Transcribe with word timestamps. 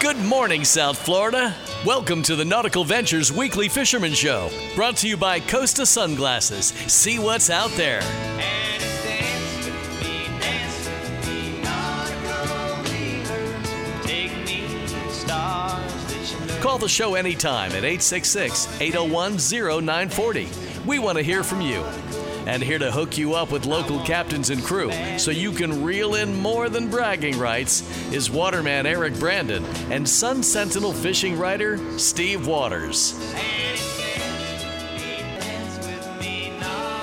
Good 0.00 0.16
morning, 0.16 0.64
South 0.64 0.96
Florida. 0.96 1.54
Welcome 1.84 2.22
to 2.22 2.34
the 2.34 2.44
Nautical 2.44 2.84
Ventures 2.84 3.30
Weekly 3.30 3.68
Fisherman 3.68 4.14
Show, 4.14 4.50
brought 4.74 4.96
to 4.98 5.08
you 5.08 5.18
by 5.18 5.40
Costa 5.40 5.84
Sunglasses. 5.84 6.68
See 6.90 7.18
what's 7.18 7.50
out 7.50 7.70
there. 7.72 8.00
Call 16.62 16.78
the 16.78 16.88
show 16.88 17.14
anytime 17.14 17.72
at 17.72 17.84
866 17.84 18.80
801 18.80 19.36
0940. 19.82 20.48
We 20.86 20.98
want 20.98 21.18
to 21.18 21.22
hear 21.22 21.42
from 21.42 21.60
you. 21.60 21.84
And 22.50 22.64
here 22.64 22.80
to 22.80 22.90
hook 22.90 23.16
you 23.16 23.34
up 23.34 23.52
with 23.52 23.64
local 23.64 24.00
captains 24.00 24.50
and 24.50 24.60
crew 24.60 24.90
so 25.18 25.30
you 25.30 25.52
can 25.52 25.84
reel 25.84 26.16
in 26.16 26.34
more 26.34 26.68
than 26.68 26.90
bragging 26.90 27.38
rights 27.38 27.88
is 28.10 28.28
waterman 28.28 28.86
Eric 28.86 29.14
Brandon 29.20 29.64
and 29.92 30.06
Sun 30.06 30.42
Sentinel 30.42 30.92
fishing 30.92 31.38
writer 31.38 31.78
Steve 31.96 32.48
Waters. 32.48 33.14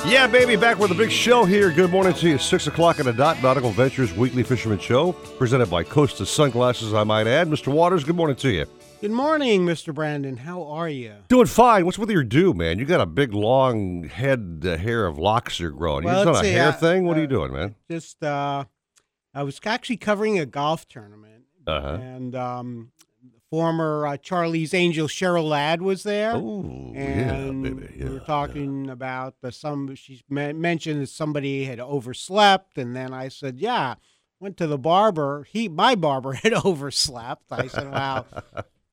Yeah, 0.05 0.27
baby, 0.27 0.57
back 0.57 0.79
with 0.79 0.91
a 0.91 0.95
big 0.95 1.11
show 1.11 1.45
here. 1.45 1.71
Good 1.71 1.91
morning 1.91 2.13
to 2.15 2.27
you. 2.27 2.37
Six 2.37 2.67
o'clock 2.67 2.99
on 2.99 3.05
the 3.05 3.13
dot. 3.13 3.41
Nautical 3.41 3.71
Ventures 3.71 4.13
Weekly 4.13 4.43
Fisherman 4.43 4.79
Show, 4.79 5.13
presented 5.13 5.69
by 5.69 5.83
Costa 5.83 6.25
Sunglasses. 6.25 6.93
I 6.93 7.05
might 7.05 7.25
add, 7.25 7.47
Mr. 7.47 7.69
Waters. 7.69 8.03
Good 8.03 8.17
morning 8.17 8.35
to 8.37 8.49
you. 8.49 8.65
Good 8.99 9.11
morning, 9.11 9.63
Mr. 9.63 9.93
Brandon. 9.93 10.37
How 10.37 10.63
are 10.63 10.89
you? 10.89 11.13
Doing 11.27 11.45
fine. 11.45 11.85
What's 11.85 11.99
with 11.99 12.09
your 12.09 12.23
do, 12.23 12.53
man? 12.55 12.79
You 12.79 12.85
got 12.85 12.99
a 12.99 13.05
big, 13.05 13.31
long 13.31 14.05
head 14.05 14.63
uh, 14.65 14.75
hair 14.77 15.05
of 15.05 15.19
locks 15.19 15.59
you're 15.59 15.69
growing. 15.69 16.03
Well, 16.03 16.19
you 16.21 16.25
just 16.25 16.39
on 16.39 16.43
a 16.45 16.47
see, 16.47 16.53
hair 16.53 16.69
uh, 16.69 16.73
thing? 16.73 17.05
What 17.05 17.15
are 17.15 17.19
you 17.19 17.27
uh, 17.27 17.29
doing, 17.29 17.53
man? 17.53 17.75
Just, 17.91 18.23
uh, 18.23 18.65
I 19.35 19.43
was 19.43 19.59
actually 19.63 19.97
covering 19.97 20.39
a 20.39 20.47
golf 20.47 20.87
tournament, 20.87 21.43
Uh-huh. 21.67 21.89
and 22.01 22.35
um, 22.35 22.91
former 23.51 24.07
uh, 24.07 24.17
Charlie's 24.17 24.73
Angel 24.73 25.07
Cheryl 25.07 25.47
Ladd 25.47 25.83
was 25.83 26.01
there. 26.01 26.31
Oh, 26.33 26.91
yeah, 26.95 26.99
and 27.01 27.63
baby. 27.63 27.93
Yeah, 27.99 28.05
we 28.05 28.13
were 28.15 28.19
talking 28.21 28.89
about 28.89 29.35
the 29.41 29.51
some. 29.51 29.93
She 29.93 30.23
mentioned 30.27 31.03
that 31.03 31.09
somebody 31.09 31.65
had 31.65 31.79
overslept, 31.79 32.79
and 32.79 32.95
then 32.95 33.13
I 33.13 33.27
said, 33.29 33.59
"Yeah." 33.59 33.95
Went 34.39 34.55
to 34.57 34.67
the 34.67 34.77
barber. 34.77 35.47
He, 35.49 35.67
my 35.67 35.95
barber, 35.95 36.33
had 36.43 36.53
overslept. 36.53 37.51
I 37.51 37.67
said, 37.67 37.91
"Wow." 37.91 38.25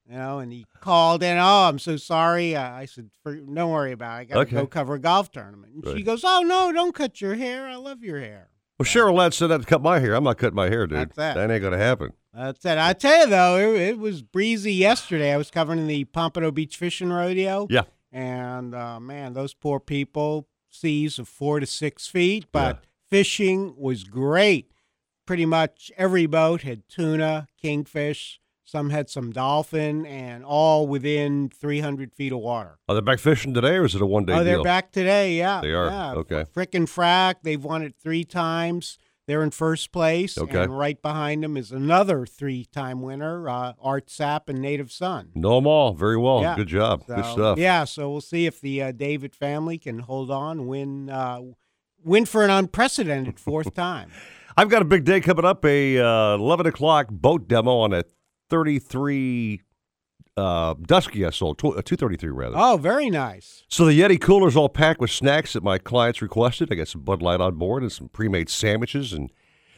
You 0.08 0.16
know, 0.16 0.38
and 0.38 0.52
he 0.52 0.66
called 0.80 1.22
in. 1.22 1.38
Oh, 1.38 1.66
I'm 1.69 1.78
so 1.78 1.97
sorry. 1.97 2.55
Uh, 2.55 2.70
I 2.70 2.84
said, 2.84 3.10
For, 3.22 3.34
"Don't 3.36 3.70
worry 3.70 3.92
about 3.92 4.19
it. 4.19 4.20
I 4.20 4.24
got 4.24 4.34
to 4.34 4.41
Okay. 4.41 4.56
go 4.56 4.66
cover 4.66 4.94
a 4.94 4.98
golf 4.98 5.30
tournament." 5.33 5.72
And 5.84 5.96
she 5.96 6.02
goes, 6.02 6.22
"Oh 6.24 6.42
no, 6.42 6.72
don't 6.72 6.94
cut 6.94 7.20
your 7.22 7.36
hair. 7.36 7.66
I 7.66 7.77
love 7.77 8.02
your 8.05 8.20
hair." 8.20 8.50
Well, 8.78 8.84
Cheryl 8.86 9.14
Ladd 9.14 9.33
said 9.33 9.46
to 9.48 9.58
cut 9.61 9.80
my 9.83 10.00
hair. 10.00 10.14
I'm 10.14 10.24
not 10.24 10.36
cutting 10.36 10.56
my 10.56 10.69
hair, 10.69 10.86
dude. 10.86 10.98
That's 10.98 11.16
that. 11.16 11.34
That 11.36 11.50
ain't 11.50 11.62
going 11.62 11.72
to 11.72 11.78
happen. 11.78 12.12
That's 12.34 12.64
it. 12.64 12.77
I 12.77 12.92
tell 12.92 13.20
you 13.20 13.27
though, 13.28 13.56
it, 13.56 13.80
it 13.80 13.98
was 13.98 14.20
breezy 14.22 14.72
yesterday. 14.74 15.33
I 15.33 15.36
was 15.36 15.50
covering 15.50 15.86
the 15.86 16.05
Pompano 16.05 16.50
Beach 16.50 16.77
Fishing 16.77 17.11
Rodeo. 17.12 17.66
Yeah. 17.70 17.83
And 18.12 18.74
uh, 18.74 18.98
man, 19.00 19.33
those 19.33 19.55
poor 19.55 19.78
people, 19.80 20.48
seas 20.68 21.18
of 21.18 21.28
four 21.28 21.61
to 21.61 21.66
six 21.66 22.08
feet, 22.08 22.46
but 22.52 22.84
fishing 23.11 23.74
was 23.77 24.05
great. 24.05 24.70
Pretty 25.27 25.46
much 25.46 25.91
every 25.96 26.27
boat 26.27 26.62
had 26.62 26.83
tuna, 26.89 27.46
kingfish. 27.62 28.41
Some 28.65 28.91
had 28.91 29.11
some 29.11 29.31
dolphin, 29.31 30.07
and 30.07 30.45
all 30.45 30.87
within 30.87 31.51
300 31.51 32.12
feet 32.15 32.33
of 32.33 32.39
water. 32.39 32.79
Are 32.89 32.95
they 32.95 33.01
back 33.03 33.19
fishing 33.19 33.53
today, 33.53 33.77
or 33.77 33.84
is 33.84 33.95
it 33.95 34.01
a 34.01 34.07
one 34.07 34.25
day 34.25 34.33
oh, 34.33 34.43
they're 34.43 34.62
back 34.62 34.91
today. 34.91 35.34
Yeah, 35.34 35.61
They 35.61 35.73
are? 35.73 35.87
Yeah. 35.87 36.12
Okay. 36.15 36.47
Frickin' 36.55 36.87
frack. 36.87 37.37
They've 37.42 37.62
won 37.62 37.83
it 37.83 37.95
three 38.03 38.25
times. 38.25 38.98
They're 39.27 39.42
in 39.42 39.51
first 39.51 39.91
place. 39.91 40.37
Okay. 40.37 40.65
And 40.65 40.77
right 40.77 41.01
behind 41.01 41.42
them 41.42 41.57
is 41.57 41.73
another 41.73 42.27
three-time 42.27 43.01
winner, 43.01 43.48
uh, 43.48 43.73
Art 43.81 44.09
Sapp 44.09 44.48
and 44.48 44.61
Native 44.61 44.92
Son. 44.92 45.31
Know 45.35 45.57
them 45.57 45.67
all 45.67 45.95
very 45.95 46.19
well. 46.19 46.42
Yeah. 46.42 46.57
Good 46.57 46.69
job. 46.69 47.07
Good 47.07 47.25
stuff. 47.25 47.59
Yeah, 47.59 47.85
so 47.85 48.11
we'll 48.11 48.20
see 48.20 48.45
if 48.47 48.61
the 48.61 48.83
uh, 48.83 48.92
David 48.92 49.35
family 49.35 49.79
can 49.79 50.01
hold 50.01 50.30
on, 50.30 50.67
win, 50.67 51.08
uh, 51.08 51.41
win 52.03 52.27
for 52.27 52.45
an 52.45 52.51
unprecedented 52.51 53.41
fourth 53.41 53.73
time. 53.74 54.11
I've 54.57 54.69
got 54.69 54.83
a 54.83 54.85
big 54.85 55.05
day 55.05 55.20
coming 55.20 55.45
up. 55.45 55.64
A 55.64 55.98
uh, 55.98 56.35
eleven 56.35 56.67
o'clock 56.67 57.08
boat 57.11 57.48
demo 57.48 57.79
on 57.79 57.92
a 57.92 58.05
thirty-three 58.55 59.63
uh, 60.37 60.75
Dusky 60.83 61.25
I 61.25 61.31
sold, 61.31 61.59
tw- 61.59 61.77
uh, 61.77 61.83
two 61.85 61.97
thirty-three 61.97 62.31
rather. 62.31 62.57
Oh, 62.59 62.77
very 62.77 63.11
nice. 63.11 63.65
So 63.69 63.85
the 63.85 63.98
Yeti 64.01 64.20
cooler's 64.20 64.57
all 64.57 64.69
packed 64.69 65.01
with 65.01 65.11
snacks 65.11 65.53
that 65.55 65.63
my 65.63 65.79
clients 65.79 66.23
requested. 66.23 66.73
I 66.73 66.77
got 66.77 66.89
some 66.89 67.03
Bud 67.03 67.23
Light 67.23 67.41
on 67.41 67.57
board 67.57 67.83
and 67.83 67.91
some 67.92 68.09
pre-made 68.09 68.48
sandwiches. 68.48 69.13
And 69.13 69.31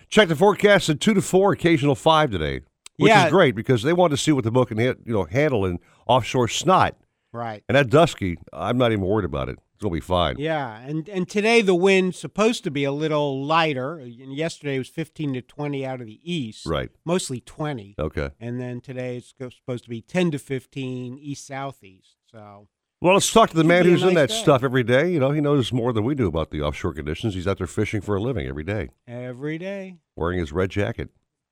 check 0.09 0.29
the 0.29 0.37
forecast 0.37 0.89
at 0.89 1.01
two 1.01 1.15
to 1.15 1.23
four, 1.23 1.53
occasional 1.53 1.95
five 1.95 2.31
today, 2.31 2.61
which 2.97 3.11
Yeah. 3.11 3.27
is 3.27 3.31
great 3.33 3.55
because 3.55 3.83
they 3.83 3.93
wanted 3.93 4.17
to 4.17 4.23
see 4.23 4.33
what 4.33 4.45
the 4.45 4.51
boat 4.51 4.69
can 4.69 4.79
hit, 4.79 4.99
you 5.05 5.13
know, 5.13 5.25
handle 5.25 5.65
in 5.65 5.79
offshore 6.07 6.49
snot. 6.49 6.97
Right. 7.33 7.63
And 7.69 7.77
that 7.77 7.91
Dusky, 7.91 8.39
I'm 8.53 8.79
not 8.79 8.93
even 8.93 9.05
worried 9.05 9.25
about 9.27 9.49
it. 9.49 9.59
It's 9.75 9.83
gonna 9.83 9.93
be 9.93 10.01
fine. 10.01 10.37
Yeah, 10.39 10.79
and 10.81 11.07
and 11.09 11.29
today 11.29 11.61
the 11.61 11.75
wind's 11.75 12.19
supposed 12.19 12.65
to 12.65 12.71
be 12.71 12.85
a 12.85 12.93
little 12.93 13.45
lighter. 13.45 14.01
Yesterday 14.07 14.77
it 14.77 14.79
was 14.79 14.89
15 14.89 15.35
to 15.35 15.43
20 15.43 15.85
out 15.85 16.01
of 16.01 16.07
the 16.07 16.19
east. 16.23 16.65
Right. 16.65 16.89
Mostly 17.05 17.41
20. 17.41 17.95
Okay. 17.99 18.31
And 18.41 18.59
then 18.59 18.81
today 18.81 19.19
it's 19.19 19.29
supposed 19.55 19.85
to 19.85 19.91
be 19.91 20.01
10 20.01 20.31
to 20.31 20.39
15 20.39 21.19
east 21.19 21.47
southeast. 21.47 22.17
So 22.33 22.69
Well, 23.03 23.13
let's 23.13 23.31
talk 23.31 23.51
to 23.51 23.57
the 23.57 23.65
man 23.65 23.85
who's 23.85 24.03
in 24.03 24.15
that 24.15 24.31
day. 24.31 24.35
stuff 24.35 24.65
every 24.65 24.83
day. 24.83 25.13
You 25.13 25.21
know, 25.21 25.31
he 25.31 25.43
knows 25.43 25.71
more 25.75 25.93
than 25.93 26.05
we 26.05 26.15
do 26.15 26.27
about 26.27 26.51
the 26.53 26.63
offshore 26.63 26.95
conditions. 26.95 27.35
He's 27.35 27.47
out 27.47 27.59
there 27.59 27.67
fishing 27.67 28.01
for 28.01 28.17
a 28.17 28.21
living 28.23 28.47
every 28.47 28.65
day, 28.65 28.89
every 29.07 29.59
day. 29.59 29.99
wearing 30.17 30.39
his 30.39 30.53
red 30.53 30.71
jacket, 30.71 31.11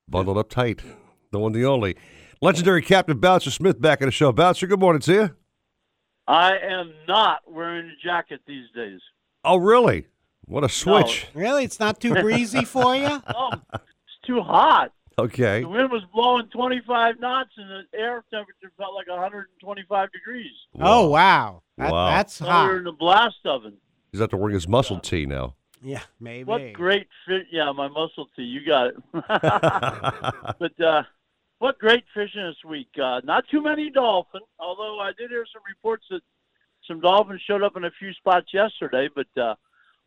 bundled 0.09 0.39
up 0.39 0.49
tight. 0.49 0.81
The 1.31 1.39
one, 1.39 1.53
the 1.53 1.67
only. 1.67 1.95
Legendary 2.41 2.81
Captain 2.81 3.19
Bouncer 3.19 3.51
Smith 3.51 3.81
back 3.83 4.01
in 4.01 4.07
the 4.07 4.13
show. 4.13 4.33
Bouncer, 4.33 4.67
good 4.67 4.81
morning 4.81 5.01
to 5.03 5.13
you. 5.13 5.31
I 6.27 6.57
am 6.59 6.93
not 7.07 7.41
wearing 7.51 7.87
a 7.87 7.97
jacket 8.07 8.41
these 8.47 8.67
days. 8.75 9.01
Oh, 9.45 9.57
really? 9.57 10.07
What 10.47 10.65
a 10.65 10.69
switch. 10.69 11.27
Really, 11.35 11.65
it's 11.65 11.81
not 11.81 12.01
too 12.01 12.15
breezy 12.15 12.65
for 12.65 12.95
you. 12.97 13.23
Oh, 13.35 13.51
it's 13.73 14.27
too 14.27 14.41
hot. 14.41 14.93
Okay. 15.19 15.61
The 15.61 15.69
wind 15.69 15.91
was 15.93 16.03
blowing 16.13 16.49
25 16.49 17.21
knots, 17.21 17.51
and 17.57 17.69
the 17.93 17.99
air 17.99 18.25
temperature 18.33 18.73
felt 18.77 18.95
like 18.95 19.07
125 19.09 20.13
degrees. 20.13 20.51
Oh 20.81 21.09
wow, 21.09 21.63
that, 21.79 21.93
Wow. 21.93 22.07
that's 22.11 22.35
So 22.35 22.45
we 22.45 22.49
were 22.51 22.55
hot. 22.55 22.77
in 22.77 22.85
the 22.85 22.93
blast 22.93 23.37
oven. 23.45 23.75
He's 24.13 24.21
out 24.21 24.31
there 24.31 24.39
wearing 24.39 24.55
his 24.55 24.67
muscle 24.67 24.99
tee 24.99 25.25
now. 25.27 25.55
Yeah, 25.83 26.01
maybe. 26.19 26.45
What 26.45 26.73
great 26.73 27.07
fit! 27.29 27.47
Yeah, 27.53 27.71
my 27.73 27.89
muscle 27.89 28.29
tee. 28.35 28.43
You 28.43 28.65
got 28.67 28.87
it. 28.89 28.97
but 30.59 30.81
uh, 30.81 31.03
what 31.65 31.79
great 31.79 32.05
fishing 32.13 32.45
this 32.47 32.63
week. 32.69 32.91
Uh, 33.03 33.23
not 33.25 33.43
too 33.51 33.63
many 33.63 33.89
dolphin, 33.89 34.43
although 34.59 35.01
I 35.01 35.13
did 35.17 35.31
hear 35.31 35.47
some 35.51 35.63
reports 35.67 36.05
that 36.11 36.21
some 36.87 37.01
dolphins 37.01 37.41
showed 37.47 37.63
up 37.63 37.79
in 37.79 37.85
a 37.85 37.91
few 37.99 38.13
spots 38.13 38.49
yesterday. 38.53 39.09
But 39.15 39.29
uh, 39.35 39.55
a 39.55 39.57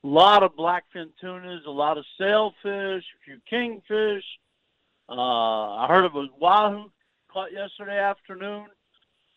lot 0.03 0.43
of 0.43 0.55
blackfin 0.55 1.09
tunas, 1.19 1.63
a 1.65 1.71
lot 1.71 1.97
of 1.97 2.05
sailfish, 2.21 2.63
a 2.63 3.19
few 3.25 3.39
kingfish. 3.49 4.23
Uh, 5.09 5.13
I 5.13 5.87
heard 5.89 6.05
of 6.05 6.13
a 6.13 6.27
wahoo 6.39 6.91
caught 7.33 7.51
yesterday 7.51 7.97
afternoon. 7.97 8.67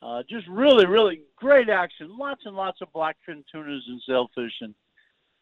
Uh, 0.02 0.22
just 0.28 0.46
really, 0.46 0.84
really 0.84 1.22
great 1.36 1.70
action. 1.70 2.18
Lots 2.18 2.42
and 2.44 2.54
lots 2.54 2.82
of 2.82 2.92
blackfin 2.92 3.44
tunas 3.50 3.84
and 3.88 4.02
sailfish, 4.06 4.52
and 4.60 4.74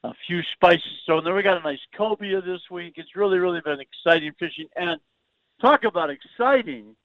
a 0.04 0.12
few 0.28 0.42
spices 0.54 0.84
thrown 1.06 1.24
there. 1.24 1.34
We 1.34 1.42
got 1.42 1.60
a 1.60 1.64
nice 1.64 1.80
cobia 1.96 2.40
this 2.40 2.60
week. 2.70 2.92
It's 2.98 3.16
really, 3.16 3.38
really 3.38 3.62
been 3.64 3.80
exciting 3.80 4.30
fishing. 4.38 4.68
And 4.76 5.00
talk 5.60 5.84
about 5.84 6.10
exciting. 6.10 6.96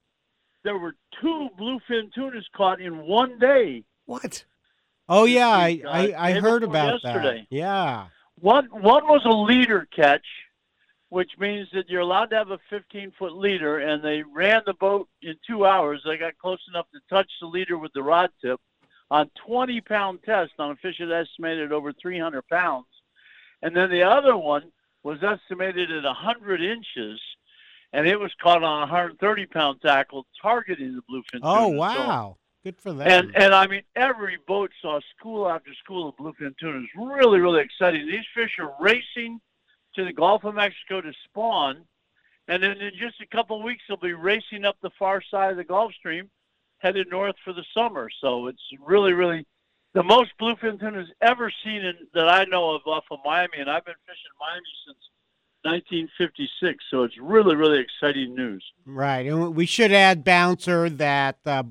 There 0.63 0.77
were 0.77 0.95
two 1.21 1.49
bluefin 1.59 2.13
tunas 2.13 2.47
caught 2.55 2.81
in 2.81 2.99
one 2.99 3.37
day. 3.39 3.83
what? 4.05 4.45
Oh 5.09 5.25
yeah, 5.25 5.49
I 5.49 5.81
uh, 5.85 5.89
I, 5.89 6.29
I 6.29 6.39
heard 6.39 6.63
about 6.63 7.01
yesterday. 7.03 7.45
that. 7.49 7.55
Yeah. 7.55 8.07
One 8.39 8.65
one 8.71 9.05
was 9.05 9.21
a 9.25 9.29
leader 9.29 9.87
catch, 9.93 10.25
which 11.09 11.31
means 11.37 11.67
that 11.73 11.89
you're 11.89 12.01
allowed 12.01 12.27
to 12.27 12.37
have 12.37 12.51
a 12.51 12.59
15 12.69 13.11
foot 13.19 13.33
leader, 13.35 13.79
and 13.79 14.03
they 14.03 14.23
ran 14.23 14.61
the 14.65 14.73
boat 14.73 15.09
in 15.21 15.35
two 15.45 15.65
hours. 15.65 16.01
They 16.05 16.17
got 16.17 16.37
close 16.37 16.61
enough 16.69 16.87
to 16.93 16.99
touch 17.09 17.29
the 17.41 17.47
leader 17.47 17.77
with 17.77 17.91
the 17.93 18.01
rod 18.01 18.29
tip 18.43 18.59
on 19.11 19.29
20 19.45 19.81
pound 19.81 20.19
test 20.25 20.53
on 20.57 20.71
a 20.71 20.75
fish 20.77 20.95
that 20.99 21.11
estimated 21.11 21.71
over 21.71 21.93
300 22.01 22.47
pounds, 22.47 22.87
and 23.61 23.75
then 23.75 23.89
the 23.89 24.03
other 24.03 24.37
one 24.37 24.71
was 25.03 25.19
estimated 25.21 25.91
at 25.91 26.05
100 26.05 26.61
inches, 26.61 27.19
and 27.93 28.07
it 28.07 28.19
was 28.19 28.33
caught 28.41 28.63
on 28.63 28.79
a 28.79 28.91
130 28.91 29.45
pound 29.45 29.81
tackle 29.81 30.25
targeting 30.41 30.95
the 30.95 31.01
bluefin. 31.03 31.39
Oh 31.43 31.69
tuna. 31.69 31.93
So- 31.93 32.07
wow, 32.07 32.37
good 32.63 32.75
for 32.79 32.91
that. 32.93 33.07
and 33.07 33.35
and 33.35 33.53
I 33.53 33.67
mean, 33.67 33.83
every 33.95 34.37
boat 34.47 34.71
saw 34.81 34.99
school 35.17 35.47
after 35.49 35.73
school 35.75 36.09
of 36.09 36.15
bluefin 36.17 36.57
tuna. 36.59 36.79
It's 36.79 36.91
really 36.95 37.39
really 37.39 37.61
exciting. 37.61 38.07
These 38.07 38.25
fish 38.35 38.57
are 38.59 38.73
racing 38.79 39.39
to 39.95 40.03
the 40.03 40.13
Gulf 40.13 40.43
of 40.43 40.55
Mexico 40.55 41.01
to 41.01 41.13
spawn, 41.25 41.85
and 42.47 42.63
then 42.63 42.77
in 42.81 42.91
just 42.99 43.21
a 43.21 43.27
couple 43.27 43.57
of 43.57 43.63
weeks 43.63 43.83
they'll 43.87 43.97
be 43.97 44.13
racing 44.13 44.65
up 44.65 44.75
the 44.81 44.89
far 44.97 45.21
side 45.21 45.51
of 45.51 45.57
the 45.57 45.63
Gulf 45.63 45.93
Stream, 45.93 46.29
headed 46.79 47.07
north 47.11 47.35
for 47.45 47.53
the 47.53 47.63
summer. 47.75 48.09
So 48.21 48.47
it's 48.47 48.63
really 48.83 49.13
really 49.13 49.45
the 49.93 50.01
most 50.03 50.31
bluefin 50.41 50.79
tunas 50.79 51.07
ever 51.21 51.51
seen 51.63 51.85
in, 51.85 51.93
that 52.15 52.27
I 52.27 52.45
know 52.45 52.71
of 52.71 52.81
off 52.87 53.05
of 53.11 53.19
Miami, 53.23 53.59
and 53.59 53.69
I've 53.69 53.85
been 53.85 53.93
fishing 54.07 54.31
Miami 54.39 54.65
since 54.87 54.97
1956. 55.63 56.83
So 56.91 57.03
it's 57.03 57.17
really, 57.19 57.55
really 57.55 57.79
exciting 57.79 58.35
news. 58.35 58.63
Right, 58.85 59.25
and 59.25 59.55
we 59.55 59.65
should 59.65 59.91
add, 59.91 60.23
Bouncer, 60.23 60.89
that 60.89 61.37
uh, 61.45 61.63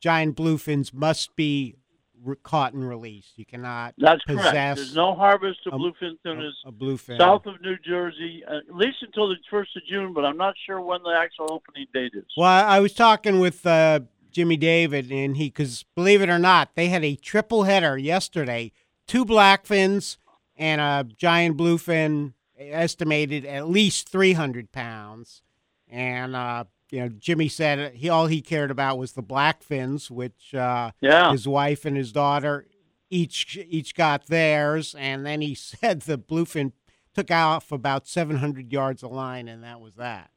giant 0.00 0.36
bluefins 0.36 0.92
must 0.92 1.34
be 1.36 1.76
re- 2.24 2.36
caught 2.42 2.72
and 2.72 2.88
released. 2.88 3.36
You 3.38 3.44
cannot 3.44 3.94
That's 3.98 4.22
possess 4.24 4.50
correct. 4.52 4.76
There's 4.76 4.94
no 4.96 5.14
harvest 5.14 5.60
of 5.66 5.74
a- 5.74 5.76
bluefin 5.76 6.12
a, 6.24 6.28
tunas 6.28 6.54
a 6.64 6.72
bluefin. 6.72 7.18
south 7.18 7.46
of 7.46 7.60
New 7.60 7.76
Jersey, 7.78 8.42
at 8.46 8.74
least 8.74 8.98
until 9.02 9.28
the 9.28 9.36
first 9.50 9.76
of 9.76 9.82
June. 9.88 10.12
But 10.12 10.24
I'm 10.24 10.36
not 10.36 10.54
sure 10.66 10.80
when 10.80 11.02
the 11.02 11.14
actual 11.18 11.52
opening 11.52 11.86
date 11.92 12.12
is. 12.14 12.24
Well, 12.36 12.48
I 12.48 12.76
I 12.76 12.80
was 12.80 12.94
talking 12.94 13.38
with 13.38 13.66
uh, 13.66 14.00
Jimmy 14.30 14.56
David, 14.56 15.10
and 15.12 15.36
he, 15.36 15.46
because 15.46 15.84
believe 15.94 16.22
it 16.22 16.28
or 16.30 16.38
not, 16.38 16.74
they 16.74 16.88
had 16.88 17.04
a 17.04 17.16
triple 17.16 17.64
header 17.64 17.98
yesterday: 17.98 18.72
two 19.06 19.24
blackfins 19.24 20.16
and 20.56 20.80
a 20.80 21.04
giant 21.16 21.56
bluefin, 21.56 22.34
estimated 22.70 23.44
at 23.44 23.68
least 23.68 24.08
three 24.08 24.32
hundred 24.34 24.72
pounds. 24.72 25.42
And 25.88 26.34
uh, 26.36 26.64
you 26.90 27.00
know, 27.00 27.08
Jimmy 27.08 27.48
said 27.48 27.94
he 27.94 28.08
all 28.08 28.26
he 28.26 28.40
cared 28.42 28.70
about 28.70 28.98
was 28.98 29.12
the 29.12 29.22
blackfins, 29.22 30.10
which 30.10 30.54
uh, 30.54 30.92
Yeah. 31.00 31.32
his 31.32 31.46
wife 31.48 31.84
and 31.84 31.96
his 31.96 32.12
daughter 32.12 32.66
each 33.10 33.58
each 33.68 33.94
got 33.94 34.26
theirs, 34.26 34.94
and 34.98 35.24
then 35.26 35.40
he 35.40 35.54
said 35.56 36.02
the 36.02 36.18
bluefin 36.18 36.72
took 37.14 37.30
off 37.30 37.70
about 37.72 38.06
seven 38.06 38.36
hundred 38.36 38.72
yards 38.72 39.02
of 39.02 39.10
line, 39.12 39.48
and 39.48 39.62
that 39.64 39.80
was 39.80 39.94
that. 39.96 40.30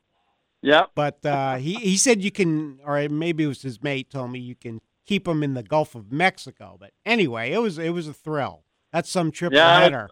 Yep. 0.62 0.92
But 0.96 1.26
uh, 1.26 1.56
he 1.58 1.76
he 1.76 1.96
said 1.96 2.22
you 2.22 2.32
can, 2.32 2.80
or 2.84 3.08
maybe 3.08 3.44
it 3.44 3.48
was 3.48 3.62
his 3.62 3.82
mate 3.84 4.10
told 4.10 4.32
me 4.32 4.40
you 4.40 4.56
can 4.56 4.82
keep 5.06 5.26
them 5.26 5.44
in 5.44 5.54
the 5.54 5.62
Gulf 5.64 5.94
of 5.96 6.12
Mexico. 6.12 6.76
But 6.80 6.92
anyway, 7.06 7.52
it 7.52 7.60
was 7.60 7.78
it 7.78 7.92
was 7.92 8.08
a 8.08 8.14
thrill. 8.14 8.64
That's 8.92 9.10
some 9.10 9.32
triple 9.32 9.58
Yeah, 9.60 9.80
header. 9.80 10.10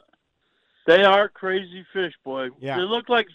They 0.85 1.03
are 1.03 1.29
crazy 1.29 1.85
fish, 1.93 2.13
boy. 2.25 2.49
Yeah. 2.59 2.77
They 2.77 2.83
look 2.83 3.07
like 3.09 3.27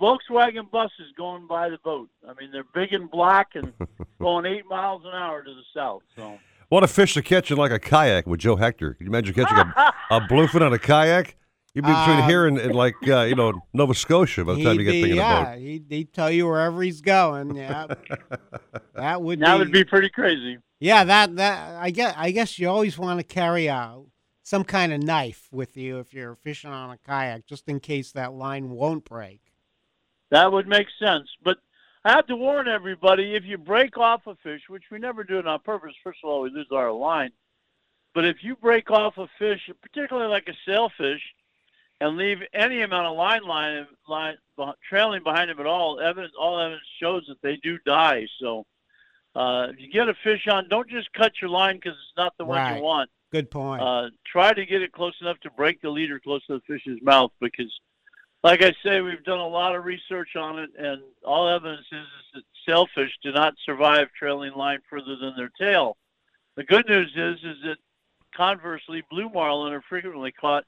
Volkswagen 0.00 0.70
buses 0.70 1.12
going 1.16 1.46
by 1.46 1.68
the 1.68 1.78
boat. 1.84 2.08
I 2.28 2.32
mean, 2.40 2.50
they're 2.52 2.64
big 2.74 2.92
and 2.92 3.10
black 3.10 3.50
and 3.54 3.72
going 4.20 4.46
eight 4.46 4.66
miles 4.68 5.02
an 5.04 5.12
hour 5.14 5.42
to 5.42 5.50
the 5.50 5.62
south. 5.74 6.02
So 6.16 6.38
What 6.68 6.82
a 6.82 6.88
fish 6.88 7.14
to 7.14 7.22
catch 7.22 7.50
in 7.50 7.58
like 7.58 7.70
a 7.70 7.78
kayak 7.78 8.26
with 8.26 8.40
Joe 8.40 8.56
Hector. 8.56 8.94
Can 8.94 9.06
you 9.06 9.10
imagine 9.12 9.34
catching 9.34 9.58
a, 9.58 9.92
a 10.10 10.20
bluefin 10.30 10.62
on 10.62 10.72
a 10.72 10.78
kayak? 10.78 11.36
You'd 11.74 11.84
be 11.84 11.92
between 11.92 12.18
Um, 12.22 12.28
here 12.28 12.46
and, 12.46 12.58
and 12.58 12.74
like 12.74 12.96
uh, 13.06 13.20
you 13.22 13.36
know 13.36 13.52
Nova 13.72 13.94
Scotia 13.94 14.44
by 14.44 14.54
the 14.54 14.64
time 14.64 14.72
you 14.74 14.80
He'd 14.80 14.84
get 14.86 14.90
be- 14.90 15.00
thinking 15.02 15.16
yeah, 15.18 15.40
about. 15.42 15.58
he'd, 15.58 15.84
he'd 15.88 16.12
tell 16.12 16.28
you 16.28 16.46
wherever 16.48 16.82
he's 16.82 17.00
going. 17.00 17.54
Yeah, 17.54 17.86
that 18.94 19.22
would 19.22 19.38
that 19.38 19.52
be, 19.54 19.58
would 19.60 19.70
be 19.72 19.84
pretty 19.84 20.08
crazy. 20.08 20.58
Yeah, 20.80 21.04
that 21.04 21.36
that 21.36 21.76
I 21.76 21.90
guess 21.90 22.12
I 22.16 22.32
guess 22.32 22.58
you 22.58 22.68
always 22.68 22.98
want 22.98 23.20
to 23.20 23.24
carry 23.24 23.66
a 23.68 23.98
some 24.50 24.64
kind 24.64 24.92
of 24.92 25.00
knife 25.00 25.46
with 25.52 25.76
you 25.76 26.00
if 26.00 26.12
you're 26.12 26.34
fishing 26.34 26.72
on 26.72 26.90
a 26.90 26.98
kayak, 26.98 27.46
just 27.46 27.68
in 27.68 27.78
case 27.78 28.10
that 28.10 28.32
line 28.32 28.68
won't 28.68 29.04
break. 29.04 29.40
That 30.32 30.50
would 30.50 30.66
make 30.66 30.88
sense. 30.98 31.28
But 31.44 31.58
I 32.04 32.10
have 32.10 32.26
to 32.26 32.34
warn 32.34 32.66
everybody: 32.66 33.36
if 33.36 33.44
you 33.44 33.58
break 33.58 33.96
off 33.96 34.26
a 34.26 34.34
fish, 34.42 34.62
which 34.66 34.82
we 34.90 34.98
never 34.98 35.22
do 35.22 35.38
it 35.38 35.46
on 35.46 35.60
purpose, 35.60 35.94
first 36.02 36.18
of 36.24 36.30
all, 36.30 36.40
we 36.40 36.50
lose 36.50 36.66
our 36.72 36.90
line. 36.90 37.30
But 38.12 38.24
if 38.24 38.38
you 38.42 38.56
break 38.56 38.90
off 38.90 39.18
a 39.18 39.28
fish, 39.38 39.70
particularly 39.80 40.28
like 40.28 40.48
a 40.48 40.56
sailfish, 40.66 41.22
and 42.00 42.16
leave 42.16 42.38
any 42.52 42.82
amount 42.82 43.06
of 43.06 43.16
line 43.16 43.44
line 43.44 43.86
line 44.08 44.34
trailing 44.88 45.22
behind 45.22 45.48
them 45.48 45.60
at 45.60 45.66
all, 45.66 46.00
evidence 46.00 46.32
all 46.36 46.58
evidence 46.58 46.82
shows 47.00 47.24
that 47.28 47.40
they 47.40 47.54
do 47.62 47.78
die. 47.86 48.26
So 48.40 48.66
uh, 49.36 49.68
if 49.70 49.78
you 49.78 49.92
get 49.92 50.08
a 50.08 50.14
fish 50.24 50.48
on, 50.48 50.68
don't 50.68 50.90
just 50.90 51.12
cut 51.12 51.34
your 51.40 51.50
line 51.50 51.76
because 51.76 51.92
it's 51.92 52.16
not 52.16 52.32
the 52.36 52.44
one 52.44 52.58
Right. 52.58 52.78
you 52.78 52.82
want. 52.82 53.10
Good 53.32 53.50
point. 53.50 53.80
Uh, 53.80 54.10
try 54.26 54.52
to 54.52 54.66
get 54.66 54.82
it 54.82 54.92
close 54.92 55.14
enough 55.20 55.38
to 55.40 55.50
break 55.50 55.80
the 55.80 55.90
leader 55.90 56.18
close 56.18 56.44
to 56.46 56.54
the 56.54 56.60
fish's 56.66 56.98
mouth 57.00 57.30
because, 57.40 57.72
like 58.42 58.60
I 58.62 58.72
say, 58.84 59.00
we've 59.00 59.22
done 59.22 59.38
a 59.38 59.46
lot 59.46 59.76
of 59.76 59.84
research 59.84 60.34
on 60.36 60.58
it, 60.58 60.70
and 60.76 61.00
all 61.24 61.48
evidence 61.48 61.86
is, 61.92 61.98
is 62.00 62.06
that 62.34 62.42
sailfish 62.66 63.12
do 63.22 63.30
not 63.30 63.54
survive 63.64 64.08
trailing 64.18 64.54
line 64.54 64.80
further 64.88 65.14
than 65.16 65.34
their 65.36 65.50
tail. 65.60 65.96
The 66.56 66.64
good 66.64 66.88
news 66.88 67.12
is, 67.14 67.36
is 67.44 67.56
that 67.64 67.76
conversely, 68.36 69.04
blue 69.10 69.30
marlin 69.30 69.72
are 69.72 69.84
frequently 69.88 70.32
caught 70.32 70.64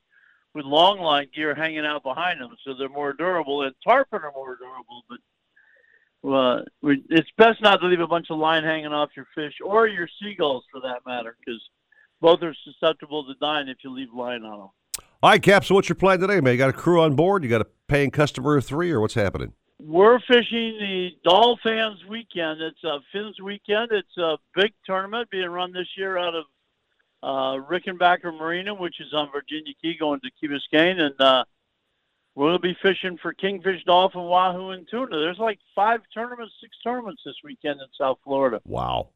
with 0.54 0.64
long 0.64 1.00
line 1.00 1.28
gear 1.34 1.56
hanging 1.56 1.84
out 1.84 2.04
behind 2.04 2.40
them, 2.40 2.54
so 2.64 2.74
they're 2.74 2.88
more 2.88 3.12
durable, 3.12 3.62
and 3.62 3.74
tarpon 3.84 4.22
are 4.22 4.32
more 4.34 4.56
durable, 4.56 5.02
but. 5.08 5.18
Uh, 6.24 6.62
we, 6.82 7.02
it's 7.10 7.28
best 7.36 7.60
not 7.60 7.80
to 7.80 7.88
leave 7.88 7.98
a 7.98 8.06
bunch 8.06 8.28
of 8.30 8.38
line 8.38 8.62
hanging 8.62 8.92
off 8.92 9.10
your 9.16 9.26
fish 9.34 9.54
or 9.60 9.88
your 9.88 10.06
seagulls 10.22 10.62
for 10.70 10.80
that 10.80 11.00
matter, 11.04 11.36
because 11.44 11.60
both 12.22 12.42
are 12.42 12.54
susceptible 12.64 13.24
to 13.26 13.34
dying 13.40 13.68
if 13.68 13.78
you 13.84 13.90
leave 13.90 14.14
line 14.14 14.44
on 14.44 14.58
them. 14.58 14.68
All 15.22 15.30
right, 15.30 15.42
Cap. 15.42 15.64
So 15.64 15.74
what's 15.74 15.88
your 15.88 15.96
plan 15.96 16.20
today, 16.20 16.40
man? 16.40 16.52
You 16.52 16.58
got 16.58 16.70
a 16.70 16.72
crew 16.72 17.02
on 17.02 17.14
board? 17.14 17.44
You 17.44 17.50
got 17.50 17.60
a 17.60 17.66
paying 17.88 18.10
customer 18.10 18.56
of 18.56 18.64
three, 18.64 18.90
or 18.90 19.00
what's 19.00 19.14
happening? 19.14 19.52
We're 19.78 20.20
fishing 20.20 20.78
the 20.78 21.10
Dolphins 21.24 22.04
weekend. 22.08 22.62
It's 22.62 22.82
a 22.84 23.00
Fins 23.12 23.40
weekend. 23.40 23.90
It's 23.90 24.16
a 24.16 24.38
big 24.54 24.72
tournament 24.86 25.28
being 25.30 25.48
run 25.48 25.72
this 25.72 25.88
year 25.96 26.16
out 26.16 26.34
of 26.34 26.44
uh, 27.22 27.64
Rickenbacker 27.66 28.36
Marina, 28.36 28.74
which 28.74 29.00
is 29.00 29.12
on 29.12 29.30
Virginia 29.32 29.72
Key, 29.80 29.96
going 29.98 30.20
to 30.20 30.30
Key 30.40 30.48
Biscayne, 30.48 31.00
and 31.00 31.20
uh, 31.20 31.44
we'll 32.34 32.58
be 32.58 32.76
fishing 32.82 33.18
for 33.20 33.32
kingfish, 33.32 33.82
dolphin, 33.84 34.22
wahoo, 34.22 34.70
and 34.70 34.86
tuna. 34.88 35.18
There's 35.18 35.38
like 35.38 35.58
five 35.74 36.00
tournaments, 36.14 36.54
six 36.60 36.76
tournaments 36.82 37.22
this 37.24 37.36
weekend 37.44 37.80
in 37.80 37.86
South 37.98 38.18
Florida. 38.24 38.60
Wow. 38.64 39.08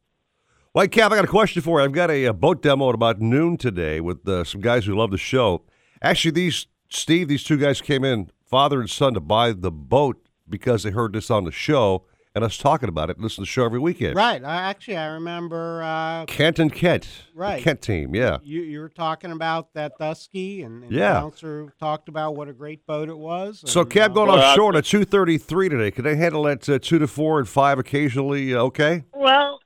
Well, 0.77 0.87
Cap, 0.89 1.11
I 1.11 1.15
got 1.17 1.25
a 1.25 1.29
question 1.29 1.63
for 1.63 1.79
you. 1.81 1.87
I've 1.87 1.93
got 1.93 2.11
a, 2.11 2.27
uh 2.27 2.35
boat 2.35 2.61
demo 2.61 2.91
at 2.91 2.95
about 2.95 3.19
noon 3.19 3.57
today 3.57 3.99
with 3.99 4.29
uh, 4.29 4.45
some 4.45 4.61
guys 4.61 4.85
who 4.85 4.95
love 4.95 5.11
the 5.11 5.17
show. 5.17 5.63
Actually, 6.03 6.33
these 6.33 6.67
Steve, 6.91 7.29
these 7.29 7.43
two 7.45 7.57
guys 7.57 7.81
came 7.81 8.05
in, 8.05 8.31
father 8.45 8.79
and 8.81 8.91
son, 8.91 9.15
to 9.15 9.21
buy 9.21 9.53
the 9.53 9.71
boat 9.71 10.29
because 10.47 10.83
they 10.83 10.91
heard 10.91 11.15
this 11.15 11.31
on 11.31 11.45
the 11.45 11.51
show 11.51 12.05
and 12.35 12.45
us 12.45 12.59
talking 12.59 12.91
about 12.91 13.09
it. 13.09 13.19
Listen 13.19 13.37
to 13.37 13.41
the 13.41 13.47
show 13.47 13.65
every 13.65 13.79
weekend. 13.79 14.17
right. 14.17 14.45
I, 14.45 14.65
actually, 14.69 14.99
I 14.99 15.07
remember 15.07 15.83
uh, 15.83 16.27
Kent 16.27 16.59
and 16.59 16.71
Kent, 16.71 17.09
the 17.33 17.41
Right. 17.41 17.63
Kent 17.63 17.81
team. 17.81 18.15
Yeah. 18.15 18.37
you 18.43 18.61
you 18.61 18.81
were 18.81 18.91
talking 18.91 19.33
about 19.33 19.73
that 19.73 19.93
Dusky, 19.99 20.61
and, 20.61 20.83
and 20.83 20.93
Yeah. 20.93 21.15
Bouncer 21.15 21.73
talked 21.81 22.11
about 22.11 22.37
what 22.37 22.49
a 22.51 22.53
great 22.53 22.87
boat 22.87 23.09
it 23.09 23.17
was. 23.17 23.63
So, 23.65 23.81
and, 23.81 23.89
Cap 23.91 24.11
uh, 24.11 24.15
going 24.15 24.29
Well, 24.29 24.41
I- 24.43 24.51
offshore 24.51 24.77
at 24.77 24.85
two 24.85 25.07
thirty 25.07 25.39
three 25.39 25.71
today. 25.71 25.91
Can 25.91 26.05
they 26.05 26.17
handle 26.17 26.43
that 26.43 26.69
uh, 26.69 26.79
two 26.79 26.99
to 26.99 27.07
four 27.07 27.39
and 27.39 27.49
five 27.49 27.79
occasionally? 27.79 28.55
Uh, 28.55 28.59
okay. 28.65 29.05
Well, 29.15 29.59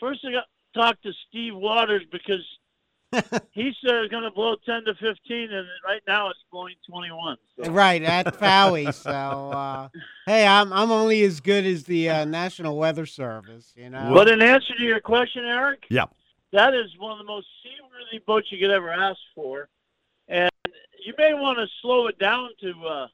first 0.00 0.20
I 0.26 0.32
got 0.32 0.44
to 0.74 0.80
talk 0.80 1.02
to 1.02 1.12
Steve 1.28 1.54
Waters 1.56 2.02
because 2.10 2.44
he 3.52 3.72
said 3.84 3.94
it's 3.96 4.10
going 4.10 4.24
to 4.24 4.30
blow 4.30 4.56
10 4.66 4.84
to 4.84 4.94
15, 4.94 5.52
and 5.52 5.66
right 5.84 6.02
now 6.06 6.28
it's 6.30 6.38
blowing 6.52 6.74
21. 6.88 7.36
So. 7.62 7.70
Right 7.70 8.02
at 8.02 8.26
Fowey. 8.40 8.92
so 8.94 9.10
uh, 9.10 9.88
hey, 10.26 10.46
I'm 10.46 10.72
I'm 10.72 10.90
only 10.90 11.22
as 11.22 11.40
good 11.40 11.64
as 11.66 11.84
the 11.84 12.10
uh, 12.10 12.24
National 12.24 12.76
Weather 12.76 13.06
Service. 13.06 13.72
You 13.76 13.90
know. 13.90 14.12
But 14.14 14.28
in 14.28 14.42
answer 14.42 14.74
to 14.76 14.82
your 14.84 15.00
question, 15.00 15.44
Eric, 15.44 15.86
Yeah. 15.90 16.04
that 16.52 16.74
is 16.74 16.86
one 16.98 17.12
of 17.12 17.18
the 17.18 17.24
most 17.24 17.46
seaworthy 17.62 18.24
boats 18.26 18.48
you 18.52 18.58
could 18.58 18.70
ever 18.74 18.90
ask 18.90 19.18
for. 19.34 19.68
And 20.28 20.50
you 21.04 21.14
may 21.16 21.32
want 21.32 21.58
to 21.58 21.66
slow 21.80 22.06
it 22.08 22.18
down 22.18 22.50
to 22.60 22.70
uh, 22.86 23.06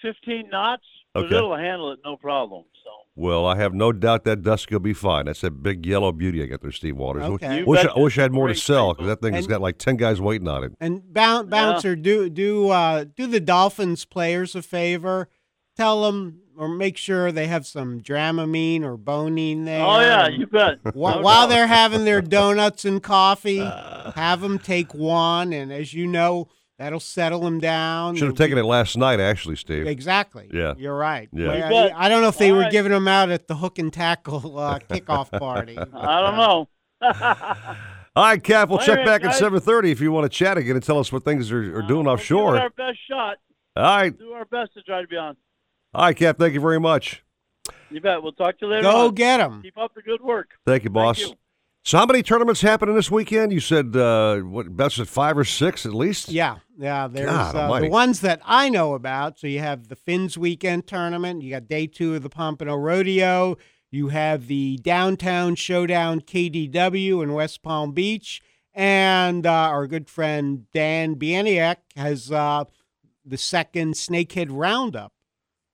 15 0.00 0.48
knots, 0.48 0.82
but 1.12 1.24
Okay. 1.24 1.36
it'll 1.36 1.54
handle 1.56 1.92
it 1.92 2.00
no 2.04 2.16
problem. 2.16 2.64
So 2.82 2.90
Well, 3.14 3.44
I 3.44 3.56
have 3.56 3.74
no 3.74 3.92
doubt 3.92 4.24
that 4.24 4.40
Dusky 4.42 4.74
will 4.74 4.80
be 4.80 4.94
fine. 4.94 5.26
That's 5.26 5.42
that 5.42 5.62
big 5.62 5.84
yellow 5.84 6.12
beauty 6.12 6.42
I 6.42 6.46
got 6.46 6.62
there, 6.62 6.72
Steve 6.72 6.96
Waters. 6.96 7.24
Okay. 7.24 7.58
You 7.58 7.66
Wish, 7.66 7.84
I, 7.84 7.98
wish 7.98 8.18
I 8.18 8.22
had 8.22 8.32
more 8.32 8.48
to 8.48 8.54
sell 8.54 8.94
because 8.94 9.06
that 9.06 9.20
thing 9.20 9.34
has 9.34 9.44
And- 9.44 9.50
got 9.50 9.60
like 9.60 9.76
ten 9.76 9.96
guys 9.96 10.20
waiting 10.20 10.48
on 10.48 10.64
it. 10.64 10.72
And 10.80 11.12
boun- 11.12 11.48
bouncer, 11.48 11.94
do 11.94 12.30
do 12.30 12.70
uh, 12.70 13.04
do 13.14 13.26
the 13.26 13.40
Dolphins 13.40 14.04
players 14.06 14.54
a 14.54 14.62
favor. 14.62 15.28
Tell 15.76 16.02
them 16.04 16.38
or 16.56 16.68
make 16.68 16.96
sure 16.96 17.32
they 17.32 17.46
have 17.48 17.66
some 17.66 18.00
Dramamine 18.00 18.82
or 18.82 18.96
Bonine 18.96 19.64
there. 19.66 19.82
Oh 19.84 20.00
yeah, 20.00 20.28
you 20.28 20.46
bet. 20.46 20.78
wh- 20.84 20.94
No 20.94 21.20
while 21.20 21.22
doubt. 21.22 21.46
they're 21.48 21.66
having 21.66 22.04
their 22.06 22.22
donuts 22.22 22.84
and 22.86 23.02
coffee, 23.02 23.58
have 24.14 24.40
them 24.40 24.58
take 24.58 24.94
one, 24.94 25.52
and 25.52 25.70
as 25.72 25.92
you 25.92 26.06
know, 26.06 26.48
that'll 26.78 27.00
settle 27.00 27.40
them 27.40 27.58
down. 27.60 28.16
Should 28.16 28.28
have 28.28 28.36
taken 28.36 28.58
it 28.58 28.64
last 28.64 28.96
night, 28.96 29.20
actually, 29.20 29.56
Steve. 29.56 29.86
Exactly. 29.86 30.48
Yeah. 30.52 30.74
You're 30.76 30.96
right. 30.96 31.28
Yeah. 31.32 31.68
But 31.68 31.90
You 31.90 31.96
I. 31.96 32.06
I 32.06 32.08
don't 32.08 32.22
know 32.22 32.28
if 32.28 32.38
they 32.38 32.50
All 32.50 32.56
were 32.56 32.62
right. 32.62 32.72
giving 32.72 32.92
them 32.92 33.08
out 33.08 33.30
at 33.30 33.48
the 33.48 33.56
hook 33.56 33.78
and 33.78 33.92
tackle 33.92 34.58
uh, 34.58 34.78
kickoff 34.90 35.30
party. 35.38 35.78
I 35.94 36.20
don't 36.20 36.36
know. 36.36 36.68
All 38.14 38.24
right, 38.24 38.42
Cap. 38.42 38.68
We'll 38.68 38.78
All 38.78 38.84
check 38.84 38.98
right, 38.98 39.06
back 39.06 39.24
at 39.24 39.34
seven 39.34 39.58
thirty 39.60 39.90
if 39.90 40.00
you 40.00 40.12
want 40.12 40.24
to 40.30 40.36
chat 40.36 40.58
again 40.58 40.76
and 40.76 40.84
tell 40.84 40.98
us 40.98 41.10
what 41.10 41.24
things 41.24 41.50
are, 41.50 41.78
are 41.78 41.82
doing 41.82 42.04
We'll 42.04 42.14
offshore. 42.14 42.58
Our 42.58 42.70
best 42.70 42.98
shot. 43.10 43.38
All 43.74 43.82
right, 43.84 44.16
Do 44.18 44.32
our 44.32 44.44
best 44.44 44.74
to 44.74 44.82
try 44.82 45.00
to 45.00 45.08
be 45.08 45.16
on. 45.16 45.34
all 45.94 46.04
right, 46.04 46.16
Cap. 46.16 46.36
Thank 46.38 46.52
you 46.52 46.60
very 46.60 46.78
much. 46.78 47.24
You 47.90 48.00
bet. 48.02 48.22
We'll 48.22 48.32
talk 48.32 48.58
to 48.58 48.66
you 48.66 48.70
later. 48.72 48.82
Go 48.82 49.06
on. 49.08 49.14
get 49.14 49.38
them. 49.38 49.62
Keep 49.62 49.78
up 49.78 49.94
the 49.94 50.02
good 50.02 50.20
work. 50.20 50.50
Thank 50.66 50.84
you, 50.84 50.90
boss. 50.90 51.18
you. 51.20 51.32
So, 51.84 51.98
how 51.98 52.06
many 52.06 52.22
tournaments 52.22 52.60
happening 52.60 52.94
this 52.94 53.10
weekend? 53.10 53.52
You 53.52 53.58
said 53.58 53.96
uh, 53.96 54.38
what? 54.38 54.76
Best 54.76 55.00
at 55.00 55.08
five 55.08 55.36
or 55.36 55.44
six 55.44 55.84
at 55.84 55.92
least. 55.92 56.28
Yeah, 56.28 56.58
yeah. 56.78 57.08
There's 57.08 57.28
uh, 57.28 57.80
the 57.80 57.88
ones 57.88 58.20
that 58.20 58.40
I 58.44 58.68
know 58.68 58.94
about. 58.94 59.38
So 59.38 59.48
you 59.48 59.58
have 59.58 59.88
the 59.88 59.96
Fins 59.96 60.38
Weekend 60.38 60.86
Tournament. 60.86 61.42
You 61.42 61.50
got 61.50 61.66
day 61.66 61.88
two 61.88 62.14
of 62.14 62.22
the 62.22 62.30
Pompano 62.30 62.76
Rodeo. 62.76 63.56
You 63.90 64.08
have 64.08 64.46
the 64.46 64.78
Downtown 64.82 65.56
Showdown 65.56 66.20
KDW 66.20 67.20
in 67.20 67.32
West 67.32 67.64
Palm 67.64 67.92
Beach, 67.92 68.40
and 68.72 69.44
uh, 69.44 69.50
our 69.50 69.88
good 69.88 70.08
friend 70.08 70.66
Dan 70.72 71.16
Bieniak 71.16 71.78
has 71.96 72.30
uh, 72.30 72.64
the 73.24 73.36
second 73.36 73.94
snakehead 73.94 74.48
roundup 74.50 75.12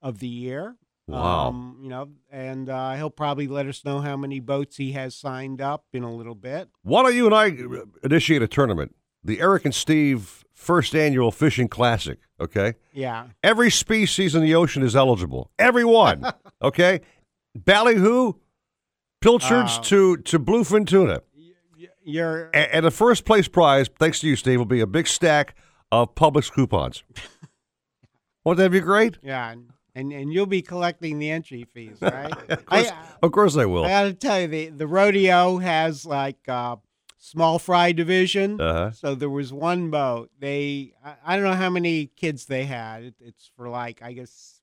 of 0.00 0.20
the 0.20 0.26
year. 0.26 0.76
Wow. 1.08 1.48
Um, 1.48 1.78
you 1.82 1.88
know, 1.88 2.10
and 2.30 2.68
uh, 2.68 2.94
he'll 2.94 3.08
probably 3.10 3.48
let 3.48 3.66
us 3.66 3.84
know 3.84 4.00
how 4.00 4.16
many 4.16 4.40
boats 4.40 4.76
he 4.76 4.92
has 4.92 5.16
signed 5.16 5.60
up 5.60 5.84
in 5.92 6.02
a 6.02 6.12
little 6.14 6.34
bit. 6.34 6.68
Why 6.82 7.02
don't 7.02 7.14
you 7.16 7.26
and 7.26 7.34
I 7.34 7.56
initiate 8.04 8.42
a 8.42 8.46
tournament? 8.48 8.94
The 9.24 9.40
Eric 9.40 9.64
and 9.64 9.74
Steve 9.74 10.44
first 10.54 10.94
annual 10.94 11.30
fishing 11.32 11.66
classic. 11.68 12.18
Okay. 12.40 12.74
Yeah. 12.92 13.28
Every 13.42 13.70
species 13.70 14.34
in 14.34 14.42
the 14.42 14.54
ocean 14.54 14.82
is 14.82 14.94
eligible. 14.94 15.50
Everyone, 15.58 16.24
okay. 16.62 17.00
Ballyhoo, 17.56 18.34
pilchards 19.20 19.78
Uh, 19.78 19.82
to 19.84 20.16
to 20.18 20.38
bluefin 20.38 20.86
tuna. 20.86 21.22
You're 22.04 22.50
A- 22.54 22.74
And 22.74 22.86
the 22.86 22.90
first 22.90 23.24
place 23.24 23.48
prize, 23.48 23.88
thanks 23.98 24.20
to 24.20 24.28
you, 24.28 24.36
Steve, 24.36 24.58
will 24.58 24.64
be 24.66 24.80
a 24.80 24.86
big 24.86 25.06
stack 25.06 25.54
of 25.90 26.14
Publix 26.14 26.50
coupons. 26.52 27.02
Won't 28.44 28.58
that 28.58 28.70
be 28.70 28.80
great? 28.80 29.18
yeah, 29.22 29.54
and, 29.98 30.12
and 30.12 30.32
you'll 30.32 30.46
be 30.46 30.62
collecting 30.62 31.18
the 31.18 31.30
entry 31.30 31.64
fees, 31.64 31.98
right? 32.00 32.32
Of 32.48 32.66
course, 32.66 32.90
I, 32.90 32.96
of 33.22 33.32
course 33.32 33.56
I 33.56 33.64
will. 33.66 33.84
I 33.84 33.88
got 33.88 34.02
to 34.04 34.12
tell 34.12 34.40
you, 34.40 34.46
the 34.46 34.68
the 34.68 34.86
rodeo 34.86 35.58
has 35.58 36.06
like 36.06 36.48
uh, 36.48 36.76
small 37.18 37.58
fry 37.58 37.92
division. 37.92 38.60
Uh-huh. 38.60 38.92
So 38.92 39.14
there 39.14 39.30
was 39.30 39.52
one 39.52 39.90
boat. 39.90 40.30
They 40.38 40.92
I, 41.04 41.14
I 41.26 41.36
don't 41.36 41.44
know 41.44 41.54
how 41.54 41.70
many 41.70 42.06
kids 42.16 42.46
they 42.46 42.64
had. 42.64 43.02
It, 43.04 43.14
it's 43.20 43.50
for 43.56 43.68
like 43.68 44.00
I 44.02 44.12
guess 44.12 44.60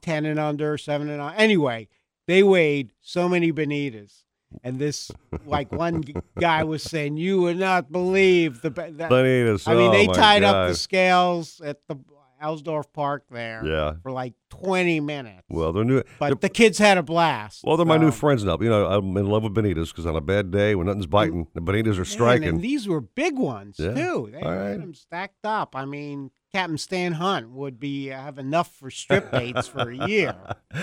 ten 0.00 0.24
and 0.24 0.40
under, 0.40 0.78
seven 0.78 1.10
and 1.10 1.20
under. 1.20 1.36
Anyway, 1.36 1.88
they 2.26 2.42
weighed 2.42 2.92
so 3.00 3.28
many 3.28 3.52
bonitas. 3.52 4.22
And 4.62 4.78
this, 4.78 5.10
like 5.46 5.72
one 5.72 6.04
guy 6.38 6.62
was 6.64 6.82
saying, 6.82 7.16
you 7.16 7.40
would 7.40 7.58
not 7.58 7.90
believe 7.90 8.60
the. 8.60 8.68
That, 8.68 9.10
Bonitas, 9.10 9.66
I 9.66 9.74
mean, 9.74 9.88
oh 9.88 9.92
they 9.92 10.06
my 10.06 10.12
tied 10.12 10.44
up 10.44 10.68
the 10.68 10.74
scales 10.74 11.60
at 11.62 11.78
the 11.88 11.96
Alsdorf 12.42 12.92
Park 12.92 13.24
there 13.30 13.62
Yeah. 13.64 13.92
for 14.02 14.10
like 14.12 14.34
20 14.50 15.00
minutes. 15.00 15.42
Well, 15.48 15.72
they're 15.72 15.84
new. 15.84 16.02
but 16.18 16.28
they're- 16.28 16.34
the 16.36 16.48
kids 16.48 16.78
had 16.78 16.98
a 16.98 17.02
blast. 17.02 17.62
well, 17.64 17.76
they're 17.76 17.86
my 17.86 17.96
new 17.98 18.10
friends 18.10 18.44
now. 18.44 18.58
You 18.60 18.68
know, 18.68 18.86
I'm 18.86 19.16
in 19.16 19.26
love 19.26 19.44
with 19.44 19.54
bonitas 19.54 19.88
because 19.88 20.06
on 20.06 20.16
a 20.16 20.20
bad 20.20 20.50
day 20.50 20.74
when 20.74 20.86
nothing's 20.86 21.06
biting, 21.06 21.46
the 21.54 21.60
bonitas 21.60 21.98
are 21.98 22.04
striking. 22.04 22.48
and 22.48 22.60
these 22.60 22.88
were 22.88 23.00
big 23.00 23.38
ones 23.38 23.76
Yeah. 23.78 23.94
too. 23.94 24.28
They 24.32 24.40
All 24.40 24.50
had 24.50 24.58
right. 24.70 24.78
them 24.80 24.94
stacked 24.94 25.44
up. 25.44 25.74
I 25.76 25.84
mean, 25.84 26.30
Captain 26.52 26.76
Stan 26.76 27.12
Hunt 27.12 27.50
would 27.50 27.80
be 27.80 28.08
have 28.08 28.38
enough 28.38 28.70
for 28.74 28.90
strip 28.90 29.30
dates 29.32 29.68
for 29.68 29.88
a 29.90 30.06
year. 30.08 30.34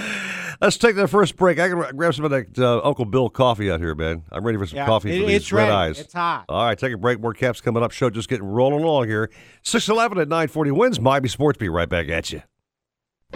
Let's 0.62 0.78
take 0.78 0.96
that 0.98 1.08
first 1.08 1.38
break. 1.38 1.58
I 1.58 1.70
can 1.70 1.96
grab 1.96 2.14
some 2.14 2.26
of 2.26 2.32
that 2.32 2.60
uh, 2.60 2.82
Uncle 2.84 3.06
Bill 3.06 3.30
coffee 3.30 3.72
out 3.72 3.80
here, 3.80 3.96
man. 3.96 4.24
I'm 4.30 4.44
ready 4.44 4.58
for 4.58 4.66
some 4.66 4.76
Yeah, 4.78 4.86
coffee 4.88 5.16
it- 5.16 5.22
for 5.22 5.28
these 5.28 5.52
red 5.54 5.62
ready. 5.64 5.72
eyes. 5.72 6.00
It's 6.02 6.14
hot. 6.14 6.46
All 6.50 6.66
right, 6.66 6.78
take 6.78 6.94
a 6.94 6.98
break. 6.98 7.22
More 7.22 7.34
caps 7.34 7.62
coming 7.62 7.82
up. 7.82 7.92
Show 7.92 8.10
just 8.10 8.28
getting 8.28 8.46
rolling 8.46 8.84
along 8.84 9.08
here. 9.08 9.30
611 9.64 10.18
at 10.22 10.28
940 10.28 10.72
wins. 10.72 11.00
Miami 11.00 11.30
Sports. 11.30 11.58
Be 11.58 11.70
right 11.70 11.88
back 11.88 12.10
at 12.10 12.32
you. 12.34 12.42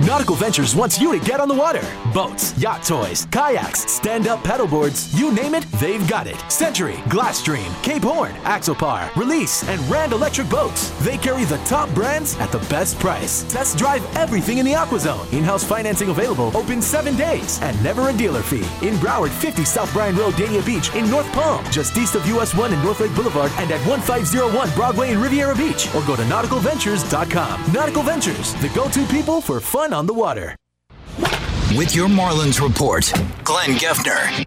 Nautical 0.01 0.35
Ventures 0.35 0.75
wants 0.75 0.99
you 0.99 1.17
to 1.17 1.23
get 1.23 1.39
on 1.39 1.47
the 1.47 1.53
water. 1.53 1.81
Boats, 2.13 2.57
yacht 2.57 2.83
toys, 2.83 3.27
kayaks, 3.31 3.89
stand 3.89 4.27
up 4.27 4.39
paddleboards, 4.43 5.15
you 5.17 5.31
name 5.31 5.53
it, 5.53 5.63
they've 5.73 6.05
got 6.09 6.25
it. 6.25 6.35
Century, 6.51 6.95
Glasstream, 7.05 7.71
Cape 7.83 8.01
Horn, 8.01 8.31
Axopar, 8.43 9.15
Release, 9.15 9.67
and 9.69 9.79
Rand 9.89 10.11
Electric 10.11 10.49
Boats. 10.49 10.89
They 11.05 11.17
carry 11.17 11.45
the 11.45 11.57
top 11.59 11.89
brands 11.93 12.37
at 12.39 12.51
the 12.51 12.57
best 12.69 12.99
price. 12.99 13.43
Test 13.43 13.77
drive 13.77 14.03
everything 14.17 14.57
in 14.57 14.65
the 14.65 14.73
AquaZone. 14.73 15.31
In 15.31 15.43
house 15.43 15.63
financing 15.63 16.09
available, 16.09 16.55
open 16.57 16.81
seven 16.81 17.15
days, 17.15 17.61
and 17.61 17.81
never 17.83 18.09
a 18.09 18.13
dealer 18.13 18.41
fee. 18.41 18.65
In 18.85 18.95
Broward, 18.95 19.29
50 19.29 19.63
South 19.63 19.93
Bryan 19.93 20.15
Road, 20.15 20.33
Dania 20.33 20.65
Beach, 20.65 20.93
in 20.95 21.09
North 21.09 21.31
Palm, 21.33 21.63
just 21.71 21.95
east 21.97 22.15
of 22.15 22.27
US 22.27 22.55
1 22.55 22.73
and 22.73 22.83
North 22.83 22.99
Lake 22.99 23.15
Boulevard, 23.15 23.51
and 23.57 23.71
at 23.71 23.87
1501 23.87 24.69
Broadway 24.75 25.11
in 25.11 25.21
Riviera 25.21 25.55
Beach, 25.55 25.87
or 25.93 26.01
go 26.05 26.15
to 26.15 26.23
nauticalventures.com. 26.23 27.73
Nautical 27.73 28.03
Ventures, 28.03 28.53
the 28.55 28.69
go 28.69 28.89
to 28.89 29.05
people 29.07 29.39
for 29.39 29.59
fun 29.59 29.82
on 29.91 30.05
the 30.05 30.13
water. 30.13 30.55
With 31.75 31.95
your 31.95 32.07
Marlins 32.07 32.61
report, 32.61 33.11
Glenn 33.43 33.71
Geffner. 33.71 34.45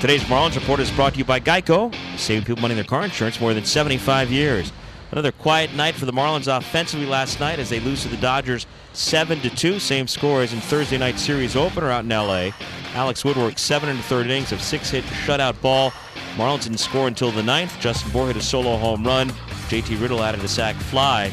Today's 0.00 0.22
Marlins 0.24 0.54
Report 0.54 0.80
is 0.80 0.90
brought 0.90 1.12
to 1.12 1.18
you 1.18 1.26
by 1.26 1.40
Geico, 1.40 1.94
saving 2.18 2.44
people 2.44 2.62
money 2.62 2.72
in 2.72 2.76
their 2.76 2.84
car 2.84 3.02
insurance 3.02 3.40
more 3.40 3.52
than 3.52 3.64
75 3.64 4.30
years. 4.30 4.72
Another 5.12 5.32
quiet 5.32 5.74
night 5.74 5.94
for 5.94 6.06
the 6.06 6.12
Marlins 6.12 6.46
offensively 6.54 7.04
last 7.04 7.40
night 7.40 7.58
as 7.58 7.68
they 7.68 7.80
lose 7.80 8.02
to 8.02 8.08
the 8.08 8.16
Dodgers 8.16 8.66
7 8.92 9.40
to 9.40 9.50
2, 9.50 9.78
same 9.78 10.06
score 10.06 10.42
as 10.42 10.52
in 10.52 10.60
Thursday 10.60 10.98
night 10.98 11.18
series 11.18 11.56
opener 11.56 11.90
out 11.90 12.04
in 12.04 12.08
LA. 12.08 12.50
Alex 12.94 13.24
Wood 13.24 13.36
worked 13.36 13.58
seven 13.58 13.88
in 13.88 13.96
the 13.96 14.02
third 14.04 14.26
innings 14.26 14.52
of 14.52 14.62
six-hit 14.62 15.04
shutout 15.04 15.60
ball. 15.60 15.90
Marlins 16.36 16.62
didn't 16.62 16.78
score 16.78 17.08
until 17.08 17.30
the 17.30 17.42
ninth. 17.42 17.78
Justin 17.80 18.10
Bour 18.12 18.28
hit 18.28 18.36
a 18.36 18.42
solo 18.42 18.76
home 18.76 19.04
run. 19.04 19.28
JT 19.68 20.00
Riddle 20.00 20.22
added 20.22 20.42
a 20.42 20.48
sac 20.48 20.76
fly. 20.76 21.32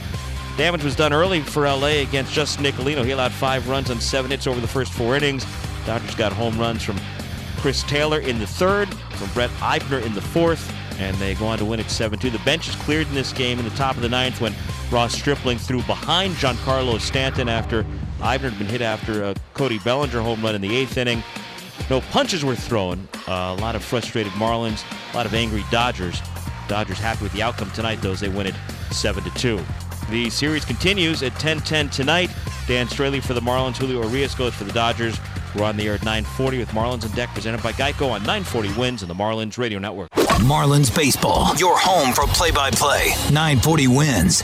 Damage 0.57 0.83
was 0.83 0.95
done 0.95 1.13
early 1.13 1.41
for 1.41 1.67
LA 1.67 1.99
against 2.01 2.33
Justin 2.33 2.65
Nicolino. 2.65 3.05
He 3.05 3.11
allowed 3.11 3.31
five 3.31 3.69
runs 3.69 3.91
on 3.91 4.01
seven 4.01 4.31
hits 4.31 4.47
over 4.47 4.59
the 4.59 4.67
first 4.67 4.91
four 4.91 5.15
innings. 5.15 5.45
Dodgers 5.85 6.15
got 6.15 6.33
home 6.33 6.57
runs 6.59 6.81
from 6.81 6.99
Chris 7.57 7.83
Taylor 7.83 8.21
in 8.21 8.39
the 8.39 8.47
third, 8.47 8.91
from 9.11 9.29
Brett 9.35 9.51
Eibner 9.59 10.03
in 10.03 10.15
the 10.15 10.21
fourth, 10.21 10.73
and 10.99 11.15
they 11.17 11.35
go 11.35 11.45
on 11.45 11.59
to 11.59 11.65
win 11.65 11.79
it 11.79 11.91
7 11.91 12.17
2. 12.17 12.31
The 12.31 12.39
bench 12.39 12.67
is 12.67 12.75
cleared 12.75 13.07
in 13.07 13.13
this 13.13 13.31
game 13.33 13.59
in 13.59 13.65
the 13.65 13.75
top 13.75 13.97
of 13.97 14.01
the 14.01 14.09
ninth 14.09 14.41
when 14.41 14.55
Ross 14.89 15.13
Stripling 15.13 15.59
threw 15.59 15.83
behind 15.83 16.33
Giancarlo 16.33 16.99
Stanton 16.99 17.49
after 17.49 17.83
Eibner 18.19 18.49
had 18.49 18.57
been 18.57 18.67
hit 18.67 18.81
after 18.81 19.25
a 19.25 19.35
Cody 19.53 19.77
Bellinger 19.77 20.21
home 20.21 20.41
run 20.41 20.55
in 20.55 20.61
the 20.61 20.75
eighth 20.75 20.97
inning. 20.97 21.21
No 21.87 22.01
punches 22.01 22.43
were 22.43 22.55
thrown. 22.55 23.07
Uh, 23.27 23.55
a 23.55 23.61
lot 23.61 23.75
of 23.75 23.83
frustrated 23.83 24.31
Marlins, 24.33 24.83
a 25.13 25.17
lot 25.17 25.27
of 25.27 25.35
angry 25.35 25.63
Dodgers. 25.69 26.19
Dodgers 26.67 26.97
happy 26.97 27.21
with 27.21 27.33
the 27.33 27.43
outcome 27.43 27.69
tonight, 27.71 28.01
though, 28.01 28.13
as 28.13 28.21
they 28.21 28.29
win 28.29 28.47
it 28.47 28.55
7 28.89 29.23
to 29.23 29.29
2. 29.35 29.59
The 30.09 30.29
series 30.29 30.63
continues 30.63 31.21
at 31.21 31.33
10-10 31.33 31.91
tonight. 31.91 32.29
Dan 32.67 32.87
Straily 32.87 33.21
for 33.21 33.33
the 33.33 33.41
Marlins, 33.41 33.77
Julio 33.77 34.03
Urias 34.03 34.35
goes 34.35 34.53
for 34.53 34.63
the 34.63 34.71
Dodgers. 34.71 35.19
We're 35.55 35.63
on 35.65 35.77
the 35.77 35.87
air 35.87 35.95
at 35.95 36.01
9:40 36.01 36.59
with 36.59 36.69
Marlins 36.69 37.03
and 37.03 37.13
Deck, 37.15 37.29
presented 37.33 37.63
by 37.63 37.71
Geico 37.73 38.11
on 38.11 38.21
940 38.21 38.73
Wins 38.73 39.01
and 39.01 39.09
the 39.09 39.15
Marlins 39.15 39.57
Radio 39.57 39.79
Network. 39.79 40.09
Marlins 40.11 40.93
Baseball, 40.95 41.55
your 41.55 41.77
home 41.77 42.13
for 42.13 42.27
play 42.27 42.51
by 42.51 42.69
play. 42.71 43.09
940 43.31 43.87
wins. 43.87 44.43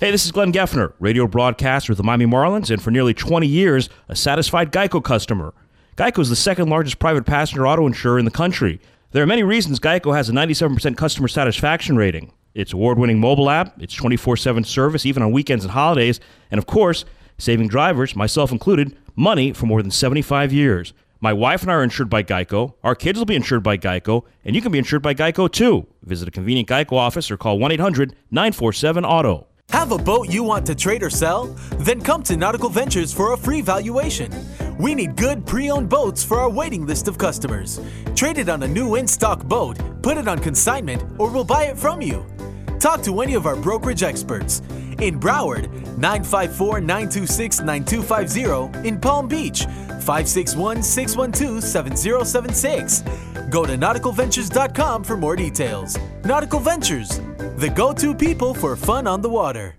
Hey, 0.00 0.10
this 0.10 0.24
is 0.24 0.32
Glenn 0.32 0.50
Geffner, 0.50 0.94
radio 0.98 1.26
broadcaster 1.26 1.90
with 1.92 1.98
the 1.98 2.02
Miami 2.02 2.24
Marlins, 2.24 2.70
and 2.70 2.80
for 2.80 2.90
nearly 2.90 3.12
20 3.12 3.46
years, 3.46 3.90
a 4.08 4.16
satisfied 4.16 4.72
Geico 4.72 5.04
customer. 5.04 5.52
Geico 5.98 6.20
is 6.20 6.30
the 6.30 6.36
second 6.36 6.70
largest 6.70 6.98
private 6.98 7.26
passenger 7.26 7.66
auto 7.66 7.86
insurer 7.86 8.18
in 8.18 8.24
the 8.24 8.30
country. 8.30 8.80
There 9.10 9.22
are 9.22 9.26
many 9.26 9.42
reasons 9.42 9.78
Geico 9.78 10.16
has 10.16 10.30
a 10.30 10.32
97% 10.32 10.96
customer 10.96 11.28
satisfaction 11.28 11.98
rating. 11.98 12.32
Its 12.54 12.72
award 12.72 12.98
winning 12.98 13.20
mobile 13.20 13.50
app, 13.50 13.78
its 13.82 13.92
24 13.92 14.38
7 14.38 14.64
service, 14.64 15.04
even 15.04 15.22
on 15.22 15.32
weekends 15.32 15.66
and 15.66 15.72
holidays, 15.72 16.18
and 16.50 16.56
of 16.56 16.64
course, 16.64 17.04
saving 17.36 17.68
drivers, 17.68 18.16
myself 18.16 18.50
included, 18.52 18.96
money 19.16 19.52
for 19.52 19.66
more 19.66 19.82
than 19.82 19.90
75 19.90 20.50
years. 20.50 20.94
My 21.20 21.34
wife 21.34 21.60
and 21.60 21.70
I 21.70 21.74
are 21.74 21.84
insured 21.84 22.08
by 22.08 22.22
Geico. 22.22 22.72
Our 22.82 22.94
kids 22.94 23.18
will 23.18 23.26
be 23.26 23.36
insured 23.36 23.62
by 23.62 23.76
Geico, 23.76 24.24
and 24.46 24.56
you 24.56 24.62
can 24.62 24.72
be 24.72 24.78
insured 24.78 25.02
by 25.02 25.12
Geico 25.12 25.52
too. 25.52 25.86
Visit 26.04 26.26
a 26.26 26.30
convenient 26.30 26.70
Geico 26.70 26.94
office 26.94 27.30
or 27.30 27.36
call 27.36 27.58
1 27.58 27.72
800 27.72 28.16
947 28.30 29.04
AUTO. 29.04 29.44
Have 29.70 29.92
a 29.92 29.98
boat 29.98 30.28
you 30.28 30.42
want 30.42 30.66
to 30.66 30.74
trade 30.74 31.02
or 31.02 31.10
sell? 31.10 31.46
Then 31.78 32.00
come 32.00 32.24
to 32.24 32.36
Nautical 32.36 32.70
Ventures 32.70 33.14
for 33.14 33.34
a 33.34 33.36
free 33.36 33.60
valuation. 33.60 34.32
We 34.78 34.96
need 34.96 35.16
good 35.16 35.46
pre 35.46 35.70
owned 35.70 35.88
boats 35.88 36.24
for 36.24 36.40
our 36.40 36.50
waiting 36.50 36.86
list 36.86 37.06
of 37.06 37.18
customers. 37.18 37.80
Trade 38.16 38.38
it 38.38 38.48
on 38.48 38.64
a 38.64 38.68
new 38.68 38.96
in 38.96 39.06
stock 39.06 39.44
boat, 39.44 39.78
put 40.02 40.16
it 40.16 40.26
on 40.26 40.40
consignment, 40.40 41.04
or 41.18 41.30
we'll 41.30 41.44
buy 41.44 41.64
it 41.64 41.78
from 41.78 42.02
you. 42.02 42.26
Talk 42.80 43.02
to 43.04 43.20
any 43.20 43.34
of 43.34 43.46
our 43.46 43.54
brokerage 43.54 44.02
experts. 44.02 44.60
In 44.98 45.20
Broward, 45.20 45.70
954 45.96 46.80
926 46.80 47.60
9250. 47.60 48.88
In 48.88 49.00
Palm 49.00 49.28
Beach, 49.28 49.64
561 50.00 50.82
612 50.82 51.62
7076. 51.62 53.02
Go 53.50 53.64
to 53.64 53.74
nauticalventures.com 53.74 55.04
for 55.04 55.16
more 55.16 55.36
details. 55.36 55.96
Nautical 56.24 56.60
Ventures, 56.60 57.20
the 57.60 57.68
go 57.68 57.92
to 57.92 58.14
people 58.14 58.54
for 58.54 58.74
fun 58.74 59.06
on 59.06 59.20
the 59.20 59.28
water. 59.28 59.76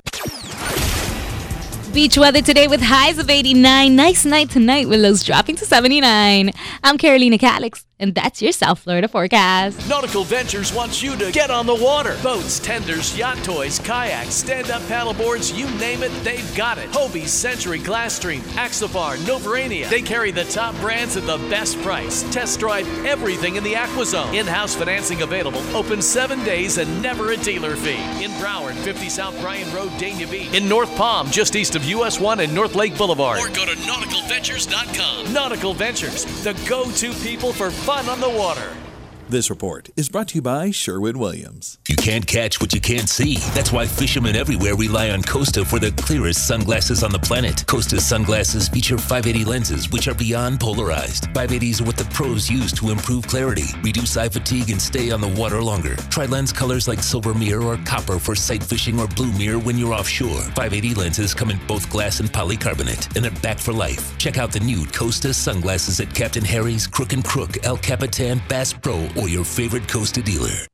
Beach 1.92 2.16
weather 2.16 2.42
today 2.42 2.68
with 2.68 2.80
highs 2.80 3.18
of 3.18 3.30
89. 3.30 3.96
Nice 3.96 4.24
night 4.24 4.52
tonight 4.52 4.88
with 4.88 5.02
lows 5.02 5.24
dropping 5.24 5.56
to 5.58 5.66
79. 5.66 6.52
I'm 6.84 6.98
Carolina 7.00 7.40
Calix, 7.40 7.84
And 8.02 8.16
that's 8.16 8.42
your 8.42 8.52
South 8.52 8.80
Florida 8.80 9.08
forecast. 9.08 9.88
Nautical 9.88 10.24
Ventures 10.24 10.74
wants 10.74 11.04
you 11.04 11.16
to 11.18 11.32
get 11.32 11.52
on 11.52 11.68
the 11.68 11.76
water. 11.76 12.18
Boats, 12.24 12.60
tenders, 12.60 13.16
yacht 13.16 13.38
toys, 13.44 13.78
kayaks, 13.78 14.34
stand-up 14.34 14.82
paddleboards, 14.84 15.56
you 15.56 15.70
name 15.78 16.02
it, 16.02 16.12
they've 16.24 16.56
got 16.58 16.80
it. 16.80 16.90
Hobie, 16.90 17.28
Century, 17.28 17.78
Glasstream, 17.78 18.40
Axopar, 18.56 19.18
Novurania. 19.18 19.88
They 19.88 20.02
carry 20.02 20.32
the 20.32 20.46
top 20.46 20.76
brands 20.78 21.16
at 21.16 21.28
the 21.28 21.38
best 21.48 21.80
price. 21.84 22.24
Test 22.34 22.60
drive 22.60 22.88
everything 23.06 23.56
in 23.56 23.64
the 23.64 23.74
AquaZone. 23.74 24.34
In-house 24.34 24.74
financing 24.74 25.22
available. 25.22 25.62
Open 25.76 26.02
seven 26.02 26.44
days 26.44 26.80
and 26.80 27.04
never 27.04 27.34
a 27.34 27.38
dealer 27.38 27.76
fee. 27.76 28.02
In 28.24 28.32
Broward, 28.32 28.74
50 28.84 29.10
South 29.10 29.40
Bryan 29.42 29.72
Road, 29.76 29.92
Dania 29.92 30.30
Beach. 30.30 30.52
In 30.56 30.68
North 30.68 30.90
Palm, 30.96 31.30
just 31.30 31.56
east 31.56 31.76
of 31.76 31.86
US 31.86 32.20
1 32.20 32.40
and 32.40 32.56
North 32.56 32.74
Lake 32.74 32.98
Boulevard. 32.98 33.40
Or 33.40 33.50
go 33.50 33.64
to 33.66 33.76
nauticalventures.com. 33.76 35.32
Nautical 35.32 35.76
Ventures, 35.76 36.26
the 36.44 36.54
go-to 36.68 37.14
people 37.14 37.54
for 37.54 37.70
fun 37.92 38.08
on 38.08 38.22
the 38.22 38.30
water. 38.30 38.91
This 39.32 39.50
report 39.50 39.90
is 39.96 40.10
brought 40.10 40.28
to 40.30 40.36
you 40.36 40.42
by 40.42 40.72
Sherwin 40.72 41.18
Williams. 41.18 41.80
You 41.88 41.96
can't 41.96 42.28
catch 42.28 42.60
what 42.60 42.74
you 42.74 42.82
can't 42.82 43.08
see. 43.08 43.38
That's 43.54 43.72
why 43.72 43.86
fishermen 43.86 44.36
everywhere 44.36 44.76
rely 44.76 45.12
on 45.12 45.24
Costa 45.24 45.64
for 45.64 45.80
the 45.80 45.94
clearest 45.94 46.46
sunglasses 46.46 47.02
on 47.02 47.14
the 47.14 47.20
planet. 47.20 47.64
Costa 47.66 48.02
sunglasses 48.02 48.68
feature 48.68 48.98
580 48.98 49.46
lenses, 49.46 49.90
which 49.90 50.10
are 50.10 50.14
beyond 50.14 50.60
polarized. 50.60 51.30
580s 51.30 51.80
are 51.80 51.86
what 51.86 51.96
the 51.96 52.04
pros 52.14 52.50
use 52.50 52.74
to 52.74 52.90
improve 52.90 53.26
clarity, 53.26 53.68
reduce 53.82 54.18
eye 54.18 54.28
fatigue, 54.28 54.70
and 54.70 54.82
stay 54.82 55.12
on 55.12 55.22
the 55.22 55.30
water 55.30 55.64
longer. 55.64 55.96
Try 56.10 56.26
lens 56.26 56.52
colors 56.52 56.90
like 56.90 57.00
silver 57.02 57.34
mirror 57.34 57.64
or 57.64 57.78
copper 57.86 58.20
for 58.20 58.36
sight 58.36 58.62
fishing 58.62 59.00
or 59.00 59.08
blue 59.08 59.32
mirror 59.38 59.60
when 59.60 59.78
you're 59.78 59.94
offshore. 59.94 60.42
580 60.42 60.94
lenses 60.96 61.34
come 61.34 61.52
in 61.52 61.68
both 61.68 61.90
glass 61.90 62.20
and 62.20 62.30
polycarbonate, 62.34 63.16
and 63.16 63.24
they're 63.24 63.42
back 63.42 63.60
for 63.60 63.72
life. 63.72 64.18
Check 64.18 64.38
out 64.38 64.52
the 64.52 64.60
new 64.60 64.86
Costa 64.88 65.34
sunglasses 65.34 66.02
at 66.02 66.14
Captain 66.14 66.44
Harry's, 66.44 66.86
Crook 66.86 67.14
and 67.14 67.24
Crook, 67.24 67.66
El 67.66 67.78
Capitan, 67.78 68.42
Bass 68.50 68.74
Pro, 68.74 69.08
or 69.22 69.30
your 69.30 69.46
favorite 69.46 69.88
Costa 69.88 70.22
dealer. 70.22 70.68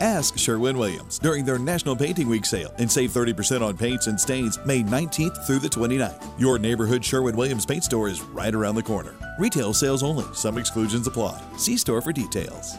Ask 0.00 0.36
Sherwin 0.36 0.78
Williams 0.78 1.18
during 1.18 1.44
their 1.44 1.58
National 1.58 1.94
Painting 1.94 2.28
Week 2.28 2.44
sale 2.44 2.74
and 2.78 2.90
save 2.90 3.10
30% 3.10 3.62
on 3.62 3.76
paints 3.76 4.08
and 4.08 4.20
stains 4.20 4.58
May 4.64 4.82
19th 4.82 5.46
through 5.46 5.60
the 5.60 5.68
29th. 5.68 6.40
Your 6.40 6.58
neighborhood 6.58 7.04
Sherwin 7.04 7.36
Williams 7.36 7.66
paint 7.66 7.84
store 7.84 8.08
is 8.08 8.20
right 8.20 8.54
around 8.54 8.74
the 8.74 8.82
corner. 8.82 9.14
Retail 9.38 9.72
sales 9.72 10.02
only, 10.02 10.24
some 10.34 10.58
exclusions 10.58 11.06
apply. 11.06 11.40
See 11.56 11.76
store 11.76 12.00
for 12.00 12.12
details. 12.12 12.78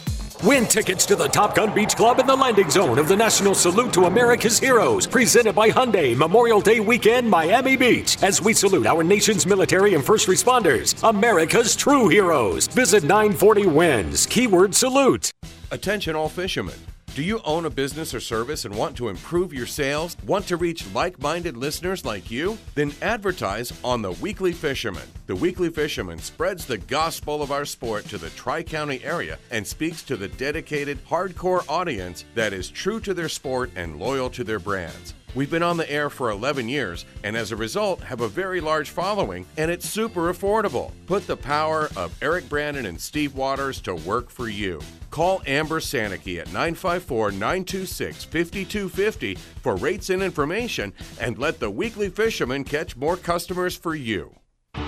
Win 0.43 0.65
tickets 0.65 1.05
to 1.05 1.15
the 1.15 1.27
Top 1.27 1.53
Gun 1.53 1.71
Beach 1.71 1.95
Club 1.95 2.17
in 2.17 2.25
the 2.25 2.35
landing 2.35 2.67
zone 2.71 2.97
of 2.97 3.07
the 3.07 3.15
National 3.15 3.53
Salute 3.53 3.93
to 3.93 4.05
America's 4.05 4.57
Heroes, 4.57 5.05
presented 5.05 5.53
by 5.53 5.69
Hyundai 5.69 6.17
Memorial 6.17 6.59
Day 6.59 6.79
weekend, 6.79 7.29
Miami 7.29 7.77
Beach, 7.77 8.17
as 8.23 8.41
we 8.41 8.51
salute 8.51 8.87
our 8.87 9.03
nation's 9.03 9.45
military 9.45 9.93
and 9.93 10.03
first 10.03 10.27
responders, 10.27 11.07
America's 11.07 11.75
true 11.75 12.07
heroes. 12.07 12.65
Visit 12.65 13.03
940 13.03 13.67
Wins, 13.67 14.25
keyword 14.25 14.73
salute. 14.73 15.29
Attention, 15.69 16.15
all 16.15 16.27
fishermen. 16.27 16.79
Do 17.13 17.23
you 17.23 17.41
own 17.43 17.65
a 17.65 17.69
business 17.69 18.13
or 18.13 18.21
service 18.21 18.63
and 18.63 18.73
want 18.73 18.95
to 18.95 19.09
improve 19.09 19.51
your 19.51 19.65
sales? 19.65 20.15
Want 20.25 20.47
to 20.47 20.55
reach 20.55 20.89
like 20.93 21.19
minded 21.19 21.57
listeners 21.57 22.05
like 22.05 22.31
you? 22.31 22.57
Then 22.73 22.93
advertise 23.01 23.73
on 23.83 24.01
The 24.01 24.13
Weekly 24.13 24.53
Fisherman. 24.53 25.09
The 25.27 25.35
Weekly 25.35 25.69
Fisherman 25.69 26.19
spreads 26.19 26.65
the 26.65 26.77
gospel 26.77 27.41
of 27.41 27.51
our 27.51 27.65
sport 27.65 28.05
to 28.05 28.17
the 28.17 28.29
Tri 28.29 28.63
County 28.63 29.03
area 29.03 29.37
and 29.51 29.67
speaks 29.67 30.03
to 30.03 30.15
the 30.15 30.29
dedicated, 30.29 31.05
hardcore 31.05 31.65
audience 31.67 32.23
that 32.33 32.53
is 32.53 32.69
true 32.69 33.01
to 33.01 33.13
their 33.13 33.27
sport 33.27 33.71
and 33.75 33.99
loyal 33.99 34.29
to 34.29 34.45
their 34.45 34.59
brands. 34.59 35.13
We've 35.33 35.49
been 35.49 35.63
on 35.63 35.77
the 35.77 35.89
air 35.89 36.09
for 36.09 36.29
11 36.29 36.67
years 36.67 37.05
and 37.23 37.37
as 37.37 37.51
a 37.51 37.55
result 37.55 38.01
have 38.01 38.19
a 38.19 38.27
very 38.27 38.59
large 38.59 38.89
following 38.89 39.45
and 39.55 39.71
it's 39.71 39.87
super 39.87 40.31
affordable. 40.33 40.91
Put 41.07 41.25
the 41.25 41.37
power 41.37 41.89
of 41.95 42.15
Eric 42.21 42.49
Brandon 42.49 42.85
and 42.85 42.99
Steve 42.99 43.33
Waters 43.33 43.79
to 43.81 43.95
work 43.95 44.29
for 44.29 44.49
you. 44.49 44.81
Call 45.09 45.41
Amber 45.47 45.79
Sanicky 45.79 46.39
at 46.39 46.47
954 46.47 47.31
926 47.31 48.25
5250 48.25 49.35
for 49.35 49.75
rates 49.77 50.09
and 50.09 50.21
information 50.21 50.91
and 51.19 51.37
let 51.37 51.59
the 51.59 51.71
weekly 51.71 52.09
fisherman 52.09 52.65
catch 52.65 52.97
more 52.97 53.15
customers 53.15 53.75
for 53.75 53.95
you. 53.95 54.35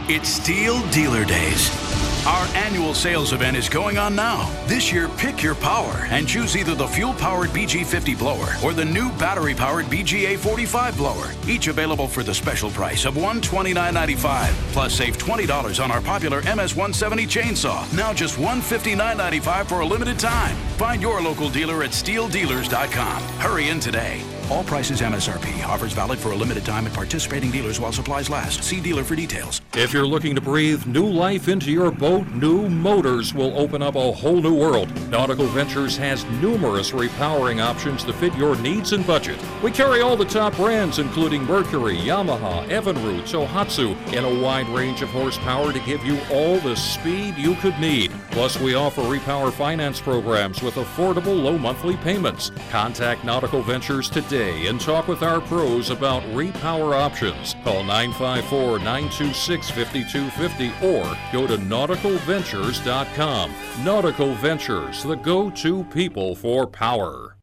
It's 0.10 0.40
Stihl 0.40 0.92
Dealer 0.92 1.24
Days. 1.24 2.03
Our 2.26 2.48
annual 2.56 2.94
sales 2.94 3.34
event 3.34 3.58
is 3.58 3.68
going 3.68 3.98
on 3.98 4.16
now. 4.16 4.50
This 4.66 4.94
year, 4.94 5.10
pick 5.18 5.44
your 5.44 5.56
power 5.56 6.08
and 6.10 6.26
choose 6.26 6.56
either 6.56 6.74
the 6.74 6.88
fuel 6.88 7.14
powered 7.14 7.50
BG50 7.50 8.18
blower 8.18 8.56
or 8.64 8.72
the 8.74 8.86
new 8.86 9.12
battery 9.14 9.54
powered 9.54 9.88
BGA 9.88 10.38
45 10.38 10.96
blower, 10.96 11.32
each 11.50 11.68
available 11.68 12.08
for 12.08 12.24
the 12.24 12.34
special 12.34 12.70
price 12.70 13.04
of 13.04 13.16
$129.95. 13.16 14.52
Plus, 14.72 14.94
save 14.94 15.18
$20 15.18 15.84
on 15.84 15.92
our 15.92 16.02
popular 16.02 16.38
MS 16.44 16.76
170 16.76 17.26
chainsaw, 17.26 17.92
now 17.94 18.14
just 18.14 18.38
$159.95 18.40 19.66
for 19.66 19.82
a 19.82 19.86
limited 19.86 20.18
time. 20.18 20.56
Find 20.78 21.02
your 21.02 21.22
local 21.22 21.50
dealer 21.50 21.84
at 21.84 21.90
stihldealers.com. 21.90 23.22
Hurry 23.40 23.68
in 23.68 23.82
today. 23.82 24.22
All 24.52 24.64
prices 24.64 25.02
MSRP. 25.02 25.66
Offers 25.66 25.94
valid 25.94 26.20
for 26.20 26.32
a 26.32 26.36
limited 26.36 26.66
time 26.66 26.86
at 26.86 26.94
participating 26.94 27.50
dealers 27.52 27.80
while 27.80 27.92
supplies 27.92 28.30
last. 28.30 28.64
See 28.64 28.82
dealer 28.82 29.04
for 29.04 29.16
details. 29.16 29.62
If 29.74 29.94
you're 29.94 30.06
looking 30.06 30.36
to 30.36 30.42
breathe 30.42 30.86
new 30.86 31.06
life 31.06 31.48
into 31.48 31.72
your 31.72 31.92
boat, 31.92 32.28
new 32.30 32.70
motors 32.70 33.34
will 33.34 33.58
open 33.58 33.82
up 33.82 33.96
a 33.96 34.12
whole 34.12 34.42
new 34.42 34.54
world. 34.54 34.90
Nautical 35.10 35.48
Ventures 35.48 35.98
has 35.98 36.26
numerous 36.42 36.92
repowering 36.92 37.64
options 37.64 38.04
to 38.04 38.14
fit 38.14 38.36
your 38.36 38.56
needs 38.58 38.94
and 38.94 39.08
budget. 39.08 39.40
We 39.64 39.72
carry 39.72 40.02
all 40.02 40.16
the 40.16 40.26
top 40.26 40.56
brands, 40.56 41.00
including 41.00 41.44
Mercury, 41.44 41.98
Yamaha, 41.98 42.68
Evinrude, 42.68 43.24
Tohatsu, 43.24 43.96
in 44.14 44.26
a 44.26 44.42
wide 44.42 44.68
range 44.70 45.02
of 45.02 45.10
horsepower 45.10 45.74
to 45.74 45.80
give 45.80 46.06
you 46.06 46.20
all 46.32 46.60
the 46.60 46.76
speed 46.76 47.36
you 47.38 47.56
could 47.56 47.80
need. 47.80 48.12
Plus, 48.34 48.60
we 48.60 48.74
offer 48.74 49.04
repower 49.04 49.54
finance 49.54 50.02
programs 50.02 50.64
with 50.64 50.74
affordable 50.74 51.40
low 51.40 51.56
monthly 51.56 51.96
payments. 51.98 52.52
Contact 52.72 53.24
Nautical 53.24 53.62
Ventures 53.62 54.10
today 54.10 54.66
and 54.66 54.82
talk 54.82 55.08
with 55.08 55.22
our 55.22 55.40
pros 55.40 55.92
about 55.92 56.24
repower 56.34 57.00
options. 57.00 57.56
Call 57.64 57.84
954 57.84 58.80
926 58.80 59.70
5250 59.70 60.72
or 60.84 61.04
go 61.32 61.46
to 61.46 61.58
nauticalventures.com. 61.58 63.54
Nautical 63.84 64.34
Ventures, 64.34 65.04
the 65.04 65.16
go 65.16 65.52
to 65.52 65.84
people 65.86 66.34
for 66.34 66.66
power. 66.66 67.38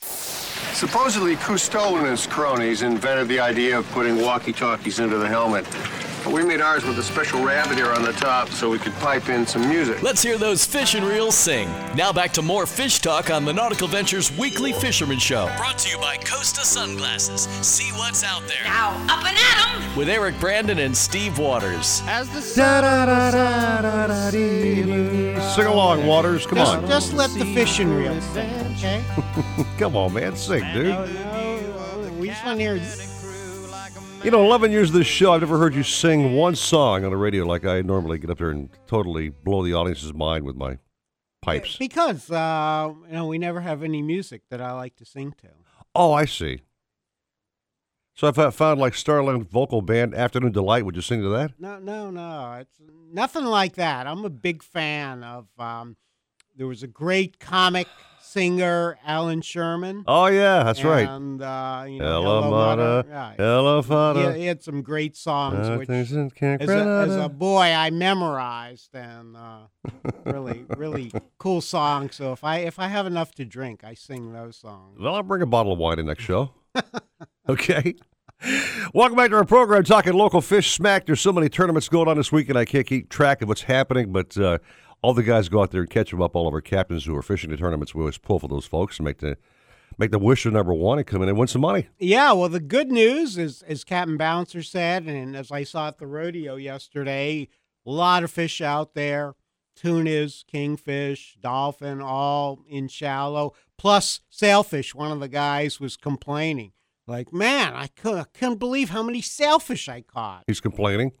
Supposedly, 0.00 1.36
Cousteau 1.36 1.96
and 1.98 2.08
his 2.08 2.26
cronies 2.26 2.82
invented 2.82 3.28
the 3.28 3.38
idea 3.38 3.78
of 3.78 3.88
putting 3.92 4.20
walkie-talkies 4.20 4.98
into 4.98 5.18
the 5.18 5.28
helmet. 5.28 5.64
But 6.28 6.34
we 6.34 6.44
made 6.44 6.60
ours 6.60 6.84
with 6.84 6.98
a 6.98 7.02
special 7.02 7.42
rabbit 7.42 7.78
ear 7.78 7.90
on 7.90 8.02
the 8.02 8.12
top 8.12 8.50
so 8.50 8.68
we 8.68 8.78
could 8.78 8.92
pipe 8.96 9.30
in 9.30 9.46
some 9.46 9.66
music. 9.66 10.02
Let's 10.02 10.22
hear 10.22 10.36
those 10.36 10.62
fish 10.62 10.94
and 10.94 11.06
reels 11.06 11.34
sing. 11.34 11.70
Now 11.94 12.12
back 12.12 12.34
to 12.34 12.42
more 12.42 12.66
fish 12.66 12.98
talk 12.98 13.30
on 13.30 13.46
the 13.46 13.52
Nautical 13.54 13.88
Ventures 13.88 14.30
Weekly 14.36 14.74
Fisherman 14.74 15.18
Show. 15.18 15.50
Brought 15.56 15.78
to 15.78 15.88
you 15.88 15.96
by 15.96 16.18
Costa 16.18 16.66
Sunglasses. 16.66 17.48
See 17.66 17.90
what's 17.92 18.22
out 18.24 18.46
there. 18.46 18.62
Now, 18.64 18.90
up 19.08 19.24
and 19.24 19.38
at 19.38 19.74
'em! 19.74 19.96
With 19.96 20.10
Eric 20.10 20.38
Brandon 20.38 20.80
and 20.80 20.94
Steve 20.94 21.38
Waters. 21.38 22.02
As 22.04 22.28
the 22.28 22.42
Sing 22.42 22.62
along, 25.64 26.06
Waters. 26.06 26.46
Come 26.46 26.58
just, 26.58 26.76
on. 26.76 26.86
Just 26.86 27.14
let 27.14 27.30
the 27.30 27.46
fishing 27.54 27.88
reel 27.94 28.20
sing, 28.20 28.52
okay? 28.76 29.02
Come 29.78 29.96
on, 29.96 30.12
man. 30.12 30.36
Sing, 30.36 30.62
dude. 30.74 30.94
We 32.18 32.28
just 32.28 32.44
want 32.44 32.58
to 32.58 32.76
hear. 32.76 33.07
You 34.24 34.32
know, 34.32 34.44
11 34.44 34.72
years 34.72 34.88
of 34.90 34.94
this 34.94 35.06
show, 35.06 35.32
I've 35.32 35.40
never 35.40 35.58
heard 35.58 35.74
you 35.74 35.82
sing 35.84 36.34
one 36.34 36.54
song 36.56 37.04
on 37.04 37.10
the 37.10 37.16
radio 37.16 37.46
like 37.46 37.64
I 37.64 37.80
normally 37.82 38.18
get 38.18 38.28
up 38.30 38.38
there 38.38 38.50
and 38.50 38.68
totally 38.86 39.28
blow 39.30 39.62
the 39.64 39.72
audience's 39.74 40.12
mind 40.12 40.44
with 40.44 40.56
my 40.56 40.78
pipes. 41.40 41.76
Because, 41.76 42.30
uh, 42.30 42.92
you 43.06 43.12
know, 43.12 43.26
we 43.26 43.38
never 43.38 43.60
have 43.60 43.82
any 43.82 44.02
music 44.02 44.42
that 44.50 44.60
I 44.60 44.72
like 44.72 44.96
to 44.96 45.04
sing 45.04 45.32
to. 45.40 45.48
Oh, 45.94 46.12
I 46.12 46.24
see. 46.24 46.60
So 48.16 48.26
if 48.26 48.38
I 48.38 48.50
found 48.50 48.80
like 48.80 48.94
Starland 48.94 49.48
vocal 49.48 49.80
band 49.82 50.14
Afternoon 50.14 50.50
Delight, 50.52 50.84
would 50.84 50.96
you 50.96 51.02
sing 51.02 51.22
to 51.22 51.28
that? 51.30 51.52
No, 51.58 51.78
no, 51.78 52.10
no. 52.10 52.54
It's 52.60 52.80
nothing 53.12 53.44
like 53.44 53.76
that. 53.76 54.08
I'm 54.08 54.24
a 54.24 54.30
big 54.30 54.62
fan 54.64 55.22
of. 55.22 55.46
Um, 55.58 55.96
there 56.56 56.66
was 56.66 56.82
a 56.82 56.88
great 56.88 57.38
comic 57.38 57.86
singer 58.28 58.98
Allan 59.06 59.40
Sherman. 59.40 60.04
Oh 60.06 60.26
yeah, 60.26 60.62
that's 60.64 60.84
right. 60.84 61.08
And 61.08 61.40
uh, 61.40 61.84
you 61.88 61.98
know, 61.98 62.22
Hello, 62.22 62.42
Hello 62.42 62.50
Mata. 62.50 63.06
Yeah. 63.08 63.32
Hello, 63.36 63.82
Fada. 63.82 64.32
He, 64.34 64.40
he 64.40 64.46
had 64.46 64.62
some 64.62 64.82
great 64.82 65.16
songs, 65.16 65.68
Uh, 65.68 65.76
which 65.76 65.88
things 65.88 66.12
in 66.12 66.30
Camp 66.30 66.62
as 66.62 66.68
a, 66.68 67.06
as 67.08 67.16
a 67.16 67.28
boy 67.28 67.72
I 67.72 67.90
memorized, 67.90 68.94
and 68.94 69.36
uh, 69.36 69.66
really, 70.24 70.66
really 70.76 71.12
cool 71.38 71.60
songs. 71.60 72.16
So 72.16 72.32
if 72.32 72.44
I 72.44 72.58
if 72.58 72.78
I 72.78 72.88
have 72.88 73.06
enough 73.06 73.32
to 73.36 73.44
drink, 73.44 73.82
I 73.84 73.94
sing 73.94 74.32
those 74.32 74.56
songs. 74.56 74.98
Well, 75.00 75.14
I'll 75.14 75.22
bring 75.22 75.42
a 75.42 75.46
bottle 75.46 75.72
of 75.72 75.78
wine 75.78 75.98
in 75.98 76.06
next 76.06 76.24
show. 76.24 76.50
okay. 77.48 77.94
Welcome 78.94 79.16
back 79.16 79.30
to 79.30 79.36
our 79.36 79.44
program, 79.44 79.82
talking 79.82 80.12
local 80.12 80.40
fish 80.40 80.70
smack. 80.70 81.06
There's 81.06 81.20
so 81.20 81.32
many 81.32 81.48
tournaments 81.48 81.88
going 81.88 82.06
on 82.06 82.16
this 82.16 82.30
weekend, 82.30 82.56
I 82.56 82.64
can't 82.64 82.86
keep 82.86 83.08
track 83.08 83.42
of 83.42 83.48
what's 83.48 83.62
happening, 83.62 84.12
but 84.12 84.38
uh, 84.38 84.58
all 85.02 85.14
the 85.14 85.22
guys 85.22 85.48
go 85.48 85.62
out 85.62 85.70
there 85.70 85.80
and 85.82 85.90
catch 85.90 86.10
them 86.10 86.22
up. 86.22 86.34
All 86.34 86.48
of 86.48 86.54
our 86.54 86.60
captains 86.60 87.04
who 87.04 87.16
are 87.16 87.22
fishing 87.22 87.50
the 87.50 87.56
tournaments, 87.56 87.94
we 87.94 88.00
always 88.00 88.18
pull 88.18 88.38
for 88.38 88.48
those 88.48 88.66
folks 88.66 88.98
and 88.98 89.04
make 89.04 89.18
the 89.18 89.36
make 89.96 90.10
the 90.10 90.18
wish 90.18 90.46
of 90.46 90.52
number 90.52 90.72
one 90.74 90.98
and 90.98 91.06
come 91.06 91.22
in 91.22 91.28
and 91.28 91.38
win 91.38 91.48
some 91.48 91.62
money. 91.62 91.88
Yeah, 91.98 92.32
well, 92.32 92.48
the 92.48 92.60
good 92.60 92.90
news 92.90 93.36
is, 93.36 93.62
as 93.62 93.84
Captain 93.84 94.16
Bouncer 94.16 94.62
said, 94.62 95.04
and 95.04 95.36
as 95.36 95.50
I 95.50 95.64
saw 95.64 95.88
at 95.88 95.98
the 95.98 96.06
rodeo 96.06 96.56
yesterday, 96.56 97.48
a 97.86 97.90
lot 97.90 98.22
of 98.22 98.30
fish 98.30 98.60
out 98.60 98.94
there 98.94 99.34
tunas, 99.74 100.44
kingfish, 100.48 101.36
dolphin, 101.40 102.00
all 102.00 102.64
in 102.68 102.88
shallow, 102.88 103.54
plus 103.76 104.20
sailfish. 104.28 104.92
One 104.92 105.12
of 105.12 105.20
the 105.20 105.28
guys 105.28 105.78
was 105.78 105.96
complaining, 105.96 106.72
like, 107.06 107.32
man, 107.32 107.74
I 107.74 107.86
couldn't, 107.86 108.34
couldn't 108.34 108.58
believe 108.58 108.90
how 108.90 109.04
many 109.04 109.20
sailfish 109.20 109.88
I 109.88 110.00
caught. 110.00 110.44
He's 110.48 110.60
complaining. 110.60 111.12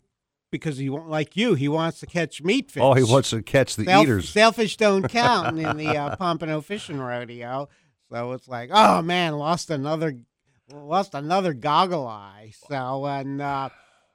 Because 0.50 0.78
he 0.78 0.88
won't 0.88 1.10
like 1.10 1.36
you, 1.36 1.54
he 1.54 1.68
wants 1.68 2.00
to 2.00 2.06
catch 2.06 2.42
meat 2.42 2.70
fish. 2.70 2.82
Oh, 2.82 2.94
he 2.94 3.04
wants 3.04 3.30
to 3.30 3.42
catch 3.42 3.76
the 3.76 3.84
Sail- 3.84 4.02
eaters. 4.02 4.30
Sailfish 4.30 4.76
don't 4.78 5.06
count 5.08 5.58
in 5.58 5.76
the 5.76 5.88
uh, 5.96 6.16
Pompano 6.16 6.60
Fishing 6.62 6.98
Rodeo, 6.98 7.68
so 8.10 8.32
it's 8.32 8.48
like, 8.48 8.70
oh 8.72 9.02
man, 9.02 9.36
lost 9.36 9.68
another, 9.70 10.16
lost 10.72 11.12
another 11.14 11.52
goggle 11.52 12.06
eye. 12.06 12.52
So 12.68 13.04
and 13.04 13.42
uh, 13.42 13.68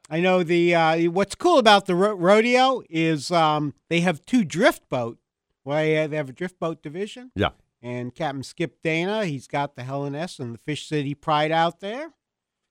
I 0.10 0.19
know 0.22 0.41
the 0.43 0.74
uh, 0.74 0.98
what's 1.12 1.36
cool 1.36 1.60
about 1.60 1.86
the 1.86 1.96
ro- 1.96 2.15
rodeo 2.15 2.82
is 2.89 3.30
um, 3.32 3.74
they 3.89 4.02
have 4.02 4.26
two 4.26 4.43
drift 4.43 4.89
boat. 4.89 5.19
Well, 5.63 5.78
they 5.78 6.08
they 6.08 6.17
have 6.17 6.30
a 6.30 6.34
drift 6.34 6.60
boat 6.60 6.82
division. 6.82 7.32
Yeah. 7.36 7.50
And 7.82 8.15
Captain 8.15 8.43
Skip 8.43 8.82
Dana, 8.82 9.26
he's 9.26 9.46
got 9.46 9.76
the 9.76 9.84
Helen 9.84 10.15
S 10.15 10.39
and 10.39 10.54
the 10.54 10.58
Fish 10.60 10.88
City 10.88 11.13
Pride 11.13 11.52
out 11.52 11.80
there. 11.82 12.13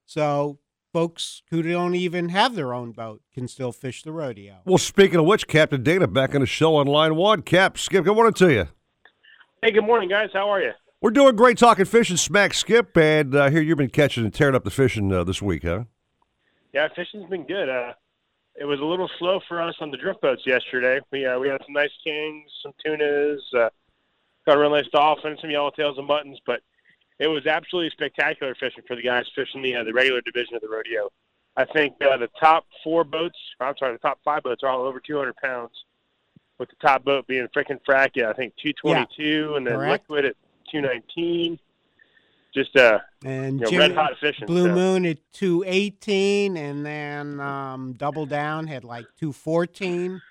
So 0.05 0.57
folks 0.93 1.41
who 1.49 1.63
don't 1.63 1.95
even 1.95 2.29
have 2.29 2.53
their 2.53 2.71
own 2.73 2.91
boat 2.91 3.21
can 3.33 3.47
still 3.47 3.71
fish 3.71 4.03
the 4.03 4.11
rodeo. 4.11 4.59
Well, 4.63 4.77
speaking 4.77 5.19
of 5.19 5.25
which, 5.25 5.47
Captain 5.47 5.81
Dana 5.81 6.07
back 6.07 6.35
on 6.35 6.41
the 6.41 6.47
show 6.47 6.75
on 6.75 6.85
line 6.85 7.15
one. 7.15 7.41
Cap, 7.41 7.79
Skip, 7.79 8.05
good 8.05 8.15
morning 8.15 8.33
to 8.35 8.53
you. 8.53 8.67
Hey, 9.63 9.71
good 9.71 9.85
morning, 9.85 10.07
guys. 10.07 10.29
How 10.31 10.49
are 10.49 10.61
you? 10.61 10.71
We're 11.01 11.11
doing 11.11 11.35
great 11.35 11.57
talking 11.57 11.85
fishing 11.85 12.15
smack, 12.15 12.53
Skip, 12.53 12.95
and 12.95 13.33
uh, 13.33 13.49
hear 13.49 13.61
you've 13.61 13.77
been 13.77 13.89
catching 13.89 14.23
and 14.23 14.33
tearing 14.33 14.55
up 14.55 14.63
the 14.63 14.71
fishing 14.71 15.11
uh, 15.11 15.23
this 15.23 15.41
week, 15.41 15.63
huh? 15.63 15.85
Yeah, 16.73 16.87
fishing's 16.95 17.29
been 17.29 17.45
good. 17.45 17.69
Uh, 17.69 17.93
it 18.55 18.65
was 18.65 18.79
a 18.79 18.85
little 18.85 19.09
slow 19.17 19.39
for 19.47 19.61
us 19.61 19.75
on 19.81 19.89
the 19.89 19.97
drift 19.97 20.21
boats 20.21 20.43
yesterday. 20.45 20.99
We 21.11 21.25
uh, 21.25 21.39
we 21.39 21.49
had 21.49 21.59
some 21.65 21.73
nice 21.73 21.91
kings, 22.03 22.49
some 22.61 22.71
tunas, 22.85 23.41
uh, 23.57 23.69
got 24.45 24.57
a 24.57 24.59
real 24.59 24.69
nice 24.69 24.87
dolphin, 24.93 25.37
some 25.41 25.49
yellowtails 25.49 25.97
and 25.97 26.07
buttons, 26.07 26.39
but 26.45 26.61
it 27.19 27.27
was 27.27 27.45
absolutely 27.45 27.91
spectacular 27.91 28.55
fishing 28.55 28.83
for 28.87 28.95
the 28.95 29.01
guys 29.01 29.25
fishing 29.35 29.61
the 29.61 29.75
uh, 29.75 29.83
the 29.83 29.93
regular 29.93 30.21
division 30.21 30.55
of 30.55 30.61
the 30.61 30.69
rodeo. 30.69 31.09
I 31.55 31.65
think 31.65 31.95
uh, 32.01 32.17
the 32.17 32.29
top 32.39 32.65
four 32.83 33.03
boats, 33.03 33.37
I'm 33.59 33.75
sorry, 33.77 33.93
the 33.93 33.99
top 33.99 34.19
five 34.25 34.41
boats 34.41 34.63
are 34.63 34.69
all 34.69 34.85
over 34.85 34.99
200 34.99 35.35
pounds, 35.35 35.71
with 36.57 36.69
the 36.69 36.75
top 36.87 37.03
boat 37.03 37.27
being 37.27 37.47
frickin' 37.55 37.79
Frackia, 37.87 38.27
I 38.27 38.33
think 38.33 38.53
222, 38.61 39.55
and 39.55 39.67
then 39.67 39.75
correct. 39.75 40.09
Liquid 40.09 40.25
at 40.25 40.35
219. 40.71 41.59
Just 42.53 42.75
uh, 42.77 42.99
And 43.25 43.59
you 43.59 43.71
know, 43.71 43.77
red 43.79 43.95
hot 43.95 44.11
fishing. 44.21 44.45
Blue 44.45 44.67
so. 44.67 44.75
Moon 44.75 45.07
at 45.07 45.17
two 45.31 45.63
eighteen, 45.65 46.55
and 46.55 46.85
then 46.85 47.39
um, 47.39 47.93
Double 47.93 48.27
Down 48.27 48.67
had 48.67 48.83
like 48.83 49.05
two 49.19 49.33
fourteen. 49.33 50.21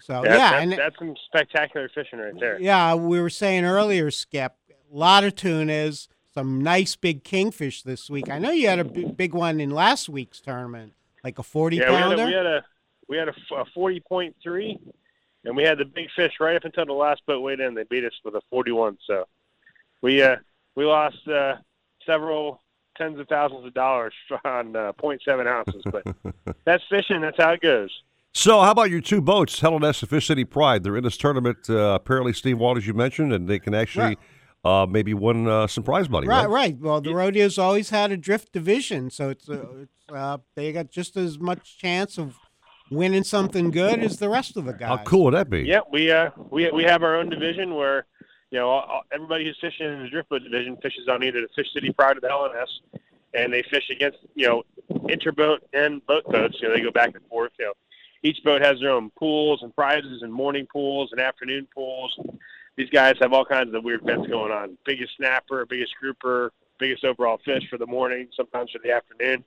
So 0.00 0.22
Yeah, 0.24 0.30
yeah, 0.30 0.36
that's, 0.36 0.62
and 0.62 0.72
that's 0.72 0.98
some 1.00 1.16
spectacular 1.26 1.90
fishing 1.92 2.20
right 2.20 2.38
there. 2.38 2.60
yeah, 2.60 2.94
we 2.94 3.20
were 3.20 3.28
saying 3.28 3.64
earlier, 3.64 4.12
Skip, 4.12 4.54
a 4.92 4.96
lot 4.96 5.24
of 5.24 5.34
tunas, 5.34 6.08
some 6.34 6.62
nice 6.62 6.96
big 6.96 7.24
kingfish 7.24 7.82
this 7.82 8.08
week. 8.08 8.30
I 8.30 8.38
know 8.38 8.50
you 8.50 8.68
had 8.68 8.78
a 8.78 8.84
b- 8.84 9.04
big 9.04 9.34
one 9.34 9.60
in 9.60 9.70
last 9.70 10.08
week's 10.08 10.40
tournament, 10.40 10.92
like 11.24 11.38
a 11.38 11.42
forty 11.42 11.76
yeah, 11.76 11.90
we 11.90 11.96
had, 11.96 12.02
pounder. 12.02 12.22
a, 12.22 12.26
we 12.26 12.32
had 12.32 12.46
a 12.46 12.64
we 13.08 13.16
had 13.16 13.28
a, 13.28 13.32
f- 13.32 13.58
a 13.58 13.64
forty 13.74 14.00
point 14.00 14.36
three, 14.42 14.78
and 15.44 15.56
we 15.56 15.62
had 15.62 15.78
the 15.78 15.84
big 15.84 16.08
fish 16.14 16.32
right 16.40 16.56
up 16.56 16.64
until 16.64 16.86
the 16.86 16.92
last 16.92 17.22
boat 17.26 17.40
weighed 17.40 17.60
in. 17.60 17.74
They 17.74 17.84
beat 17.84 18.04
us 18.04 18.12
with 18.24 18.34
a 18.34 18.40
forty 18.50 18.72
one. 18.72 18.98
So 19.06 19.26
we 20.02 20.22
uh 20.22 20.36
we 20.78 20.84
lost 20.84 21.26
uh, 21.26 21.56
several 22.06 22.62
tens 22.96 23.18
of 23.18 23.26
thousands 23.28 23.66
of 23.66 23.74
dollars 23.74 24.14
on 24.44 24.76
uh, 24.76 24.92
0.7 24.92 25.46
ounces, 25.46 25.82
but 25.90 26.04
that's 26.64 26.84
fishing. 26.88 27.20
That's 27.20 27.36
how 27.36 27.50
it 27.50 27.60
goes. 27.60 27.90
So, 28.32 28.60
how 28.60 28.70
about 28.70 28.90
your 28.90 29.00
two 29.00 29.20
boats, 29.20 29.58
Helen 29.58 29.82
S. 29.82 30.02
and 30.02 30.08
Fish 30.08 30.28
City 30.28 30.44
Pride? 30.44 30.84
They're 30.84 30.96
in 30.96 31.02
this 31.02 31.16
tournament. 31.16 31.68
Uh, 31.68 31.98
apparently, 32.00 32.32
Steve 32.32 32.58
Waters, 32.58 32.86
you 32.86 32.94
mentioned, 32.94 33.32
and 33.32 33.48
they 33.48 33.58
can 33.58 33.74
actually 33.74 34.18
uh, 34.64 34.86
maybe 34.88 35.14
win 35.14 35.48
uh, 35.48 35.66
some 35.66 35.84
prize 35.84 36.08
money. 36.08 36.26
Right, 36.26 36.40
Right, 36.46 36.50
right. 36.50 36.76
Well, 36.78 37.00
the 37.00 37.14
rodeo's 37.14 37.58
always 37.58 37.90
had 37.90 38.10
a 38.12 38.16
drift 38.16 38.52
division, 38.52 39.10
so 39.10 39.30
it's, 39.30 39.48
uh, 39.48 39.64
it's 39.82 39.92
uh, 40.12 40.38
they 40.56 40.72
got 40.72 40.90
just 40.90 41.16
as 41.16 41.38
much 41.38 41.78
chance 41.78 42.18
of 42.18 42.34
winning 42.90 43.24
something 43.24 43.70
good 43.70 44.00
as 44.00 44.18
the 44.18 44.28
rest 44.28 44.56
of 44.56 44.64
the 44.64 44.72
guys. 44.72 44.88
How 44.88 45.04
cool 45.04 45.24
would 45.24 45.34
that 45.34 45.50
be? 45.50 45.60
Yeah, 45.62 45.80
we 45.92 46.10
uh 46.10 46.30
we 46.50 46.70
we 46.70 46.82
have 46.84 47.02
our 47.02 47.16
own 47.16 47.28
division 47.28 47.74
where 47.74 48.06
you 48.50 48.58
know 48.58 48.68
all, 48.68 48.80
all- 48.82 49.02
everybody 49.12 49.44
who's 49.44 49.58
fishing 49.60 49.86
in 49.86 50.02
the 50.02 50.08
drift 50.08 50.28
boat 50.30 50.42
division 50.42 50.76
fishes 50.82 51.06
on 51.08 51.22
either 51.22 51.40
the 51.42 51.48
Fish 51.54 51.66
City 51.74 51.92
Pride 51.92 52.16
or 52.16 52.20
the 52.20 52.28
Helen 52.28 52.52
S, 52.60 53.00
and 53.34 53.52
they 53.52 53.62
fish 53.70 53.90
against 53.90 54.18
you 54.34 54.46
know 54.48 54.62
interboat 54.90 55.58
and 55.72 56.04
boat 56.06 56.24
boats. 56.26 56.56
You 56.60 56.68
know 56.68 56.74
they 56.74 56.80
go 56.80 56.90
back 56.90 57.14
and 57.14 57.24
forth. 57.28 57.52
You 57.58 57.66
know 57.66 57.72
each 58.22 58.38
boat 58.44 58.62
has 58.62 58.80
their 58.80 58.90
own 58.90 59.10
pools 59.18 59.62
and 59.62 59.72
prizes 59.74 60.22
and 60.22 60.32
morning 60.32 60.66
pools 60.72 61.10
and 61.12 61.20
afternoon 61.20 61.68
pools. 61.74 62.18
These 62.78 62.90
guys 62.90 63.16
have 63.20 63.32
all 63.32 63.44
kinds 63.44 63.74
of 63.74 63.82
weird 63.82 64.06
bets 64.06 64.24
going 64.28 64.52
on. 64.52 64.78
Biggest 64.86 65.10
snapper, 65.16 65.66
biggest 65.66 65.92
grouper, 66.00 66.52
biggest 66.78 67.04
overall 67.04 67.40
fish 67.44 67.64
for 67.68 67.76
the 67.76 67.86
morning, 67.86 68.28
sometimes 68.36 68.70
for 68.70 68.78
the 68.84 68.92
afternoon. 68.92 69.42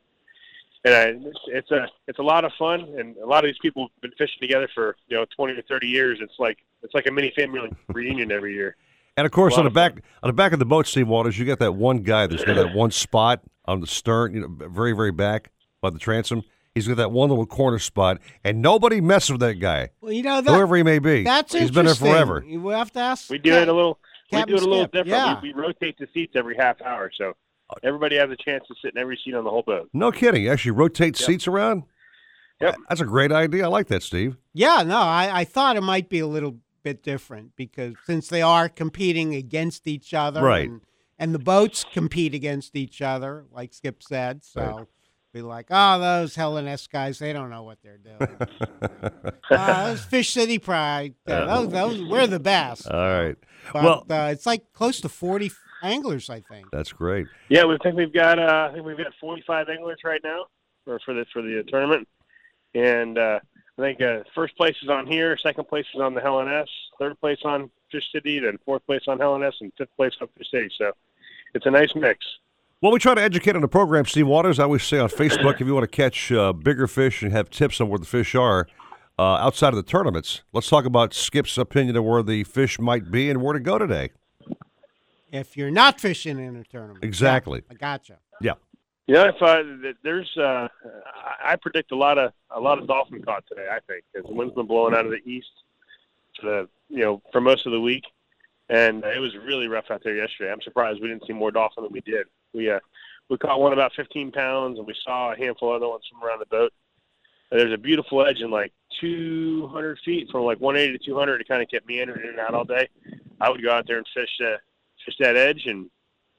And 0.84 1.26
uh, 1.26 1.30
it's, 1.30 1.40
it's 1.48 1.72
a 1.72 1.88
it's 2.08 2.20
a 2.20 2.24
lot 2.24 2.44
of 2.44 2.52
fun, 2.60 2.82
and 3.00 3.16
a 3.18 3.26
lot 3.26 3.46
of 3.46 3.48
these 3.48 3.60
people 3.62 3.84
have 3.84 4.02
been 4.02 4.12
fishing 4.18 4.40
together 4.42 4.68
for 4.76 4.98
you 5.08 5.16
know 5.16 5.26
twenty 5.34 5.54
or 5.54 5.62
thirty 5.62 5.88
years. 5.88 6.18
It's 6.22 6.34
like 6.40 6.58
it's 6.84 6.94
like 6.94 7.08
a 7.08 7.12
mini 7.12 7.32
family 7.34 7.72
reunion 7.88 8.34
every 8.34 8.54
year. 8.54 8.76
And 9.16 9.26
of 9.26 9.32
course, 9.32 9.58
on 9.58 9.64
the 9.64 9.70
back 9.70 10.02
on 10.24 10.28
the 10.28 10.34
back 10.34 10.52
of 10.52 10.60
the 10.60 10.66
boat, 10.66 10.86
Steve 10.86 11.08
Waters, 11.08 11.40
you 11.40 11.46
got 11.46 11.60
that 11.60 11.74
one 11.74 12.00
guy 12.00 12.28
that's 12.28 12.44
got 12.44 12.56
that 12.56 12.74
one 12.76 12.92
spot 12.92 13.42
on 13.64 13.80
the 13.80 13.88
stern, 13.88 14.34
you 14.34 14.42
know, 14.42 14.68
very 14.68 14.92
very 14.92 15.12
back 15.12 15.52
by 15.80 15.90
the 15.90 16.00
transom. 16.00 16.44
He's 16.74 16.88
got 16.88 16.98
that 16.98 17.12
one 17.12 17.30
little 17.30 17.46
corner 17.46 17.80
spot, 17.80 18.20
and 18.46 18.62
nobody 18.62 19.02
messes 19.02 19.32
with 19.32 19.42
that 19.42 19.56
guy, 19.56 19.90
Well, 20.00 20.14
you 20.14 20.24
know 20.24 20.40
that, 20.40 20.50
whoever 20.50 20.78
he 20.78 20.84
may 20.84 21.00
be. 21.00 21.24
That's 21.24 21.52
he's 21.54 21.70
been 21.72 21.86
there 21.86 21.96
forever. 21.96 22.44
You 22.48 22.70
have 22.70 22.92
to 22.94 23.00
ask. 23.00 23.30
We 23.30 23.38
do 23.40 23.54
it 23.54 23.68
a 23.68 23.74
little. 23.74 24.00
We 24.32 24.42
do 24.46 24.56
it 24.56 24.64
a 24.64 24.66
little 24.66 24.84
Skip, 24.86 24.92
different. 24.94 25.08
yeah. 25.10 25.42
We, 25.42 25.54
we 25.54 25.62
rotate 25.62 25.98
the 26.00 26.08
seats 26.14 26.34
every 26.38 26.56
half 26.56 26.82
hour, 26.82 27.12
so 27.18 27.34
everybody 27.84 28.16
has 28.16 28.30
a 28.30 28.38
chance 28.38 28.64
to 28.70 28.76
sit 28.82 28.94
in 28.96 29.02
every 29.02 29.20
seat 29.24 29.34
on 29.34 29.44
the 29.44 29.50
whole 29.50 29.64
boat. 29.64 29.90
No 29.94 30.12
kidding. 30.14 30.44
You 30.44 30.52
actually 30.52 30.72
rotate 30.72 31.20
Yep. 31.20 31.28
seats 31.28 31.48
around. 31.48 31.84
Yep. 32.62 32.76
That's 32.88 33.02
a 33.02 33.06
great 33.06 33.32
idea. 33.34 33.66
I 33.66 33.68
like 33.68 33.88
that, 33.88 34.04
Steve. 34.04 34.38
Yeah, 34.54 34.84
no, 34.86 34.98
I, 35.00 35.30
I 35.42 35.44
thought 35.44 35.76
it 35.76 35.82
might 35.82 36.08
be 36.08 36.20
a 36.20 36.28
little 36.28 36.58
bit 36.84 37.04
different 37.04 37.56
because 37.58 37.96
since 38.06 38.30
they 38.30 38.42
are 38.42 38.70
competing 38.70 39.36
against 39.36 39.88
each 39.88 40.14
other, 40.14 40.42
Right. 40.42 40.70
And, 40.70 40.82
and 41.20 41.34
the 41.36 41.40
boats 41.40 41.84
compete 41.92 42.34
against 42.34 42.76
each 42.76 43.02
other, 43.02 43.46
like 43.52 43.74
Skip 43.74 44.02
said. 44.04 44.44
So 44.46 44.62
Right. 44.62 44.86
Be 45.34 45.42
like, 45.42 45.68
oh, 45.70 46.00
those 46.00 46.36
Helen 46.36 46.68
S 46.68 46.88
guys, 46.88 47.20
they 47.20 47.34
don't 47.34 47.50
know 47.50 47.64
what 47.64 47.78
they're 47.84 47.98
doing. 47.98 48.38
uh, 49.50 49.84
those 49.90 50.04
Fish 50.04 50.32
City 50.32 50.60
Pride, 50.60 51.16
uh, 51.28 51.32
Yeah. 51.32 51.46
those, 51.46 51.70
those, 51.70 52.02
we're 52.04 52.28
the 52.28 52.40
best. 52.40 52.88
All 52.90 53.00
right. 53.00 53.38
But 53.74 53.84
well, 53.84 54.06
uh, 54.10 54.30
it's 54.32 54.46
like 54.46 54.74
close 54.74 55.02
to 55.02 55.10
forty 55.10 55.52
anglers, 55.84 56.30
I 56.30 56.42
think. 56.42 56.68
that's 56.72 56.92
great. 56.92 57.28
Yeah, 57.50 57.66
we 57.66 57.78
think 57.84 57.96
we've 57.96 58.14
got 58.14 58.40
uh, 58.40 58.70
I 58.70 58.74
think 58.74 58.86
we've 58.86 58.98
got 58.98 59.14
45 59.20 59.70
anglers 59.70 60.00
right 60.04 60.22
now 60.24 60.46
for 60.86 61.00
for 61.06 61.14
the 61.14 61.26
for 61.32 61.42
the 61.42 61.64
tournament, 61.68 62.08
and 62.74 63.18
uh, 63.18 63.40
I 63.78 63.82
think 63.82 64.02
uh, 64.02 64.20
first 64.36 64.58
place 64.58 64.76
is 64.84 64.90
on 64.90 65.06
here, 65.08 65.38
second 65.38 65.66
place 65.68 65.86
is 65.94 66.02
on 66.02 66.14
the 66.16 66.22
Helen 66.22 66.48
S, 66.52 66.68
third 67.00 67.20
place 67.20 67.40
on 67.46 67.70
Fish 67.92 68.04
City, 68.12 68.40
then 68.40 68.58
fourth 68.66 68.86
place 68.86 69.04
on 69.08 69.20
Helen 69.20 69.44
S, 69.44 69.54
and 69.62 69.72
fifth 69.78 69.96
place 69.96 70.14
on 70.22 70.28
Fish 70.38 70.50
City. 70.52 70.70
So 70.78 70.92
it's 71.54 71.66
a 71.66 71.72
nice 71.72 71.94
mix. 71.96 72.26
Well, 72.82 72.92
we 72.92 72.98
try 72.98 73.14
to 73.14 73.22
educate 73.22 73.56
on 73.56 73.62
the 73.62 73.68
program, 73.68 74.06
Steve 74.06 74.26
Waters. 74.26 74.58
I 74.58 74.64
always 74.64 74.82
say 74.82 74.98
on 74.98 75.08
Facebook, 75.08 75.62
if 75.62 75.68
you 75.68 75.76
want 75.76 75.84
to 75.84 75.96
catch 75.96 76.32
uh, 76.32 76.52
bigger 76.52 76.88
fish 76.88 77.22
and 77.22 77.32
have 77.32 77.52
tips 77.52 77.80
on 77.80 77.90
where 77.90 78.00
the 78.00 78.08
fish 78.08 78.34
are 78.34 78.68
uh, 79.20 79.36
outside 79.36 79.68
of 79.68 79.76
the 79.76 79.84
tournaments, 79.84 80.42
let's 80.52 80.68
talk 80.68 80.86
about 80.86 81.14
Skip's 81.14 81.60
opinion 81.60 81.96
of 81.96 82.04
where 82.06 82.24
the 82.24 82.44
fish 82.44 82.80
might 82.80 83.12
be 83.12 83.30
and 83.30 83.40
where 83.40 83.54
to 83.54 83.60
go 83.60 83.78
today. 83.78 84.10
If 85.32 85.56
you're 85.56 85.70
not 85.70 86.02
fishing 86.02 86.40
in 86.40 86.56
a 86.56 86.64
tournament, 86.64 87.04
Exactly. 87.04 87.62
Yeah, 87.68 87.76
I 87.76 87.76
gotcha. 87.76 88.18
Yeah. 88.42 88.54
Yeah, 89.06 89.30
if 89.30 89.40
uh, 89.44 89.62
th- 89.62 89.98
there's, 90.04 90.36
uh, 90.36 90.68
I 91.44 91.52
I 91.52 91.56
predict 91.58 91.92
a 91.92 91.96
lot 91.96 92.18
of 92.18 92.34
a 92.50 92.60
lot 92.60 92.80
of 92.80 92.88
dolphin 92.88 93.22
caught 93.22 93.44
today. 93.48 93.68
I 93.70 93.80
think 93.88 94.06
because 94.12 94.28
the 94.28 94.34
wind's 94.34 94.56
been 94.56 94.66
blowing 94.66 94.96
out 94.96 95.06
of 95.06 95.12
the 95.12 95.22
east, 95.30 95.52
for 96.40 96.46
the 96.48 96.70
you 96.90 97.04
know 97.04 97.22
for 97.32 97.42
most 97.42 97.66
of 97.66 97.74
the 97.74 97.82
week, 97.82 98.06
and 98.70 99.04
it 99.04 99.20
was 99.20 99.36
really 99.36 99.68
rough 99.68 99.92
out 99.92 100.02
there 100.04 100.16
yesterday. 100.16 100.52
I'm 100.52 100.62
surprised 100.62 101.02
we 101.02 101.10
didn't 101.10 101.28
see 101.28 101.34
more 101.34 101.52
dolphin 101.52 101.84
than 101.84 101.92
we 101.92 102.02
did. 102.02 102.26
We 102.54 102.70
uh, 102.70 102.80
we 103.30 103.38
caught 103.38 103.60
one 103.60 103.74
about 103.74 103.94
15 103.96 104.32
pounds, 104.32 104.78
and 104.78 104.88
we 104.88 104.96
saw 105.04 105.32
a 105.32 105.38
handful 105.38 105.70
of 105.70 105.78
other 105.78 105.90
ones 105.90 106.04
from 106.12 106.28
around 106.28 106.40
the 106.40 106.46
boat. 106.48 106.74
And 107.50 107.60
there's 107.60 107.74
a 107.74 107.78
beautiful 107.78 108.26
edge 108.26 108.40
in 108.40 108.52
like 108.52 108.74
200 109.00 110.00
feet 110.04 110.30
from 110.30 110.44
like 110.44 110.60
180 110.60 110.98
to 110.98 111.06
200 111.06 111.38
to 111.38 111.44
kind 111.46 111.62
of 111.62 111.70
kept 111.70 111.88
meandering 111.88 112.24
in 112.24 112.30
and 112.32 112.40
out 112.40 112.54
all 112.54 112.66
day. 112.66 112.88
I 113.40 113.50
would 113.50 113.64
go 113.64 113.72
out 113.72 113.88
there 113.88 113.98
and 113.98 114.08
fish 114.14 114.30
uh, 114.42 114.58
fish 115.06 115.16
that 115.20 115.38
edge, 115.38 115.66
and 115.66 115.90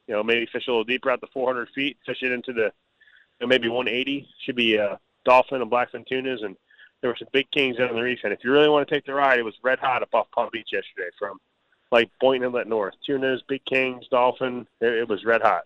you 0.06 0.14
know 0.14 0.22
maybe 0.22 0.46
fish 0.52 0.66
a 0.68 0.70
little 0.70 0.84
deeper 0.84 1.10
out 1.10 1.20
the 1.20 1.28
400 1.32 1.68
feet, 1.74 1.96
fish 2.04 2.22
it 2.22 2.32
into 2.32 2.52
the 2.52 2.72
you 3.40 3.42
know, 3.42 3.46
maybe 3.46 3.68
180. 3.68 4.28
Should 4.44 4.56
be 4.56 4.78
uh, 4.78 4.96
dolphin 5.24 5.62
and 5.62 5.70
blackfin 5.70 6.06
tunas, 6.06 6.42
and 6.42 6.56
there 7.00 7.10
were 7.10 7.16
some 7.18 7.28
big 7.32 7.50
kings 7.50 7.76
down 7.76 7.90
on 7.90 7.96
the 7.96 8.02
reef. 8.02 8.20
And 8.24 8.32
if 8.32 8.40
you 8.44 8.52
really 8.52 8.68
want 8.68 8.88
to 8.88 8.94
take 8.94 9.04
the 9.04 9.14
ride, 9.14 9.38
it 9.38 9.44
was 9.44 9.54
red 9.62 9.78
hot 9.78 10.02
up 10.02 10.14
off 10.14 10.30
Palm 10.30 10.48
Beach 10.52 10.70
yesterday 10.72 11.10
from 11.18 11.38
like 11.90 12.10
Boynton 12.20 12.48
Inlet 12.48 12.68
North. 12.68 12.94
Tunas, 13.04 13.42
big 13.48 13.64
kings, 13.64 14.06
dolphin. 14.10 14.66
It, 14.80 14.94
it 14.94 15.08
was 15.08 15.24
red 15.24 15.42
hot. 15.42 15.64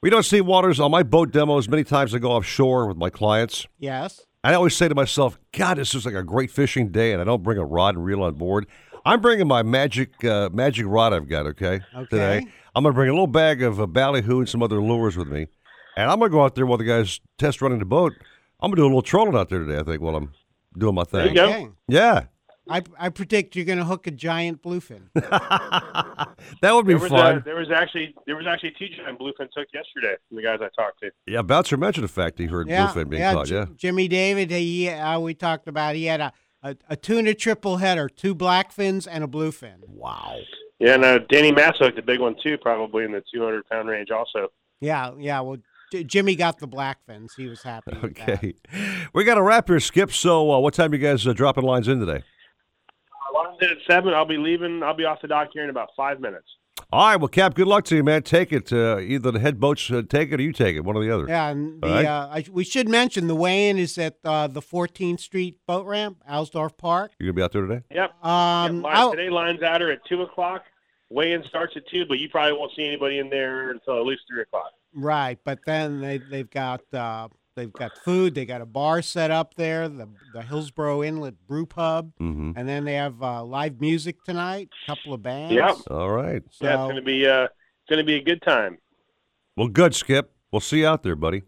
We 0.00 0.10
don't 0.10 0.22
see 0.24 0.40
waters 0.40 0.78
on 0.78 0.90
my 0.92 1.02
boat 1.02 1.32
demos 1.32 1.68
many 1.68 1.82
times 1.82 2.14
I 2.14 2.18
go 2.18 2.30
offshore 2.30 2.86
with 2.86 2.96
my 2.96 3.10
clients. 3.10 3.66
Yes. 3.78 4.20
I 4.44 4.54
always 4.54 4.76
say 4.76 4.86
to 4.86 4.94
myself, 4.94 5.38
God, 5.52 5.78
this 5.78 5.92
is 5.94 6.06
like 6.06 6.14
a 6.14 6.22
great 6.22 6.52
fishing 6.52 6.92
day, 6.92 7.12
and 7.12 7.20
I 7.20 7.24
don't 7.24 7.42
bring 7.42 7.58
a 7.58 7.64
rod 7.64 7.96
and 7.96 8.04
reel 8.04 8.22
on 8.22 8.34
board. 8.34 8.66
I'm 9.04 9.20
bringing 9.20 9.48
my 9.48 9.64
magic 9.64 10.22
uh, 10.24 10.50
magic 10.52 10.86
rod 10.86 11.12
I've 11.12 11.28
got, 11.28 11.46
okay, 11.46 11.80
Okay. 11.96 12.06
today. 12.10 12.46
I'm 12.76 12.84
going 12.84 12.92
to 12.92 12.96
bring 12.96 13.08
a 13.08 13.12
little 13.12 13.26
bag 13.26 13.62
of 13.62 13.80
uh, 13.80 13.86
ballyhoo 13.86 14.38
and 14.38 14.48
some 14.48 14.62
other 14.62 14.80
lures 14.80 15.16
with 15.16 15.26
me. 15.28 15.46
And 15.96 16.08
I'm 16.08 16.20
going 16.20 16.30
to 16.30 16.32
go 16.36 16.44
out 16.44 16.54
there 16.54 16.66
while 16.66 16.78
the 16.78 16.84
guys 16.84 17.18
test 17.38 17.60
running 17.60 17.80
the 17.80 17.84
boat. 17.84 18.12
I'm 18.60 18.70
going 18.70 18.76
to 18.76 18.82
do 18.82 18.84
a 18.84 18.86
little 18.86 19.02
trolling 19.02 19.34
out 19.34 19.48
there 19.48 19.64
today, 19.64 19.80
I 19.80 19.82
think, 19.82 20.00
while 20.00 20.14
I'm 20.14 20.32
doing 20.78 20.94
my 20.94 21.02
thing. 21.04 21.34
There 21.34 21.46
you 21.48 21.52
go. 21.52 21.58
Okay. 21.64 21.68
Yeah. 21.88 22.24
I, 22.70 22.82
I 22.98 23.08
predict 23.08 23.56
you're 23.56 23.64
going 23.64 23.78
to 23.78 23.84
hook 23.84 24.06
a 24.06 24.10
giant 24.10 24.62
bluefin. 24.62 25.08
That 26.62 26.74
would 26.74 26.86
be 26.86 26.94
there 26.94 27.00
was, 27.02 27.10
fun. 27.10 27.36
uh, 27.36 27.40
there 27.44 27.56
was 27.56 27.70
actually 27.70 28.14
there 28.26 28.36
was 28.36 28.46
actually 28.46 28.72
two 28.78 28.88
giant 28.88 29.18
bluefin 29.18 29.48
took 29.52 29.66
yesterday 29.72 30.14
from 30.28 30.36
the 30.36 30.42
guys 30.42 30.58
I 30.60 30.68
talked 30.80 31.00
to. 31.00 31.10
yeah, 31.26 31.42
Bouncer 31.42 31.76
mentioned 31.76 32.04
the 32.04 32.08
fact 32.08 32.38
he 32.38 32.46
heard 32.46 32.68
yeah, 32.68 32.86
bluefin 32.88 33.08
being 33.10 33.22
yeah, 33.22 33.32
caught. 33.34 33.46
J- 33.46 33.54
Yeah. 33.56 33.66
Jimmy 33.76 34.08
David, 34.08 34.50
he 34.50 34.88
uh, 34.88 35.18
we 35.20 35.34
talked 35.34 35.68
about. 35.68 35.94
He 35.94 36.04
had 36.06 36.20
a, 36.20 36.32
a, 36.62 36.76
a 36.88 36.96
tuna 36.96 37.34
triple 37.34 37.76
header, 37.78 38.08
two 38.08 38.34
blackfins 38.34 39.06
and 39.10 39.22
a 39.24 39.26
bluefin. 39.26 39.76
Wow. 39.86 40.38
Yeah, 40.78 40.94
and 40.94 41.04
uh, 41.04 41.18
Danny 41.28 41.52
Mass 41.52 41.76
hooked 41.78 41.98
a 41.98 42.02
big 42.02 42.20
one 42.20 42.36
too, 42.42 42.56
probably 42.58 43.04
in 43.04 43.12
the 43.12 43.22
200 43.32 43.66
pound 43.68 43.88
range 43.88 44.10
also. 44.10 44.48
Yeah, 44.80 45.12
yeah. 45.18 45.40
Well, 45.40 45.58
Jimmy 46.06 46.36
got 46.36 46.58
the 46.58 46.68
blackfins. 46.68 47.30
He 47.36 47.46
was 47.48 47.62
happy. 47.62 47.96
with 48.00 48.16
that. 48.16 48.28
Okay. 48.30 48.54
We 49.12 49.24
got 49.24 49.38
a 49.38 49.42
wrap 49.42 49.68
here, 49.68 49.80
Skip. 49.80 50.12
So, 50.12 50.52
uh, 50.52 50.58
what 50.60 50.74
time 50.74 50.92
you 50.92 50.98
guys 50.98 51.26
uh, 51.26 51.32
dropping 51.32 51.64
lines 51.64 51.88
in 51.88 51.98
today? 52.00 52.22
Lines 53.44 53.58
in 53.60 53.68
at 53.70 53.76
seven. 53.88 54.14
I'll 54.14 54.24
be 54.24 54.36
leaving. 54.36 54.82
I'll 54.82 54.94
be 54.96 55.04
off 55.04 55.20
the 55.22 55.28
dock 55.28 55.48
here 55.52 55.64
in 55.64 55.70
about 55.70 55.90
five 55.96 56.20
minutes. 56.20 56.46
All 56.92 57.06
right. 57.06 57.16
Well, 57.16 57.28
Cap, 57.28 57.54
good 57.54 57.66
luck 57.66 57.84
to 57.86 57.96
you, 57.96 58.04
man. 58.04 58.22
Take 58.22 58.52
it. 58.52 58.72
Uh, 58.72 58.98
either 58.98 59.30
the 59.30 59.40
head 59.40 59.60
boats 59.60 59.90
uh, 59.90 60.02
take 60.08 60.32
it 60.32 60.40
or 60.40 60.42
you 60.42 60.52
take 60.52 60.74
it, 60.76 60.80
one 60.80 60.96
or 60.96 61.04
the 61.04 61.14
other. 61.14 61.26
Yeah, 61.28 61.48
and 61.48 61.82
the, 61.82 61.86
All 61.88 61.94
right? 61.94 62.06
uh, 62.06 62.28
I, 62.32 62.44
we 62.50 62.64
should 62.64 62.88
mention 62.88 63.26
the 63.26 63.34
weigh-in 63.34 63.76
is 63.78 63.98
at 63.98 64.16
uh, 64.24 64.46
the 64.46 64.62
14th 64.62 65.20
Street 65.20 65.58
boat 65.66 65.86
ramp, 65.86 66.22
Alsdorf 66.30 66.78
Park. 66.78 67.12
You're 67.18 67.32
going 67.32 67.34
to 67.34 67.40
be 67.40 67.42
out 67.44 67.52
there 67.52 67.66
today? 67.66 67.82
Yep. 67.94 68.24
Um, 68.24 68.76
Yep, 68.76 68.84
line- 68.84 69.10
today 69.16 69.28
lines 69.30 69.62
out 69.62 69.82
are 69.82 69.90
at 69.92 69.98
two 70.08 70.22
o'clock. 70.22 70.62
Weigh-in 71.10 71.42
starts 71.48 71.74
at 71.76 71.82
two, 71.90 72.04
but 72.08 72.18
you 72.20 72.28
probably 72.28 72.52
won't 72.58 72.72
see 72.76 72.86
anybody 72.86 73.18
in 73.18 73.28
there 73.28 73.70
until 73.70 73.98
at 73.98 74.06
least 74.06 74.22
three 74.30 74.42
o'clock. 74.42 74.70
Right, 74.94 75.38
but 75.44 75.58
then 75.66 76.00
they 76.00 76.18
they've 76.18 76.48
got 76.48 76.80
uh, 76.94 77.28
they've 77.58 77.72
got 77.72 77.92
food. 77.98 78.34
They 78.34 78.46
got 78.46 78.60
a 78.60 78.66
bar 78.66 79.02
set 79.02 79.30
up 79.30 79.54
there, 79.54 79.88
the 79.88 80.08
the 80.32 80.42
Hillsborough 80.42 81.02
Inlet 81.02 81.34
Brew 81.46 81.66
Pub, 81.66 82.12
Mhm. 82.20 82.54
and 82.56 82.68
then 82.68 82.84
they 82.84 82.94
have 82.94 83.22
uh, 83.22 83.42
live 83.44 83.80
music 83.80 84.22
tonight. 84.24 84.68
A 84.86 84.94
couple 84.94 85.12
of 85.12 85.22
bands. 85.22 85.54
Yep. 85.54 85.76
All 85.90 86.10
right. 86.10 86.42
So 86.50 86.64
yeah, 86.66 86.74
it's 86.84 86.88
gonna 86.90 87.02
be 87.02 87.26
uh, 87.26 87.44
it's 87.44 87.90
gonna 87.90 88.04
be 88.04 88.14
a 88.16 88.22
good 88.22 88.40
time. 88.42 88.78
Well, 89.56 89.68
good, 89.68 89.94
Skip. 89.94 90.32
We'll 90.52 90.60
see 90.60 90.78
you 90.80 90.86
out 90.86 91.02
there, 91.02 91.16
buddy. 91.16 91.42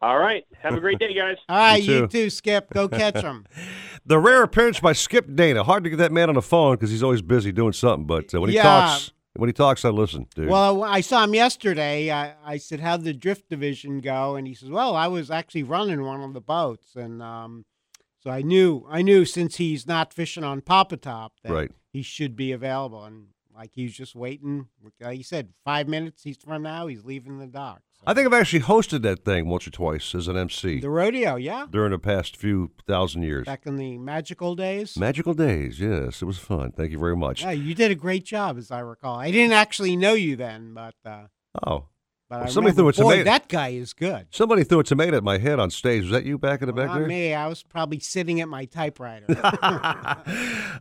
All 0.00 0.18
right. 0.18 0.44
Have 0.60 0.74
a 0.74 0.80
great 0.80 0.98
day, 0.98 1.14
guys. 1.14 1.36
all 1.48 1.56
right, 1.56 1.82
You 1.82 1.92
you 1.94 2.00
too. 2.02 2.06
too, 2.08 2.30
Skip. 2.30 2.70
Go 2.72 2.88
catch 2.88 3.14
them. 3.14 3.46
The 4.04 4.18
rare 4.18 4.42
appearance 4.42 4.80
by 4.80 4.94
Skip 4.94 5.32
Dana. 5.36 5.62
Hard 5.62 5.84
to 5.84 5.90
get 5.90 5.96
that 5.98 6.10
man 6.10 6.28
on 6.28 6.34
the 6.34 6.42
phone 6.42 6.74
because 6.74 6.90
he's 6.90 7.04
always 7.04 7.22
busy 7.22 7.52
doing 7.52 7.72
something. 7.72 8.04
But 8.04 8.34
uh, 8.34 8.40
when 8.40 8.50
he 8.50 8.56
Yeah. 8.56 8.64
talks, 8.64 9.12
when 9.34 9.48
he 9.48 9.52
talks, 9.52 9.84
I 9.84 9.88
listen, 9.90 10.26
dude. 10.34 10.48
Well, 10.48 10.82
I 10.84 11.00
saw 11.00 11.24
him 11.24 11.34
yesterday. 11.34 12.10
I, 12.10 12.34
I 12.44 12.56
said, 12.58 12.80
"How'd 12.80 13.04
the 13.04 13.12
drift 13.14 13.48
division 13.48 14.00
go?" 14.00 14.36
And 14.36 14.46
he 14.46 14.54
says, 14.54 14.68
"Well, 14.70 14.94
I 14.94 15.08
was 15.08 15.30
actually 15.30 15.62
running 15.62 16.02
one 16.02 16.20
of 16.22 16.34
the 16.34 16.40
boats, 16.40 16.94
and 16.96 17.22
um, 17.22 17.64
so 18.20 18.30
I 18.30 18.42
knew 18.42 18.86
I 18.90 19.02
knew 19.02 19.24
since 19.24 19.56
he's 19.56 19.86
not 19.86 20.12
fishing 20.12 20.44
on 20.44 20.60
Papa 20.60 20.96
Top 20.96 21.32
that 21.42 21.52
Right. 21.52 21.70
he 21.92 22.02
should 22.02 22.36
be 22.36 22.52
available." 22.52 23.04
And 23.04 23.28
like 23.54 23.70
he's 23.74 23.94
just 23.94 24.14
waiting. 24.14 24.66
Like 25.00 25.16
he 25.16 25.22
said, 25.22 25.50
five 25.64 25.88
minutes 25.88 26.22
he's 26.22 26.36
from 26.38 26.62
now, 26.62 26.86
he's 26.86 27.04
leaving 27.04 27.38
the 27.38 27.46
dock. 27.46 27.82
I 28.04 28.14
think 28.14 28.26
I've 28.26 28.32
actually 28.40 28.62
hosted 28.62 29.02
that 29.02 29.24
thing 29.24 29.46
once 29.48 29.64
or 29.66 29.70
twice 29.70 30.12
as 30.16 30.26
an 30.26 30.36
MC 30.36 30.80
The 30.80 30.90
rodeo, 30.90 31.36
yeah, 31.36 31.66
during 31.70 31.92
the 31.92 32.00
past 32.00 32.36
few 32.36 32.72
thousand 32.88 33.22
years. 33.22 33.46
back 33.46 33.64
in 33.64 33.76
the 33.76 33.96
magical 33.98 34.56
days. 34.56 34.96
Magical 34.98 35.34
days, 35.34 35.78
yes, 35.78 36.20
it 36.20 36.24
was 36.24 36.38
fun. 36.38 36.72
Thank 36.72 36.90
you 36.90 36.98
very 36.98 37.16
much. 37.16 37.42
Yeah, 37.42 37.52
you 37.52 37.74
did 37.76 37.92
a 37.92 37.94
great 37.94 38.24
job, 38.24 38.58
as 38.58 38.72
I 38.72 38.80
recall. 38.80 39.16
I 39.20 39.30
didn't 39.30 39.52
actually 39.52 39.94
know 39.94 40.14
you 40.14 40.34
then, 40.34 40.74
but 40.74 40.94
uh, 41.04 41.26
Oh, 41.64 41.84
but 42.32 42.44
Well, 42.44 42.48
somebody 42.52 42.72
remember, 42.76 42.92
threw 42.92 43.04
a 43.04 43.06
boy, 43.08 43.12
tomato- 43.16 43.30
that 43.30 43.48
guy 43.48 43.68
is 43.68 43.92
good. 43.92 44.26
somebody 44.30 44.64
threw 44.64 44.80
a 44.80 44.84
tomato 44.84 45.16
at 45.16 45.24
my 45.24 45.38
head 45.38 45.58
on 45.60 45.70
stage. 45.70 46.02
Was 46.04 46.10
that 46.12 46.24
you 46.24 46.38
back 46.38 46.62
in 46.62 46.66
the 46.66 46.72
back 46.72 46.88
Not 46.88 46.98
there? 47.00 47.06
me. 47.06 47.34
I 47.34 47.46
was 47.46 47.62
probably 47.62 47.98
sitting 48.00 48.40
at 48.40 48.48
my 48.48 48.64
typewriter. 48.64 49.26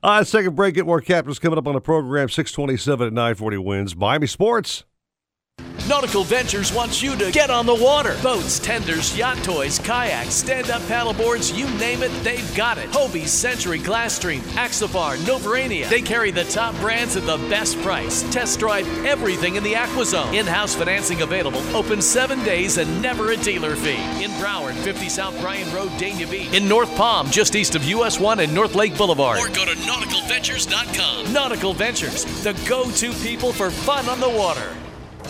All 0.04 0.12
right, 0.18 0.28
second 0.28 0.56
break. 0.56 0.76
Get 0.76 0.86
more 0.86 1.02
captains 1.02 1.40
coming 1.40 1.58
up 1.58 1.68
on 1.68 1.74
the 1.74 1.82
program. 1.82 2.30
Six 2.30 2.52
twenty-seven 2.52 3.08
at 3.08 3.14
nine 3.14 3.36
forty 3.36 3.58
wins. 3.58 3.96
Miami 3.96 4.28
Sports. 4.28 4.84
Nautical 5.88 6.24
Ventures 6.24 6.72
wants 6.72 7.02
you 7.02 7.16
to 7.18 7.32
get 7.32 7.50
on 7.50 7.66
the 7.66 7.76
water. 7.76 8.16
Boats, 8.22 8.60
tenders, 8.60 9.18
yacht 9.18 9.38
toys, 9.44 9.80
kayaks, 9.80 10.36
stand-up 10.36 10.82
paddleboards, 10.84 11.58
you 11.58 11.66
name 11.80 12.04
it, 12.04 12.12
they've 12.24 12.56
got 12.56 12.78
it. 12.78 12.90
Hobie, 12.92 13.28
Century, 13.28 13.80
Glasstream, 13.80 14.40
Axopar, 14.56 15.18
Novurania. 15.26 15.90
They 15.90 16.02
carry 16.02 16.32
the 16.32 16.44
top 16.46 16.76
brands 16.76 17.18
at 17.18 17.26
the 17.26 17.38
best 17.50 17.78
price. 17.82 18.24
Test 18.32 18.60
drive 18.60 18.88
everything 19.06 19.56
in 19.56 19.64
the 19.64 19.74
AquaZone. 19.74 20.34
In-house 20.34 20.76
financing 20.76 21.24
available. 21.24 21.62
Open 21.76 22.02
seven 22.02 22.44
days 22.44 22.78
and 22.78 23.02
never 23.02 23.32
a 23.32 23.38
dealer 23.38 23.76
fee. 23.76 24.24
In 24.24 24.32
Broward, 24.32 24.76
50 24.76 25.10
South 25.10 25.38
Bryan 25.42 25.74
Road, 25.74 25.90
Dania 26.00 26.30
Beach. 26.30 26.54
In 26.54 26.70
North 26.70 26.96
Palm, 26.96 27.30
just 27.30 27.56
east 27.56 27.76
of 27.76 27.84
US 27.86 28.20
1 28.20 28.40
and 28.40 28.54
North 28.54 28.76
Lake 28.76 28.96
Boulevard. 28.98 29.40
Or 29.40 29.48
go 29.48 29.66
to 29.66 29.72
nauticalventures.com. 29.72 31.34
Nautical 31.34 31.74
Ventures, 31.74 32.24
the 32.44 32.54
go-to 32.70 33.12
people 33.16 33.52
for 33.52 33.72
fun 33.72 34.08
on 34.08 34.20
the 34.20 34.30
water. 34.30 34.76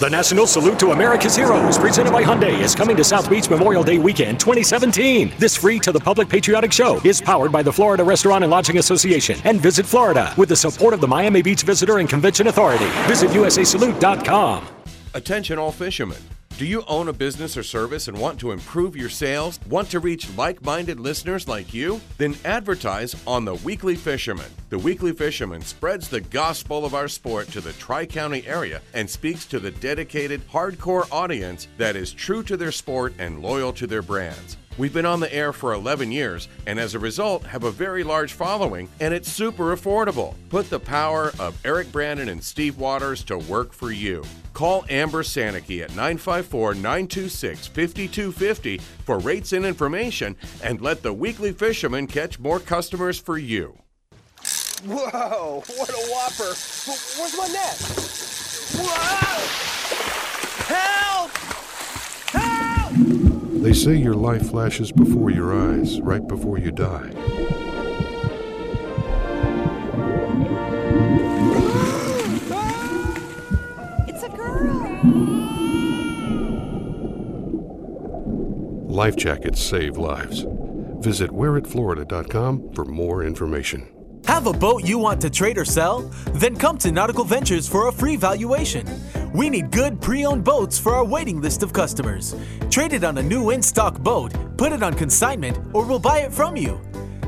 The 0.01 0.09
National 0.09 0.47
Salute 0.47 0.79
to 0.79 0.93
America's 0.93 1.35
Heroes, 1.35 1.77
presented 1.77 2.11
by 2.11 2.23
Hyundai, 2.23 2.59
is 2.59 2.73
coming 2.73 2.97
to 2.97 3.03
South 3.03 3.29
Beach 3.29 3.51
Memorial 3.51 3.83
Day 3.83 3.99
weekend 3.99 4.39
2017. 4.39 5.31
This 5.37 5.55
free 5.55 5.77
to 5.77 5.91
the 5.91 5.99
public 5.99 6.27
patriotic 6.27 6.71
show 6.71 6.99
is 7.05 7.21
powered 7.21 7.51
by 7.51 7.61
the 7.61 7.71
Florida 7.71 8.03
Restaurant 8.03 8.43
and 8.43 8.49
Lodging 8.49 8.79
Association 8.79 9.39
and 9.43 9.61
Visit 9.61 9.85
Florida 9.85 10.33
with 10.37 10.49
the 10.49 10.55
support 10.55 10.95
of 10.95 11.01
the 11.01 11.07
Miami 11.07 11.43
Beach 11.43 11.61
Visitor 11.61 11.99
and 11.99 12.09
Convention 12.09 12.47
Authority. 12.47 12.89
Visit 13.05 13.29
usasalute.com. 13.29 14.65
Attention 15.13 15.59
all 15.59 15.71
fishermen. 15.71 16.17
Do 16.61 16.67
you 16.67 16.83
own 16.87 17.07
a 17.07 17.13
business 17.13 17.57
or 17.57 17.63
service 17.63 18.07
and 18.07 18.15
want 18.15 18.39
to 18.41 18.51
improve 18.51 18.95
your 18.95 19.09
sales? 19.09 19.59
Want 19.67 19.89
to 19.89 19.99
reach 19.99 20.29
like 20.37 20.63
minded 20.63 20.99
listeners 20.99 21.47
like 21.47 21.73
you? 21.73 21.99
Then 22.19 22.35
advertise 22.45 23.15
on 23.25 23.45
The 23.45 23.55
Weekly 23.55 23.95
Fisherman. 23.95 24.45
The 24.69 24.77
Weekly 24.77 25.11
Fisherman 25.11 25.63
spreads 25.63 26.07
the 26.07 26.21
gospel 26.21 26.85
of 26.85 26.93
our 26.93 27.07
sport 27.07 27.47
to 27.47 27.61
the 27.61 27.73
Tri 27.73 28.05
County 28.05 28.45
area 28.45 28.79
and 28.93 29.09
speaks 29.09 29.47
to 29.47 29.59
the 29.59 29.71
dedicated, 29.71 30.47
hardcore 30.49 31.11
audience 31.11 31.67
that 31.79 31.95
is 31.95 32.13
true 32.13 32.43
to 32.43 32.55
their 32.55 32.71
sport 32.71 33.15
and 33.17 33.41
loyal 33.41 33.73
to 33.73 33.87
their 33.87 34.03
brands. 34.03 34.55
We've 34.77 34.93
been 34.93 35.07
on 35.07 35.19
the 35.19 35.33
air 35.33 35.53
for 35.53 35.73
11 35.73 36.11
years 36.11 36.47
and 36.67 36.79
as 36.79 36.93
a 36.93 36.99
result 36.99 37.43
have 37.43 37.63
a 37.63 37.71
very 37.71 38.03
large 38.03 38.33
following 38.33 38.87
and 38.99 39.15
it's 39.15 39.31
super 39.31 39.75
affordable. 39.75 40.35
Put 40.49 40.69
the 40.69 40.79
power 40.79 41.31
of 41.39 41.59
Eric 41.65 41.91
Brandon 41.91 42.29
and 42.29 42.43
Steve 42.43 42.77
Waters 42.77 43.23
to 43.23 43.39
work 43.39 43.73
for 43.73 43.91
you. 43.91 44.23
Call 44.53 44.85
Amber 44.89 45.23
Sanicky 45.23 45.81
at 45.81 45.89
954 45.91 46.75
926 46.75 47.67
5250 47.67 48.77
for 48.77 49.19
rates 49.19 49.53
and 49.53 49.65
information 49.65 50.35
and 50.63 50.81
let 50.81 51.01
the 51.01 51.13
weekly 51.13 51.51
fisherman 51.51 52.07
catch 52.07 52.39
more 52.39 52.59
customers 52.59 53.17
for 53.19 53.37
you. 53.37 53.77
Whoa, 54.85 55.63
what 55.77 55.89
a 55.89 56.11
whopper. 56.11 56.55
Where's 57.17 57.37
my 57.37 57.47
net? 57.47 57.77
Whoa! 58.81 59.41
Help! 60.73 61.31
Help! 62.31 63.61
They 63.61 63.73
say 63.73 63.95
your 63.95 64.15
life 64.15 64.49
flashes 64.49 64.91
before 64.91 65.29
your 65.29 65.53
eyes 65.53 66.01
right 66.01 66.27
before 66.27 66.57
you 66.57 66.71
die. 66.71 67.11
Life 79.01 79.15
jackets 79.15 79.59
save 79.59 79.97
lives. 79.97 80.45
Visit 80.99 81.31
wearitflorida.com 81.31 82.71
for 82.75 82.85
more 82.85 83.23
information. 83.23 83.91
Have 84.27 84.45
a 84.45 84.53
boat 84.53 84.83
you 84.83 84.99
want 84.99 85.19
to 85.21 85.31
trade 85.31 85.57
or 85.57 85.65
sell? 85.65 86.01
Then 86.35 86.55
come 86.55 86.77
to 86.77 86.91
Nautical 86.91 87.23
Ventures 87.23 87.67
for 87.67 87.87
a 87.87 87.91
free 87.91 88.15
valuation. 88.15 88.87
We 89.33 89.49
need 89.49 89.71
good 89.71 89.99
pre 89.99 90.23
owned 90.23 90.43
boats 90.43 90.77
for 90.77 90.93
our 90.93 91.03
waiting 91.03 91.41
list 91.41 91.63
of 91.63 91.73
customers. 91.73 92.35
Trade 92.69 92.93
it 92.93 93.03
on 93.03 93.17
a 93.17 93.23
new 93.23 93.49
in 93.49 93.63
stock 93.63 93.97
boat, 93.97 94.35
put 94.55 94.71
it 94.71 94.83
on 94.83 94.93
consignment, 94.93 95.57
or 95.73 95.83
we'll 95.83 95.97
buy 95.97 96.19
it 96.19 96.31
from 96.31 96.55
you. 96.55 96.79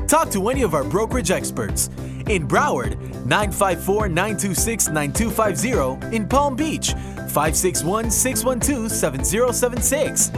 Talk 0.06 0.30
to 0.30 0.50
any 0.50 0.62
of 0.62 0.74
our 0.74 0.84
brokerage 0.84 1.32
experts. 1.32 1.88
In 2.28 2.46
Broward, 2.46 2.96
954 3.26 4.08
926 4.10 4.90
9250. 4.90 6.14
In 6.14 6.28
Palm 6.28 6.54
Beach, 6.54 6.92
561 6.92 8.12
612 8.12 8.92
7076. 8.92 10.30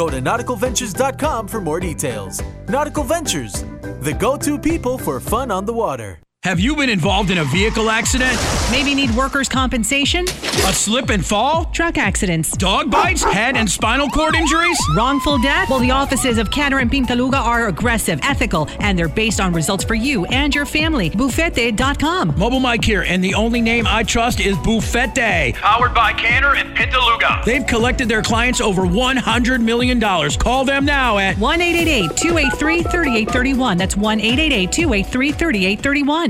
Go 0.00 0.08
to 0.08 0.22
nauticalventures.com 0.22 1.46
for 1.46 1.60
more 1.60 1.78
details. 1.78 2.40
Nautical 2.68 3.04
Ventures, 3.04 3.66
the 4.00 4.16
go 4.18 4.38
to 4.38 4.58
people 4.58 4.96
for 4.96 5.20
fun 5.20 5.50
on 5.50 5.66
the 5.66 5.74
water. 5.74 6.18
Have 6.44 6.58
you 6.58 6.74
been 6.74 6.88
involved 6.88 7.30
in 7.30 7.36
a 7.36 7.44
vehicle 7.44 7.90
accident? 7.90 8.34
Maybe 8.70 8.94
need 8.94 9.10
workers' 9.10 9.46
compensation? 9.46 10.24
A 10.26 10.72
slip 10.72 11.10
and 11.10 11.24
fall? 11.24 11.66
Truck 11.66 11.98
accidents? 11.98 12.56
Dog 12.56 12.90
bites? 12.90 13.22
Head 13.22 13.58
and 13.58 13.70
spinal 13.70 14.08
cord 14.08 14.34
injuries? 14.34 14.78
Wrongful 14.96 15.36
death? 15.42 15.68
Well, 15.68 15.80
the 15.80 15.90
offices 15.90 16.38
of 16.38 16.48
Kanner 16.48 16.80
and 16.80 16.90
Pintaluga 16.90 17.34
are 17.34 17.68
aggressive, 17.68 18.20
ethical, 18.22 18.70
and 18.78 18.98
they're 18.98 19.06
based 19.06 19.38
on 19.38 19.52
results 19.52 19.84
for 19.84 19.94
you 19.94 20.24
and 20.24 20.54
your 20.54 20.64
family. 20.64 21.10
Buffete.com. 21.10 22.38
Mobile 22.38 22.60
Mike 22.60 22.86
here, 22.86 23.02
and 23.02 23.22
the 23.22 23.34
only 23.34 23.60
name 23.60 23.86
I 23.86 24.02
trust 24.02 24.40
is 24.40 24.56
Buffette. 24.56 25.52
Powered 25.56 25.92
by 25.92 26.14
Kanner 26.14 26.56
and 26.56 26.74
Pintaluga. 26.74 27.44
They've 27.44 27.66
collected 27.66 28.08
their 28.08 28.22
clients 28.22 28.62
over 28.62 28.86
$100 28.86 29.60
million. 29.60 30.00
Call 30.38 30.64
them 30.64 30.86
now 30.86 31.18
at 31.18 31.36
1 31.36 31.58
283 31.58 32.82
3831. 32.84 33.76
That's 33.76 33.94
1 33.94 34.18
283 34.20 35.02
3831. 35.02 36.29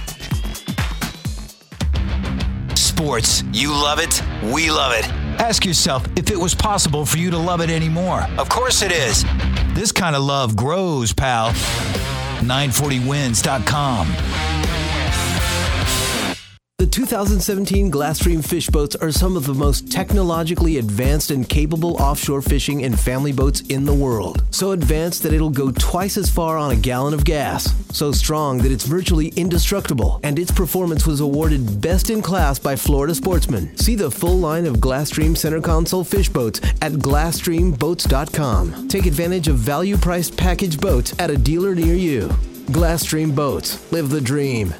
Sports. 3.01 3.43
You 3.51 3.71
love 3.71 3.97
it. 3.97 4.21
We 4.43 4.69
love 4.69 4.93
it. 4.95 5.09
Ask 5.41 5.65
yourself 5.65 6.05
if 6.15 6.29
it 6.29 6.37
was 6.37 6.53
possible 6.53 7.03
for 7.03 7.17
you 7.17 7.31
to 7.31 7.37
love 7.37 7.59
it 7.59 7.71
anymore. 7.71 8.27
Of 8.37 8.47
course 8.47 8.83
it 8.83 8.91
is. 8.91 9.25
This 9.73 9.91
kind 9.91 10.15
of 10.15 10.21
love 10.21 10.55
grows, 10.55 11.11
pal. 11.11 11.49
940winz.com. 12.41 15.00
The 16.81 16.87
2017 16.87 17.91
Glasstream 17.91 18.43
fish 18.43 18.67
boats 18.67 18.95
are 18.95 19.11
some 19.11 19.37
of 19.37 19.45
the 19.45 19.53
most 19.53 19.91
technologically 19.91 20.79
advanced 20.79 21.29
and 21.29 21.47
capable 21.47 21.95
offshore 22.01 22.41
fishing 22.41 22.83
and 22.83 22.99
family 22.99 23.31
boats 23.31 23.61
in 23.69 23.85
the 23.85 23.93
world. 23.93 24.43
So 24.49 24.71
advanced 24.71 25.21
that 25.21 25.31
it'll 25.31 25.51
go 25.51 25.69
twice 25.69 26.17
as 26.17 26.31
far 26.31 26.57
on 26.57 26.71
a 26.71 26.75
gallon 26.75 27.13
of 27.13 27.23
gas. 27.23 27.71
So 27.95 28.11
strong 28.11 28.57
that 28.63 28.71
it's 28.71 28.87
virtually 28.87 29.27
indestructible. 29.35 30.19
And 30.23 30.39
its 30.39 30.49
performance 30.49 31.05
was 31.05 31.19
awarded 31.19 31.81
best 31.81 32.09
in 32.09 32.23
class 32.23 32.57
by 32.57 32.75
Florida 32.75 33.13
Sportsman. 33.13 33.77
See 33.77 33.93
the 33.93 34.09
full 34.09 34.39
line 34.39 34.65
of 34.65 34.77
Glasstream 34.77 35.37
center 35.37 35.61
console 35.61 36.03
fish 36.03 36.29
boats 36.29 36.61
at 36.81 36.93
glasstreamboats.com. 36.93 38.87
Take 38.87 39.05
advantage 39.05 39.47
of 39.47 39.57
value 39.57 39.97
priced 39.97 40.35
package 40.35 40.79
boats 40.79 41.13
at 41.19 41.29
a 41.29 41.37
dealer 41.37 41.75
near 41.75 41.93
you. 41.93 42.29
Glasstream 42.71 43.35
Boats. 43.35 43.91
Live 43.91 44.09
the 44.09 44.19
dream. 44.19 44.73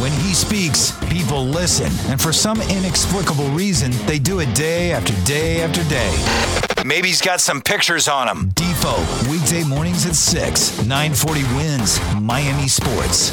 When 0.00 0.12
he 0.12 0.32
speaks, 0.32 0.92
people 1.10 1.44
listen, 1.44 1.92
and 2.10 2.18
for 2.18 2.32
some 2.32 2.60
inexplicable 2.62 3.48
reason, 3.48 3.90
they 4.06 4.18
do 4.18 4.40
it 4.40 4.54
day 4.54 4.92
after 4.92 5.12
day 5.24 5.60
after 5.60 5.84
day. 5.90 6.84
Maybe 6.86 7.08
he's 7.08 7.20
got 7.20 7.40
some 7.40 7.60
pictures 7.60 8.08
on 8.08 8.26
him. 8.26 8.50
Defo, 8.52 8.96
weekday 9.30 9.62
mornings 9.62 10.06
at 10.06 10.14
6, 10.14 10.86
940 10.86 11.40
WINZ, 11.42 12.22
Miami 12.22 12.68
Sports. 12.68 13.32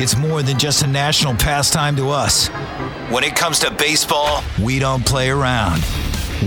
It's 0.00 0.16
more 0.16 0.44
than 0.44 0.56
just 0.58 0.84
a 0.84 0.86
national 0.86 1.34
pastime 1.34 1.96
to 1.96 2.10
us. 2.10 2.46
When 3.10 3.24
it 3.24 3.34
comes 3.34 3.58
to 3.60 3.70
baseball, 3.72 4.44
we 4.62 4.78
don't 4.78 5.04
play 5.04 5.28
around. 5.28 5.84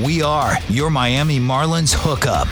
We 0.06 0.22
are 0.22 0.54
your 0.70 0.90
Miami 0.90 1.38
Marlins 1.38 1.94
hookup. 1.94 2.48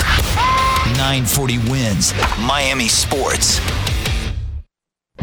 940 0.98 1.58
WINZ, 1.70 2.46
Miami 2.46 2.90
Sports. 2.90 3.62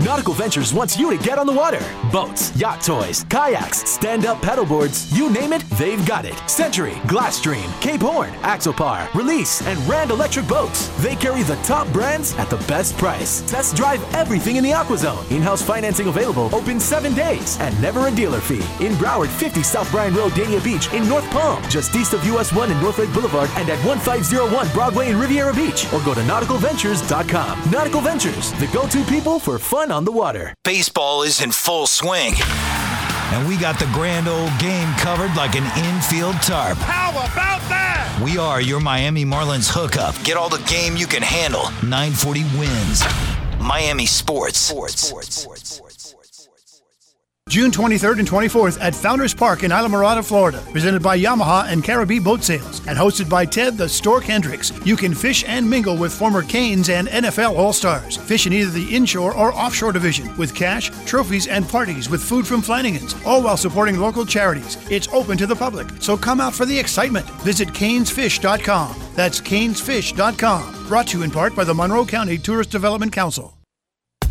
Nautical 0.07 0.35
Ventures 0.35 0.73
wants 0.73 0.97
you 0.97 1.11
to 1.11 1.21
get 1.21 1.37
on 1.37 1.49
the 1.49 1.53
water. 1.53 1.81
Boats, 2.13 2.57
yacht 2.57 2.81
toys, 2.81 3.25
kayaks, 3.25 3.79
stand 3.91 4.25
up 4.25 4.41
paddleboards, 4.41 5.13
you 5.13 5.29
name 5.29 5.53
it, 5.53 5.63
they've 5.71 6.07
got 6.07 6.25
it. 6.25 6.39
Century, 6.49 6.93
Glasstream, 7.11 7.69
Cape 7.81 8.03
Horn, 8.03 8.31
Axopar, 8.43 9.13
Release, 9.15 9.67
and 9.67 9.77
Rand 9.89 10.13
Electric 10.13 10.47
Boats. 10.47 10.91
They 11.03 11.17
carry 11.17 11.43
the 11.43 11.57
top 11.65 11.93
brands 11.93 12.35
at 12.35 12.49
the 12.51 12.57
best 12.69 12.97
price. 12.97 13.41
Test 13.51 13.75
drive 13.75 14.01
everything 14.15 14.55
in 14.55 14.63
the 14.63 14.71
AquaZone. 14.71 15.29
In 15.33 15.43
house 15.43 15.61
financing 15.61 16.07
available, 16.07 16.55
open 16.55 16.79
seven 16.79 17.13
days, 17.13 17.59
and 17.59 17.75
never 17.83 18.07
a 18.07 18.11
dealer 18.13 18.41
fee. 18.41 18.63
In 18.85 18.93
Broward, 18.93 19.27
50 19.27 19.65
South 19.65 19.91
Bryan 19.91 20.15
Road, 20.15 20.31
Dania 20.35 20.63
Beach, 20.63 20.89
in 20.93 21.09
North 21.09 21.29
Palm, 21.33 21.61
just 21.69 21.97
east 21.97 22.13
of 22.13 22.25
US 22.27 22.53
1 22.53 22.71
and 22.71 22.81
North 22.81 22.99
Lake 22.99 23.13
Boulevard, 23.13 23.51
and 23.57 23.69
at 23.69 23.85
1501 23.85 24.69
Broadway 24.73 25.11
in 25.11 25.19
Riviera 25.19 25.53
Beach, 25.53 25.93
or 25.93 26.01
go 26.05 26.15
to 26.15 26.21
nauticalventures.com. 26.21 27.73
Nautical 27.73 28.01
Ventures, 28.01 28.53
the 28.61 28.69
go 28.69 28.87
to 28.87 29.05
people 29.07 29.41
for 29.41 29.59
fun 29.59 29.96
on 29.97 30.05
the 30.05 30.13
water. 30.13 30.53
Baseball 30.63 31.23
is 31.23 31.41
in 31.41 31.51
full 31.51 31.87
swing. 31.87 32.35
And 33.33 33.49
we 33.49 33.57
got 33.57 33.79
the 33.79 33.87
grand 33.95 34.29
old 34.29 34.53
game 34.59 34.93
covered 34.99 35.35
like 35.35 35.57
an 35.57 35.65
infield 35.85 36.37
tarp. 36.43 36.77
How 36.79 37.11
about 37.13 37.67
that? 37.71 38.21
We 38.23 38.37
are 38.37 38.61
your 38.61 38.79
Miami 38.79 39.25
Marlins 39.25 39.71
hookup. 39.73 40.15
Get 40.23 40.37
all 40.37 40.51
the 40.51 40.63
game 40.69 40.97
you 40.97 41.07
can 41.07 41.23
handle. 41.23 41.65
940 41.83 42.43
WINZ. 42.61 43.59
Miami 43.59 44.05
Sports. 44.05 44.59
Sports. 44.59 45.15
June 47.49 47.71
23rd 47.71 48.19
and 48.19 48.29
24th 48.29 48.77
at 48.81 48.93
Founders 48.93 49.33
Park 49.33 49.63
in 49.63 49.71
Islamorada, 49.71 50.27
Florida. 50.27 50.61
Presented 50.73 51.01
by 51.01 51.17
Yamaha 51.17 51.69
and 51.69 51.85
Caribbean 51.85 52.25
Boat 52.25 52.43
Sales 52.43 52.85
and 52.89 52.99
hosted 52.99 53.31
by 53.31 53.47
Ted 53.47 53.79
the 53.79 53.89
Stork 53.89 54.25
Hendricks. 54.25 54.73
You 54.85 54.97
can 54.97 55.15
fish 55.15 55.45
and 55.47 55.71
mingle 55.71 55.97
with 55.97 56.13
former 56.13 56.43
Canes 56.43 56.89
and 56.91 57.07
NFL 57.07 57.57
All 57.57 57.73
Stars. 57.73 58.17
Fish 58.17 58.49
in 58.49 58.53
either 58.53 58.73
the 58.73 58.93
inshore 58.95 59.33
or 59.33 59.55
offshore 59.55 59.93
division 59.93 60.37
with 60.37 60.57
cash, 60.57 60.91
trophies, 61.07 61.47
and 61.47 61.69
parties 61.69 62.11
with 62.11 62.21
food 62.21 62.49
from 62.49 62.63
Flanigan's, 62.63 63.15
all 63.25 63.45
while 63.45 63.57
supporting 63.57 64.01
local 64.01 64.27
charities. 64.27 64.77
It's 64.91 65.07
open 65.13 65.39
to 65.39 65.47
the 65.47 65.55
public, 65.55 65.87
so 66.01 66.17
come 66.17 66.41
out 66.41 66.53
for 66.53 66.67
the 66.67 66.77
excitement. 66.77 67.31
Visit 67.43 67.69
canesfish.com. 67.69 68.97
That's 69.15 69.41
canesfish.com. 69.41 70.89
Brought 70.89 71.07
to 71.07 71.19
you 71.19 71.25
in 71.25 71.31
part 71.31 71.55
by 71.55 71.63
the 71.63 71.75
Monroe 71.75 72.05
County 72.05 72.39
Tourist 72.39 72.71
Development 72.71 73.13
Council. 73.13 73.56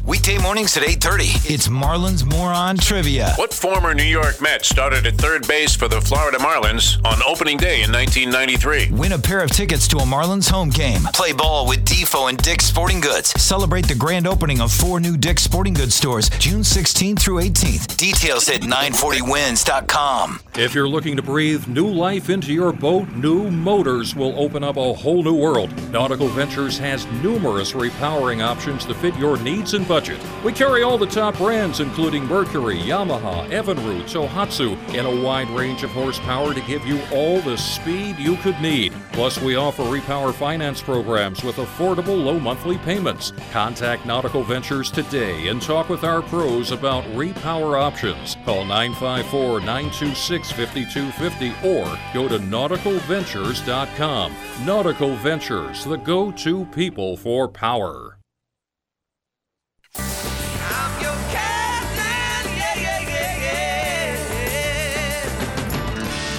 Weekday 0.07 0.37
mornings 0.37 0.77
at 0.77 0.83
8:30. 0.83 1.51
It's 1.51 1.67
Marlins 1.67 2.23
Moron 2.23 2.77
Trivia. 2.77 3.33
What 3.37 3.51
former 3.51 3.95
New 3.95 4.03
York 4.03 4.39
Met 4.39 4.63
started 4.63 5.07
at 5.07 5.15
third 5.15 5.47
base 5.47 5.75
for 5.75 5.87
the 5.87 5.99
Florida 5.99 6.37
Marlins 6.37 7.03
on 7.03 7.23
opening 7.23 7.57
day 7.57 7.81
in 7.81 7.91
1993? 7.91 8.91
Win 8.91 9.13
a 9.13 9.17
pair 9.17 9.39
of 9.41 9.49
tickets 9.49 9.87
to 9.87 9.97
a 9.97 10.03
Marlins 10.03 10.47
home 10.47 10.69
game. 10.69 11.01
Play 11.15 11.33
ball 11.33 11.65
with 11.65 11.83
Defo 11.85 12.29
and 12.29 12.37
Dick's 12.37 12.65
Sporting 12.65 13.01
Goods. 13.01 13.29
Celebrate 13.41 13.87
the 13.87 13.95
grand 13.95 14.27
opening 14.27 14.61
of 14.61 14.71
four 14.71 14.99
new 14.99 15.17
Dick's 15.17 15.41
Sporting 15.41 15.73
Goods 15.73 15.95
stores 15.95 16.29
June 16.37 16.61
16th 16.61 17.19
through 17.19 17.41
18th. 17.41 17.97
Details 17.97 18.47
at 18.49 18.61
940winz.com. 18.61 20.39
If 20.53 20.75
you're 20.75 20.87
looking 20.87 21.15
to 21.15 21.23
breathe 21.23 21.67
new 21.67 21.87
life 21.87 22.29
into 22.29 22.53
your 22.53 22.71
boat, 22.71 23.09
new 23.15 23.49
motors 23.49 24.15
will 24.15 24.39
open 24.39 24.63
up 24.63 24.77
a 24.77 24.93
whole 24.93 25.23
new 25.23 25.33
world. 25.35 25.71
Nautical 25.89 26.27
Ventures 26.27 26.77
has 26.77 27.07
numerous 27.23 27.71
repowering 27.71 28.43
options 28.45 28.85
to 28.85 28.93
fit 28.93 29.15
your 29.17 29.37
needs 29.39 29.73
and 29.73 29.87
budget. 29.87 29.94
We 30.43 30.51
carry 30.51 30.83
all 30.83 30.97
the 30.97 31.05
top 31.05 31.37
brands, 31.37 31.79
including 31.79 32.25
Mercury, 32.25 32.77
Yamaha, 32.77 33.49
Evinrude, 33.49 34.03
Tohatsu, 34.03 34.75
and 34.93 35.07
a 35.07 35.21
wide 35.23 35.49
range 35.51 35.83
of 35.83 35.91
horsepower 35.91 36.53
to 36.53 36.59
give 36.61 36.85
you 36.85 37.01
all 37.13 37.39
the 37.39 37.55
speed 37.57 38.19
you 38.19 38.35
could 38.37 38.59
need. 38.59 38.91
Plus, 39.13 39.41
we 39.41 39.55
offer 39.55 39.83
repower 39.83 40.33
finance 40.33 40.81
programs 40.81 41.45
with 41.45 41.55
affordable 41.55 42.21
low 42.21 42.37
monthly 42.39 42.77
payments. 42.79 43.31
Contact 43.51 44.05
Nautical 44.05 44.43
Ventures 44.43 44.91
today 44.91 45.47
and 45.47 45.61
talk 45.61 45.87
with 45.87 46.03
our 46.03 46.21
pros 46.21 46.71
about 46.71 47.05
repower 47.15 47.79
options. 47.79 48.35
Call 48.43 48.65
954 48.65 49.61
926 49.61 50.51
5250 50.51 51.67
or 51.67 51.85
go 52.13 52.27
to 52.27 52.37
nauticalventures.com. 52.37 54.35
Nautical 54.65 55.15
Ventures, 55.15 55.85
the 55.85 55.95
go 55.95 56.31
to 56.31 56.65
people 56.65 57.15
for 57.15 57.47
power. 57.47 58.14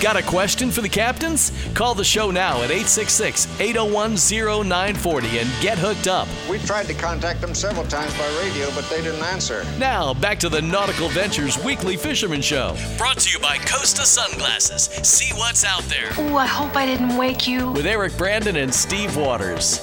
Got 0.01 0.17
a 0.17 0.23
question 0.23 0.71
for 0.71 0.83
the 0.83 0.91
captains? 0.91 1.51
Call 1.75 1.95
the 1.95 2.05
show 2.05 2.31
now 2.31 2.57
at 2.59 2.71
866 2.71 3.49
801 3.59 4.17
0940 4.17 5.39
and 5.39 5.49
get 5.63 5.79
hooked 5.79 6.07
up. 6.07 6.29
We 6.51 6.59
tried 6.59 6.87
to 6.87 6.95
contact 6.95 7.41
them 7.41 7.55
several 7.55 7.87
times 7.87 8.13
by 8.19 8.29
radio, 8.43 8.71
but 8.75 8.89
they 8.91 9.01
didn't 9.01 9.25
answer. 9.25 9.65
Now, 9.79 10.13
back 10.13 10.39
to 10.41 10.51
the 10.51 10.61
Nautical 10.61 11.09
Ventures 11.09 11.63
Weekly 11.65 11.97
Fisherman 11.97 12.43
Show. 12.43 12.77
Brought 12.99 13.19
to 13.21 13.31
you 13.31 13.39
by 13.39 13.57
Costa 13.59 14.03
Sunglasses. 14.03 14.83
See 15.07 15.35
what's 15.35 15.65
out 15.65 15.85
there. 15.85 16.13
Ooh, 16.19 16.37
I 16.37 16.47
hope 16.47 16.77
I 16.77 16.85
didn't 16.85 17.17
wake 17.17 17.49
you. 17.49 17.73
With 17.73 17.87
Eric 17.87 18.19
Brandon 18.19 18.57
and 18.57 18.73
Steve 18.73 19.17
Waters. 19.17 19.81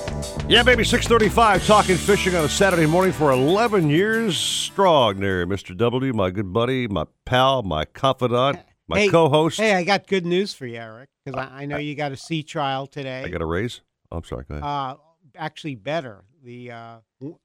Yeah, 0.48 0.62
baby, 0.62 0.84
635, 0.84 1.66
talking 1.66 1.98
fishing 1.98 2.36
on 2.36 2.46
a 2.46 2.50
Saturday 2.50 2.86
morning 2.86 3.14
for 3.14 3.32
11 3.32 3.90
years 3.90 4.38
strong 4.38 5.20
there, 5.20 5.48
Mr. 5.48 5.76
W, 5.76 6.14
my 6.14 6.30
good 6.30 6.54
buddy, 6.54 6.88
my 6.88 7.06
pal, 7.26 7.64
my 7.64 7.86
confidant, 7.86 8.60
my 8.88 9.00
Hey, 9.00 9.10
co-host. 9.10 9.58
Hey, 9.60 9.74
I 9.74 9.84
got 9.84 10.08
good 10.08 10.26
news 10.26 10.54
for 10.54 10.66
you, 10.66 10.78
Eric, 10.78 11.10
because 11.26 11.40
I, 11.40 11.62
I 11.62 11.66
know 11.66 11.78
you 11.78 11.96
got 11.96 12.12
a 12.12 12.18
sea 12.18 12.44
trial 12.44 12.88
today. 12.88 13.24
I 13.24 13.30
got 13.30 13.42
a 13.42 13.46
raise? 13.46 13.82
Oh, 14.12 14.18
I'm 14.18 14.24
sorry, 14.24 14.46
go 14.48 14.56
ahead. 14.56 14.64
Uh, 14.64 14.96
actually, 15.36 15.76
better. 15.76 16.24
The 16.44 16.72
uh, 16.72 16.98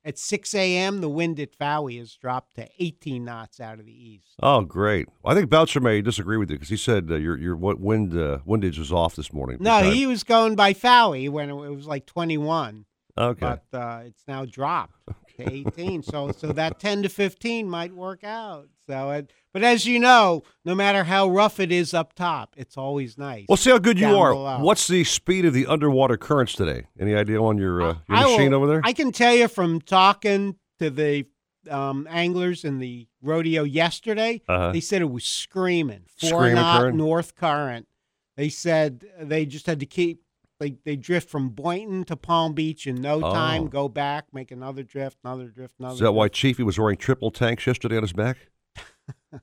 at 0.05 0.19
6 0.19 0.55
a.m. 0.57 1.01
the 1.01 1.09
wind 1.09 1.39
at 1.39 1.57
Fowey 1.57 1.99
has 2.01 2.15
dropped 2.15 2.57
to 2.57 2.67
18 2.81 3.25
knots 3.25 3.61
out 3.61 3.79
of 3.79 3.87
the 3.87 3.93
east. 3.93 4.35
oh, 4.43 4.63
great. 4.63 5.09
I 5.25 5.35
think 5.35 5.49
Belcher 5.49 5.79
may 5.79 6.03
disagree 6.03 6.37
with 6.37 6.51
you 6.51 6.57
because 6.57 6.69
he 6.69 6.77
said 6.77 7.09
uh, 7.09 7.15
your 7.15 7.39
your 7.39 7.55
wi- 7.55 7.79
wind 7.79 8.17
uh, 8.17 8.39
windage 8.45 8.77
was 8.77 8.91
off 8.91 9.15
this 9.15 9.33
morning. 9.33 9.59
No, 9.61 9.89
he 9.89 10.07
was 10.07 10.25
going 10.25 10.57
by 10.57 10.73
Fowey 10.75 11.31
when 11.31 11.49
it 11.49 11.55
was 11.55 11.87
like 11.87 12.07
21. 12.07 12.87
Okay. 13.17 13.39
But 13.41 13.65
uh, 13.73 14.01
it's 14.07 14.25
now 14.27 14.45
dropped 14.45 14.95
to 15.39 15.53
18. 15.53 16.03
so 16.03 16.33
so 16.33 16.53
that 16.53 16.79
10 16.79 17.03
to 17.05 17.09
15 17.09 17.69
might 17.69 17.93
work 17.95 18.25
out. 18.25 18.69
So, 18.87 19.11
it, 19.11 19.33
but 19.53 19.63
as 19.63 19.85
you 19.87 19.99
know, 19.99 20.43
no 20.65 20.75
matter 20.75 21.05
how 21.05 21.29
rough 21.29 21.61
it 21.61 21.71
is 21.71 21.93
up 21.93 22.15
top, 22.15 22.55
it's 22.57 22.77
always 22.77 23.19
nice. 23.19 23.45
Well, 23.49 23.57
see 23.57 23.71
how 23.71 23.79
good 23.79 23.99
you 23.99 24.17
are. 24.17 24.33
below. 24.33 24.61
What's 24.61 24.87
the 24.87 25.05
speed 25.05 25.45
of 25.45 25.53
the 25.53 25.67
underwater 25.67 26.17
currents 26.17 26.55
today? 26.55 26.87
Any 26.99 27.15
idea 27.15 27.41
on 27.43 27.59
your, 27.59 27.83
uh, 27.83 27.87
your 28.09 28.19
I 28.19 28.25
will- 28.25 28.33
machine 28.39 28.55
over 28.55 28.67
there? 28.67 28.81
I 28.85 28.93
can 28.93 29.13
tell 29.13 29.35
you 29.35 29.47
from 29.49 29.81
talking 29.81 30.57
to 30.79 30.89
the 30.91 31.27
um, 31.71 32.07
anglers 32.11 32.65
in 32.65 32.79
the 32.79 33.07
rodeo 33.21 33.63
yesterday, 33.63 34.41
Uh-huh. 34.49 34.73
they 34.73 34.81
said 34.81 35.03
it 35.03 35.11
was 35.11 35.25
screaming, 35.25 36.05
four 36.19 36.31
Screaming 36.31 36.55
knot 36.55 36.81
current? 36.81 36.97
north 36.97 37.35
current. 37.35 37.87
They 38.39 38.49
said 38.49 39.05
they 39.21 39.45
just 39.45 39.67
had 39.67 39.81
to 39.81 39.87
keep. 39.87 40.23
They, 40.61 40.77
they 40.85 40.97
drift 40.97 41.31
from 41.31 41.51
Boynton 41.51 42.03
to 42.05 42.17
Palm 42.17 42.53
Beach 42.53 42.87
in 42.87 42.97
no 42.97 43.23
Oh. 43.25 43.33
time, 43.33 43.69
go 43.69 43.89
back, 43.89 44.27
make 44.33 44.51
another 44.51 44.83
drift, 44.83 45.19
another 45.23 45.47
drift, 45.47 45.75
another 45.79 45.95
Is 45.95 46.01
that 46.01 46.13
why 46.13 46.27
Chiefy 46.29 46.65
was 46.65 46.79
wearing 46.79 46.97
triple 46.97 47.31
tanks 47.31 47.67
yesterday 47.67 47.97
on 47.97 48.03
his 48.03 48.13
back? 48.13 48.37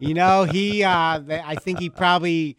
You 0.00 0.12
know, 0.12 0.44
he 0.44 0.84
uh 0.84 1.18
they, 1.24 1.40
I 1.40 1.54
think 1.54 1.78
he 1.78 1.88
probably 1.88 2.58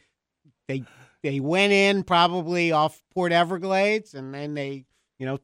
they 0.68 0.84
they 1.22 1.40
went 1.40 1.72
in 1.72 2.04
probably 2.04 2.72
off 2.72 3.04
Port 3.14 3.32
Everglades 3.32 4.16
and 4.16 4.34
then 4.34 4.56
they, 4.56 4.86
you 5.20 5.28
know, 5.28 5.38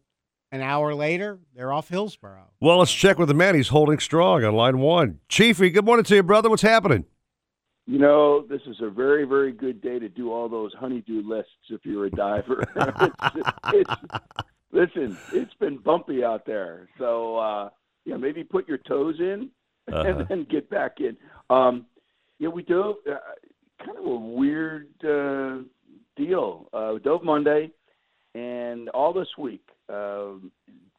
an 0.52 0.62
hour 0.62 0.96
later, 0.96 1.38
they're 1.56 1.72
off 1.72 1.90
Hillsborough. 1.90 2.50
Well, 2.60 2.80
let's 2.80 2.92
check 2.92 3.20
with 3.20 3.28
the 3.28 3.34
man. 3.36 3.54
He's 3.54 3.68
holding 3.68 4.00
strong 4.00 4.44
on 4.44 4.56
line 4.56 4.80
one. 4.80 5.20
Chiefy, 5.30 5.70
good 5.70 5.86
morning 5.86 6.06
to 6.06 6.16
you, 6.16 6.24
brother. 6.24 6.50
What's 6.50 6.64
happening? 6.64 7.06
You 7.88 8.00
know, 8.00 8.46
this 8.48 8.62
is 8.66 8.78
a 8.82 8.90
very, 8.90 9.26
very 9.26 9.52
good 9.52 9.80
day 9.82 10.00
to 10.00 10.10
do 10.10 10.32
all 10.32 10.50
those 10.50 10.74
honeydew 10.80 11.22
lists 11.24 11.52
if 11.70 11.82
you're 11.86 12.06
a 12.06 12.12
diver. 12.12 12.64
it's, 12.76 13.50
it's, 13.74 13.94
listen, 14.72 15.18
it's 15.32 15.54
been 15.60 15.78
bumpy 15.78 16.24
out 16.24 16.46
there. 16.48 16.90
So, 16.98 17.38
uh, 17.38 17.70
yeah, 18.06 18.18
maybe 18.18 18.44
put 18.44 18.68
your 18.68 18.80
toes 18.80 19.16
in 19.20 19.50
Uh-huh. 19.88 20.02
and 20.02 20.28
then 20.28 20.48
get 20.50 20.68
back 20.68 20.94
in. 21.00 21.16
Um, 21.52 21.86
yeah, 22.40 22.48
we 22.50 22.64
dove 22.64 22.96
uh, 23.08 23.18
kind 23.86 24.00
of 24.00 24.06
a 24.06 24.16
weird 24.16 24.88
uh, 25.04 25.58
deal. 26.18 26.68
Uh, 26.74 26.94
we 26.96 27.00
dove 27.02 27.24
Monday 27.24 27.70
and 28.34 28.90
all 28.90 29.14
this 29.14 29.28
week. 29.38 29.64
Um, 29.90 30.52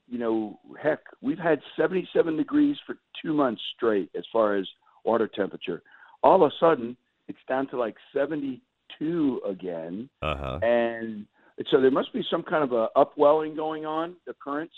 you 0.08 0.18
know, 0.20 0.60
heck, 0.80 1.00
we've 1.20 1.36
had 1.36 1.58
77 1.76 2.36
degrees 2.36 2.76
for 2.86 2.96
two 3.20 3.32
months 3.34 3.60
straight 3.76 4.08
as 4.16 4.22
far 4.32 4.54
as 4.54 4.68
water 5.04 5.26
temperature. 5.26 5.82
All 6.22 6.42
of 6.42 6.50
a 6.50 6.54
sudden, 6.58 6.96
it's 7.28 7.38
down 7.48 7.68
to 7.68 7.78
like 7.78 7.96
72 8.14 9.40
again. 9.48 10.08
Uh 10.22 10.36
huh. 10.36 10.58
And 10.62 11.26
so 11.70 11.80
there 11.80 11.90
must 11.90 12.12
be 12.12 12.22
some 12.30 12.42
kind 12.42 12.62
of 12.62 12.72
a 12.72 12.88
upwelling 12.96 13.56
going 13.56 13.86
on, 13.86 14.16
the 14.26 14.34
currents, 14.42 14.74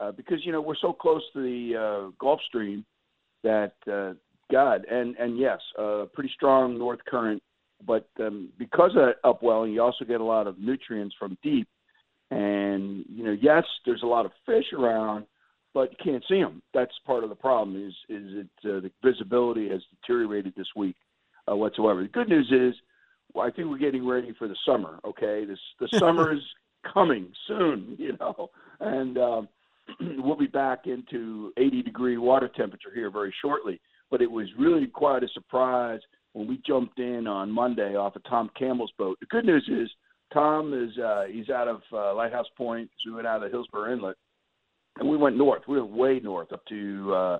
uh, 0.00 0.12
because 0.12 0.38
you 0.44 0.52
know 0.52 0.60
we're 0.60 0.76
so 0.80 0.92
close 0.92 1.22
to 1.32 1.42
the 1.42 1.76
uh, 1.76 2.10
Gulf 2.18 2.40
Stream 2.48 2.84
that 3.42 3.74
uh, 3.90 4.14
God 4.50 4.84
and 4.90 5.16
and 5.16 5.38
yes, 5.38 5.58
uh, 5.78 6.04
pretty 6.12 6.30
strong 6.34 6.78
north 6.78 7.00
current, 7.08 7.42
but 7.86 8.08
um, 8.20 8.50
because 8.58 8.90
of 8.90 9.06
that 9.06 9.16
upwelling, 9.24 9.72
you 9.72 9.82
also 9.82 10.04
get 10.04 10.20
a 10.20 10.24
lot 10.24 10.46
of 10.46 10.58
nutrients 10.58 11.14
from 11.18 11.36
deep, 11.42 11.68
and 12.30 13.04
you 13.08 13.24
know 13.24 13.36
yes, 13.40 13.64
there's 13.84 14.02
a 14.02 14.06
lot 14.06 14.24
of 14.26 14.32
fish 14.44 14.66
around, 14.76 15.26
but 15.76 15.90
you 15.90 15.98
can't 16.02 16.24
see 16.26 16.40
them. 16.40 16.62
That's 16.72 16.94
part 17.04 17.22
of 17.22 17.28
the 17.28 17.36
problem. 17.36 17.76
Is 17.76 17.92
is 18.08 18.32
it 18.32 18.48
uh, 18.64 18.80
the 18.80 18.90
visibility 19.04 19.68
has 19.68 19.82
deteriorated 20.00 20.54
this 20.56 20.68
week 20.74 20.96
uh, 21.46 21.54
whatsoever. 21.54 22.00
The 22.00 22.08
good 22.08 22.30
news 22.30 22.50
is 22.50 22.74
well, 23.34 23.46
I 23.46 23.50
think 23.50 23.68
we're 23.68 23.76
getting 23.76 24.06
ready 24.06 24.34
for 24.38 24.48
the 24.48 24.56
summer. 24.64 24.98
Okay, 25.04 25.44
this 25.44 25.58
the 25.78 25.88
summer 25.98 26.32
is 26.32 26.40
coming 26.94 27.30
soon, 27.46 27.94
you 27.98 28.16
know, 28.18 28.48
and 28.80 29.18
um, 29.18 29.48
we'll 30.00 30.38
be 30.38 30.46
back 30.46 30.86
into 30.86 31.52
80 31.58 31.82
degree 31.82 32.16
water 32.16 32.48
temperature 32.56 32.94
here 32.94 33.10
very 33.10 33.34
shortly. 33.42 33.78
But 34.10 34.22
it 34.22 34.30
was 34.30 34.46
really 34.58 34.86
quite 34.86 35.24
a 35.24 35.28
surprise 35.34 36.00
when 36.32 36.48
we 36.48 36.58
jumped 36.66 36.98
in 37.00 37.26
on 37.26 37.50
Monday 37.50 37.96
off 37.96 38.16
of 38.16 38.24
Tom 38.24 38.48
Campbell's 38.58 38.92
boat. 38.96 39.18
The 39.20 39.26
good 39.26 39.44
news 39.44 39.68
is 39.70 39.90
Tom 40.32 40.72
is 40.72 40.96
uh, 40.98 41.24
he's 41.30 41.50
out 41.50 41.68
of 41.68 41.82
uh, 41.92 42.14
Lighthouse 42.14 42.48
Point, 42.56 42.88
so 43.04 43.10
we 43.10 43.16
went 43.16 43.26
out 43.26 43.42
of 43.42 43.50
Hillsborough 43.50 43.92
Inlet, 43.92 44.16
and 44.98 45.08
we 45.08 45.16
went 45.16 45.36
north. 45.36 45.62
We 45.68 45.78
were 45.78 45.84
way 45.84 46.20
north 46.20 46.52
up 46.52 46.64
to 46.66 47.14
uh, 47.14 47.38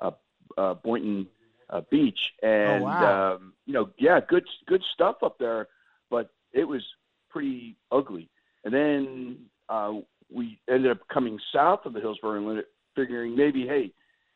uh, 0.00 0.10
uh, 0.56 0.74
Boynton 0.74 1.26
uh, 1.70 1.82
Beach, 1.90 2.18
and 2.42 2.84
wow. 2.84 3.34
um, 3.34 3.52
you 3.66 3.72
know, 3.72 3.90
yeah, 3.98 4.20
good 4.26 4.44
good 4.66 4.82
stuff 4.94 5.16
up 5.22 5.38
there, 5.38 5.68
but 6.10 6.30
it 6.52 6.64
was 6.64 6.82
pretty 7.30 7.76
ugly. 7.90 8.28
And 8.64 8.72
then 8.72 9.36
uh, 9.68 9.94
we 10.32 10.60
ended 10.70 10.90
up 10.90 11.08
coming 11.12 11.38
south 11.52 11.80
of 11.86 11.92
the 11.94 12.00
Hillsborough 12.00 12.40
Inlet, 12.40 12.66
figuring 12.94 13.34
maybe, 13.34 13.66
hey, 13.66 13.92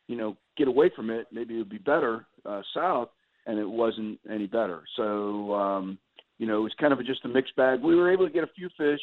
you 0.07 0.15
know, 0.15 0.35
get 0.57 0.67
away 0.67 0.91
from 0.95 1.09
it. 1.09 1.27
Maybe 1.31 1.55
it 1.55 1.59
would 1.59 1.69
be 1.69 1.77
better 1.77 2.25
uh, 2.45 2.61
south, 2.73 3.09
and 3.45 3.59
it 3.59 3.69
wasn't 3.69 4.19
any 4.29 4.47
better. 4.47 4.83
So, 4.95 5.53
um, 5.53 5.97
you 6.39 6.47
know, 6.47 6.57
it 6.57 6.63
was 6.63 6.73
kind 6.79 6.93
of 6.93 6.99
a, 6.99 7.03
just 7.03 7.25
a 7.25 7.27
mixed 7.27 7.55
bag. 7.55 7.81
We 7.81 7.95
were 7.95 8.11
able 8.11 8.25
to 8.27 8.33
get 8.33 8.43
a 8.43 8.51
few 8.55 8.69
fish. 8.77 9.01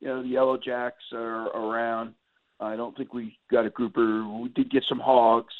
You 0.00 0.08
know, 0.08 0.22
the 0.22 0.28
yellow 0.28 0.56
jacks 0.56 1.04
are 1.12 1.48
around. 1.48 2.14
I 2.62 2.76
don't 2.76 2.96
think 2.96 3.12
we 3.12 3.36
got 3.50 3.66
a 3.66 3.70
grouper. 3.70 4.26
We 4.26 4.48
did 4.50 4.70
get 4.70 4.84
some 4.88 5.00
hogs. 5.00 5.52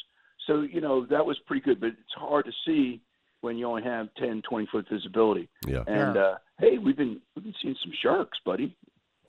So, 0.46 0.62
you 0.62 0.80
know, 0.80 1.06
that 1.06 1.24
was 1.24 1.38
pretty 1.46 1.62
good, 1.62 1.80
but 1.80 1.88
it's 1.88 2.14
hard 2.16 2.44
to 2.46 2.52
see 2.66 3.00
when 3.42 3.56
you 3.58 3.66
only 3.66 3.82
have 3.82 4.08
10, 4.18 4.42
20 4.48 4.66
foot 4.72 4.86
visibility. 4.90 5.48
Yeah. 5.66 5.84
And, 5.86 6.14
Yeah. 6.16 6.20
uh, 6.22 6.38
hey, 6.58 6.78
we've 6.78 6.96
been, 6.96 7.20
we've 7.34 7.44
been 7.44 7.54
seeing 7.62 7.76
some 7.82 7.92
sharks, 8.02 8.38
buddy. 8.44 8.76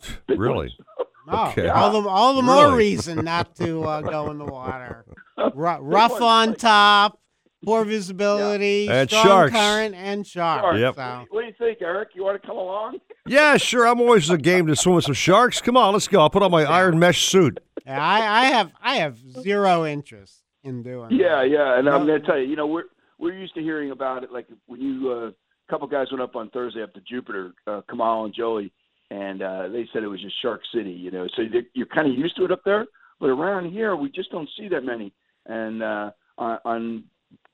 Big 0.27 0.39
Really? 0.39 0.75
Oh, 1.25 1.47
Okay. 1.51 1.69
all 1.69 2.01
the 2.01 2.09
all 2.09 2.33
the 2.33 2.41
more 2.41 2.75
reason 2.75 3.23
not 3.23 3.55
to 3.55 3.83
uh, 3.85 4.01
go 4.01 4.29
in 4.29 4.37
the 4.37 4.43
water. 4.43 5.05
Ru- 5.55 5.77
rough 5.77 6.19
on 6.21 6.53
top, 6.55 7.17
poor 7.63 7.85
visibility, 7.85 8.87
And 8.87 9.09
strong 9.09 9.25
sharks. 9.25 9.51
current, 9.53 9.95
and 9.95 10.25
sharks. 10.27 10.61
Sharks. 10.63 10.79
Yep. 10.79 10.95
So, 10.95 11.25
What 11.31 11.41
do 11.41 11.47
you 11.47 11.53
think, 11.57 11.81
Eric? 11.81 12.09
You 12.13 12.23
want 12.23 12.41
to 12.41 12.47
come 12.47 12.57
along? 12.57 12.99
Yeah, 13.25 13.57
sure. 13.57 13.87
I'm 13.87 13.99
always 14.01 14.29
a 14.29 14.37
game 14.37 14.67
to 14.67 14.75
swim 14.75 14.95
with 14.95 15.05
some 15.05 15.13
sharks. 15.13 15.61
Come 15.61 15.77
on, 15.77 15.93
let's 15.93 16.07
go. 16.07 16.19
I'll 16.21 16.29
put 16.29 16.43
on 16.43 16.51
my 16.51 16.63
iron 16.63 16.99
mesh 16.99 17.27
suit. 17.29 17.59
yeah, 17.85 18.01
I, 18.03 18.41
I 18.41 18.45
have 18.45 18.71
I 18.81 18.95
have 18.97 19.17
zero 19.41 19.85
interest 19.85 20.43
in 20.63 20.83
doing. 20.83 21.11
Yeah, 21.11 21.41
that. 21.41 21.49
yeah, 21.49 21.77
and 21.79 21.87
I'm 21.89 22.05
going 22.05 22.19
to 22.21 22.25
tell 22.27 22.37
you, 22.37 22.47
you 22.47 22.55
know, 22.55 22.67
we're 22.67 22.83
we're 23.19 23.33
used 23.37 23.53
to 23.55 23.61
hearing 23.61 23.91
about 23.91 24.23
it. 24.23 24.31
Like 24.31 24.47
when 24.65 24.81
you, 24.81 25.11
uh, 25.11 25.27
a 25.27 25.33
couple 25.69 25.87
guys 25.87 26.07
went 26.11 26.21
up 26.21 26.35
on 26.35 26.49
Thursday 26.49 26.83
up 26.83 26.93
to 26.95 27.01
Jupiter, 27.01 27.53
uh, 27.67 27.81
Kamal 27.89 28.25
and 28.25 28.33
Joey, 28.33 28.71
and 29.09 29.41
uh, 29.41 29.69
they 29.69 29.87
said 29.93 30.03
it 30.03 30.07
was 30.07 30.21
just 30.21 30.41
Shark 30.41 30.61
City. 30.73 30.91
You 30.91 31.11
know, 31.11 31.27
so 31.35 31.43
you're 31.73 31.85
kind 31.87 32.07
of 32.11 32.17
used 32.17 32.35
to 32.37 32.45
it 32.45 32.51
up 32.51 32.61
there. 32.65 32.85
but 33.21 33.27
around 33.27 33.71
here 33.71 33.95
we 33.95 34.09
just 34.09 34.31
don't 34.31 34.49
see 34.57 34.67
that 34.69 34.83
many. 34.83 35.13
And 35.45 35.81
uh, 35.83 36.11
on, 36.37 36.59
on 36.65 37.03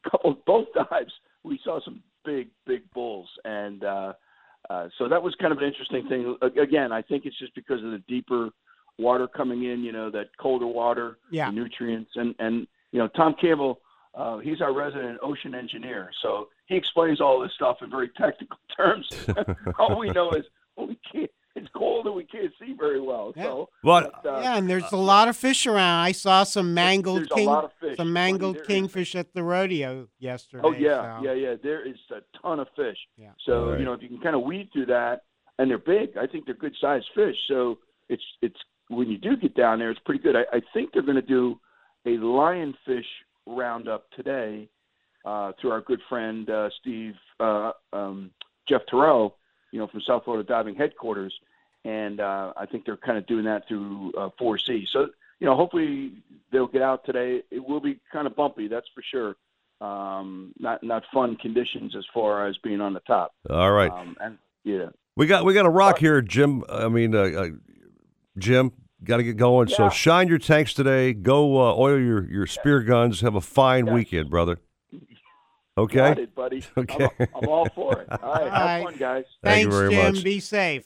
couple 0.10 0.38
both 0.46 0.68
dives, 0.74 1.14
we 1.44 1.60
saw 1.64 1.80
some 1.84 2.02
big, 2.26 2.50
big 2.66 2.90
bulls, 2.94 3.30
and 3.46 3.84
uh, 3.84 4.14
uh, 4.70 4.90
so 4.98 5.08
that 5.08 5.22
was 5.22 5.36
kind 5.36 5.52
of 5.52 5.58
an 5.60 5.64
interesting 5.66 6.08
thing. 6.08 6.36
Again, 6.62 6.92
I 6.92 7.02
think 7.02 7.26
it's 7.26 7.38
just 7.40 7.56
because 7.56 7.84
of 7.84 7.92
the 7.92 8.04
deeper 8.08 8.50
water 8.98 9.28
coming 9.28 9.64
in, 9.64 9.82
you 9.84 9.92
know, 9.92 10.10
that 10.12 10.36
colder 10.38 10.68
water, 10.68 11.18
Yeah. 11.32 11.50
nutrients, 11.52 12.12
and 12.16 12.36
and 12.40 12.68
you 12.92 13.00
know, 13.00 13.08
Tom 13.08 13.36
Campbell, 13.40 13.80
uh, 14.16 14.40
he's 14.40 14.62
our 14.62 14.74
resident 14.74 15.20
ocean 15.22 15.56
engineer, 15.56 16.12
so 16.22 16.50
he 16.66 16.76
explains 16.76 17.22
all 17.22 17.40
this 17.40 17.52
stuff 17.54 17.78
in 17.82 17.90
very 17.90 18.10
technical 18.10 18.58
terms. 18.76 19.08
all 19.80 19.98
we 19.98 20.10
know 20.10 20.32
is 20.32 20.46
well, 20.76 20.88
we 20.88 21.00
can't. 21.12 21.32
It's 21.60 21.70
cold 21.76 22.06
and 22.08 22.16
we 22.16 22.24
can't 22.24 22.52
see 22.60 22.74
very 22.78 23.02
well. 23.02 23.34
So, 23.36 23.70
But- 23.84 24.26
uh, 24.26 24.40
yeah, 24.42 24.58
and 24.58 24.70
there's 24.70 24.92
a 24.92 24.98
lot 24.98 25.28
of 25.28 25.36
fish 25.38 25.68
around. 25.68 26.00
I 26.06 26.12
saw 26.14 26.44
some 26.44 26.74
mangled 26.74 27.20
there's 27.20 27.32
a 27.32 27.36
king, 27.36 27.62
fish. 27.82 27.98
some 27.98 28.14
mangled 28.14 28.64
kingfish 28.66 29.16
at 29.16 29.34
the 29.34 29.44
rodeo 29.44 30.08
yesterday. 30.20 30.64
Oh 30.66 30.72
yeah, 30.72 31.20
so- 31.20 31.26
yeah, 31.26 31.34
yeah. 31.34 31.56
There 31.62 31.86
is 31.88 31.98
a 32.12 32.22
ton 32.42 32.60
of 32.60 32.68
fish. 32.76 32.98
Yeah. 33.18 33.32
So 33.46 33.72
Right. 33.72 33.80
you 33.80 33.86
know, 33.86 33.94
if 33.94 34.02
you 34.02 34.08
can 34.08 34.20
kind 34.20 34.36
of 34.36 34.44
weed 34.44 34.70
through 34.74 34.88
that, 34.88 35.24
and 35.58 35.70
they're 35.70 35.78
big. 35.78 36.16
I 36.18 36.26
think 36.26 36.46
they're 36.46 36.56
good 36.56 36.76
sized 36.80 37.08
fish. 37.14 37.36
So 37.48 37.80
it's 38.08 38.24
it's 38.42 38.60
when 38.88 39.10
you 39.10 39.18
do 39.18 39.36
get 39.38 39.54
down 39.56 39.80
there, 39.80 39.92
it's 39.92 40.00
pretty 40.06 40.22
good. 40.24 40.36
I, 40.36 40.46
I 40.54 40.62
think 40.74 40.94
they're 40.94 41.04
going 41.04 41.16
to 41.16 41.22
do 41.22 41.60
a 42.06 42.12
lionfish 42.12 43.06
roundup 43.46 44.10
today 44.12 44.70
uh, 45.26 45.52
through 45.60 45.72
our 45.72 45.82
good 45.82 46.00
friend 46.08 46.50
uh, 46.50 46.70
Steve 46.80 47.14
uh, 47.40 47.72
um, 47.94 48.32
Jeff 48.68 48.82
Terrell, 48.90 49.36
you 49.72 49.80
know, 49.80 49.88
from 49.88 50.02
South 50.08 50.24
Florida 50.24 50.48
Diving 50.48 50.76
Headquarters, 50.76 51.34
and 51.86 52.20
uh, 52.20 52.54
I 52.58 52.66
think 52.66 52.86
they're 52.86 52.98
kind 52.98 53.18
of 53.18 53.26
doing 53.28 53.46
that 53.46 53.68
through 53.68 54.12
uh, 54.18 54.30
4C. 54.40 54.86
So 54.92 55.08
you 55.40 55.48
know, 55.48 55.56
hopefully 55.56 56.12
they'll 56.52 56.68
get 56.68 56.82
out 56.82 57.06
today. 57.06 57.42
It 57.50 57.66
will 57.66 57.80
be 57.80 58.00
kind 58.12 58.28
of 58.28 58.36
bumpy, 58.36 58.68
that's 58.68 58.88
for 58.94 59.02
sure. 59.10 59.36
Um, 59.82 60.54
not 60.60 60.84
not 60.84 61.04
fun 61.14 61.38
conditions 61.38 61.96
as 61.96 62.06
far 62.14 62.46
as 62.48 62.58
being 62.58 62.82
on 62.82 62.94
the 62.94 63.00
top. 63.02 63.34
All 63.50 63.72
right. 63.72 63.92
Um, 63.92 64.18
and 64.20 64.38
yeah. 64.66 64.88
We 65.16 65.26
got 65.26 65.46
we 65.46 65.54
got 65.54 65.66
a 65.66 65.70
rock 65.70 66.00
here, 66.00 66.22
Jim. 66.22 66.64
I 66.70 66.90
mean, 66.90 67.16
uh, 67.16 67.20
uh, 67.20 67.48
Jim, 68.38 68.74
got 69.04 69.18
to 69.18 69.24
get 69.24 69.38
going. 69.38 69.70
So 69.70 69.90
shine 69.90 70.28
your 70.28 70.38
tanks 70.38 70.74
today. 70.74 71.14
Go 71.14 71.62
uh, 71.62 71.76
oil 71.76 71.98
your 71.98 72.30
your 72.30 72.46
spear 72.46 72.82
guns. 72.82 73.22
Have 73.22 73.36
a 73.36 73.42
fine 73.42 73.86
weekend, 73.92 74.30
brother. 74.30 74.60
Okay. 75.78 75.96
Got 75.96 76.20
it, 76.20 76.36
buddy. 76.36 76.62
Okay. 76.78 77.08
I'm, 77.22 77.28
I'm 77.36 77.48
all 77.48 77.70
for 77.74 78.02
it. 78.02 78.08
All 78.22 78.34
right, 78.34 78.42
All 78.42 78.50
have 78.50 78.52
right. 78.52 78.84
fun, 78.84 78.96
guys. 78.98 79.24
Thank 79.42 79.64
you 79.64 79.72
Thanks, 79.72 79.76
very 79.78 79.90
Jim. 79.92 80.14
much. 80.14 80.24
Be 80.26 80.40
safe. 80.42 80.84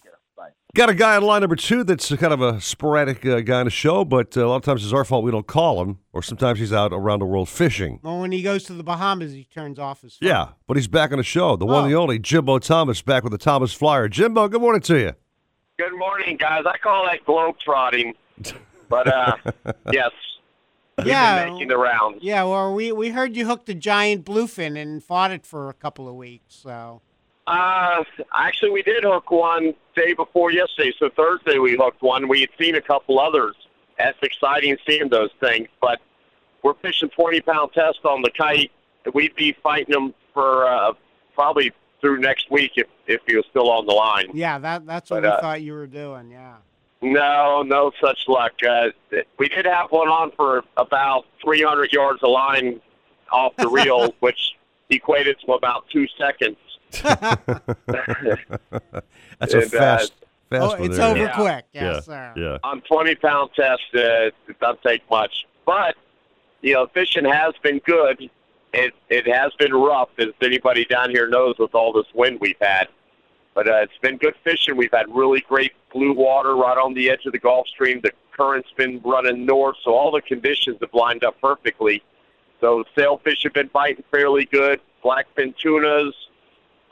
Got 0.75 0.89
a 0.89 0.95
guy 0.95 1.15
on 1.15 1.21
line 1.21 1.41
number 1.41 1.55
two 1.55 1.83
that's 1.83 2.09
kind 2.15 2.33
of 2.33 2.41
a 2.41 2.59
sporadic 2.59 3.23
uh, 3.27 3.41
guy 3.41 3.59
on 3.59 3.65
the 3.65 3.69
show, 3.69 4.03
but 4.03 4.35
uh, 4.35 4.43
a 4.43 4.47
lot 4.47 4.55
of 4.55 4.63
times 4.63 4.83
it's 4.83 4.91
our 4.91 5.05
fault 5.05 5.23
we 5.23 5.29
don't 5.29 5.45
call 5.45 5.79
him, 5.83 5.99
or 6.13 6.23
sometimes 6.23 6.57
he's 6.57 6.73
out 6.73 6.91
around 6.91 7.19
the 7.19 7.25
world 7.27 7.47
fishing. 7.47 7.99
Well, 8.01 8.19
when 8.21 8.31
he 8.31 8.41
goes 8.41 8.63
to 8.63 8.73
the 8.73 8.81
Bahamas, 8.81 9.33
he 9.33 9.43
turns 9.43 9.77
off 9.77 10.01
his 10.01 10.15
phone. 10.17 10.29
Yeah, 10.29 10.47
but 10.65 10.75
he's 10.75 10.87
back 10.87 11.11
on 11.11 11.19
the 11.19 11.23
show. 11.23 11.55
The 11.57 11.67
one, 11.67 11.85
Oh. 11.85 11.87
the 11.87 11.93
only 11.93 12.17
Jimbo 12.17 12.57
Thomas, 12.57 13.03
back 13.03 13.21
with 13.23 13.31
the 13.31 13.37
Thomas 13.37 13.71
Flyer. 13.71 14.07
Jimbo, 14.09 14.47
good 14.47 14.61
morning 14.61 14.81
to 14.81 14.97
you. 14.97 15.11
Good 15.77 15.95
morning, 15.95 16.37
guys. 16.37 16.63
I 16.65 16.77
call 16.79 17.05
that 17.05 17.23
globe 17.23 17.57
trotting, 17.63 18.15
but 18.89 19.07
uh, 19.07 19.35
yes, 19.91 20.09
Yeah. 21.05 21.43
been 21.45 21.53
making 21.53 21.67
the 21.67 21.77
rounds. 21.77 22.17
Yeah, 22.23 22.45
well, 22.45 22.73
we, 22.73 22.91
we 22.91 23.09
heard 23.09 23.35
you 23.35 23.45
hooked 23.45 23.69
a 23.69 23.75
giant 23.75 24.25
bluefin 24.25 24.75
and 24.81 25.03
fought 25.03 25.29
it 25.29 25.45
for 25.45 25.69
a 25.69 25.73
couple 25.75 26.09
of 26.09 26.15
weeks. 26.15 26.55
So 26.55 27.03
Uh, 27.45 28.03
actually, 28.33 28.71
we 28.71 28.81
did 28.81 29.03
hook 29.03 29.29
one 29.29 29.75
day 29.95 30.13
before 30.13 30.51
yesterday. 30.51 30.93
So 30.99 31.09
Thursday 31.15 31.57
we 31.59 31.75
hooked 31.75 32.01
one. 32.01 32.27
We 32.27 32.41
had 32.41 32.49
seen 32.59 32.75
a 32.75 32.81
couple 32.81 33.19
others. 33.19 33.55
That's 33.97 34.17
exciting 34.21 34.77
seeing 34.87 35.09
those 35.09 35.29
things. 35.39 35.67
But 35.81 35.99
we're 36.63 36.73
fishing 36.75 37.09
20 37.09 37.41
pound 37.41 37.71
test 37.73 37.99
on 38.03 38.21
the 38.21 38.31
kite. 38.31 38.71
We'd 39.13 39.35
be 39.35 39.55
fighting 39.61 39.93
them 39.93 40.13
for 40.33 40.67
uh, 40.67 40.93
probably 41.35 41.71
through 42.01 42.19
next 42.19 42.49
week 42.51 42.71
if 42.75 42.87
if 43.07 43.21
he 43.27 43.35
was 43.35 43.45
still 43.49 43.69
on 43.69 43.85
the 43.85 43.93
line. 43.93 44.27
yeah, 44.33 44.57
that 44.59 44.85
that's 44.85 45.09
what 45.09 45.23
But, 45.23 45.29
we 45.29 45.35
uh, 45.35 45.41
thought 45.41 45.61
you 45.61 45.73
were 45.73 45.87
doing. 45.87 46.31
Yeah. 46.31 46.55
No, 47.01 47.63
no 47.63 47.91
such 48.01 48.19
luck. 48.29 48.53
Uh, 48.67 48.87
we 49.37 49.49
did 49.49 49.65
have 49.65 49.91
one 49.91 50.07
on 50.07 50.31
for 50.37 50.63
about 50.77 51.25
300 51.43 51.91
yards 51.91 52.23
of 52.23 52.29
line 52.29 52.79
off 53.29 53.53
the 53.57 53.67
reel, 53.67 54.13
which 54.21 54.53
equated 54.89 55.35
to 55.45 55.51
about 55.51 55.83
two 55.91 56.07
seconds. 56.17 56.55
That's 59.51 59.53
a 59.53 59.57
And, 59.57 59.75
uh, 59.75 59.77
fast, 59.97 60.13
fast 60.49 60.63
Oh, 60.63 60.79
one 60.79 60.89
it's 60.89 60.99
over 60.99 61.19
Yeah. 61.19 61.35
quick. 61.35 61.65
Yes, 61.73 61.83
yeah, 61.83 61.99
sir. 62.01 62.33
yeah. 62.37 62.57
on 62.63 62.81
20 62.81 63.15
pound 63.15 63.49
test, 63.55 63.81
uh, 63.95 63.99
it 64.47 64.59
doesn't 64.61 64.81
take 64.83 65.01
much. 65.09 65.45
But, 65.65 65.95
you 66.61 66.73
know, 66.73 66.87
fishing 66.93 67.25
has 67.25 67.53
been 67.61 67.79
good. 67.79 68.29
It, 68.73 68.93
it 69.09 69.27
has 69.27 69.51
been 69.59 69.73
rough, 69.73 70.09
as 70.17 70.27
anybody 70.41 70.85
down 70.85 71.09
here 71.11 71.27
knows, 71.27 71.55
with 71.59 71.75
all 71.75 71.93
this 71.93 72.07
wind 72.13 72.39
we've 72.39 72.55
had. 72.61 72.87
But 73.53 73.67
uh, 73.67 73.75
it's 73.83 73.97
been 74.01 74.17
good 74.17 74.33
fishing. 74.43 74.75
We've 74.77 74.91
had 74.91 75.05
really 75.13 75.41
great 75.41 75.73
blue 75.93 76.13
water 76.13 76.55
right 76.55 76.77
on 76.77 76.93
the 76.95 77.09
edge 77.11 77.25
of 77.27 77.33
the 77.33 77.39
Gulf 77.39 77.67
Stream. 77.67 78.01
The 78.01 78.11
current's 78.31 78.69
been 78.75 78.99
running 79.03 79.45
north, 79.45 79.75
so 79.83 79.93
all 79.93 80.09
the 80.11 80.21
conditions 80.21 80.77
have 80.81 80.93
lined 80.93 81.23
up 81.23 81.39
perfectly. 81.39 82.01
So 82.61 82.83
sailfish 82.97 83.43
have 83.43 83.53
been 83.53 83.69
biting 83.71 84.03
fairly 84.09 84.45
good. 84.45 84.79
Blackfin 85.03 85.55
tunas, 85.55 86.15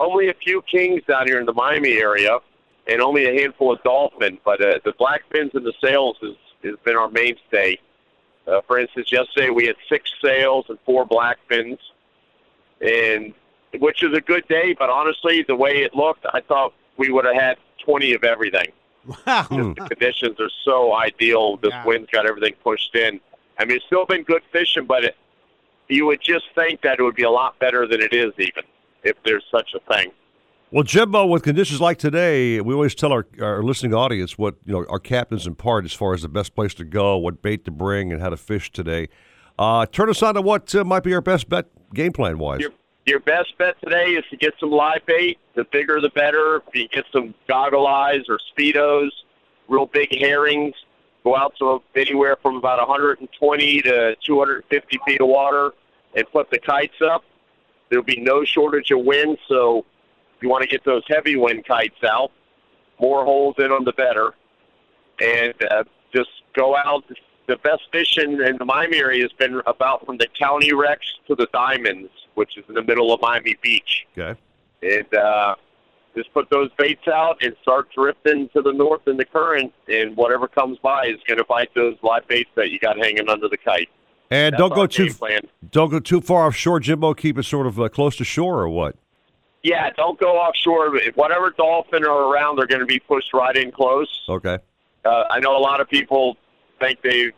only 0.02 0.30
a 0.30 0.34
few 0.34 0.62
kings 0.64 1.02
down 1.08 1.28
here 1.28 1.40
in 1.40 1.46
the 1.46 1.54
Miami 1.54 1.94
area, 1.98 2.40
and 2.88 3.02
only 3.02 3.26
a 3.26 3.42
handful 3.42 3.72
of 3.74 3.82
dolphin. 3.84 4.38
But 4.44 4.62
uh, 4.62 4.80
the 4.84 4.94
blackfins 4.94 5.54
and 5.54 5.66
the 5.66 5.74
sails 5.84 6.18
has, 6.22 6.36
has 6.64 6.76
been 6.84 6.96
our 6.96 7.10
mainstay. 7.10 7.80
Uh, 8.48 8.62
for 8.68 8.80
instance, 8.80 9.12
yesterday 9.12 9.50
we 9.50 9.68
had 9.68 9.76
six 9.88 10.12
sails 10.24 10.66
and 10.70 10.78
four 10.86 11.06
blackfins, 11.08 11.78
and 12.82 13.34
which 13.80 14.04
is 14.04 14.14
a 14.18 14.22
good 14.22 14.48
day. 14.48 14.74
But 14.78 14.90
honestly, 14.90 15.44
the 15.44 15.56
way 15.56 15.84
it 15.84 15.96
looked, 15.96 16.26
I 16.34 16.42
thought 16.42 16.74
we 16.98 17.12
would 17.12 17.26
have 17.26 17.36
had 17.36 17.58
20 17.86 18.14
of 18.14 18.24
everything. 18.24 18.72
Wow. 19.26 19.44
Hmm. 19.44 19.74
The 19.74 19.88
conditions 19.90 20.40
are 20.40 20.50
so 20.64 20.94
ideal. 20.96 21.58
This 21.58 21.72
Yeah. 21.72 21.86
wind's 21.86 22.10
got 22.12 22.26
everything 22.28 22.54
pushed 22.64 22.96
in. 22.96 23.20
I 23.58 23.66
mean, 23.66 23.78
it's 23.78 23.86
still 23.86 24.06
been 24.06 24.24
good 24.24 24.44
fishing, 24.52 24.86
but 24.86 25.04
it, 25.06 25.16
you 25.88 26.06
would 26.06 26.22
just 26.22 26.46
think 26.56 26.82
that 26.82 27.00
it 27.00 27.04
would 27.04 27.16
be 27.16 27.24
a 27.24 27.30
lot 27.32 27.58
better 27.60 27.88
than 27.88 28.02
it 28.02 28.14
is, 28.14 28.32
even 28.38 28.64
if 29.04 29.18
there's 29.24 29.44
such 29.52 29.72
a 29.76 29.94
thing. 29.94 30.12
Well, 30.72 30.84
Jimbo, 30.84 31.26
with 31.26 31.44
conditions 31.44 31.82
like 31.82 31.98
today, 31.98 32.62
we 32.62 32.74
always 32.74 32.96
tell 32.96 33.12
our, 33.12 33.28
our 33.42 33.62
listening 33.62 33.94
audience 33.94 34.38
what 34.38 34.56
you 34.66 34.72
know 34.72 34.86
our 34.88 35.00
captains 35.00 35.46
impart 35.46 35.84
as 35.84 35.92
far 35.92 36.14
as 36.14 36.22
the 36.22 36.30
best 36.30 36.56
place 36.56 36.74
to 36.76 36.86
go, 36.86 37.18
what 37.18 37.42
bait 37.42 37.66
to 37.66 37.72
bring, 37.72 38.14
and 38.14 38.22
how 38.22 38.30
to 38.30 38.38
fish 38.38 38.72
today. 38.72 39.10
Uh, 39.60 39.86
turn 39.86 40.10
us 40.10 40.24
on 40.24 40.36
to 40.36 40.42
what 40.42 40.74
uh, 40.74 40.86
might 40.86 41.04
be 41.04 41.14
our 41.14 41.22
best 41.22 41.50
bet 41.50 41.66
game 41.94 42.14
plan 42.14 42.38
wise. 42.38 42.62
Your 42.62 42.72
your 43.06 43.20
best 43.20 43.58
bet 43.58 43.76
today 43.84 44.12
is 44.12 44.24
to 44.30 44.38
get 44.38 44.54
some 44.60 44.72
live 44.72 45.06
bait. 45.06 45.40
The 45.56 45.66
bigger, 45.66 46.00
the 46.00 46.10
better. 46.10 46.62
If 46.68 46.76
you 46.76 46.88
get 46.88 47.04
some 47.12 47.34
goggle 47.50 47.86
eyes 47.86 48.22
or 48.30 48.40
speedos, 48.56 49.10
real 49.68 49.88
big 49.88 50.18
herrings, 50.20 50.76
go 51.24 51.36
out 51.36 51.54
to 51.60 51.82
anywhere 51.96 52.38
from 52.42 52.56
about 52.56 52.80
120 52.80 53.82
to 53.82 54.16
250 54.26 55.00
feet 55.06 55.22
of 55.22 55.28
water 55.28 55.72
and 56.16 56.26
put 56.32 56.50
the 56.50 56.60
kites 56.60 57.02
up. 57.04 57.24
There'll 57.92 58.06
be 58.06 58.22
no 58.22 58.46
shortage 58.46 58.90
of 58.90 59.02
wind, 59.02 59.38
so 59.50 59.86
if 60.38 60.42
you 60.42 60.50
want 60.50 60.64
to 60.64 60.70
get 60.70 60.84
those 60.86 61.04
heavy 61.10 61.36
wind 61.36 61.66
kites 61.66 62.02
out, 62.04 62.32
more 63.02 63.26
holes 63.26 63.56
in 63.60 63.68
them, 63.68 63.84
the 63.84 63.92
better. 63.92 64.34
And 65.20 65.54
uh, 65.70 65.84
just 66.14 66.30
go 66.56 66.76
out. 66.76 67.04
The 67.48 67.58
best 67.58 67.82
fishing 67.92 68.42
in 68.42 68.58
the 68.58 68.66
Miami 68.66 68.98
area 68.98 69.24
has 69.24 69.34
been 69.34 69.62
about 69.66 70.06
from 70.06 70.18
the 70.18 70.28
county 70.40 70.74
wrecks 70.74 71.06
to 71.28 71.36
the 71.36 71.48
diamonds, 71.52 72.10
which 72.36 72.58
is 72.58 72.64
in 72.70 72.76
the 72.76 72.84
middle 72.84 73.14
of 73.14 73.20
Miami 73.22 73.58
Beach. 73.62 74.08
Okay. 74.18 74.40
And 74.82 75.14
uh, 75.14 75.56
just 76.16 76.34
put 76.34 76.50
those 76.50 76.70
baits 76.78 77.10
out 77.10 77.44
and 77.44 77.54
start 77.62 77.90
drifting 77.94 78.48
to 78.50 78.62
the 78.62 78.72
north 78.72 79.06
in 79.06 79.18
the 79.18 79.26
current, 79.26 79.74
and 79.90 80.16
whatever 80.16 80.48
comes 80.48 80.78
by 80.78 81.08
is 81.08 81.18
going 81.28 81.40
to 81.40 81.46
bite 81.46 81.74
those 81.76 81.98
live 82.04 82.26
baits 82.30 82.50
that 82.56 82.72
you 82.72 82.80
got 82.80 82.98
hanging 82.98 83.28
under 83.28 83.50
the 83.50 83.58
kite. 83.58 83.90
And 84.32 84.54
That's 84.54 84.60
don't 84.60 84.74
go 84.74 84.88
too 84.88 85.14
plan. 85.14 85.42
don't 85.70 85.92
go 85.92 86.00
too 86.00 86.22
far 86.22 86.48
offshore, 86.48 86.80
Jimbo. 86.80 87.14
Keep 87.14 87.38
it 87.38 87.44
sort 87.44 87.68
of 87.68 87.80
uh, 87.80 87.90
close 87.90 88.16
to 88.16 88.24
shore, 88.24 88.62
or 88.62 88.70
what? 88.70 88.96
Yeah, 89.62 89.90
don't 89.92 90.18
go 90.18 90.38
offshore. 90.38 90.96
If 90.96 91.16
whatever 91.18 91.52
dolphin 91.52 92.06
are 92.06 92.34
around, 92.34 92.56
they're 92.58 92.66
going 92.66 92.80
to 92.80 92.86
be 92.86 93.00
pushed 93.00 93.34
right 93.34 93.56
in 93.56 93.72
close. 93.72 94.10
Okay. 94.30 94.58
Uh, 95.04 95.24
I 95.30 95.40
know 95.40 95.56
a 95.58 95.60
lot 95.60 95.82
of 95.82 95.90
people 95.90 96.38
think 96.80 97.02
they've 97.04 97.34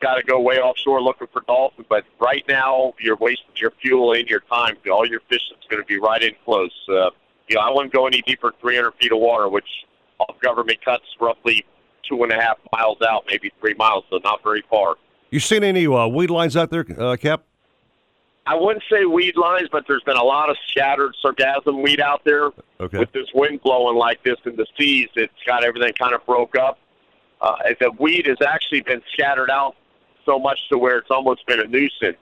got 0.00 0.14
to 0.14 0.22
go 0.22 0.40
way 0.40 0.58
offshore 0.58 1.02
looking 1.02 1.26
for 1.32 1.42
dolphin, 1.42 1.84
but 1.88 2.04
right 2.20 2.44
now 2.48 2.94
you're 3.00 3.16
wasting 3.16 3.50
your 3.56 3.72
fuel 3.82 4.12
and 4.12 4.28
your 4.28 4.40
time. 4.40 4.76
All 4.90 5.06
your 5.06 5.20
fishing's 5.28 5.64
going 5.68 5.82
to 5.82 5.86
be 5.86 5.98
right 5.98 6.22
in 6.22 6.34
close. 6.44 6.72
Uh, 6.88 7.10
you 7.48 7.56
know, 7.56 7.62
I 7.62 7.70
wouldn't 7.70 7.92
go 7.92 8.06
any 8.06 8.22
deeper 8.22 8.52
than 8.52 8.60
300 8.60 8.92
feet 9.00 9.10
of 9.10 9.18
water, 9.18 9.48
which 9.48 9.68
off 10.20 10.38
government 10.40 10.84
cuts 10.84 11.04
roughly 11.20 11.64
two 12.08 12.22
and 12.22 12.30
a 12.30 12.36
half 12.36 12.58
miles 12.72 12.98
out, 13.02 13.24
maybe 13.28 13.50
three 13.60 13.74
miles, 13.74 14.04
so 14.08 14.18
not 14.22 14.42
very 14.44 14.62
far. 14.70 14.94
You 15.30 15.40
seen 15.40 15.62
any 15.64 15.86
uh, 15.86 16.06
weed 16.06 16.30
lines 16.30 16.56
out 16.56 16.70
there, 16.70 16.86
uh, 16.98 17.16
Cap? 17.16 17.44
I 18.46 18.54
wouldn't 18.54 18.84
say 18.90 19.04
weed 19.04 19.36
lines, 19.36 19.68
but 19.70 19.84
there's 19.86 20.02
been 20.04 20.16
a 20.16 20.24
lot 20.24 20.48
of 20.48 20.56
scattered 20.70 21.14
sargassum 21.22 21.82
weed 21.82 22.00
out 22.00 22.22
there. 22.24 22.50
Okay. 22.80 22.98
With 22.98 23.12
this 23.12 23.26
wind 23.34 23.60
blowing 23.62 23.96
like 23.96 24.22
this 24.22 24.36
in 24.46 24.56
the 24.56 24.66
seas, 24.78 25.08
it's 25.16 25.34
got 25.46 25.64
everything 25.64 25.92
kind 25.98 26.14
of 26.14 26.24
broke 26.24 26.56
up. 26.56 26.78
Uh, 27.42 27.56
the 27.78 27.90
weed 27.98 28.26
has 28.26 28.38
actually 28.40 28.80
been 28.80 29.02
scattered 29.12 29.50
out 29.50 29.76
so 30.24 30.38
much 30.38 30.58
to 30.70 30.78
where 30.78 30.96
it's 30.96 31.10
almost 31.10 31.46
been 31.46 31.60
a 31.60 31.66
nuisance 31.66 32.16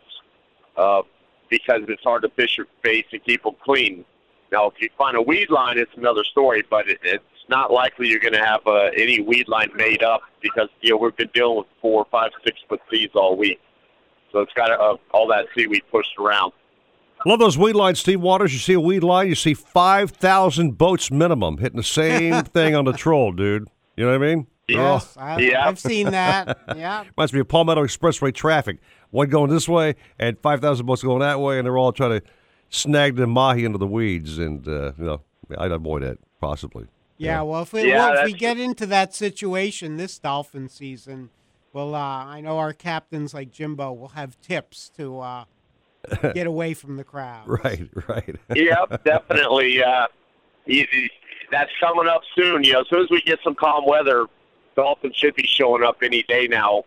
uh, 0.77 1.03
because 1.49 1.83
it's 1.89 2.03
hard 2.03 2.23
to 2.23 2.29
fish 2.31 2.57
your 2.59 2.67
face 2.83 3.07
and 3.13 3.23
keep 3.25 3.45
them 3.45 3.55
clean. 3.65 4.05
Now, 4.51 4.67
if 4.67 4.75
you 4.81 4.91
find 4.99 5.17
a 5.17 5.23
weed 5.23 5.51
line, 5.51 5.79
it's 5.79 5.95
another 5.97 6.25
story, 6.25 6.65
but 6.69 6.89
it, 6.89 6.99
it's 7.05 7.25
not 7.49 7.73
likely 7.73 8.09
you're 8.09 8.21
going 8.21 8.33
to 8.35 8.45
have 8.45 8.61
uh, 8.67 8.91
any 8.97 9.21
weed 9.21 9.49
line 9.49 9.71
made 9.77 10.03
up 10.03 10.23
because 10.43 10.69
you 10.81 10.91
know 10.91 10.97
we've 10.97 11.17
been 11.17 11.31
dealing 11.35 11.59
with 11.59 11.67
four, 11.81 12.07
five, 12.11 12.31
six 12.45 12.59
foot 12.69 12.81
seeds 12.91 13.13
all 13.15 13.37
week, 13.37 13.61
so 14.33 14.41
it's 14.41 14.53
got 14.55 14.71
uh, 14.71 14.97
all 15.13 15.27
that 15.29 15.47
seaweed 15.57 15.83
pushed 15.91 16.17
around. 16.19 16.53
Love 17.25 17.39
those 17.39 17.57
weed 17.57 17.73
lines, 17.75 17.99
Steve 17.99 18.21
Waters. 18.21 18.53
You 18.53 18.59
see 18.59 18.75
a 18.75 18.81
weed 18.81 19.03
line, 19.03 19.27
you 19.29 19.35
see 19.35 19.55
5,000 19.55 20.77
boats 20.77 21.11
minimum 21.11 21.59
hitting 21.59 21.79
the 21.79 21.83
same 21.83 22.45
thing 22.45 22.75
on 22.75 22.85
the 22.85 22.93
troll, 22.93 23.33
dude. 23.33 23.69
You 23.97 24.05
know 24.05 24.11
what 24.19 24.23
I 24.27 24.35
mean? 24.35 24.47
Yes, 24.69 25.17
Oh. 25.17 25.23
I, 25.23 25.55
I've 25.57 25.79
seen 25.79 26.11
that. 26.11 26.59
Yeah. 26.77 27.05
Reminds 27.17 27.33
me 27.33 27.41
of 27.41 27.49
Palmetto 27.49 27.83
Expressway 27.85 28.35
traffic. 28.35 28.79
One 29.11 29.29
going 29.31 29.49
this 29.51 29.67
way 29.69 29.95
and 30.19 30.39
5,000 30.41 30.85
boats 30.85 31.03
going 31.03 31.21
that 31.21 31.41
way, 31.41 31.59
and 31.59 31.65
they're 31.67 31.79
all 31.79 31.93
trying 31.93 32.21
to 32.21 32.27
snag 32.69 33.17
the 33.17 33.27
mahi 33.27 33.65
into 33.65 33.79
the 33.79 33.87
weeds. 33.87 34.39
And, 34.39 34.67
uh, 34.69 34.93
you 34.99 35.05
know, 35.05 35.21
I'd 35.57 35.73
avoid 35.73 36.03
that, 36.03 36.19
possibly. 36.41 36.87
Yeah, 37.19 37.43
well, 37.43 37.63
if 37.63 37.73
we, 37.73 37.89
Yeah, 37.89 38.11
well, 38.11 38.19
if 38.19 38.25
we 38.27 38.33
get 38.33 38.59
into 38.59 38.87
that 38.87 39.15
situation 39.15 39.97
this 39.97 40.19
dolphin 40.19 40.69
season, 40.69 41.31
well, 41.73 41.95
uh, 41.95 41.99
I 41.99 42.41
know 42.41 42.59
our 42.59 42.73
captains 42.73 43.33
like 43.35 43.51
Jimbo 43.53 43.93
will 43.93 44.09
have 44.09 44.41
tips 44.41 44.91
to 44.97 45.21
uh, 45.21 45.45
get 46.35 46.47
away 46.47 46.75
from 46.75 46.97
the 46.97 47.05
crowd. 47.05 47.45
Right, 47.65 47.89
right. 48.09 48.37
yep, 48.55 49.03
definitely. 49.05 49.83
Uh, 49.83 50.07
you- 50.67 50.87
you- 50.93 51.09
that's 51.53 51.71
coming 51.79 52.09
up 52.09 52.23
soon. 52.35 52.65
You 52.65 52.73
know, 52.73 52.81
as 52.81 52.89
soon 52.91 53.03
as 53.05 53.09
we 53.11 53.21
get 53.23 53.39
some 53.45 53.55
calm 53.55 53.85
weather, 53.87 54.27
dolphins 54.75 55.15
should 55.17 55.37
be 55.37 55.47
showing 55.47 55.85
up 55.85 55.99
any 56.03 56.25
day 56.25 56.49
now. 56.49 56.83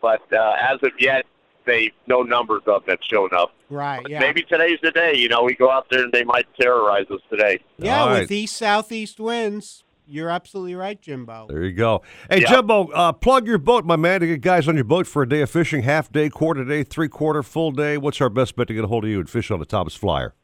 But 0.00 0.22
uh, 0.32 0.54
as 0.58 0.78
of 0.82 0.92
yet, 0.98 1.26
they 1.66 1.92
no 2.06 2.22
numbers 2.22 2.62
of 2.66 2.84
them 2.86 2.96
showing 3.10 3.32
up. 3.34 3.52
Right, 3.68 4.04
yeah. 4.08 4.20
Maybe 4.20 4.42
today's 4.42 4.78
the 4.82 4.90
day. 4.92 5.16
You 5.16 5.28
know, 5.28 5.42
we 5.42 5.54
go 5.54 5.70
out 5.70 5.86
there 5.90 6.04
and 6.04 6.12
they 6.12 6.24
might 6.24 6.46
terrorize 6.58 7.06
us 7.10 7.20
today. 7.30 7.60
Yeah, 7.78 8.00
All 8.02 8.08
with 8.10 8.18
right. 8.20 8.30
east 8.30 8.56
southeast 8.56 9.18
winds, 9.20 9.82
you're 10.06 10.30
absolutely 10.30 10.76
right, 10.76 11.00
Jimbo. 11.00 11.46
There 11.48 11.64
you 11.64 11.72
go. 11.72 12.02
Hey, 12.30 12.40
Yeah. 12.42 12.48
Jimbo, 12.48 12.88
uh, 12.92 13.12
plug 13.12 13.46
your 13.46 13.58
boat, 13.58 13.84
my 13.84 13.96
man, 13.96 14.20
to 14.20 14.26
get 14.28 14.40
guys 14.40 14.68
on 14.68 14.76
your 14.76 14.84
boat 14.84 15.06
for 15.08 15.22
a 15.22 15.28
day 15.28 15.40
of 15.40 15.50
fishing, 15.50 15.82
half 15.82 16.12
day, 16.12 16.28
quarter 16.28 16.64
day, 16.64 16.84
three 16.84 17.08
quarter, 17.08 17.42
full 17.42 17.72
day. 17.72 17.98
What's 17.98 18.20
our 18.20 18.30
best 18.30 18.54
bet 18.56 18.68
to 18.68 18.74
get 18.74 18.84
a 18.84 18.86
hold 18.86 19.02
of 19.04 19.10
you 19.10 19.18
and 19.18 19.28
fish 19.28 19.50
on 19.50 19.58
the 19.58 19.66
Thomas 19.66 19.96
Flyer? 19.96 20.34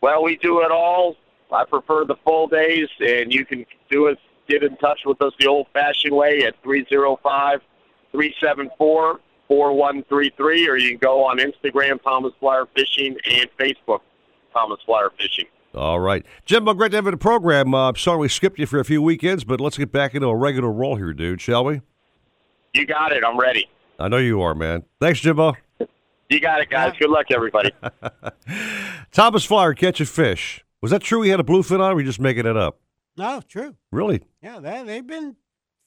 Well, 0.00 0.22
we 0.22 0.36
do 0.36 0.62
it 0.62 0.70
all. 0.70 1.16
I 1.52 1.64
prefer 1.64 2.04
the 2.04 2.16
full 2.24 2.46
days, 2.46 2.88
and 3.00 3.32
you 3.32 3.44
can 3.44 3.66
do 3.90 4.06
it. 4.06 4.18
Get 4.48 4.62
in 4.62 4.76
touch 4.78 5.00
with 5.04 5.20
us 5.20 5.34
the 5.38 5.46
old-fashioned 5.46 6.14
way 6.16 6.42
at 6.44 6.54
305-374-4133, 9.50 10.68
or 10.68 10.76
you 10.76 10.90
can 10.90 10.98
go 10.98 11.24
on 11.24 11.38
Instagram, 11.38 12.02
Thomas 12.02 12.32
Flyer 12.40 12.66
Fishing, 12.74 13.16
and 13.30 13.48
Facebook, 13.58 14.00
Thomas 14.52 14.78
Flyer 14.84 15.10
Fishing. 15.18 15.46
All 15.74 16.00
right. 16.00 16.24
Jimbo, 16.44 16.74
great 16.74 16.90
to 16.92 16.96
have 16.96 17.04
you 17.04 17.08
in 17.08 17.14
the 17.14 17.18
program. 17.18 17.74
Uh, 17.74 17.90
I'm 17.90 17.96
sorry 17.96 18.18
we 18.18 18.28
skipped 18.28 18.58
you 18.58 18.66
for 18.66 18.80
a 18.80 18.84
few 18.84 19.02
weekends, 19.02 19.44
but 19.44 19.60
let's 19.60 19.76
get 19.76 19.92
back 19.92 20.14
into 20.14 20.26
a 20.26 20.34
regular 20.34 20.70
roll 20.72 20.96
here, 20.96 21.12
dude, 21.12 21.40
shall 21.40 21.64
we? 21.64 21.82
You 22.74 22.86
got 22.86 23.12
it. 23.12 23.22
I'm 23.24 23.38
ready. 23.38 23.68
I 23.98 24.08
know 24.08 24.16
you 24.16 24.40
are, 24.42 24.54
man. 24.54 24.84
Thanks, 25.00 25.20
Jimbo. 25.20 25.54
You 26.30 26.40
got 26.40 26.60
it, 26.60 26.70
guys. 26.70 26.92
Good 26.98 27.10
luck, 27.10 27.26
everybody. 27.30 27.70
Thomas 29.12 29.44
Flyer 29.44 29.74
catching 29.74 30.06
fish. 30.06 30.64
Was 30.80 30.90
that 30.90 31.02
true 31.02 31.22
he 31.22 31.30
had 31.30 31.40
a 31.40 31.44
bluefin 31.44 31.80
on, 31.80 31.92
or 31.92 31.94
were 31.94 32.00
you 32.00 32.06
just 32.06 32.20
making 32.20 32.46
it 32.46 32.56
up? 32.56 32.78
No, 33.16 33.40
true. 33.48 33.74
Really? 33.90 34.22
Yeah, 34.42 34.60
they, 34.60 34.82
they've 34.84 35.06
been 35.06 35.36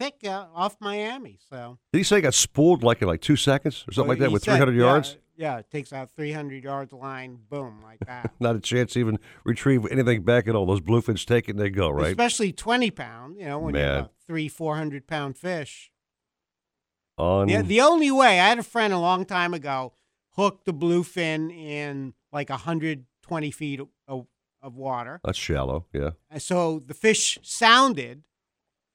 thick 0.02 0.16
uh, 0.26 0.48
off 0.54 0.78
Miami. 0.80 1.38
So 1.50 1.78
Did 1.94 2.00
he 2.00 2.04
say 2.04 2.18
he 2.18 2.22
got 2.22 2.34
spooled 2.34 2.84
like 2.84 3.02
in 3.02 3.08
like 3.08 3.22
two 3.22 3.36
seconds 3.36 3.86
or 3.88 3.94
something 3.94 4.10
like 4.10 4.20
that 4.20 4.32
with 4.32 4.44
said- 4.44 4.58
300 4.58 4.76
yeah, 4.76 4.80
yards? 4.82 5.18
Yeah, 5.38 5.58
it 5.58 5.72
takes 5.72 5.92
out 5.92 6.12
300 6.12 6.64
yards 6.64 6.94
line, 6.94 7.40
boom, 7.50 7.82
like 7.84 8.00
that. 8.06 8.32
Not 8.40 8.56
a 8.56 8.60
chance 8.60 8.94
to 8.94 9.00
even 9.00 9.18
retrieve 9.44 9.88
anything 9.90 10.22
back 10.24 10.48
at 10.48 10.56
all. 10.56 10.68
Those 10.68 10.82
bluefins 10.82 11.26
take 11.26 11.48
it 11.48 11.52
and 11.52 11.60
they 11.60 11.72
go, 11.72 11.90
right? 11.90 12.10
Especially 12.10 12.52
20 12.52 12.92
pound, 12.92 13.38
you 13.38 13.46
know, 13.46 13.58
when 13.58 13.74
you 13.74 13.82
Man. 13.82 13.96
have 13.96 14.06
a 14.06 14.10
three, 14.28 14.48
400 14.48 15.08
pound 15.08 15.38
fish. 15.38 15.92
On 17.18 17.50
Yeah, 17.50 17.62
the 17.62 17.82
only 17.82 18.12
way 18.12 18.40
I 18.40 18.50
had 18.50 18.60
a 18.60 18.64
friend 18.64 18.94
a 18.94 19.00
long 19.00 19.26
time 19.26 19.54
ago 19.54 19.94
hooked 20.32 20.66
the 20.66 20.74
bluefin 20.74 21.52
in 21.52 22.14
like 22.32 22.50
120 22.50 23.52
feet 23.52 23.80
of, 24.08 24.28
of 24.62 24.76
water. 24.76 25.22
That's 25.24 25.38
shallow, 25.38 25.86
yeah. 25.94 26.12
And 26.30 26.42
so 26.42 26.80
the 26.86 26.94
fish 26.94 27.40
sounded. 27.42 28.24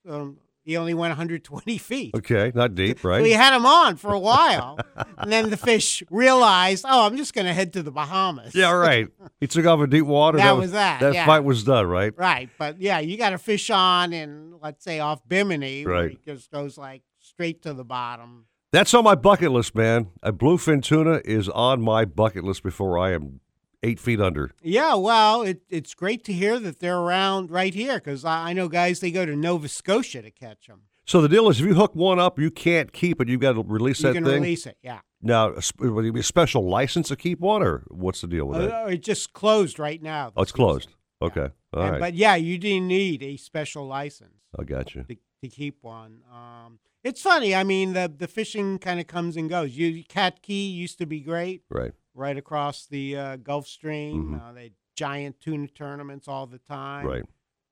Um, 0.09 0.38
he 0.66 0.76
only 0.76 0.92
went 0.94 1.12
120 1.12 1.78
feet. 1.78 2.14
Okay, 2.16 2.52
not 2.54 2.74
deep, 2.74 3.02
right? 3.04 3.20
So 3.20 3.24
he 3.24 3.32
had 3.32 3.54
him 3.56 3.64
on 3.64 3.96
for 3.96 4.12
a 4.12 4.18
while. 4.18 4.78
and 5.18 5.32
then 5.32 5.48
the 5.48 5.56
fish 5.56 6.02
realized, 6.10 6.84
oh, 6.86 7.06
I'm 7.06 7.16
just 7.16 7.32
going 7.34 7.46
to 7.46 7.54
head 7.54 7.72
to 7.74 7.82
the 7.82 7.92
Bahamas. 7.92 8.54
yeah, 8.54 8.72
right. 8.72 9.08
He 9.40 9.46
took 9.46 9.64
off 9.66 9.80
in 9.80 9.90
deep 9.90 10.04
water. 10.06 10.38
That 10.38 10.56
was 10.56 10.72
that, 10.72 11.00
That 11.00 11.14
yeah. 11.14 11.24
fight 11.26 11.44
was 11.44 11.62
done, 11.62 11.86
right? 11.86 12.12
Right. 12.16 12.50
But 12.58 12.80
yeah, 12.80 12.98
you 12.98 13.16
got 13.16 13.32
a 13.32 13.38
fish 13.38 13.70
on 13.70 14.12
in, 14.12 14.54
let's 14.62 14.82
say, 14.82 14.98
off 14.98 15.20
Bimini, 15.28 15.84
Right. 15.86 16.10
he 16.10 16.18
just 16.24 16.50
goes 16.50 16.76
like 16.76 17.02
straight 17.20 17.62
to 17.62 17.72
the 17.72 17.84
bottom. 17.84 18.46
That's 18.72 18.92
on 18.94 19.04
my 19.04 19.14
bucket 19.14 19.52
list, 19.52 19.74
man. 19.76 20.08
A 20.22 20.32
bluefin 20.32 20.82
tuna 20.82 21.20
is 21.24 21.48
on 21.48 21.80
my 21.80 22.04
bucket 22.04 22.42
list 22.44 22.62
before 22.64 22.98
I 22.98 23.12
am 23.12 23.40
eight 23.83 24.01
feet 24.01 24.20
under. 24.20 24.51
Yeah, 24.62 24.95
well, 24.95 25.43
it, 25.43 25.62
it's 25.68 25.95
great 25.95 26.24
to 26.24 26.33
hear 26.33 26.59
that 26.59 26.81
they're 26.81 26.99
around 26.99 27.51
right 27.51 27.74
here 27.74 27.95
because 27.95 28.24
I, 28.24 28.51
I 28.51 28.53
know 28.53 28.68
guys, 28.68 29.01
they 29.01 29.11
go 29.11 29.24
to 29.27 29.37
Nova 29.37 29.68
Scotia 29.68 30.22
to 30.22 30.31
catch 30.31 30.66
them. 30.66 30.83
So 31.05 31.20
the 31.20 31.29
deal 31.29 31.49
is, 31.49 31.61
if 31.61 31.66
you 31.66 31.74
hook 31.74 31.95
one 31.95 32.18
up, 32.18 32.39
you 32.39 32.51
can't 32.51 32.93
keep 32.93 33.20
it. 33.20 33.29
You've 33.29 33.41
got 33.41 33.53
to 33.53 33.62
release 33.64 34.01
You 34.01 34.09
that 34.09 34.14
can 34.14 34.24
release 34.24 34.66
it, 34.66 34.77
yeah. 34.83 35.01
Now, 35.22 35.55
will 35.79 36.01
it 36.01 36.12
be 36.12 36.20
a 36.20 36.22
special 36.24 36.68
license 36.68 37.09
to 37.09 37.16
keep 37.16 37.39
one, 37.39 37.62
or 37.62 37.85
what's 37.89 38.20
the 38.22 38.27
deal 38.27 38.47
with 38.47 38.59
that? 38.61 38.72
Uh, 38.83 38.87
it 38.89 39.03
just 39.03 39.33
closed 39.33 39.79
right 39.79 40.03
now. 40.03 40.33
oh, 40.37 40.43
it's 40.43 40.53
closed. 40.53 40.89
Okay, 41.22 41.49
all 41.72 41.83
And- 41.83 41.93
right. 41.93 42.01
But 42.01 42.14
yeah, 42.14 42.35
you 42.35 42.59
didn't 42.59 42.89
need 42.89 43.22
a 43.22 43.37
special 43.37 43.87
license 43.87 44.35
I 44.59 44.64
got 44.64 44.95
you. 44.95 45.05
to, 45.05 45.16
to 45.43 45.49
keep 45.49 45.79
one. 45.83 46.22
Um, 46.33 46.81
it's 47.05 47.22
funny. 47.22 47.55
I 47.55 47.62
mean, 47.62 47.93
the 47.93 48.12
the 48.14 48.27
fishing 48.29 48.79
kind 48.79 48.99
of 49.01 49.07
comes 49.07 49.37
and 49.37 49.49
goes. 49.49 49.77
You 49.77 50.03
Cat 50.05 50.43
Cay 50.43 50.55
used 50.55 50.99
to 50.99 51.07
be 51.07 51.20
great, 51.20 51.62
Right. 51.70 51.93
Right 52.16 52.36
across 52.36 52.86
the 52.86 53.16
uh, 53.16 53.36
Gulf 53.36 53.66
Stream. 53.68 54.30
Mhm. 54.34 54.48
Uh, 54.48 54.52
they 54.52 54.72
giant 54.96 55.40
tuna 55.40 55.68
tournaments 55.68 56.26
all 56.26 56.46
the 56.46 56.58
time. 56.58 57.06
Right. 57.06 57.24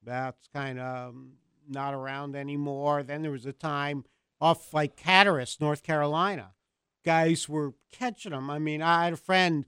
That's 0.03 0.47
kind 0.53 0.78
of 0.78 1.14
not 1.66 1.95
around 1.95 2.36
anymore. 2.36 3.03
Then 3.03 3.22
there 3.22 3.30
was 3.30 3.47
a 3.47 3.53
time 3.53 4.05
off 4.40 4.74
like 4.74 5.01
Hatteras, 5.01 5.59
North 5.61 5.82
Carolina. 5.82 6.53
Guys 7.05 7.49
were 7.49 7.74
catching 7.90 8.32
them. 8.32 8.51
I 8.51 8.59
mean, 8.59 8.82
I 8.82 9.05
had 9.05 9.14
a 9.14 9.16
friend. 9.16 9.64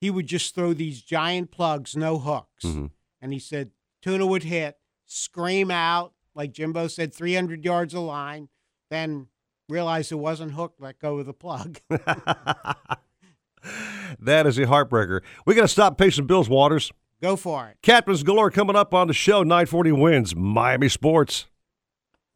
He 0.00 0.10
would 0.10 0.26
just 0.28 0.54
throw 0.54 0.72
these 0.72 1.02
giant 1.02 1.50
plugs, 1.50 1.96
no 1.96 2.18
hooks, 2.18 2.64
Mhm. 2.64 2.90
and 3.20 3.32
he 3.32 3.38
said 3.38 3.72
tuna 4.00 4.24
would 4.26 4.44
hit, 4.44 4.78
scream 5.06 5.70
out 5.70 6.14
like 6.34 6.52
Jimbo 6.52 6.86
said, 6.86 7.12
300 7.12 7.64
yards 7.64 7.92
of 7.92 8.02
line, 8.02 8.48
then 8.88 9.26
realize 9.68 10.12
it 10.12 10.18
wasn't 10.18 10.52
hooked, 10.52 10.80
let 10.80 11.00
go 11.00 11.18
of 11.18 11.26
the 11.26 11.34
plug. 11.34 11.80
That 14.18 14.46
is 14.46 14.58
a 14.58 14.66
heartbreaker. 14.66 15.20
We 15.46 15.54
got 15.54 15.62
to 15.62 15.68
stop 15.68 15.98
pay 15.98 16.10
some 16.10 16.26
bills, 16.26 16.48
Waters. 16.48 16.90
Go 17.22 17.36
for 17.36 17.68
it. 17.68 17.76
Captains 17.82 18.22
Galore 18.22 18.50
coming 18.50 18.76
up 18.76 18.94
on 18.94 19.06
the 19.06 19.14
show. 19.14 19.42
940 19.42 19.90
WINZ 19.90 20.36
Miami 20.36 20.88
Sports. 20.88 21.46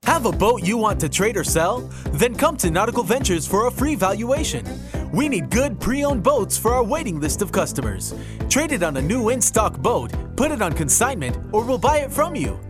Have 0.04 0.26
a 0.26 0.32
boat 0.32 0.62
you 0.62 0.76
want 0.76 1.00
to 1.00 1.08
trade 1.08 1.38
or 1.38 1.44
sell? 1.44 1.80
Then 2.12 2.34
come 2.34 2.58
to 2.58 2.70
Nautical 2.70 3.02
Ventures 3.02 3.48
for 3.48 3.68
a 3.68 3.70
free 3.70 3.94
valuation. 3.94 4.66
We 5.12 5.30
need 5.30 5.48
good 5.50 5.80
pre 5.80 6.04
owned 6.04 6.22
boats 6.22 6.58
for 6.58 6.74
our 6.74 6.84
waiting 6.84 7.20
list 7.20 7.40
of 7.40 7.52
customers. 7.52 8.14
Trade 8.50 8.72
it 8.72 8.82
on 8.82 8.98
a 8.98 9.02
new 9.02 9.30
in 9.30 9.40
stock 9.40 9.78
boat, 9.78 10.12
put 10.36 10.50
it 10.50 10.60
on 10.60 10.74
consignment, 10.74 11.38
or 11.52 11.64
we'll 11.64 11.78
buy 11.78 11.98
it 11.98 12.12
from 12.12 12.36
you. 12.36 12.60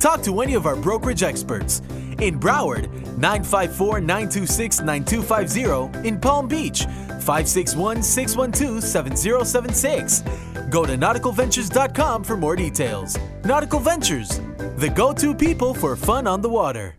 Talk 0.00 0.22
to 0.22 0.40
any 0.40 0.54
of 0.54 0.64
our 0.64 0.76
brokerage 0.76 1.22
experts. 1.22 1.80
In 2.20 2.40
Broward, 2.40 2.90
954 3.18 4.00
926 4.00 4.80
9250. 4.80 6.08
In 6.08 6.18
Palm 6.18 6.48
Beach, 6.48 6.84
561 6.84 8.02
612 8.02 8.82
7076. 8.82 10.22
Go 10.70 10.86
to 10.86 10.96
nauticalventures.com 10.96 12.24
for 12.24 12.36
more 12.36 12.56
details. 12.56 13.18
Nautical 13.44 13.78
Ventures, 13.78 14.40
the 14.78 14.88
go 14.88 15.12
to 15.12 15.34
people 15.34 15.74
for 15.74 15.94
fun 15.96 16.26
on 16.26 16.40
the 16.40 16.48
water. 16.48 16.94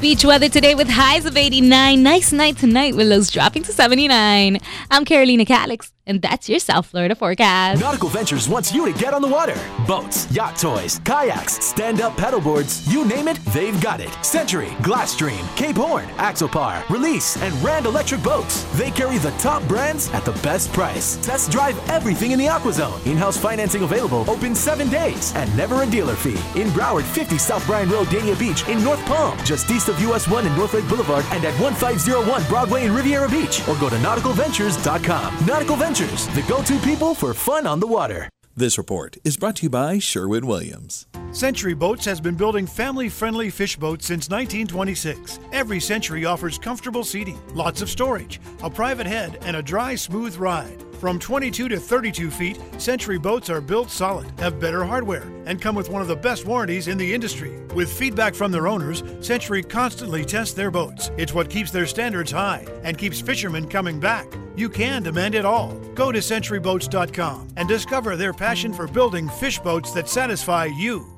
Beach 0.00 0.24
weather 0.24 0.48
today 0.48 0.74
with 0.74 0.88
highs 0.88 1.26
of 1.26 1.36
89. 1.36 2.02
Nice 2.02 2.32
night 2.32 2.56
tonight 2.56 2.96
with 2.96 3.06
lows 3.06 3.30
dropping 3.30 3.62
to 3.62 3.72
79. 3.72 4.58
I'm 4.90 5.04
Carolina 5.04 5.44
Calix. 5.44 5.93
And 6.06 6.20
that's 6.20 6.48
your 6.48 6.58
South 6.58 6.84
Florida 6.86 7.14
forecast. 7.14 7.80
Nautical 7.80 8.10
Ventures 8.10 8.46
wants 8.48 8.74
you 8.74 8.92
to 8.92 8.98
get 8.98 9.14
on 9.14 9.22
the 9.22 9.28
water. 9.28 9.56
Boats, 9.86 10.30
yacht 10.30 10.58
toys, 10.58 11.00
kayaks, 11.04 11.64
stand 11.64 12.02
up 12.02 12.14
paddleboards, 12.16 12.86
you 12.92 13.06
name 13.06 13.26
it, 13.26 13.38
they've 13.54 13.80
got 13.80 14.00
it. 14.00 14.12
Century, 14.22 14.68
Glasstream, 14.82 15.42
Cape 15.56 15.76
Horn, 15.76 16.04
Axopar, 16.18 16.86
Release, 16.90 17.40
and 17.40 17.54
Rand 17.62 17.86
Electric 17.86 18.22
Boats. 18.22 18.64
They 18.78 18.90
carry 18.90 19.16
the 19.16 19.30
top 19.32 19.62
brands 19.66 20.10
at 20.12 20.26
the 20.26 20.32
best 20.42 20.70
price. 20.74 21.16
Test 21.24 21.50
drive 21.50 21.78
everything 21.88 22.32
in 22.32 22.38
the 22.38 22.46
AquaZone. 22.46 23.06
In 23.06 23.16
house 23.16 23.38
financing 23.38 23.82
available, 23.82 24.28
open 24.28 24.54
seven 24.54 24.90
days, 24.90 25.34
and 25.36 25.54
never 25.56 25.82
a 25.82 25.86
dealer 25.86 26.16
fee. 26.16 26.36
In 26.60 26.68
Broward, 26.68 27.04
50 27.04 27.38
South 27.38 27.66
Bryan 27.66 27.88
Road, 27.88 28.08
Dania 28.08 28.38
Beach, 28.38 28.68
in 28.68 28.84
North 28.84 29.02
Palm, 29.06 29.38
just 29.44 29.70
east 29.70 29.88
of 29.88 29.98
US 30.02 30.28
1 30.28 30.46
and 30.46 30.54
North 30.56 30.74
Lake 30.74 30.86
Boulevard, 30.86 31.24
and 31.30 31.42
at 31.46 31.58
1501 31.58 32.44
Broadway 32.50 32.84
in 32.84 32.94
Riviera 32.94 33.28
Beach, 33.28 33.66
or 33.66 33.74
go 33.76 33.88
to 33.88 33.96
nauticalventures.com. 33.96 35.46
Nautical 35.46 35.76
Ventures, 35.76 35.93
the 35.94 36.44
go 36.48 36.60
to 36.64 36.76
people 36.80 37.14
for 37.14 37.32
fun 37.32 37.68
on 37.68 37.78
the 37.78 37.86
water. 37.86 38.28
This 38.56 38.78
report 38.78 39.16
is 39.22 39.36
brought 39.36 39.54
to 39.56 39.64
you 39.64 39.70
by 39.70 40.00
Sherwin 40.00 40.44
Williams. 40.44 41.06
Century 41.30 41.72
Boats 41.74 42.04
has 42.04 42.20
been 42.20 42.34
building 42.34 42.66
family 42.66 43.08
friendly 43.08 43.48
fish 43.48 43.76
boats 43.76 44.06
since 44.06 44.28
1926. 44.28 45.38
Every 45.52 45.78
Century 45.78 46.24
offers 46.24 46.58
comfortable 46.58 47.04
seating, 47.04 47.40
lots 47.54 47.80
of 47.80 47.88
storage, 47.88 48.40
a 48.64 48.70
private 48.70 49.06
head, 49.06 49.38
and 49.42 49.56
a 49.56 49.62
dry, 49.62 49.94
smooth 49.94 50.36
ride. 50.36 50.82
From 51.04 51.18
22 51.18 51.68
to 51.68 51.78
32 51.78 52.30
feet, 52.30 52.58
Century 52.78 53.18
boats 53.18 53.50
are 53.50 53.60
built 53.60 53.90
solid, 53.90 54.26
have 54.40 54.58
better 54.58 54.82
hardware, 54.82 55.30
and 55.44 55.60
come 55.60 55.76
with 55.76 55.90
one 55.90 56.00
of 56.00 56.08
the 56.08 56.16
best 56.16 56.46
warranties 56.46 56.88
in 56.88 56.96
the 56.96 57.12
industry. 57.12 57.60
With 57.74 57.92
feedback 57.92 58.34
from 58.34 58.50
their 58.50 58.66
owners, 58.66 59.02
Century 59.20 59.62
constantly 59.62 60.24
tests 60.24 60.54
their 60.54 60.70
boats. 60.70 61.10
It's 61.18 61.34
what 61.34 61.50
keeps 61.50 61.70
their 61.70 61.86
standards 61.86 62.30
high 62.30 62.66
and 62.84 62.96
keeps 62.96 63.20
fishermen 63.20 63.68
coming 63.68 64.00
back. 64.00 64.26
You 64.56 64.70
can 64.70 65.02
demand 65.02 65.34
it 65.34 65.44
all. 65.44 65.74
Go 65.94 66.10
to 66.10 66.20
centuryboats.com 66.20 67.48
and 67.58 67.68
discover 67.68 68.16
their 68.16 68.32
passion 68.32 68.72
for 68.72 68.88
building 68.88 69.28
fish 69.28 69.58
boats 69.58 69.92
that 69.92 70.08
satisfy 70.08 70.64
you. 70.64 71.13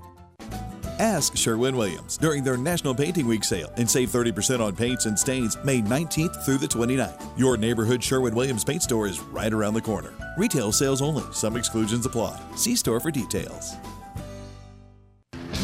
Ask 0.98 1.36
Sherwin 1.36 1.76
Williams 1.76 2.16
during 2.16 2.42
their 2.42 2.56
National 2.56 2.94
Painting 2.94 3.26
Week 3.26 3.44
sale 3.44 3.70
and 3.76 3.90
save 3.90 4.08
30% 4.08 4.60
on 4.60 4.74
paints 4.74 5.04
and 5.04 5.18
stains 5.18 5.58
May 5.62 5.82
19th 5.82 6.42
through 6.44 6.56
the 6.56 6.66
29th. 6.66 7.22
Your 7.38 7.58
neighborhood 7.58 8.02
Sherwin 8.02 8.34
Williams 8.34 8.64
paint 8.64 8.82
store 8.82 9.06
is 9.06 9.20
right 9.20 9.52
around 9.52 9.74
the 9.74 9.82
corner. 9.82 10.14
Retail 10.38 10.72
sales 10.72 11.02
only, 11.02 11.24
some 11.32 11.56
exclusions 11.56 12.06
apply. 12.06 12.40
See 12.56 12.76
store 12.76 13.00
for 13.00 13.10
details. 13.10 13.74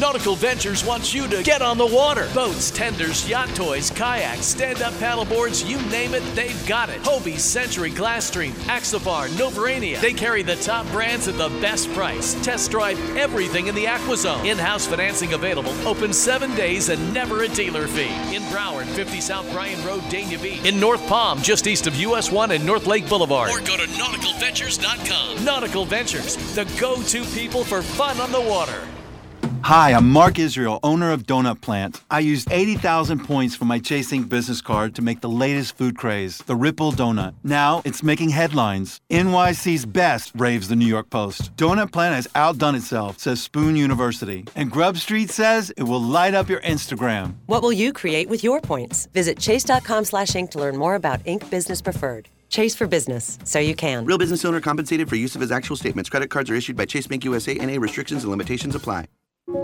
Nautical 0.03 0.35
Ventures 0.35 0.83
wants 0.83 1.13
you 1.13 1.29
to 1.29 1.41
get 1.43 1.61
on 1.61 1.77
the 1.77 1.85
water. 1.85 2.27
Boats, 2.33 2.71
tenders, 2.71 3.27
yacht 3.29 3.47
toys, 3.55 3.89
kayaks, 3.89 4.45
stand-up 4.47 4.91
paddleboards, 4.95 5.65
you 5.65 5.77
name 5.89 6.13
it, 6.13 6.21
they've 6.35 6.67
got 6.67 6.89
it. 6.89 6.99
Hobie, 7.03 7.39
Century, 7.39 7.89
Glasstream, 7.89 8.51
Axopar, 8.67 9.29
Novurania. 9.37 10.01
They 10.01 10.11
carry 10.11 10.43
the 10.43 10.57
top 10.57 10.85
brands 10.87 11.29
at 11.29 11.37
the 11.37 11.47
best 11.61 11.89
price. 11.93 12.33
Test 12.43 12.69
drive 12.69 12.99
everything 13.15 13.67
in 13.67 13.75
the 13.75 13.85
AquaZone. 13.85 14.43
In-house 14.43 14.85
financing 14.85 15.31
available. 15.35 15.71
Open 15.87 16.11
seven 16.11 16.53
days 16.53 16.89
and 16.89 17.13
never 17.13 17.43
a 17.43 17.47
dealer 17.47 17.87
fee. 17.87 18.11
In 18.35 18.41
Broward, 18.51 18.87
50 18.87 19.21
South 19.21 19.49
Bryan 19.53 19.81
Road, 19.87 20.01
Dania 20.11 20.41
Beach. 20.41 20.65
In 20.65 20.81
North 20.81 21.07
Palm, 21.07 21.41
just 21.41 21.65
east 21.65 21.87
of 21.87 21.95
US 21.95 22.29
1 22.29 22.51
and 22.51 22.65
North 22.65 22.87
Lake 22.87 23.07
Boulevard. 23.07 23.51
Or 23.51 23.61
go 23.61 23.77
to 23.77 23.83
nauticalventures.com. 23.83 25.45
Nautical 25.45 25.85
Ventures, 25.85 26.35
the 26.55 26.65
go-to 26.77 27.23
people 27.27 27.63
for 27.63 27.81
fun 27.81 28.19
on 28.19 28.33
the 28.33 28.41
water. 28.41 28.83
Hi, 29.63 29.93
I'm 29.93 30.09
Mark 30.09 30.39
Israel, 30.39 30.81
owner 30.83 31.11
of 31.11 31.25
Doughnut 31.25 31.61
Plant. 31.61 32.01
I 32.11 32.19
used 32.19 32.51
80,000 32.51 33.25
points 33.25 33.55
for 33.55 33.63
my 33.63 33.79
Chase 33.79 34.11
Ink 34.11 34.27
business 34.27 34.59
card 34.59 34.93
to 34.95 35.01
make 35.01 35.21
the 35.21 35.29
latest 35.29 35.77
food 35.77 35.97
craze, 35.97 36.39
the 36.39 36.55
Ripple 36.55 36.91
Donut. 36.91 37.35
Now 37.45 37.81
it's 37.85 38.03
making 38.03 38.31
headlines. 38.31 38.99
NYC's 39.09 39.85
best, 39.85 40.33
raves 40.35 40.67
the 40.67 40.75
New 40.75 40.85
York 40.85 41.09
Post. 41.09 41.55
Doughnut 41.55 41.93
Plant 41.93 42.13
has 42.13 42.27
outdone 42.35 42.75
itself, 42.75 43.19
says 43.19 43.41
Spoon 43.41 43.77
University. 43.77 44.43
And 44.57 44.69
Grub 44.69 44.97
Street 44.97 45.29
says 45.29 45.69
it 45.77 45.83
will 45.83 46.01
light 46.01 46.33
up 46.33 46.49
your 46.49 46.59
Instagram. 46.59 47.35
What 47.45 47.61
will 47.61 47.71
you 47.71 47.93
create 47.93 48.27
with 48.27 48.43
your 48.43 48.59
points? 48.59 49.05
Visit 49.13 49.39
chase.com 49.39 50.03
slash 50.03 50.35
ink 50.35 50.51
to 50.51 50.59
learn 50.59 50.75
more 50.75 50.95
about 50.95 51.21
Ink 51.23 51.49
Business 51.49 51.81
Preferred. 51.81 52.27
Chase 52.49 52.75
for 52.75 52.85
business, 52.85 53.39
so 53.45 53.59
you 53.59 53.75
can. 53.75 54.03
Real 54.03 54.17
business 54.17 54.43
owner 54.43 54.59
compensated 54.59 55.07
for 55.07 55.15
use 55.15 55.35
of 55.35 55.41
his 55.41 55.53
actual 55.53 55.77
statements. 55.77 56.09
Credit 56.09 56.29
cards 56.29 56.49
are 56.49 56.55
issued 56.55 56.75
by 56.75 56.83
Chase 56.83 57.07
Bank 57.07 57.23
USA. 57.23 57.57
and 57.57 57.71
a 57.71 57.77
restrictions 57.77 58.23
and 58.23 58.31
limitations 58.31 58.75
apply. 58.75 59.05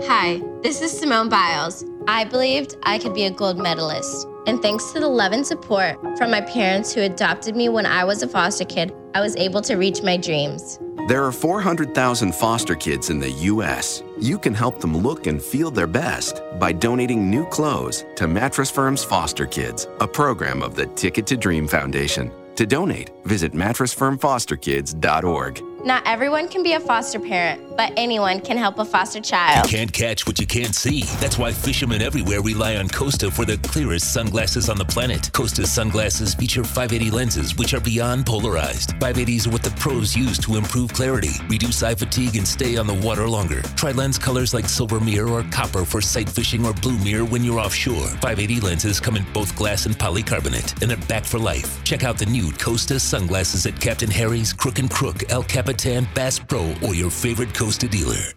Hi, 0.02 0.42
this 0.62 0.82
is 0.82 0.92
Simone 0.92 1.30
Biles. 1.30 1.86
I 2.06 2.24
believed 2.24 2.76
I 2.82 2.98
could 2.98 3.14
be 3.14 3.24
a 3.24 3.30
gold 3.30 3.56
medalist. 3.58 4.28
And 4.46 4.60
thanks 4.60 4.92
to 4.92 5.00
the 5.00 5.08
love 5.08 5.32
and 5.32 5.46
support 5.46 5.96
from 6.18 6.30
my 6.30 6.42
parents 6.42 6.92
who 6.92 7.00
adopted 7.00 7.56
me 7.56 7.70
when 7.70 7.86
I 7.86 8.04
was 8.04 8.22
a 8.22 8.28
foster 8.28 8.66
kid, 8.66 8.94
I 9.14 9.22
was 9.22 9.34
able 9.36 9.62
to 9.62 9.76
reach 9.76 10.02
my 10.02 10.18
dreams. 10.18 10.78
There 11.08 11.24
are 11.24 11.32
400,000 11.32 12.34
foster 12.34 12.74
kids 12.74 13.08
in 13.08 13.20
the 13.20 13.30
U.S. 13.30 14.02
You 14.18 14.38
can 14.38 14.52
help 14.52 14.80
them 14.80 14.94
look 14.96 15.26
and 15.26 15.42
feel 15.42 15.70
their 15.70 15.86
best 15.86 16.42
by 16.58 16.72
donating 16.72 17.30
new 17.30 17.46
clothes 17.46 18.04
to 18.16 18.28
Mattress 18.28 18.70
Firm's 18.70 19.02
Foster 19.02 19.46
Kids, 19.46 19.88
a 20.00 20.06
program 20.06 20.62
of 20.62 20.74
the 20.74 20.88
Ticket 20.88 21.26
to 21.28 21.38
Dream 21.38 21.66
Foundation. 21.66 22.30
To 22.56 22.66
donate, 22.66 23.12
visit 23.24 23.54
mattressfirmfosterkids.org. 23.54 25.69
Not 25.82 26.02
everyone 26.04 26.46
can 26.46 26.62
be 26.62 26.74
a 26.74 26.80
foster 26.80 27.18
parent, 27.18 27.74
but 27.74 27.94
anyone 27.96 28.40
can 28.40 28.58
help 28.58 28.78
a 28.78 28.84
foster 28.84 29.18
child. 29.18 29.64
You 29.64 29.78
can't 29.78 29.90
catch 29.90 30.26
what 30.26 30.38
you 30.38 30.46
can't 30.46 30.74
see. 30.74 31.04
That's 31.20 31.38
why 31.38 31.52
fishermen 31.52 32.02
everywhere 32.02 32.42
rely 32.42 32.76
on 32.76 32.90
Costa 32.90 33.30
for 33.30 33.46
the 33.46 33.56
clearest 33.58 34.12
sunglasses 34.12 34.68
on 34.68 34.76
the 34.76 34.84
planet. 34.84 35.32
Costa's 35.32 35.72
sunglasses 35.72 36.34
feature 36.34 36.64
580 36.64 37.10
lenses, 37.10 37.56
which 37.56 37.72
are 37.72 37.80
beyond 37.80 38.26
polarized. 38.26 38.90
580s 38.98 39.46
are 39.46 39.52
what 39.52 39.62
the 39.62 39.70
pros 39.70 40.14
use 40.14 40.36
to 40.40 40.56
improve 40.56 40.92
clarity, 40.92 41.30
reduce 41.48 41.82
eye 41.82 41.94
fatigue, 41.94 42.36
and 42.36 42.46
stay 42.46 42.76
on 42.76 42.86
the 42.86 42.92
water 43.06 43.26
longer. 43.26 43.62
Try 43.74 43.92
lens 43.92 44.18
colors 44.18 44.52
like 44.52 44.68
silver 44.68 45.00
mirror 45.00 45.30
or 45.30 45.44
copper 45.44 45.86
for 45.86 46.02
sight 46.02 46.28
fishing 46.28 46.66
or 46.66 46.74
blue 46.74 46.98
mirror 46.98 47.24
when 47.24 47.42
you're 47.42 47.58
offshore. 47.58 48.06
580 48.20 48.60
lenses 48.60 49.00
come 49.00 49.16
in 49.16 49.24
both 49.32 49.56
glass 49.56 49.86
and 49.86 49.96
polycarbonate, 49.96 50.82
and 50.82 50.90
they're 50.90 51.08
back 51.08 51.24
for 51.24 51.38
life. 51.38 51.82
Check 51.84 52.04
out 52.04 52.18
the 52.18 52.26
new 52.26 52.52
Costa 52.52 53.00
sunglasses 53.00 53.64
at 53.64 53.80
Captain 53.80 54.10
Harry's, 54.10 54.52
Crook 54.52 54.78
and 54.78 54.90
Crook, 54.90 55.22
El 55.30 55.42
Capitan, 55.42 55.69
Bass 56.14 56.38
Pro, 56.38 56.74
or 56.82 56.94
your 56.94 57.10
favorite 57.10 57.54
Costa 57.54 57.88
dealer. 57.88 58.32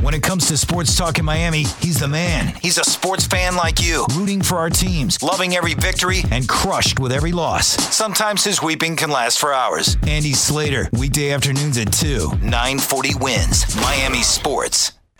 When 0.00 0.14
it 0.14 0.22
comes 0.22 0.46
to 0.48 0.56
sports 0.56 0.96
talk 0.96 1.18
in 1.18 1.24
Miami, 1.24 1.64
he's 1.80 2.00
the 2.00 2.08
man. 2.08 2.54
He's 2.62 2.78
a 2.78 2.84
sports 2.84 3.26
fan 3.26 3.56
like 3.56 3.82
you, 3.82 4.06
rooting 4.14 4.42
for 4.42 4.56
our 4.56 4.70
teams, 4.70 5.22
loving 5.22 5.54
every 5.54 5.74
victory, 5.74 6.22
and 6.30 6.48
crushed 6.48 6.98
with 6.98 7.12
every 7.12 7.32
loss. 7.32 7.66
Sometimes 7.94 8.44
his 8.44 8.62
weeping 8.62 8.96
can 8.96 9.10
last 9.10 9.38
for 9.38 9.52
hours. 9.52 9.96
Andy 10.06 10.32
Slater, 10.32 10.88
weekday 10.92 11.32
afternoons 11.32 11.78
at 11.78 11.92
2, 11.92 12.28
940 12.42 13.10
WINZ. 13.14 13.80
Miami 13.80 14.22
Sports. 14.22 14.92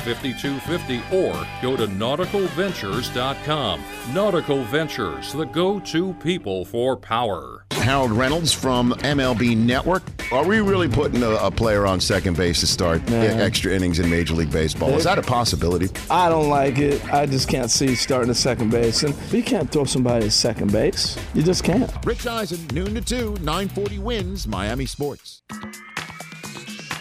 5250 0.00 1.16
or 1.16 1.32
go 1.62 1.76
to 1.76 1.86
nauticalventures.com. 1.86 3.82
Nautical 4.12 4.62
Ventures, 4.64 5.32
the 5.32 5.44
go 5.44 5.80
to 5.80 6.14
people 6.14 6.64
for 6.64 6.96
power. 6.96 7.64
Harold 7.72 8.12
Reynolds 8.12 8.52
from 8.52 8.92
MLB 8.92 9.56
Network. 9.56 10.02
Are 10.32 10.44
we 10.44 10.60
really 10.60 10.88
putting 10.88 11.22
a, 11.22 11.30
a 11.32 11.50
player 11.50 11.86
on 11.86 12.00
second 12.00 12.36
base 12.36 12.60
to 12.60 12.66
start 12.66 13.06
Man. 13.10 13.38
extra 13.40 13.72
innings 13.72 13.98
in 13.98 14.08
Major 14.08 14.34
League 14.34 14.50
Baseball? 14.50 14.90
Is 14.90 15.04
that 15.04 15.18
a 15.18 15.22
possibility? 15.22 15.88
I 16.10 16.28
don't 16.28 16.48
like 16.48 16.78
it. 16.78 17.04
I 17.12 17.26
just 17.26 17.48
can't 17.48 17.70
see 17.70 17.94
starting 17.94 18.30
at 18.30 18.36
second 18.36 18.70
base. 18.70 19.02
And 19.02 19.14
you 19.30 19.42
can't 19.42 19.70
throw 19.70 19.84
somebody 19.84 20.26
at 20.26 20.32
second 20.32 20.72
base. 20.72 21.18
You 21.34 21.42
just 21.42 21.62
can't. 21.62 21.92
Rich 22.06 22.26
Eisen, 22.26 22.66
noon 22.68 22.94
to 22.94 23.00
2, 23.02 23.36
940 23.42 23.98
WINZ, 23.98 24.46
Miami 24.46 24.86
Sports. 24.86 25.42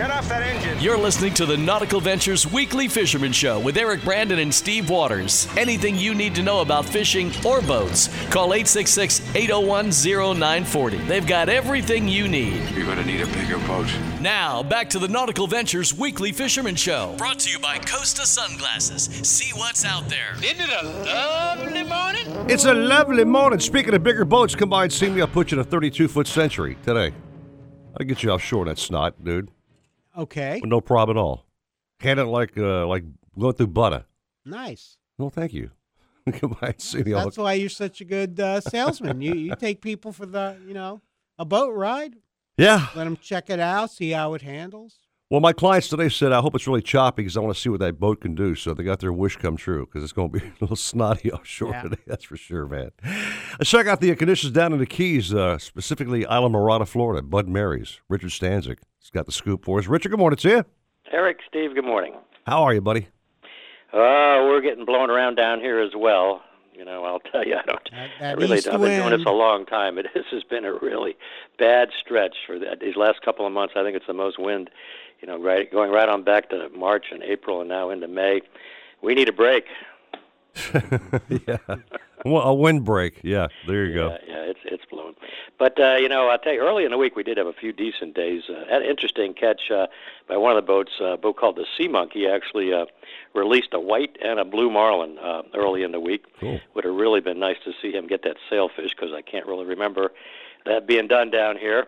Shut 0.00 0.10
off 0.10 0.30
that 0.30 0.42
engine. 0.42 0.80
You're 0.80 0.96
listening 0.96 1.34
to 1.34 1.44
the 1.44 1.58
Nautical 1.58 2.00
Ventures 2.00 2.50
Weekly 2.50 2.88
Fisherman 2.88 3.32
Show 3.32 3.60
with 3.60 3.76
Eric 3.76 4.02
Brandon 4.02 4.38
and 4.38 4.54
Steve 4.54 4.88
Waters. 4.88 5.46
Anything 5.58 5.94
you 5.94 6.14
need 6.14 6.34
to 6.36 6.42
know 6.42 6.62
about 6.62 6.86
fishing 6.86 7.30
or 7.44 7.60
boats, 7.60 8.08
call 8.30 8.54
866 8.54 9.20
801 9.34 9.90
0940. 9.90 10.96
They've 11.04 11.26
got 11.26 11.50
everything 11.50 12.08
you 12.08 12.28
need. 12.28 12.66
You're 12.70 12.86
going 12.86 12.96
to 12.96 13.04
need 13.04 13.20
a 13.20 13.26
bigger 13.26 13.58
boat. 13.66 13.94
Now, 14.22 14.62
back 14.62 14.88
to 14.88 14.98
the 14.98 15.06
Nautical 15.06 15.46
Ventures 15.46 15.92
Weekly 15.92 16.32
Fisherman 16.32 16.76
Show. 16.76 17.14
Brought 17.18 17.40
to 17.40 17.50
you 17.50 17.58
by 17.58 17.76
Costa 17.76 18.24
Sunglasses. 18.24 19.02
See 19.28 19.52
what's 19.52 19.84
out 19.84 20.08
there. 20.08 20.32
Isn't 20.36 20.62
it 20.62 20.82
a 20.82 20.86
lovely 21.04 21.82
morning? 21.82 22.50
It's 22.50 22.64
a 22.64 22.72
lovely 22.72 23.24
morning. 23.24 23.60
Speaking 23.60 23.92
of 23.92 24.02
bigger 24.02 24.24
boats, 24.24 24.54
come 24.54 24.70
by 24.70 24.84
and 24.84 24.92
see 24.94 25.10
me. 25.10 25.20
I'll 25.20 25.26
put 25.26 25.50
you 25.50 25.58
in 25.58 25.60
a 25.60 25.64
32 25.64 26.08
foot 26.08 26.26
century 26.26 26.78
today. 26.86 27.14
I'll 28.00 28.06
get 28.06 28.22
you 28.22 28.30
offshore 28.30 28.62
in 28.62 28.68
that 28.68 28.78
snot, 28.78 29.22
dude. 29.22 29.50
Okay. 30.16 30.60
No 30.64 30.80
problem 30.80 31.16
at 31.16 31.20
all. 31.20 31.46
Handle 32.00 32.28
it 32.28 32.30
like 32.30 32.56
uh, 32.58 32.86
like 32.86 33.04
going 33.38 33.54
through 33.54 33.68
butter. 33.68 34.04
Nice. 34.44 34.96
Well, 35.18 35.30
thank 35.30 35.52
you. 35.52 35.70
come 36.32 36.56
by 36.60 36.74
see 36.78 37.02
me. 37.02 37.14
I'll- 37.14 37.24
That's 37.24 37.36
why 37.38 37.54
you're 37.54 37.68
such 37.68 38.00
a 38.00 38.04
good 38.04 38.38
uh, 38.40 38.60
salesman. 38.60 39.20
you 39.20 39.34
you 39.34 39.54
take 39.56 39.80
people 39.80 40.12
for 40.12 40.26
the 40.26 40.56
you 40.66 40.74
know 40.74 41.00
a 41.38 41.44
boat 41.44 41.74
ride. 41.74 42.16
Yeah. 42.56 42.86
Let 42.94 43.04
them 43.04 43.16
check 43.16 43.48
it 43.50 43.60
out, 43.60 43.90
see 43.90 44.10
how 44.10 44.34
it 44.34 44.42
handles. 44.42 44.98
Well, 45.30 45.40
my 45.40 45.52
clients 45.52 45.86
today 45.86 46.08
said, 46.08 46.32
I 46.32 46.40
hope 46.40 46.56
it's 46.56 46.66
really 46.66 46.82
choppy 46.82 47.22
because 47.22 47.36
I 47.36 47.40
want 47.40 47.54
to 47.54 47.60
see 47.60 47.68
what 47.68 47.78
that 47.78 48.00
boat 48.00 48.20
can 48.20 48.34
do. 48.34 48.56
So 48.56 48.74
they 48.74 48.82
got 48.82 48.98
their 48.98 49.12
wish 49.12 49.36
come 49.36 49.56
true 49.56 49.86
because 49.86 50.02
it's 50.02 50.12
going 50.12 50.32
to 50.32 50.40
be 50.40 50.44
a 50.48 50.52
little 50.60 50.74
snotty 50.74 51.30
offshore 51.30 51.70
Yeah. 51.70 51.82
today. 51.82 51.96
That's 52.08 52.24
for 52.24 52.36
sure, 52.36 52.66
man. 52.66 52.90
Let's 53.56 53.70
check 53.70 53.86
out 53.86 54.00
the 54.00 54.12
conditions 54.16 54.52
down 54.52 54.72
in 54.72 54.80
the 54.80 54.86
Keys, 54.86 55.32
uh, 55.32 55.58
specifically 55.58 56.24
Islamorada, 56.24 56.84
Florida. 56.88 57.22
Bud 57.22 57.46
Mary's. 57.48 58.00
Richard 58.08 58.30
Stanczyk 58.30 58.78
He's 58.98 59.10
got 59.10 59.26
the 59.26 59.32
scoop 59.32 59.64
for 59.64 59.78
us. 59.78 59.86
Richard, 59.86 60.08
good 60.08 60.18
morning 60.18 60.36
to 60.38 60.48
you. 60.48 60.64
Eric, 61.12 61.38
Steve, 61.48 61.76
good 61.76 61.84
morning. 61.84 62.14
How 62.44 62.64
are 62.64 62.74
you, 62.74 62.80
buddy? 62.80 63.06
Uh, 63.92 64.42
we're 64.50 64.60
getting 64.60 64.84
blown 64.84 65.10
around 65.10 65.36
down 65.36 65.60
here 65.60 65.80
as 65.80 65.92
well. 65.96 66.42
You 66.74 66.84
know, 66.84 67.04
I'll 67.04 67.20
tell 67.20 67.44
you, 67.46 67.56
I 67.56 67.62
don't. 67.66 67.90
I 68.20 68.32
really, 68.32 68.56
east 68.58 68.66
I've 68.66 68.80
been 68.80 68.90
doing 68.96 69.10
wind. 69.10 69.20
this 69.20 69.26
a 69.26 69.30
long 69.30 69.66
time. 69.66 69.98
It 69.98 70.06
this 70.14 70.24
has 70.32 70.42
been 70.44 70.64
a 70.64 70.72
really 70.72 71.14
bad 71.58 71.90
stretch 72.00 72.36
for 72.46 72.58
the, 72.58 72.76
these 72.80 72.96
last 72.96 73.20
couple 73.22 73.46
of 73.46 73.52
months. 73.52 73.74
I 73.76 73.82
think 73.84 73.96
it's 73.96 74.06
the 74.06 74.14
most 74.14 74.38
wind. 74.40 74.70
You 75.20 75.28
know, 75.28 75.38
right 75.38 75.70
going 75.70 75.90
right 75.90 76.08
on 76.08 76.22
back 76.22 76.50
to 76.50 76.68
March 76.70 77.06
and 77.10 77.22
April 77.22 77.60
and 77.60 77.68
now 77.68 77.90
into 77.90 78.08
May. 78.08 78.42
We 79.02 79.14
need 79.14 79.28
a 79.28 79.32
break. 79.32 79.64
yeah. 81.28 81.58
Well, 82.24 82.42
a 82.42 82.54
windbreak. 82.54 83.20
Yeah, 83.22 83.48
there 83.66 83.86
you 83.86 83.94
go. 83.94 84.08
Yeah, 84.08 84.18
yeah, 84.28 84.50
it's 84.50 84.60
it's 84.64 84.84
blown. 84.84 85.14
But 85.58 85.78
uh, 85.80 85.96
you 85.96 86.08
know, 86.08 86.28
I'll 86.28 86.38
tell 86.38 86.52
you, 86.52 86.60
early 86.60 86.84
in 86.84 86.90
the 86.90 86.98
week 86.98 87.16
we 87.16 87.22
did 87.22 87.38
have 87.38 87.46
a 87.46 87.52
few 87.52 87.72
decent 87.72 88.14
days. 88.14 88.42
Uh, 88.48 88.64
an 88.70 88.82
interesting 88.82 89.32
catch 89.32 89.70
uh, 89.70 89.86
by 90.28 90.36
one 90.36 90.56
of 90.56 90.56
the 90.56 90.66
boats, 90.66 90.92
uh, 91.00 91.12
a 91.12 91.16
boat 91.16 91.36
called 91.36 91.56
the 91.56 91.66
Sea 91.76 91.88
Monkey, 91.88 92.26
actually 92.26 92.72
uh, 92.72 92.86
released 93.34 93.72
a 93.72 93.80
white 93.80 94.16
and 94.22 94.38
a 94.38 94.44
blue 94.44 94.70
marlin 94.70 95.18
uh, 95.18 95.42
early 95.54 95.82
in 95.82 95.92
the 95.92 96.00
week. 96.00 96.24
Cool. 96.40 96.60
Would 96.74 96.84
have 96.84 96.94
really 96.94 97.20
been 97.20 97.38
nice 97.38 97.58
to 97.64 97.72
see 97.80 97.92
him 97.92 98.06
get 98.06 98.22
that 98.24 98.36
sailfish 98.50 98.90
because 98.94 99.14
I 99.14 99.22
can't 99.22 99.46
really 99.46 99.66
remember 99.66 100.12
that 100.66 100.86
being 100.86 101.08
done 101.08 101.30
down 101.30 101.56
here. 101.56 101.86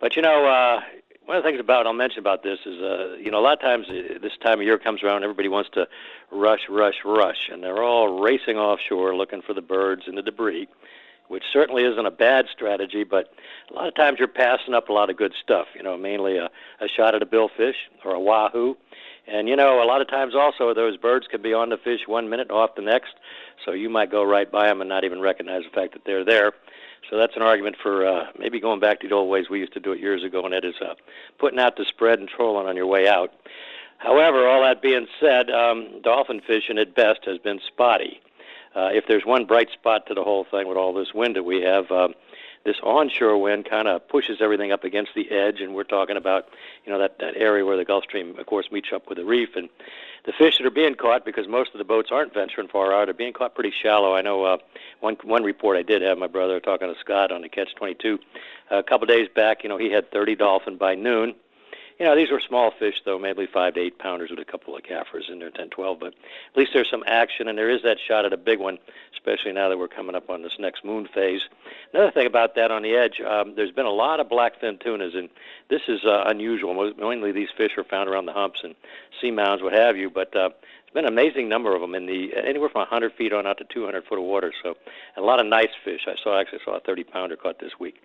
But 0.00 0.14
you 0.16 0.22
know, 0.22 0.46
uh, 0.46 0.82
one 1.26 1.36
of 1.36 1.42
the 1.42 1.48
things 1.48 1.60
about 1.60 1.86
I'll 1.86 1.92
mention 1.92 2.18
about 2.18 2.42
this 2.42 2.58
is, 2.66 2.80
uh, 2.80 3.16
you 3.18 3.30
know, 3.30 3.38
a 3.38 3.40
lot 3.40 3.54
of 3.54 3.60
times 3.60 3.86
uh, 3.88 4.18
this 4.20 4.32
time 4.42 4.60
of 4.60 4.66
year 4.66 4.78
comes 4.78 5.02
around, 5.02 5.22
everybody 5.22 5.48
wants 5.48 5.70
to 5.74 5.88
rush, 6.30 6.68
rush, 6.68 6.96
rush, 7.04 7.48
and 7.50 7.62
they're 7.62 7.82
all 7.82 8.20
racing 8.20 8.56
offshore 8.56 9.16
looking 9.16 9.42
for 9.42 9.54
the 9.54 9.62
birds 9.62 10.02
and 10.06 10.18
the 10.18 10.22
debris, 10.22 10.68
which 11.28 11.44
certainly 11.52 11.84
isn't 11.84 12.06
a 12.06 12.10
bad 12.10 12.46
strategy. 12.52 13.04
But 13.04 13.32
a 13.70 13.74
lot 13.74 13.88
of 13.88 13.94
times 13.94 14.18
you're 14.18 14.28
passing 14.28 14.74
up 14.74 14.88
a 14.88 14.92
lot 14.92 15.08
of 15.08 15.16
good 15.16 15.32
stuff. 15.42 15.66
You 15.74 15.82
know, 15.82 15.96
mainly 15.96 16.36
a, 16.36 16.50
a 16.80 16.88
shot 16.88 17.14
at 17.14 17.22
a 17.22 17.26
billfish 17.26 17.76
or 18.04 18.14
a 18.14 18.20
wahoo. 18.20 18.76
And 19.26 19.48
you 19.48 19.56
know, 19.56 19.82
a 19.82 19.86
lot 19.86 20.02
of 20.02 20.08
times 20.08 20.34
also 20.34 20.74
those 20.74 20.98
birds 20.98 21.26
can 21.26 21.40
be 21.40 21.54
on 21.54 21.70
the 21.70 21.78
fish 21.78 22.00
one 22.06 22.28
minute 22.28 22.48
and 22.50 22.58
off 22.58 22.74
the 22.74 22.82
next, 22.82 23.14
so 23.64 23.72
you 23.72 23.88
might 23.88 24.10
go 24.10 24.22
right 24.22 24.50
by 24.50 24.66
them 24.66 24.82
and 24.82 24.88
not 24.88 25.04
even 25.04 25.20
recognize 25.20 25.62
the 25.64 25.70
fact 25.70 25.94
that 25.94 26.02
they're 26.04 26.24
there. 26.24 26.52
So 27.10 27.18
that's 27.18 27.36
an 27.36 27.42
argument 27.42 27.76
for 27.82 28.06
uh, 28.06 28.26
maybe 28.38 28.60
going 28.60 28.80
back 28.80 29.00
to 29.00 29.08
the 29.08 29.14
old 29.14 29.28
ways 29.28 29.50
we 29.50 29.60
used 29.60 29.74
to 29.74 29.80
do 29.80 29.92
it 29.92 30.00
years 30.00 30.24
ago, 30.24 30.42
and 30.44 30.52
that 30.52 30.64
is 30.64 30.74
uh, 30.80 30.94
putting 31.38 31.58
out 31.58 31.76
the 31.76 31.84
spread 31.84 32.18
and 32.18 32.28
trolling 32.28 32.66
on 32.66 32.76
your 32.76 32.86
way 32.86 33.06
out. 33.06 33.32
However, 33.98 34.48
all 34.48 34.62
that 34.62 34.82
being 34.82 35.06
said, 35.20 35.50
um, 35.50 36.00
dolphin 36.02 36.40
fishing 36.40 36.78
at 36.78 36.94
best 36.94 37.20
has 37.24 37.38
been 37.38 37.60
spotty. 37.66 38.20
Uh, 38.74 38.90
if 38.92 39.06
there's 39.06 39.24
one 39.24 39.44
bright 39.44 39.70
spot 39.70 40.06
to 40.06 40.14
the 40.14 40.24
whole 40.24 40.44
thing 40.44 40.66
with 40.66 40.76
all 40.76 40.92
this 40.92 41.14
wind 41.14 41.36
that 41.36 41.44
we 41.44 41.62
have, 41.62 41.90
um, 41.90 42.12
this 42.64 42.76
onshore 42.82 43.38
wind 43.38 43.66
kind 43.68 43.86
of 43.86 44.06
pushes 44.08 44.38
everything 44.40 44.72
up 44.72 44.84
against 44.84 45.12
the 45.14 45.30
edge, 45.30 45.60
and 45.60 45.74
we're 45.74 45.84
talking 45.84 46.16
about, 46.16 46.48
you 46.84 46.92
know, 46.92 46.98
that, 46.98 47.18
that 47.18 47.36
area 47.36 47.64
where 47.64 47.76
the 47.76 47.84
Gulf 47.84 48.04
Stream, 48.04 48.38
of 48.38 48.46
course, 48.46 48.70
meets 48.72 48.88
up 48.92 49.08
with 49.08 49.18
the 49.18 49.24
reef. 49.24 49.50
And 49.54 49.68
the 50.24 50.32
fish 50.32 50.58
that 50.58 50.66
are 50.66 50.70
being 50.70 50.94
caught, 50.94 51.24
because 51.24 51.46
most 51.46 51.72
of 51.74 51.78
the 51.78 51.84
boats 51.84 52.10
aren't 52.10 52.32
venturing 52.32 52.68
far 52.68 52.92
out, 52.92 53.08
are 53.08 53.14
being 53.14 53.32
caught 53.32 53.54
pretty 53.54 53.72
shallow. 53.82 54.14
I 54.14 54.22
know 54.22 54.44
uh, 54.44 54.56
one 55.00 55.16
one 55.22 55.42
report 55.42 55.76
I 55.76 55.82
did 55.82 56.02
have 56.02 56.18
my 56.18 56.26
brother 56.26 56.60
talking 56.60 56.92
to 56.92 56.98
Scott 56.98 57.30
on 57.30 57.42
the 57.42 57.48
Catch 57.48 57.74
22 57.74 58.18
uh, 58.70 58.76
a 58.76 58.82
couple 58.82 59.06
days 59.06 59.28
back. 59.34 59.62
You 59.62 59.68
know, 59.68 59.78
he 59.78 59.90
had 59.90 60.10
30 60.10 60.34
dolphin 60.36 60.76
by 60.76 60.94
noon. 60.94 61.34
You 61.98 62.06
know, 62.06 62.16
these 62.16 62.30
were 62.30 62.40
small 62.40 62.72
fish, 62.76 62.96
though, 63.04 63.20
maybe 63.20 63.46
five 63.46 63.74
to 63.74 63.80
eight 63.80 63.98
pounders 63.98 64.30
with 64.30 64.40
a 64.40 64.44
couple 64.44 64.76
of 64.76 64.82
gaffers 64.82 65.26
in 65.30 65.38
there, 65.38 65.50
10, 65.50 65.70
12. 65.70 66.00
But 66.00 66.08
at 66.08 66.56
least 66.56 66.72
there's 66.74 66.90
some 66.90 67.04
action, 67.06 67.46
and 67.46 67.56
there 67.56 67.70
is 67.70 67.82
that 67.82 67.98
shot 68.00 68.24
at 68.24 68.32
a 68.32 68.36
big 68.36 68.58
one, 68.58 68.78
especially 69.12 69.52
now 69.52 69.68
that 69.68 69.78
we're 69.78 69.86
coming 69.86 70.16
up 70.16 70.28
on 70.28 70.42
this 70.42 70.58
next 70.58 70.84
moon 70.84 71.06
phase. 71.14 71.42
Another 71.92 72.10
thing 72.10 72.26
about 72.26 72.56
that 72.56 72.72
on 72.72 72.82
the 72.82 72.94
edge, 72.96 73.20
um, 73.20 73.54
there's 73.54 73.70
been 73.70 73.86
a 73.86 73.92
lot 73.92 74.18
of 74.18 74.28
blackfin 74.28 74.80
tunas, 74.80 75.14
and 75.14 75.28
this 75.70 75.82
is 75.88 76.00
uh, 76.04 76.24
unusual. 76.26 76.92
Mainly 76.98 77.32
these 77.32 77.48
fish 77.56 77.72
are 77.76 77.84
found 77.84 78.08
around 78.08 78.26
the 78.26 78.32
humps 78.32 78.60
and 78.62 78.74
sea 79.20 79.30
mounds, 79.30 79.62
what 79.62 79.72
have 79.72 79.96
you. 79.96 80.10
But 80.10 80.34
uh, 80.36 80.50
there's 80.50 80.92
been 80.94 81.04
an 81.06 81.12
amazing 81.12 81.48
number 81.48 81.74
of 81.74 81.80
them 81.80 81.94
in 81.94 82.06
the 82.06 82.30
anywhere 82.36 82.68
from 82.68 82.80
100 82.80 83.12
feet 83.14 83.32
on 83.32 83.46
out 83.46 83.58
to 83.58 83.64
200 83.72 84.04
foot 84.04 84.18
of 84.18 84.24
water. 84.24 84.52
So 84.62 84.74
a 85.16 85.20
lot 85.20 85.40
of 85.40 85.46
nice 85.46 85.70
fish. 85.84 86.02
I 86.06 86.14
saw 86.22 86.40
actually 86.40 86.60
saw 86.64 86.76
a 86.76 86.80
30 86.80 87.04
pounder 87.04 87.36
caught 87.36 87.58
this 87.60 87.72
week. 87.80 87.96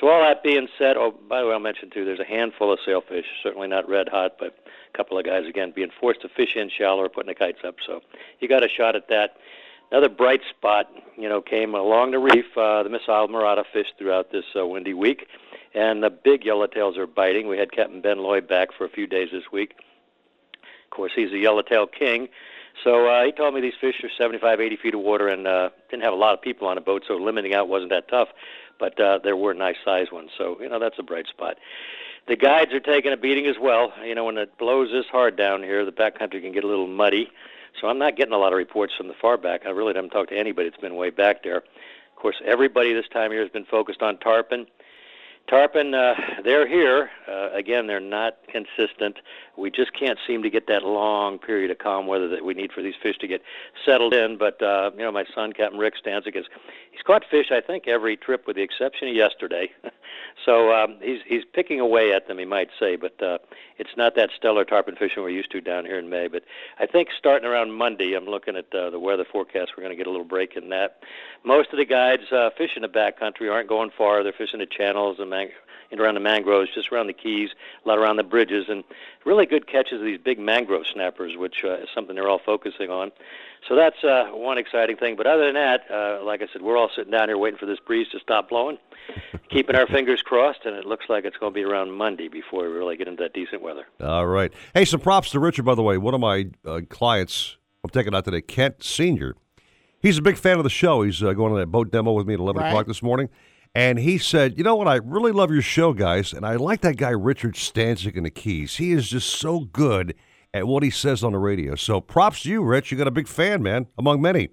So 0.00 0.08
all 0.08 0.22
that 0.22 0.42
being 0.42 0.68
said, 0.78 0.96
oh 0.96 1.14
by 1.28 1.40
the 1.40 1.48
way, 1.48 1.52
I'll 1.52 1.60
mention 1.60 1.90
too, 1.90 2.04
there's 2.04 2.20
a 2.20 2.24
handful 2.24 2.72
of 2.72 2.78
sailfish, 2.84 3.26
certainly 3.42 3.68
not 3.68 3.88
red 3.88 4.08
hot, 4.08 4.36
but 4.38 4.56
a 4.92 4.96
couple 4.96 5.18
of 5.18 5.24
guys 5.24 5.44
again 5.48 5.72
being 5.74 5.90
forced 6.00 6.22
to 6.22 6.28
fish 6.28 6.56
in 6.56 6.70
shallow 6.70 7.02
or 7.02 7.08
putting 7.08 7.28
the 7.28 7.34
kites 7.34 7.60
up. 7.66 7.76
So 7.86 8.00
you 8.40 8.48
got 8.48 8.64
a 8.64 8.68
shot 8.68 8.96
at 8.96 9.08
that. 9.08 9.36
Another 9.90 10.08
bright 10.08 10.40
spot, 10.48 10.90
you 11.18 11.28
know, 11.28 11.42
came 11.42 11.74
along 11.74 12.12
the 12.12 12.18
reef. 12.18 12.46
Uh, 12.56 12.82
the 12.82 12.88
Miss 12.88 13.02
Islamorada 13.06 13.62
fished 13.74 13.92
throughout 13.98 14.32
this 14.32 14.46
uh, 14.58 14.66
windy 14.66 14.94
week, 14.94 15.26
and 15.74 16.02
the 16.02 16.10
big 16.10 16.44
yellowtails 16.44 16.96
are 16.96 17.06
biting. 17.06 17.48
We 17.48 17.58
had 17.58 17.72
Captain 17.72 18.00
Ben 18.00 18.18
Lloyd 18.18 18.48
back 18.48 18.68
for 18.76 18.84
a 18.84 18.88
few 18.88 19.06
days 19.06 19.28
this 19.32 19.44
week. 19.52 19.74
Of 20.84 20.90
course, 20.90 21.12
he's 21.14 21.32
a 21.32 21.38
yellowtail 21.38 21.86
king. 21.86 22.28
So 22.84 23.06
uh, 23.06 23.24
he 23.24 23.32
told 23.32 23.54
me 23.54 23.60
these 23.60 23.74
fish 23.80 24.02
are 24.02 24.10
75, 24.16 24.60
80 24.60 24.76
feet 24.76 24.94
of 24.94 25.00
water 25.00 25.28
and 25.28 25.46
uh, 25.46 25.70
didn't 25.90 26.02
have 26.02 26.12
a 26.12 26.16
lot 26.16 26.34
of 26.34 26.42
people 26.42 26.68
on 26.68 26.76
the 26.76 26.80
boat, 26.80 27.04
so 27.06 27.14
limiting 27.14 27.54
out 27.54 27.68
wasn't 27.68 27.90
that 27.90 28.08
tough. 28.08 28.28
But 28.78 28.98
uh, 28.98 29.18
there 29.22 29.36
were 29.36 29.54
nice 29.54 29.76
sized 29.84 30.10
ones, 30.10 30.30
so 30.36 30.56
you 30.60 30.68
know 30.68 30.78
that's 30.78 30.98
a 30.98 31.02
bright 31.02 31.28
spot. 31.28 31.58
The 32.26 32.36
guides 32.36 32.72
are 32.72 32.80
taking 32.80 33.12
a 33.12 33.16
beating 33.16 33.46
as 33.46 33.56
well. 33.60 33.92
You 34.04 34.14
know, 34.14 34.24
when 34.24 34.38
it 34.38 34.56
blows 34.58 34.90
this 34.90 35.06
hard 35.06 35.36
down 35.36 35.62
here, 35.62 35.84
the 35.84 35.92
backcountry 35.92 36.40
can 36.40 36.52
get 36.52 36.64
a 36.64 36.68
little 36.68 36.86
muddy. 36.86 37.30
So 37.80 37.88
I'm 37.88 37.98
not 37.98 38.16
getting 38.16 38.34
a 38.34 38.38
lot 38.38 38.52
of 38.52 38.56
reports 38.56 38.94
from 38.96 39.08
the 39.08 39.14
far 39.14 39.36
back. 39.36 39.62
I 39.66 39.70
really 39.70 39.94
haven't 39.94 40.10
talked 40.10 40.30
to 40.30 40.38
anybody 40.38 40.68
that's 40.68 40.80
been 40.80 40.96
way 40.96 41.10
back 41.10 41.42
there. 41.42 41.58
Of 41.58 42.16
course, 42.16 42.36
everybody 42.44 42.92
this 42.92 43.08
time 43.12 43.26
of 43.26 43.32
year 43.32 43.42
has 43.42 43.50
been 43.50 43.64
focused 43.64 44.02
on 44.02 44.18
tarpon. 44.18 44.66
Tarpon, 45.48 45.94
uh, 45.94 46.14
they're 46.44 46.66
here. 46.66 47.10
Uh, 47.28 47.50
again, 47.52 47.86
they're 47.86 48.00
not 48.00 48.38
consistent. 48.48 49.18
We 49.56 49.70
just 49.70 49.92
can't 49.92 50.18
seem 50.26 50.42
to 50.42 50.50
get 50.50 50.66
that 50.68 50.82
long 50.82 51.38
period 51.38 51.70
of 51.70 51.78
calm 51.78 52.06
weather 52.06 52.28
that 52.28 52.44
we 52.44 52.54
need 52.54 52.72
for 52.72 52.82
these 52.82 52.94
fish 53.02 53.18
to 53.18 53.26
get 53.26 53.42
settled 53.84 54.14
in. 54.14 54.38
But 54.38 54.62
uh, 54.62 54.92
you 54.94 55.02
know, 55.02 55.12
my 55.12 55.24
son, 55.34 55.52
Captain 55.52 55.78
Rick 55.78 55.94
Stanczyk, 56.04 56.36
is 56.36 56.46
he's 56.90 57.02
caught 57.02 57.24
fish 57.30 57.50
I 57.50 57.60
think 57.60 57.86
every 57.86 58.16
trip 58.16 58.46
with 58.46 58.56
the 58.56 58.62
exception 58.62 59.08
of 59.08 59.14
yesterday. 59.14 59.70
so 60.44 60.72
um, 60.72 60.96
he's 61.00 61.20
he's 61.26 61.44
picking 61.52 61.80
away 61.80 62.12
at 62.12 62.26
them, 62.28 62.38
he 62.38 62.44
might 62.44 62.68
say. 62.78 62.96
But 62.96 63.22
uh, 63.22 63.38
it's 63.78 63.96
not 63.96 64.14
that 64.16 64.30
stellar 64.36 64.64
tarpon 64.64 64.96
fishing 64.96 65.22
we're 65.22 65.30
used 65.30 65.50
to 65.52 65.60
down 65.60 65.84
here 65.84 65.98
in 65.98 66.08
May. 66.08 66.28
But 66.28 66.44
I 66.78 66.86
think 66.86 67.08
starting 67.16 67.48
around 67.48 67.72
Monday, 67.72 68.14
I'm 68.14 68.26
looking 68.26 68.56
at 68.56 68.72
uh, 68.74 68.90
the 68.90 68.98
weather 68.98 69.24
forecast. 69.30 69.72
We're 69.76 69.82
going 69.82 69.96
to 69.96 69.96
get 69.96 70.06
a 70.06 70.10
little 70.10 70.26
break 70.26 70.56
in 70.56 70.68
that. 70.70 71.02
Most 71.44 71.70
of 71.72 71.78
the 71.78 71.84
guides 71.84 72.30
uh, 72.32 72.50
fishing 72.56 72.82
the 72.82 72.88
backcountry 72.88 73.50
aren't 73.52 73.68
going 73.68 73.90
far. 73.96 74.22
They're 74.22 74.32
fishing 74.32 74.60
the 74.60 74.66
channels 74.66 75.18
and 75.18 75.32
and 75.92 76.00
around 76.00 76.14
the 76.14 76.20
mangroves, 76.20 76.70
just 76.74 76.90
around 76.90 77.06
the 77.06 77.12
keys, 77.12 77.50
a 77.84 77.88
lot 77.88 77.98
around 77.98 78.16
the 78.16 78.22
bridges, 78.24 78.64
and 78.68 78.82
really 79.24 79.46
good 79.46 79.66
catches 79.68 80.00
of 80.00 80.04
these 80.06 80.18
big 80.18 80.38
mangrove 80.40 80.84
snappers, 80.92 81.36
which 81.36 81.62
uh, 81.64 81.74
is 81.74 81.88
something 81.94 82.16
they're 82.16 82.28
all 82.28 82.40
focusing 82.44 82.90
on. 82.90 83.12
So 83.68 83.76
that's 83.76 84.02
uh, 84.02 84.30
one 84.32 84.58
exciting 84.58 84.96
thing. 84.96 85.14
But 85.14 85.26
other 85.28 85.44
than 85.44 85.54
that, 85.54 85.82
uh, 85.88 86.24
like 86.24 86.42
I 86.42 86.46
said, 86.52 86.62
we're 86.62 86.76
all 86.76 86.90
sitting 86.96 87.12
down 87.12 87.28
here 87.28 87.38
waiting 87.38 87.58
for 87.58 87.66
this 87.66 87.78
breeze 87.78 88.08
to 88.12 88.18
stop 88.18 88.48
blowing, 88.48 88.78
keeping 89.50 89.76
our 89.76 89.86
fingers 89.86 90.20
crossed, 90.22 90.64
and 90.64 90.74
it 90.74 90.84
looks 90.86 91.04
like 91.08 91.24
it's 91.24 91.36
going 91.36 91.52
to 91.52 91.54
be 91.54 91.62
around 91.62 91.92
Monday 91.92 92.26
before 92.28 92.62
we 92.62 92.68
really 92.74 92.96
get 92.96 93.06
into 93.06 93.22
that 93.22 93.34
decent 93.34 93.62
weather. 93.62 93.84
All 94.00 94.26
right. 94.26 94.52
Hey, 94.74 94.84
some 94.84 94.98
props 95.00 95.30
to 95.30 95.38
Richard, 95.40 95.64
by 95.64 95.74
the 95.76 95.82
way. 95.82 95.96
One 95.98 96.14
of 96.14 96.20
my 96.20 96.46
uh, 96.66 96.80
clients, 96.88 97.56
I'm 97.84 97.90
taking 97.90 98.14
out 98.14 98.24
today, 98.24 98.40
Kent 98.40 98.82
Senior. 98.82 99.36
He's 100.00 100.18
a 100.18 100.22
big 100.22 100.36
fan 100.38 100.56
of 100.58 100.64
the 100.64 100.70
show. 100.70 101.02
He's 101.02 101.22
uh, 101.22 101.32
going 101.34 101.52
on 101.52 101.58
that 101.60 101.66
boat 101.66 101.92
demo 101.92 102.12
with 102.12 102.26
me 102.26 102.34
at 102.34 102.40
11 102.40 102.60
Right. 102.62 102.68
o'clock 102.70 102.86
this 102.86 103.02
morning. 103.04 103.28
And 103.74 103.98
he 103.98 104.18
said, 104.18 104.58
You 104.58 104.64
know 104.64 104.76
what? 104.76 104.88
I 104.88 104.96
really 104.96 105.32
love 105.32 105.50
your 105.50 105.62
show, 105.62 105.92
guys. 105.92 106.32
And 106.32 106.44
I 106.44 106.56
like 106.56 106.82
that 106.82 106.96
guy, 106.96 107.10
Richard 107.10 107.54
Stanczyk, 107.54 108.16
in 108.16 108.24
the 108.24 108.30
Keys. 108.30 108.76
He 108.76 108.92
is 108.92 109.08
just 109.08 109.30
so 109.30 109.60
good 109.60 110.14
at 110.52 110.66
what 110.66 110.82
he 110.82 110.90
says 110.90 111.24
on 111.24 111.32
the 111.32 111.38
radio. 111.38 111.74
So 111.74 112.00
props 112.00 112.42
to 112.42 112.50
you, 112.50 112.62
Rich. 112.62 112.92
You 112.92 112.98
got 112.98 113.06
a 113.08 113.12
big 113.12 113.28
fan, 113.28 113.62
man, 113.62 113.86
among 113.96 114.20
many. 114.20 114.50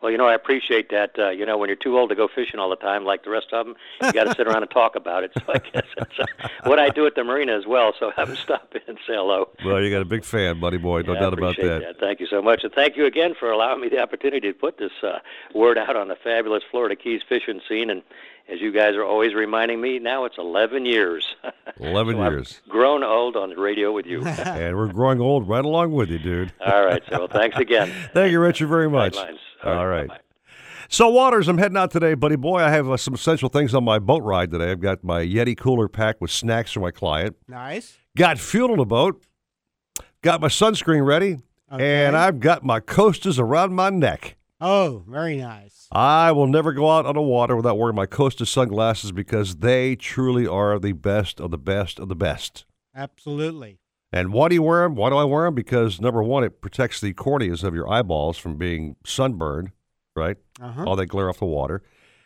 Well, 0.00 0.12
you 0.12 0.18
know, 0.18 0.28
I 0.28 0.34
appreciate 0.34 0.90
that. 0.90 1.18
Uh, 1.18 1.30
you 1.30 1.44
know, 1.44 1.58
when 1.58 1.68
you're 1.68 1.74
too 1.74 1.98
old 1.98 2.10
to 2.10 2.14
go 2.14 2.28
fishing 2.32 2.60
all 2.60 2.70
the 2.70 2.76
time, 2.76 3.04
like 3.04 3.24
the 3.24 3.30
rest 3.30 3.48
of 3.52 3.66
them, 3.66 3.74
you 4.00 4.12
got 4.12 4.24
to 4.24 4.34
sit 4.36 4.46
around 4.46 4.62
and 4.62 4.70
talk 4.70 4.94
about 4.94 5.24
it. 5.24 5.32
So 5.34 5.42
I 5.48 5.58
guess 5.58 5.86
that's 5.96 6.18
uh, 6.20 6.48
what 6.66 6.78
I 6.78 6.90
do 6.90 7.04
at 7.06 7.16
the 7.16 7.24
marina 7.24 7.56
as 7.58 7.66
well. 7.66 7.92
So 7.98 8.12
have 8.16 8.28
them 8.28 8.36
stop 8.36 8.72
in 8.76 8.82
and 8.86 8.98
say 8.98 9.14
hello. 9.14 9.48
Well, 9.64 9.82
you 9.82 9.90
got 9.90 10.02
a 10.02 10.04
big 10.04 10.24
fan, 10.24 10.60
buddy 10.60 10.76
boy. 10.78 11.02
No 11.02 11.14
Yeah, 11.14 11.20
doubt 11.20 11.32
about 11.32 11.52
appreciate 11.54 11.80
that. 11.80 11.98
Thank 11.98 12.20
you 12.20 12.28
so 12.28 12.40
much, 12.40 12.62
and 12.62 12.72
thank 12.72 12.96
you 12.96 13.06
again 13.06 13.34
for 13.34 13.50
allowing 13.50 13.80
me 13.80 13.88
the 13.88 13.98
opportunity 13.98 14.46
to 14.52 14.54
put 14.56 14.78
this 14.78 14.92
uh, 15.02 15.18
word 15.52 15.76
out 15.78 15.96
on 15.96 16.06
the 16.06 16.16
fabulous 16.22 16.62
Florida 16.70 16.94
Keys 16.94 17.22
fishing 17.28 17.60
scene. 17.68 17.90
And 17.90 18.02
as 18.52 18.60
you 18.60 18.72
guys 18.72 18.94
are 18.94 19.04
always 19.04 19.34
reminding 19.34 19.80
me, 19.80 19.98
now 19.98 20.24
it's 20.24 20.38
11 20.38 20.86
years. 20.86 21.26
11 21.80 22.14
So 22.16 22.22
I've 22.22 22.32
years. 22.32 22.60
grown 22.68 23.02
old 23.04 23.36
on 23.36 23.50
the 23.50 23.56
radio 23.56 23.92
with 23.92 24.06
you. 24.06 24.22
and 24.26 24.76
we're 24.76 24.88
growing 24.92 25.20
old 25.20 25.48
right 25.48 25.64
along 25.64 25.92
with 25.92 26.10
you, 26.10 26.18
dude. 26.18 26.52
All 26.66 26.84
right, 26.84 27.02
so 27.10 27.26
thanks 27.28 27.56
again. 27.58 27.92
Thank 28.14 28.32
you, 28.32 28.40
Richard, 28.40 28.68
very 28.68 28.88
much. 28.88 29.14
Sidelines. 29.14 29.38
All 29.64 29.86
right. 29.86 30.10
So, 30.90 31.10
Waters, 31.10 31.48
I'm 31.48 31.58
heading 31.58 31.76
out 31.76 31.90
today, 31.90 32.14
buddy 32.14 32.36
boy. 32.36 32.60
I 32.60 32.70
have 32.70 32.88
uh, 32.88 32.96
some 32.96 33.12
essential 33.12 33.50
things 33.50 33.74
on 33.74 33.84
my 33.84 33.98
boat 33.98 34.22
ride 34.22 34.50
today. 34.50 34.70
I've 34.70 34.80
got 34.80 35.04
my 35.04 35.20
Yeti 35.22 35.54
cooler 35.54 35.86
packed 35.86 36.22
with 36.22 36.30
snacks 36.30 36.72
for 36.72 36.80
my 36.80 36.90
client. 36.90 37.36
Nice. 37.46 37.98
Got 38.16 38.38
fuel 38.38 38.70
on 38.72 38.78
the 38.78 38.86
boat. 38.86 39.22
Got 40.22 40.40
my 40.40 40.48
sunscreen 40.48 41.04
ready. 41.06 41.36
And 41.70 42.16
I've 42.16 42.40
got 42.40 42.64
my 42.64 42.80
Costas 42.80 43.38
around 43.38 43.74
my 43.74 43.90
neck. 43.90 44.37
Oh, 44.60 45.04
very 45.08 45.36
nice. 45.36 45.86
I 45.92 46.32
will 46.32 46.48
never 46.48 46.72
go 46.72 46.90
out 46.90 47.06
on 47.06 47.14
the 47.14 47.22
water 47.22 47.54
without 47.54 47.78
wearing 47.78 47.94
my 47.94 48.06
Costa 48.06 48.44
sunglasses 48.44 49.12
because 49.12 49.56
they 49.56 49.94
truly 49.94 50.46
are 50.46 50.78
the 50.78 50.92
best 50.92 51.40
of 51.40 51.50
the 51.50 51.58
best 51.58 51.98
of 51.98 52.08
the 52.08 52.16
best. 52.16 52.64
Absolutely. 52.94 53.78
And 54.12 54.32
why 54.32 54.48
do 54.48 54.54
you 54.54 54.62
wear 54.62 54.82
them? 54.82 54.96
Why 54.96 55.10
do 55.10 55.16
I 55.16 55.24
wear 55.24 55.44
them? 55.44 55.54
Because 55.54 56.00
number 56.00 56.22
one, 56.22 56.42
it 56.42 56.60
protects 56.60 57.00
the 57.00 57.12
corneas 57.12 57.62
of 57.62 57.74
your 57.74 57.88
eyeballs 57.88 58.38
from 58.38 58.56
being 58.56 58.96
sunburned, 59.04 59.70
right? 60.16 60.36
Uh-huh. 60.60 60.84
All 60.84 60.96
that 60.96 61.06
glare 61.06 61.28
off 61.28 61.38
the 61.38 61.44
water. 61.44 61.82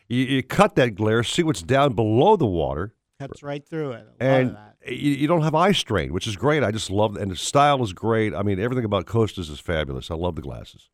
You, 0.08 0.24
you 0.24 0.42
cut 0.42 0.74
that 0.76 0.94
glare, 0.94 1.22
see 1.22 1.42
what's 1.42 1.62
down 1.62 1.94
below 1.94 2.36
the 2.36 2.46
water, 2.46 2.94
Cuts 3.18 3.42
right 3.42 3.64
through 3.64 3.92
it. 3.92 3.94
A 3.94 3.98
lot 3.98 4.02
of 4.02 4.14
and 4.20 4.56
that. 4.56 4.92
you, 4.92 5.12
you 5.12 5.26
don't 5.28 5.42
have 5.42 5.54
eye 5.54 5.72
strain, 5.72 6.12
which 6.12 6.26
is 6.26 6.36
great. 6.36 6.64
I 6.64 6.70
just 6.70 6.90
love 6.90 7.16
And 7.16 7.30
the 7.30 7.36
style 7.36 7.82
is 7.82 7.92
great. 7.92 8.34
I 8.34 8.42
mean, 8.42 8.58
everything 8.58 8.84
about 8.84 9.06
Costas 9.06 9.48
is 9.48 9.60
fabulous. 9.60 10.10
I 10.10 10.14
love 10.14 10.34
the 10.34 10.42
glasses. 10.42 10.88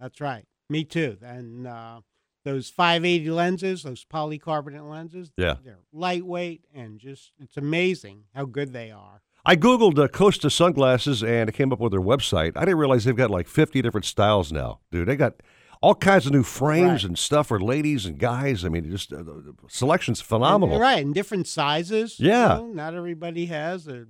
That's 0.00 0.20
right. 0.20 0.44
Me 0.70 0.84
too. 0.84 1.16
And 1.22 1.66
uh, 1.66 2.00
those 2.44 2.68
580 2.68 3.30
lenses, 3.30 3.82
those 3.84 4.04
polycarbonate 4.04 4.88
lenses, 4.88 5.32
Yeah. 5.36 5.54
they're 5.64 5.78
lightweight 5.92 6.64
and 6.74 6.98
just, 6.98 7.32
it's 7.40 7.56
amazing 7.56 8.24
how 8.34 8.44
good 8.44 8.72
they 8.72 8.90
are. 8.90 9.22
I 9.46 9.56
Googled 9.56 9.98
uh, 9.98 10.08
Costa 10.08 10.50
sunglasses 10.50 11.22
and 11.22 11.48
it 11.48 11.52
came 11.52 11.72
up 11.72 11.80
with 11.80 11.92
their 11.92 12.02
website. 12.02 12.52
I 12.56 12.60
didn't 12.60 12.78
realize 12.78 13.04
they've 13.04 13.16
got 13.16 13.30
like 13.30 13.48
50 13.48 13.80
different 13.80 14.04
styles 14.04 14.52
now, 14.52 14.80
dude. 14.90 15.08
They 15.08 15.16
got 15.16 15.34
all 15.80 15.94
kinds 15.94 16.26
of 16.26 16.32
new 16.32 16.42
frames 16.42 17.02
and 17.04 17.18
stuff 17.18 17.46
for 17.46 17.58
ladies 17.60 18.04
and 18.04 18.18
guys. 18.18 18.64
I 18.64 18.68
mean, 18.68 18.90
just 18.90 19.10
uh, 19.12 19.22
the 19.22 19.54
selection's 19.68 20.20
phenomenal. 20.20 20.74
And- 20.74 20.82
right. 20.82 21.02
And 21.04 21.14
different 21.14 21.46
sizes. 21.46 22.20
you 22.20 22.28
Yeah. 22.28 22.48
know, 22.58 22.66
not 22.66 22.94
everybody 22.94 23.46
has 23.46 23.86
a 23.88 24.06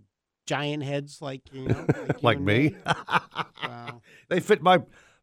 giant 0.46 0.82
heads 0.82 1.22
like, 1.22 1.42
you 1.52 1.68
know, 1.68 1.84
like, 1.88 2.08
you 2.08 2.14
like 2.22 2.36
and 2.38 2.46
me. 2.46 2.74
Wow. 3.62 4.00
they 4.28 4.40
fit 4.40 4.62
my 4.62 4.80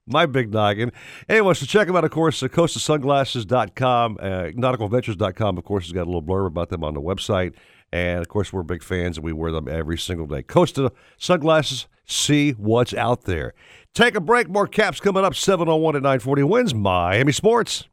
my 0.08 0.26
big 0.26 0.52
noggin. 0.52 0.92
Anyway, 1.28 1.54
so 1.54 1.66
check 1.66 1.88
them 1.88 1.96
out, 1.96 2.04
of 2.04 2.12
course, 2.12 2.42
uh, 2.44 2.48
CostaSunglasses.com, 2.48 4.18
uh, 4.20 4.26
NauticalVentures.com, 4.26 5.58
of 5.58 5.64
course, 5.64 5.86
has 5.86 5.92
got 5.92 6.04
a 6.04 6.10
little 6.10 6.24
blurb 6.24 6.48
about 6.48 6.70
them 6.70 6.84
on 6.84 6.94
the 6.94 7.02
website. 7.02 7.54
And, 7.92 8.20
of 8.20 8.28
course, 8.28 8.52
we're 8.52 8.64
big 8.64 8.84
fans, 8.84 9.18
and 9.18 9.24
we 9.24 9.32
wear 9.32 9.52
them 9.52 9.68
every 9.68 9.98
single 9.98 10.28
day. 10.28 10.44
Costa 10.44 10.92
Sunglasses, 11.18 11.88
see 12.06 12.52
what's 12.52 12.94
out 12.94 13.24
there. 13.24 13.54
Take 13.94 14.16
a 14.16 14.22
break. 14.22 14.50
More 14.50 14.68
caps 14.68 15.00
coming 15.00 15.24
up, 15.24 15.36
701 15.36 15.96
at 15.96 16.02
940 16.02 16.42
WINZ 16.42 16.74
Miami 16.74 17.32
Sports. 17.32 17.88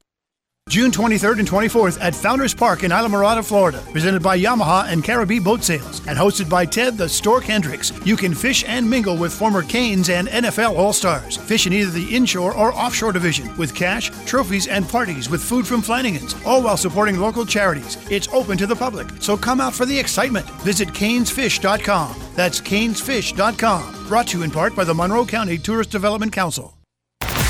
June 0.73 0.91
23rd 0.91 1.41
and 1.41 1.49
24th 1.49 1.99
at 2.01 2.15
Founders 2.15 2.55
Park 2.55 2.83
in 2.83 2.93
Islamorada, 2.93 3.45
Florida. 3.45 3.85
Presented 3.93 4.23
by 4.23 4.39
Yamaha 4.39 4.91
and 4.91 5.05
Caribbean 5.05 5.43
Boat 5.43 5.63
Sales 5.63 5.99
and 6.07 6.19
hosted 6.19 6.49
by 6.49 6.65
Ted 6.65 6.97
the 6.97 7.07
Stork 7.07 7.45
Hendricks. 7.45 7.93
You 8.07 8.17
can 8.17 8.33
fish 8.33 8.65
and 8.67 8.89
mingle 8.89 9.19
with 9.19 9.35
former 9.35 9.63
Canes 9.63 10.09
and 10.09 10.29
NFL 10.29 10.75
All 10.75 10.95
Stars. 10.95 11.37
Fish 11.37 11.67
in 11.67 11.75
either 11.75 11.91
the 11.91 12.17
inshore 12.17 12.57
or 12.57 12.73
offshore 12.73 13.13
division 13.13 13.55
with 13.59 13.75
cash, 13.75 14.09
trophies, 14.25 14.67
and 14.67 14.89
parties 14.89 15.29
with 15.29 15.45
food 15.45 15.67
from 15.67 15.83
Flanigan's, 15.83 16.35
all 16.47 16.63
while 16.63 16.79
supporting 16.79 17.19
local 17.19 17.45
charities. 17.45 17.99
It's 18.11 18.29
open 18.29 18.57
to 18.57 18.67
the 18.67 18.75
public, 18.75 19.09
so 19.21 19.37
come 19.37 19.61
out 19.61 19.75
for 19.75 19.85
the 19.85 19.99
excitement. 19.99 20.49
Visit 20.63 20.89
canesfish.com. 20.89 22.17
That's 22.35 22.63
canesfish.com. 22.63 24.07
Brought 24.09 24.29
to 24.29 24.39
you 24.39 24.45
in 24.45 24.51
part 24.51 24.75
by 24.75 24.85
the 24.85 24.95
Monroe 24.95 25.27
County 25.27 25.59
Tourist 25.59 25.91
Development 25.91 26.33
Council. 26.33 26.73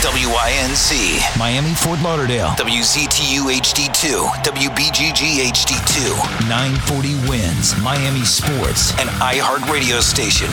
WINZ, 0.03 1.39
Miami, 1.39 1.75
Fort 1.75 2.01
Lauderdale, 2.03 2.49
WZTU 2.59 3.53
HD2, 3.53 4.27
WBGG 4.43 5.45
HD2, 5.47 6.49
940 6.49 7.09
WINZ, 7.29 7.81
Miami 7.85 8.25
Sports, 8.25 8.91
and 8.99 9.09
iHeartRadio 9.21 10.01
station. 10.01 10.51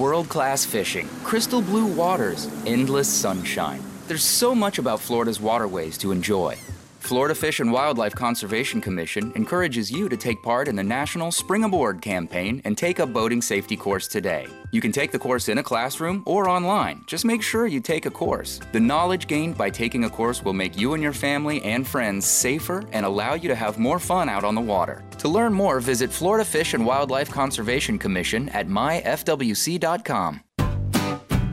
World 0.00 0.28
class 0.28 0.64
fishing, 0.64 1.08
crystal 1.24 1.62
blue 1.62 1.86
waters, 1.86 2.48
endless 2.64 3.08
sunshine. 3.08 3.82
There's 4.06 4.22
so 4.22 4.54
much 4.54 4.78
about 4.78 5.00
Florida's 5.00 5.40
waterways 5.40 5.98
to 5.98 6.12
enjoy. 6.12 6.56
Florida 7.04 7.34
Fish 7.34 7.60
and 7.60 7.70
Wildlife 7.70 8.14
Conservation 8.14 8.80
Commission 8.80 9.30
encourages 9.34 9.90
you 9.90 10.08
to 10.08 10.16
take 10.16 10.42
part 10.42 10.68
in 10.68 10.74
the 10.74 10.82
National 10.82 11.30
Spring 11.30 11.64
Aboard 11.64 12.00
campaign 12.00 12.62
and 12.64 12.78
take 12.78 12.98
a 12.98 13.06
boating 13.06 13.42
safety 13.42 13.76
course 13.76 14.08
today. 14.08 14.46
You 14.70 14.80
can 14.80 14.90
take 14.90 15.12
the 15.12 15.18
course 15.18 15.50
in 15.50 15.58
a 15.58 15.62
classroom 15.62 16.22
or 16.24 16.48
online. 16.48 17.04
Just 17.06 17.26
make 17.26 17.42
sure 17.42 17.66
you 17.66 17.80
take 17.80 18.06
a 18.06 18.10
course. 18.10 18.58
The 18.72 18.80
knowledge 18.80 19.26
gained 19.26 19.58
by 19.58 19.68
taking 19.68 20.04
a 20.04 20.10
course 20.10 20.42
will 20.42 20.54
make 20.54 20.78
you 20.78 20.94
and 20.94 21.02
your 21.02 21.12
family 21.12 21.60
and 21.62 21.86
friends 21.86 22.26
safer 22.26 22.82
and 22.92 23.04
allow 23.04 23.34
you 23.34 23.50
to 23.50 23.54
have 23.54 23.78
more 23.78 23.98
fun 23.98 24.30
out 24.30 24.42
on 24.42 24.54
the 24.54 24.62
water. 24.62 25.04
To 25.18 25.28
learn 25.28 25.52
more, 25.52 25.80
visit 25.80 26.10
Florida 26.10 26.44
Fish 26.44 26.72
and 26.72 26.86
Wildlife 26.86 27.30
Conservation 27.30 27.98
Commission 27.98 28.48
at 28.48 28.66
myfwc.com. 28.66 30.40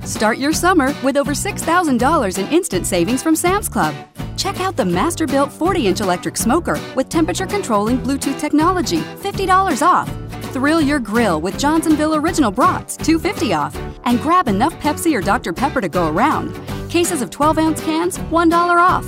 Start 0.05 0.37
your 0.37 0.53
summer 0.53 0.95
with 1.03 1.17
over 1.17 1.33
$6,000 1.33 2.37
in 2.37 2.47
instant 2.47 2.87
savings 2.87 3.21
from 3.21 3.35
Sam's 3.35 3.67
Club. 3.67 3.93
Check 4.41 4.59
out 4.59 4.75
the 4.75 4.83
Masterbuilt 4.83 5.51
40 5.51 5.85
inch 5.85 6.01
electric 6.01 6.35
smoker 6.35 6.79
with 6.95 7.09
temperature 7.09 7.45
controlling 7.45 7.99
Bluetooth 7.99 8.39
technology, 8.39 8.97
$50 8.97 9.85
off. 9.85 10.11
Thrill 10.51 10.81
your 10.81 10.97
grill 10.97 11.39
with 11.39 11.59
Johnsonville 11.59 12.15
Original 12.15 12.49
Brats, 12.49 12.97
250 12.97 13.53
off. 13.53 13.75
And 14.05 14.19
grab 14.19 14.47
enough 14.47 14.73
Pepsi 14.79 15.15
or 15.15 15.21
Dr. 15.21 15.53
Pepper 15.53 15.79
to 15.79 15.87
go 15.87 16.09
around. 16.09 16.59
Cases 16.89 17.21
of 17.21 17.29
12 17.29 17.59
ounce 17.59 17.81
cans, 17.81 18.17
$1 18.17 18.79
off. 18.79 19.05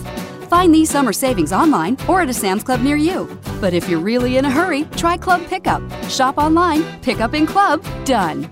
Find 0.50 0.72
these 0.72 0.92
summer 0.92 1.12
savings 1.12 1.52
online 1.52 1.98
or 2.08 2.22
at 2.22 2.30
a 2.30 2.34
Sam's 2.34 2.64
Club 2.64 2.82
near 2.82 2.96
you. 2.96 3.28
But 3.60 3.74
if 3.74 3.90
you're 3.90 4.00
really 4.00 4.38
in 4.38 4.46
a 4.46 4.52
hurry, 4.52 4.84
try 4.98 5.18
Club 5.18 5.42
Pickup. 5.48 5.82
Shop 6.10 6.38
online, 6.38 6.84
pick 7.02 7.22
up 7.22 7.34
in 7.34 7.48
club, 7.48 7.84
done. 8.06 8.52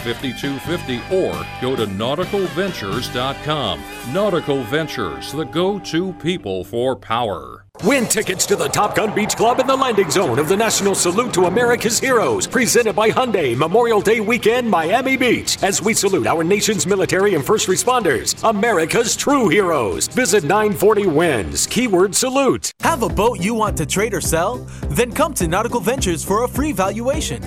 5250 0.00 1.14
or 1.14 1.32
go 1.60 1.76
to 1.76 1.86
nauticalventures.com. 1.86 3.82
Nautical 4.12 4.62
Ventures, 4.64 5.32
the 5.32 5.44
go 5.44 5.78
to 5.78 6.12
people 6.14 6.64
for 6.64 6.96
power. 6.96 7.62
Win 7.84 8.06
tickets 8.06 8.46
to 8.46 8.54
the 8.54 8.68
Top 8.68 8.94
Gun 8.94 9.12
Beach 9.12 9.34
Club 9.34 9.58
in 9.58 9.66
the 9.66 9.74
landing 9.74 10.08
zone 10.08 10.38
of 10.38 10.48
the 10.48 10.56
National 10.56 10.94
Salute 10.94 11.34
to 11.34 11.46
America's 11.46 11.98
Heroes, 11.98 12.46
presented 12.46 12.94
by 12.94 13.10
Hyundai 13.10 13.56
Memorial 13.56 14.00
Day 14.00 14.20
weekend, 14.20 14.70
Miami 14.70 15.16
Beach, 15.16 15.60
as 15.64 15.82
we 15.82 15.92
salute 15.92 16.28
our 16.28 16.44
nation's 16.44 16.86
military 16.86 17.34
and 17.34 17.44
first 17.44 17.66
responders, 17.68 18.38
America's 18.48 19.16
true 19.16 19.48
heroes. 19.48 20.06
Visit 20.06 20.44
940 20.44 21.04
WINZ, 21.04 21.68
keyword 21.68 22.14
salute. 22.14 22.72
Have 22.80 23.02
a 23.02 23.08
boat 23.08 23.40
you 23.40 23.54
want 23.54 23.76
to 23.78 23.86
trade 23.86 24.14
or 24.14 24.20
sell? 24.20 24.58
Then 24.90 25.10
come 25.10 25.34
to 25.34 25.48
Nautical 25.48 25.80
Ventures 25.80 26.24
for 26.24 26.44
a 26.44 26.48
free 26.48 26.70
valuation. 26.72 27.42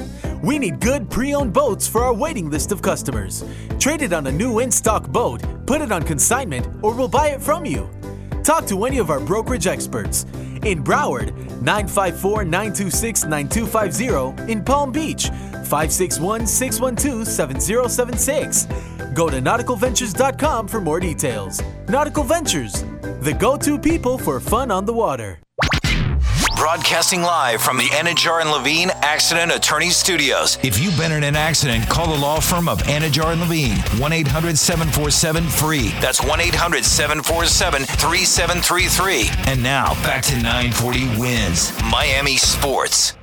We 0.45 0.59
need 0.59 0.79
good 0.79 1.09
pre 1.09 1.33
owned 1.33 1.53
boats 1.53 1.87
for 1.87 2.01
our 2.01 2.13
waiting 2.13 2.51
list 2.51 2.71
of 2.71 2.83
customers. 2.83 3.43
Trade 3.79 4.03
it 4.03 4.13
on 4.13 4.27
a 4.27 4.31
new 4.31 4.59
in 4.59 4.69
stock 4.69 5.07
boat, 5.07 5.41
put 5.65 5.81
it 5.81 5.91
on 5.91 6.03
consignment, 6.03 6.67
or 6.83 6.93
we'll 6.93 7.07
buy 7.07 7.29
it 7.29 7.41
from 7.41 7.65
you. 7.65 7.89
Talk 8.43 8.67
to 8.67 8.85
any 8.85 8.99
of 8.99 9.09
our 9.09 9.19
brokerage 9.19 9.65
experts. 9.65 10.27
In 10.61 10.83
Broward, 10.83 11.33
954 11.63 12.45
926 12.45 13.25
9250. 13.25 14.51
In 14.51 14.63
Palm 14.63 14.91
Beach, 14.91 15.29
561 15.65 16.45
612 16.45 17.27
7076. 17.27 18.67
Go 19.15 19.27
to 19.31 19.37
nauticalventures.com 19.37 20.67
for 20.67 20.79
more 20.79 20.99
details. 20.99 21.59
Nautical 21.89 22.23
Ventures, 22.23 22.83
the 23.21 23.35
go 23.39 23.57
to 23.57 23.79
people 23.79 24.19
for 24.19 24.39
fun 24.39 24.69
on 24.69 24.85
the 24.85 24.93
water. 24.93 25.39
Broadcasting 26.55 27.21
live 27.21 27.61
from 27.61 27.77
the 27.77 27.83
Anidjar 27.89 28.39
and 28.39 28.49
Levine 28.49 28.89
Accident 29.01 29.51
Attorneys 29.51 29.97
Studios. 29.97 30.57
If 30.63 30.79
you've 30.79 30.97
been 30.97 31.11
in 31.11 31.23
an 31.23 31.35
accident, 31.35 31.89
call 31.89 32.07
the 32.07 32.19
law 32.19 32.39
firm 32.39 32.69
of 32.69 32.81
Anidjar 32.83 33.33
and 33.33 33.41
Levine. 33.41 33.77
1 33.99 34.13
800 34.13 34.57
747 34.57 35.43
free. 35.43 35.89
That's 35.99 36.23
1 36.23 36.39
800 36.39 36.85
747 36.85 37.83
3733. 37.83 39.51
And 39.51 39.61
now 39.61 39.93
back 39.95 40.23
to 40.23 40.35
940 40.35 40.99
WINZ 41.19 41.91
Miami 41.91 42.37
Sports. 42.37 43.15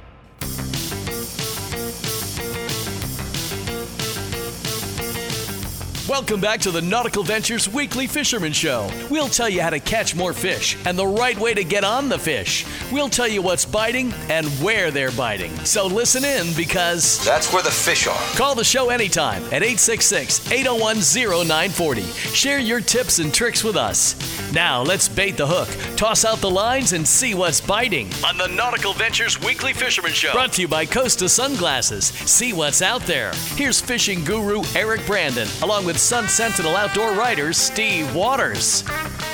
Welcome 6.08 6.40
back 6.40 6.58
to 6.62 6.72
the 6.72 6.82
Nautical 6.82 7.22
Ventures 7.22 7.68
Weekly 7.72 8.08
Fisherman 8.08 8.52
Show. 8.52 8.90
We'll 9.08 9.28
tell 9.28 9.48
you 9.48 9.62
how 9.62 9.70
to 9.70 9.78
catch 9.78 10.16
more 10.16 10.32
fish 10.32 10.76
and 10.84 10.98
the 10.98 11.06
right 11.06 11.38
way 11.38 11.54
to 11.54 11.62
get 11.62 11.84
on 11.84 12.08
the 12.08 12.18
fish. 12.18 12.66
We'll 12.90 13.08
tell 13.08 13.28
you 13.28 13.40
what's 13.40 13.64
biting 13.64 14.12
and 14.28 14.48
where 14.60 14.90
they're 14.90 15.12
biting. 15.12 15.54
So 15.64 15.86
listen 15.86 16.24
in 16.24 16.52
because 16.56 17.24
That's 17.24 17.52
where 17.52 17.62
the 17.62 17.70
fish 17.70 18.08
are. 18.08 18.18
Call 18.36 18.56
the 18.56 18.64
show 18.64 18.90
anytime 18.90 19.44
at 19.44 19.62
866 19.62 20.50
801 20.50 20.96
0940. 21.46 22.02
Share 22.02 22.58
your 22.58 22.80
tips 22.80 23.20
and 23.20 23.32
tricks 23.32 23.62
with 23.62 23.76
us. 23.76 24.16
Now 24.52 24.82
let's 24.82 25.08
bait 25.08 25.36
the 25.36 25.46
hook, 25.46 25.68
toss 25.96 26.24
out 26.24 26.38
the 26.38 26.50
lines, 26.50 26.94
and 26.94 27.06
see 27.06 27.34
what's 27.34 27.60
biting 27.60 28.10
on 28.26 28.36
the 28.36 28.48
Nautical 28.48 28.92
Ventures 28.92 29.40
Weekly 29.40 29.72
Fisherman 29.72 30.12
Show. 30.12 30.32
Brought 30.32 30.52
to 30.54 30.62
you 30.62 30.68
by 30.68 30.84
Costa 30.84 31.28
Sunglasses. 31.28 32.06
See 32.06 32.52
what's 32.52 32.82
out 32.82 33.02
there. 33.02 33.32
Here's 33.54 33.80
fishing 33.80 34.24
guru 34.24 34.62
Eric 34.74 35.06
Brandon, 35.06 35.46
along 35.62 35.84
with 35.86 35.91
Sun 35.96 36.28
Sentinel 36.28 36.76
outdoor 36.76 37.12
writer 37.12 37.52
Steve 37.52 38.14
Waters. 38.14 38.82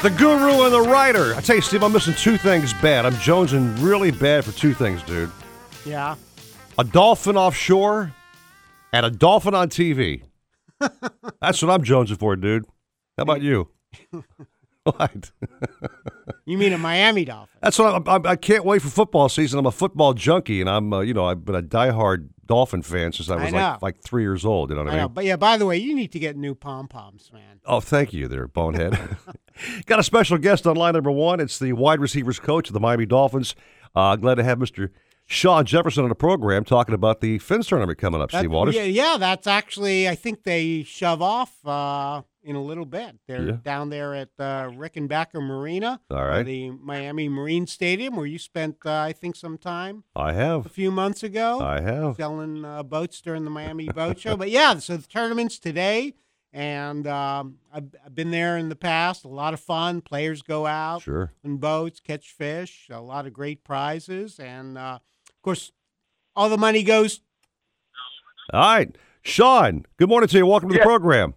The 0.02 0.14
guru 0.16 0.64
and 0.64 0.72
the 0.72 0.80
writer. 0.80 1.34
I 1.34 1.40
tell 1.40 1.56
you, 1.56 1.62
Steve, 1.62 1.82
I'm 1.82 1.92
missing 1.92 2.14
two 2.14 2.36
things 2.36 2.72
bad. 2.74 3.04
I'm 3.04 3.14
jonesing 3.14 3.82
really 3.82 4.10
bad 4.10 4.44
for 4.44 4.52
two 4.52 4.74
things, 4.74 5.02
dude. 5.02 5.30
Yeah. 5.84 6.16
A 6.78 6.84
dolphin 6.84 7.36
offshore 7.36 8.12
and 8.92 9.04
a 9.04 9.10
dolphin 9.10 9.54
on 9.54 9.68
TV. 9.68 10.22
That's 10.80 11.62
what 11.62 11.70
I'm 11.70 11.82
jonesing 11.82 12.18
for, 12.18 12.36
dude. 12.36 12.64
How 13.16 13.22
about 13.22 13.42
you? 13.42 13.68
what? 14.84 15.32
You 16.46 16.56
mean 16.56 16.72
a 16.72 16.78
Miami 16.78 17.24
Dolphin? 17.24 17.58
That's 17.60 17.78
what 17.78 17.94
I'm, 17.94 18.08
I'm, 18.08 18.26
I 18.26 18.36
can't 18.36 18.64
wait 18.64 18.82
for 18.82 18.88
football 18.88 19.28
season. 19.28 19.58
I'm 19.58 19.66
a 19.66 19.72
football 19.72 20.14
junkie, 20.14 20.60
and 20.60 20.70
I'm, 20.70 20.92
uh, 20.92 21.00
you 21.00 21.14
know, 21.14 21.26
I've 21.26 21.44
been 21.44 21.54
a 21.54 21.62
diehard 21.62 22.28
Dolphin 22.48 22.82
fan 22.82 23.12
since 23.12 23.30
I 23.30 23.36
I 23.36 23.44
was 23.44 23.52
know. 23.52 23.58
like 23.58 23.82
like 23.82 24.02
three 24.02 24.22
years 24.22 24.44
old. 24.44 24.70
You 24.70 24.76
know 24.76 24.82
what 24.82 24.88
I, 24.88 24.92
I 24.92 24.94
mean? 24.96 25.02
know, 25.04 25.08
but 25.10 25.24
yeah. 25.24 25.36
By 25.36 25.56
the 25.56 25.66
way, 25.66 25.76
you 25.76 25.94
need 25.94 26.10
to 26.12 26.18
get 26.18 26.36
new 26.36 26.54
pom 26.56 26.88
poms, 26.88 27.30
man. 27.32 27.60
Oh, 27.64 27.78
thank 27.80 28.12
you 28.12 28.26
there, 28.26 28.48
Bonehead. 28.48 28.98
Got 29.86 30.00
a 30.00 30.02
special 30.02 30.38
guest 30.38 30.66
on 30.66 30.74
line 30.76 30.94
number 30.94 31.10
one. 31.10 31.38
It's 31.40 31.58
the 31.58 31.72
wide 31.74 32.00
receivers 32.00 32.40
coach 32.40 32.68
of 32.68 32.72
the 32.74 32.80
Miami 32.80 33.06
Dolphins. 33.06 33.54
Uh, 33.94 34.16
glad 34.16 34.36
to 34.36 34.44
have 34.44 34.58
Mr. 34.58 34.90
Shawn 35.26 35.66
Jefferson 35.66 36.04
on 36.04 36.08
the 36.08 36.14
program 36.14 36.64
talking 36.64 36.94
about 36.94 37.20
the 37.20 37.38
Fins 37.38 37.66
tournament 37.66 37.98
coming 37.98 38.20
up, 38.22 38.30
That- 38.30 38.38
Steve 38.38 38.50
Waters. 38.50 38.74
Yeah, 38.74 38.82
yeah, 38.84 39.16
that's 39.18 39.46
actually. 39.46 40.08
I 40.08 40.14
think 40.14 40.42
they 40.44 40.82
shove 40.84 41.20
off 41.20 41.52
uh, 41.66 42.22
in 42.48 42.56
a 42.56 42.62
little 42.62 42.86
bit. 42.86 43.14
They're 43.26 43.42
Yeah. 43.46 43.56
down 43.62 43.90
there 43.90 44.14
at 44.14 44.30
uh, 44.38 44.70
Rickenbacker 44.70 45.34
Marina, 45.42 46.00
All 46.10 46.16
uh, 46.18 46.42
the 46.42 46.70
Miami 46.70 47.28
Marine 47.28 47.66
Stadium, 47.66 48.16
where 48.16 48.24
you 48.24 48.38
spent, 48.38 48.76
uh, 48.86 48.90
I 49.02 49.12
think, 49.12 49.36
some 49.36 49.58
time 49.58 50.04
I 50.16 50.32
have. 50.32 50.64
A 50.64 50.70
few 50.70 50.90
months 50.90 51.22
ago. 51.22 51.60
I 51.60 51.80
have. 51.82 52.16
selling 52.16 52.64
uh, 52.64 52.82
boats 52.84 53.20
during 53.20 53.44
the 53.44 53.50
Miami 53.50 53.88
Boat 53.88 54.18
Show. 54.18 54.34
But 54.36 54.48
yeah, 54.50 54.78
so 54.78 54.96
the 54.96 55.06
tournament's 55.06 55.58
today, 55.58 56.14
and 56.50 57.06
um, 57.06 57.58
I've, 57.70 57.94
I've 58.06 58.14
been 58.14 58.30
there 58.30 58.56
in 58.56 58.70
the 58.70 58.76
past. 58.76 59.26
A 59.26 59.28
lot 59.28 59.52
of 59.52 59.60
fun. 59.60 60.00
Players 60.00 60.40
go 60.40 60.64
out 60.66 61.02
Sure. 61.02 61.32
in 61.44 61.58
boats, 61.58 62.00
catch 62.00 62.30
fish. 62.32 62.88
A 62.90 63.00
lot 63.02 63.26
of 63.26 63.34
great 63.34 63.62
prizes, 63.62 64.40
and 64.40 64.78
uh, 64.78 65.00
of 65.28 65.42
course, 65.42 65.70
all 66.34 66.48
the 66.48 66.56
money 66.56 66.82
goes. 66.82 67.20
All 68.54 68.60
right. 68.60 68.96
Shawn, 69.20 69.84
good 69.98 70.08
morning 70.08 70.28
to 70.28 70.38
you. 70.38 70.46
Welcome 70.46 70.70
to 70.70 70.74
the 70.78 70.80
program. 70.82 71.34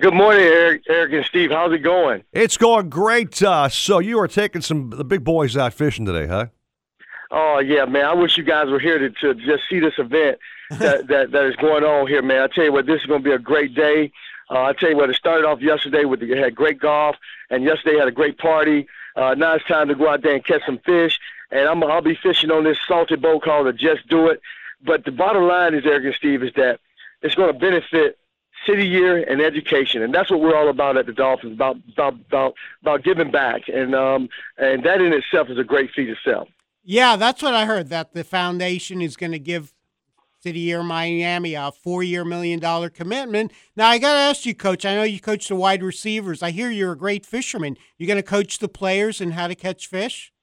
Good 0.00 0.12
morning, 0.12 0.42
Eric, 0.42 0.82
Eric 0.88 1.12
and 1.12 1.24
Steve. 1.24 1.52
How's 1.52 1.72
it 1.72 1.78
going? 1.78 2.24
It's 2.32 2.56
going 2.56 2.90
great. 2.90 3.40
Uh, 3.40 3.68
so 3.68 4.00
you 4.00 4.18
are 4.18 4.26
taking 4.26 4.60
some 4.60 4.90
the 4.90 5.04
big 5.04 5.22
boys 5.22 5.56
out 5.56 5.72
fishing 5.72 6.04
today, 6.04 6.26
huh? 6.26 6.46
Oh 7.30 7.60
yeah, 7.60 7.84
man. 7.84 8.04
I 8.04 8.12
wish 8.12 8.36
you 8.36 8.42
guys 8.42 8.68
were 8.70 8.80
here 8.80 8.98
to, 8.98 9.10
to 9.10 9.34
just 9.34 9.62
see 9.70 9.78
this 9.78 9.94
event 9.98 10.38
that, 10.70 11.06
that 11.06 11.30
that 11.30 11.44
is 11.44 11.54
going 11.56 11.84
on 11.84 12.08
here, 12.08 12.22
man. 12.22 12.42
I 12.42 12.48
tell 12.48 12.64
you 12.64 12.72
what, 12.72 12.86
this 12.86 13.02
is 13.02 13.06
going 13.06 13.22
to 13.22 13.28
be 13.28 13.34
a 13.34 13.38
great 13.38 13.74
day. 13.76 14.10
Uh, 14.50 14.64
I 14.64 14.72
tell 14.72 14.90
you 14.90 14.96
what, 14.96 15.10
it 15.10 15.16
started 15.16 15.46
off 15.46 15.62
yesterday 15.62 16.04
with 16.04 16.18
the, 16.18 16.36
had 16.36 16.56
great 16.56 16.80
golf, 16.80 17.14
and 17.48 17.62
yesterday 17.62 17.96
had 17.96 18.08
a 18.08 18.12
great 18.12 18.36
party. 18.36 18.88
Uh, 19.14 19.34
now 19.34 19.54
it's 19.54 19.64
time 19.66 19.86
to 19.88 19.94
go 19.94 20.08
out 20.08 20.22
there 20.22 20.34
and 20.34 20.44
catch 20.44 20.62
some 20.66 20.78
fish, 20.78 21.20
and 21.52 21.68
I'm 21.68 21.84
I'll 21.84 22.02
be 22.02 22.18
fishing 22.20 22.50
on 22.50 22.64
this 22.64 22.78
salted 22.88 23.22
boat 23.22 23.44
called 23.44 23.68
the 23.68 23.72
Just 23.72 24.08
Do 24.08 24.26
It. 24.26 24.40
But 24.84 25.04
the 25.04 25.12
bottom 25.12 25.44
line 25.44 25.72
is, 25.72 25.86
Eric 25.86 26.04
and 26.04 26.14
Steve, 26.16 26.42
is 26.42 26.52
that 26.56 26.80
it's 27.22 27.36
going 27.36 27.52
to 27.52 27.58
benefit 27.58 28.18
city 28.66 28.86
year 28.86 29.18
and 29.18 29.40
education, 29.40 30.02
and 30.02 30.14
that's 30.14 30.30
what 30.30 30.40
we're 30.40 30.56
all 30.56 30.68
about 30.68 30.96
at 30.96 31.06
the 31.06 31.12
Dolphins 31.12 31.52
about 31.54 31.76
about 31.92 32.14
about, 32.14 32.54
about 32.82 33.04
giving 33.04 33.30
back, 33.30 33.62
and 33.68 33.94
um 33.94 34.28
and 34.58 34.84
that 34.84 35.00
in 35.00 35.12
itself 35.12 35.48
is 35.50 35.58
a 35.58 35.64
great 35.64 35.90
feat 35.92 36.08
itself. 36.08 36.48
Yeah, 36.82 37.16
that's 37.16 37.42
what 37.42 37.54
I 37.54 37.64
heard. 37.64 37.88
That 37.88 38.12
the 38.12 38.24
foundation 38.24 39.00
is 39.00 39.16
going 39.16 39.32
to 39.32 39.38
give 39.38 39.72
City 40.42 40.60
Year 40.60 40.82
Miami 40.82 41.54
a 41.54 41.72
four-year 41.72 42.22
million 42.22 42.60
dollar 42.60 42.90
commitment. 42.90 43.50
Now 43.74 43.88
I 43.88 43.98
got 43.98 44.12
to 44.12 44.18
ask 44.20 44.44
you, 44.44 44.54
Coach. 44.54 44.84
I 44.84 44.94
know 44.94 45.02
you 45.02 45.18
coach 45.18 45.48
the 45.48 45.56
wide 45.56 45.82
receivers. 45.82 46.42
I 46.42 46.50
hear 46.50 46.70
you're 46.70 46.92
a 46.92 46.98
great 46.98 47.24
fisherman. 47.24 47.78
You're 47.96 48.08
going 48.08 48.18
to 48.18 48.22
coach 48.22 48.58
the 48.58 48.68
players 48.68 49.22
in 49.22 49.30
how 49.30 49.48
to 49.48 49.54
catch 49.54 49.86
fish? 49.86 50.33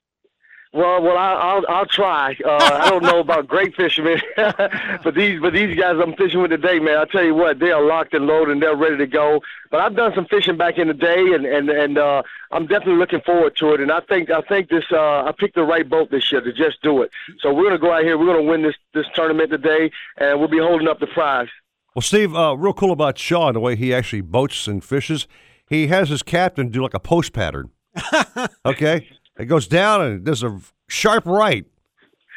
Well, 0.74 1.02
well, 1.02 1.18
I, 1.18 1.34
I'll 1.34 1.66
I'll 1.68 1.86
try. 1.86 2.34
Uh, 2.46 2.80
I 2.82 2.90
don't 2.90 3.04
know 3.04 3.20
about 3.20 3.46
great 3.46 3.76
fishermen, 3.76 4.22
but 4.38 5.16
these 5.16 5.42
but 5.42 5.52
these 5.52 5.78
guys 5.78 5.98
I'm 6.02 6.16
fishing 6.16 6.42
with 6.42 6.52
today, 6.52 6.80
man. 6.80 6.98
I 6.98 7.04
tell 7.04 7.26
you 7.26 7.36
what, 7.36 7.60
they 7.60 7.72
are 7.72 7.84
locked 7.84 8.14
and 8.14 8.26
loaded 8.26 8.54
and 8.54 8.62
they're 8.62 8.76
ready 8.78 8.96
to 8.96 9.06
go. 9.06 9.42
But 9.70 9.82
I've 9.82 9.98
done 9.98 10.14
some 10.16 10.28
fishing 10.28 10.56
back 10.56 10.78
in 10.78 10.88
the 10.88 10.94
day, 10.94 11.34
and 11.34 11.46
and 11.46 11.70
and 11.70 11.98
uh, 11.98 12.24
I'm 12.52 12.68
definitely 12.68 12.96
looking 12.96 13.20
forward 13.20 13.58
to 13.58 13.74
it. 13.74 13.82
And 13.82 13.92
I 13.92 14.00
think 14.00 14.30
I 14.30 14.40
think 14.42 14.70
this 14.70 14.86
uh, 14.94 15.26
I 15.26 15.34
picked 15.38 15.56
the 15.56 15.64
right 15.64 15.88
boat 15.90 16.10
this 16.10 16.32
year 16.32 16.40
to 16.40 16.54
just 16.54 16.82
do 16.82 17.02
it. 17.02 17.12
So 17.42 17.54
we're 17.54 17.66
gonna 17.66 17.78
go 17.78 17.92
out 17.92 18.04
here. 18.04 18.18
We're 18.18 18.28
gonna 18.28 18.50
win 18.50 18.62
this 18.62 18.76
this 18.94 19.08
tournament 19.14 19.52
today, 19.52 19.92
and 20.20 20.40
we'll 20.40 20.48
be 20.48 20.60
holding 20.60 20.88
up 20.88 21.02
the 21.02 21.08
prize. 21.08 21.50
Well, 21.96 22.02
Steve, 22.02 22.34
uh, 22.34 22.56
real 22.56 22.72
cool 22.72 22.94
about 22.94 23.18
Sean, 23.18 23.56
the 23.56 23.60
way 23.60 23.76
he 23.76 23.94
actually 23.94 24.22
boats 24.22 24.68
and 24.68 24.82
fishes. 24.82 25.28
He 25.68 25.88
has 25.88 26.08
his 26.08 26.24
captain 26.24 26.70
do 26.70 26.82
like 26.82 26.94
a 26.94 27.00
post 27.00 27.34
pattern. 27.34 27.72
okay? 28.66 29.10
It 29.42 29.46
goes 29.48 29.68
down 29.68 30.02
and 30.02 30.26
there's 30.26 30.44
a 30.44 30.60
sharp 30.88 31.26
right, 31.26 31.66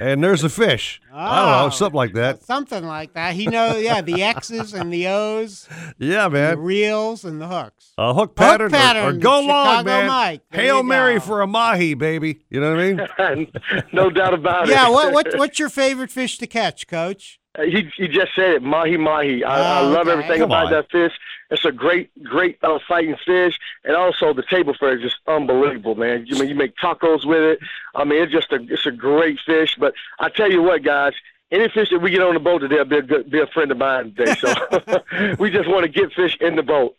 and 0.01 0.23
there's 0.25 0.43
a 0.43 0.49
fish. 0.49 1.01
I 1.13 1.37
don't 1.41 1.51
know, 1.51 1.67
Oh, 1.67 1.69
something 1.71 1.97
like 1.97 2.15
that. 2.15 2.43
Something 2.43 2.85
like 2.85 3.13
that. 3.15 3.35
He 3.35 3.47
knows. 3.47 3.83
Yeah, 3.83 4.01
the 4.01 4.23
X's 4.23 4.75
and 4.75 4.93
the 4.93 5.07
O's, 5.09 5.69
Yeah, 5.99 6.29
man. 6.29 6.31
the 6.53 6.57
man. 6.57 6.59
reels 6.59 7.25
and 7.25 7.41
the 7.41 7.47
hooks. 7.47 7.93
A 7.99 8.13
hook 8.15 8.35
pattern, 8.35 8.69
or- 8.69 8.71
pattern, 8.71 9.17
or, 9.17 9.19
go 9.19 9.41
long, 9.43 9.85
man. 9.85 10.09
Mike. 10.09 10.41
Hail 10.51 10.83
Mary 10.83 11.15
go. 11.15 11.21
for 11.21 11.41
a 11.43 11.47
mahi, 11.47 11.95
baby. 11.95 12.41
You 12.51 12.61
know 12.61 12.75
what 12.75 13.19
I 13.21 13.35
mean? 13.35 13.49
no 13.93 14.11
doubt 14.11 14.35
about 14.35 14.69
it. 14.69 14.73
Yeah. 14.73 14.89
What 14.89 15.13
what 15.15 15.27
what's 15.39 15.59
your 15.59 15.69
favorite 15.71 16.11
fish 16.11 16.39
to 16.39 16.47
catch, 16.47 16.87
Coach? 16.89 17.39
Uh, 17.57 17.63
He, 17.63 17.91
he 17.97 18.09
just 18.09 18.35
said 18.35 18.51
it, 18.57 18.63
mahi 18.63 18.97
mahi. 18.97 19.45
I, 19.45 19.81
I 19.81 19.81
Oh, 19.83 19.89
love 19.89 20.09
okay. 20.09 20.13
everything 20.13 20.39
Come 20.41 20.51
about 20.51 20.67
on. 20.67 20.73
that 20.73 20.91
fish. 20.91 21.13
It's 21.51 21.65
a 21.65 21.73
great, 21.73 22.11
great 22.25 22.59
uh, 22.63 22.79
fighting 22.89 23.17
fish, 23.25 23.59
and 23.85 23.95
also 23.97 24.33
the 24.33 24.43
table 24.51 24.75
fare 24.79 24.97
is 24.97 25.03
just 25.03 25.17
unbelievable, 25.29 25.95
man. 25.95 26.25
You 26.27 26.37
mean 26.39 26.49
you 26.49 26.55
make 26.55 26.75
tacos 26.77 27.25
with 27.25 27.43
it? 27.43 27.59
I 27.95 28.05
mean, 28.05 28.23
it's 28.23 28.33
just 28.33 28.51
a 28.53 28.57
it's 28.69 28.87
a 28.87 28.91
great 28.91 29.39
fish. 29.47 29.77
But 29.79 29.95
I 30.19 30.31
tell 30.31 30.51
you 30.51 30.63
what, 30.63 30.83
guys, 30.83 31.13
any 31.53 31.69
fish 31.69 31.91
that 31.91 32.01
we 32.01 32.11
get 32.11 32.23
on 32.23 32.35
the 32.35 32.41
boat 32.41 32.59
today 32.61 32.77
will 32.79 32.85
be 32.87 32.97
a 32.97 33.03
good, 33.03 33.31
be 33.31 33.41
a 33.41 33.47
friend 33.47 33.71
of 33.71 33.79
mine 33.79 34.15
today. 34.17 34.35
So 34.41 34.53
we 35.39 35.51
just 35.51 35.69
want 35.69 35.83
to 35.85 35.89
get 35.89 36.13
fish 36.13 36.37
in 36.41 36.57
the 36.57 36.63
boat. 36.65 36.97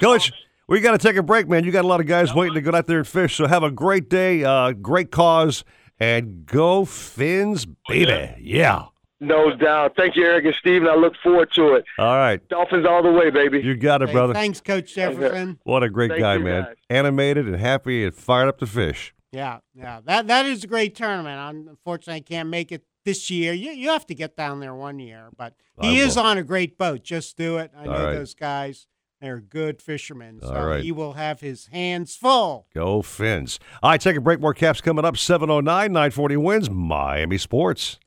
Coach, 0.00 0.32
we 0.68 0.80
got 0.80 0.92
to 0.92 0.98
take 0.98 1.16
a 1.16 1.22
break, 1.22 1.48
man. 1.48 1.64
You 1.64 1.72
got 1.72 1.84
a 1.84 1.88
lot 1.88 2.00
of 2.00 2.06
guys 2.06 2.32
waiting 2.34 2.54
to 2.54 2.60
go 2.60 2.70
out 2.76 2.86
there 2.86 2.98
and 2.98 3.08
fish. 3.08 3.34
So 3.36 3.46
have 3.48 3.62
a 3.64 3.70
great 3.72 4.08
day, 4.08 4.44
uh, 4.44 4.72
great 4.72 5.10
cause, 5.10 5.64
and 5.98 6.46
go 6.46 6.84
Fins, 6.84 7.66
baby. 7.88 8.34
Yeah. 8.40 8.86
No 9.20 9.54
doubt. 9.56 9.94
Thank 9.96 10.14
you, 10.16 10.24
Eric 10.24 10.44
and 10.44 10.54
Steven. 10.54 10.88
I 10.88 10.94
look 10.94 11.14
forward 11.22 11.50
to 11.54 11.74
it. 11.74 11.84
All 11.98 12.16
right. 12.16 12.46
Dolphins 12.48 12.84
all 12.86 13.02
the 13.02 13.10
way, 13.10 13.30
baby. 13.30 13.60
You 13.62 13.74
got 13.74 14.02
it, 14.02 14.08
Hey, 14.08 14.12
brother. 14.14 14.34
Thanks, 14.34 14.60
Coach 14.60 14.94
Jefferson. 14.94 15.58
What 15.64 15.82
a 15.82 15.88
great 15.88 16.10
Thank 16.10 16.20
guy, 16.20 16.36
man. 16.38 16.64
guys. 16.64 16.74
Animated 16.90 17.46
and 17.46 17.56
happy 17.56 18.04
and 18.04 18.14
fired 18.14 18.48
up 18.48 18.58
to 18.58 18.66
fish. 18.66 19.14
Yeah, 19.32 19.58
yeah. 19.74 20.00
That 20.04 20.26
that 20.28 20.46
is 20.46 20.64
a 20.64 20.66
great 20.66 20.94
tournament. 20.94 21.66
Unfortunately, 21.68 22.14
I 22.14 22.20
can't 22.20 22.48
make 22.48 22.70
it 22.72 22.84
this 23.04 23.30
year. 23.30 23.52
You 23.52 23.70
you 23.72 23.88
have 23.88 24.06
to 24.06 24.14
get 24.14 24.36
down 24.36 24.60
there 24.60 24.74
one 24.74 24.98
year, 24.98 25.28
but 25.36 25.54
he 25.80 25.98
is 25.98 26.16
on 26.16 26.36
a 26.38 26.42
great 26.42 26.76
boat. 26.78 27.02
Just 27.02 27.36
do 27.36 27.56
it. 27.58 27.70
I 27.76 27.80
All 27.80 27.84
know 27.86 28.04
right. 28.06 28.14
those 28.14 28.34
guys. 28.34 28.86
They're 29.20 29.40
good 29.40 29.80
fishermen. 29.80 30.40
So 30.42 30.54
All 30.54 30.66
right. 30.66 30.84
he 30.84 30.92
will 30.92 31.14
have 31.14 31.40
his 31.40 31.68
hands 31.68 32.14
full. 32.16 32.66
Go 32.74 33.00
Fins. 33.00 33.58
All 33.82 33.90
right, 33.90 34.00
take 34.00 34.16
a 34.16 34.20
break. 34.20 34.40
More 34.40 34.52
caps 34.52 34.82
coming 34.82 35.06
up. 35.06 35.16
709, 35.16 35.90
940 35.90 36.34
WINZ. 36.36 36.70
Miami 36.70 37.38
Sports. 37.38 37.98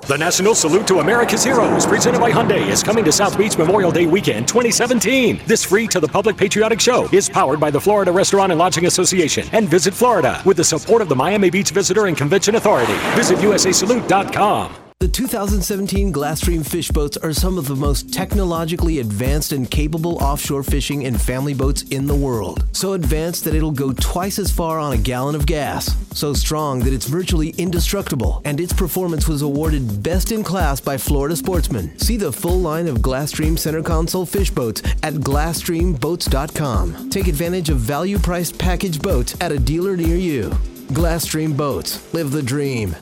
The 0.00 0.16
National 0.16 0.54
Salute 0.54 0.86
to 0.88 0.98
America's 0.98 1.44
Heroes, 1.44 1.86
presented 1.86 2.20
by 2.20 2.32
Hyundai, 2.32 2.66
is 2.66 2.82
coming 2.82 3.04
to 3.04 3.12
South 3.12 3.38
Beach 3.38 3.56
Memorial 3.56 3.92
Day 3.92 4.06
Weekend 4.06 4.48
2017. 4.48 5.42
This 5.46 5.64
free 5.64 5.86
to 5.88 6.00
the 6.00 6.08
public 6.08 6.36
patriotic 6.36 6.80
show 6.80 7.08
is 7.12 7.28
powered 7.28 7.60
by 7.60 7.70
the 7.70 7.80
Florida 7.80 8.10
Restaurant 8.10 8.50
and 8.50 8.58
Lodging 8.58 8.86
Association 8.86 9.46
and 9.52 9.68
Visit 9.68 9.94
Florida 9.94 10.42
with 10.44 10.56
the 10.56 10.64
support 10.64 11.02
of 11.02 11.08
the 11.08 11.16
Miami 11.16 11.50
Beach 11.50 11.70
Visitor 11.70 12.06
and 12.06 12.16
Convention 12.16 12.56
Authority. 12.56 12.94
Visit 13.14 13.38
usasalute.com. 13.38 14.81
The 15.02 15.08
2017 15.08 16.12
Glasstream 16.12 16.64
fish 16.64 16.88
boats 16.88 17.16
are 17.16 17.32
some 17.32 17.58
of 17.58 17.66
the 17.66 17.74
most 17.74 18.12
technologically 18.12 19.00
advanced 19.00 19.50
and 19.50 19.68
capable 19.68 20.22
offshore 20.22 20.62
fishing 20.62 21.06
and 21.06 21.20
family 21.20 21.54
boats 21.54 21.82
in 21.82 22.06
the 22.06 22.14
world. 22.14 22.64
So 22.70 22.92
advanced 22.92 23.42
that 23.42 23.56
it'll 23.56 23.72
go 23.72 23.92
twice 23.92 24.38
as 24.38 24.52
far 24.52 24.78
on 24.78 24.92
a 24.92 24.96
gallon 24.96 25.34
of 25.34 25.44
gas. 25.44 25.92
So 26.16 26.34
strong 26.34 26.78
that 26.84 26.92
it's 26.92 27.08
virtually 27.08 27.48
indestructible. 27.58 28.42
And 28.44 28.60
its 28.60 28.72
performance 28.72 29.26
was 29.26 29.42
awarded 29.42 30.04
best 30.04 30.30
in 30.30 30.44
class 30.44 30.78
by 30.78 30.98
Florida 30.98 31.34
Sportsman. 31.34 31.98
See 31.98 32.16
the 32.16 32.30
full 32.30 32.60
line 32.60 32.86
of 32.86 32.98
Glasstream 32.98 33.58
center 33.58 33.82
console 33.82 34.24
fish 34.24 34.50
boats 34.52 34.82
at 35.02 35.14
GlasstreamBoats.com. 35.14 37.10
Take 37.10 37.26
advantage 37.26 37.70
of 37.70 37.78
value 37.78 38.20
priced 38.20 38.56
package 38.56 39.02
boats 39.02 39.36
at 39.40 39.50
a 39.50 39.58
dealer 39.58 39.96
near 39.96 40.14
you. 40.14 40.50
Glasstream 40.92 41.56
Boats. 41.56 42.14
Live 42.14 42.30
the 42.30 42.40
dream. 42.40 42.94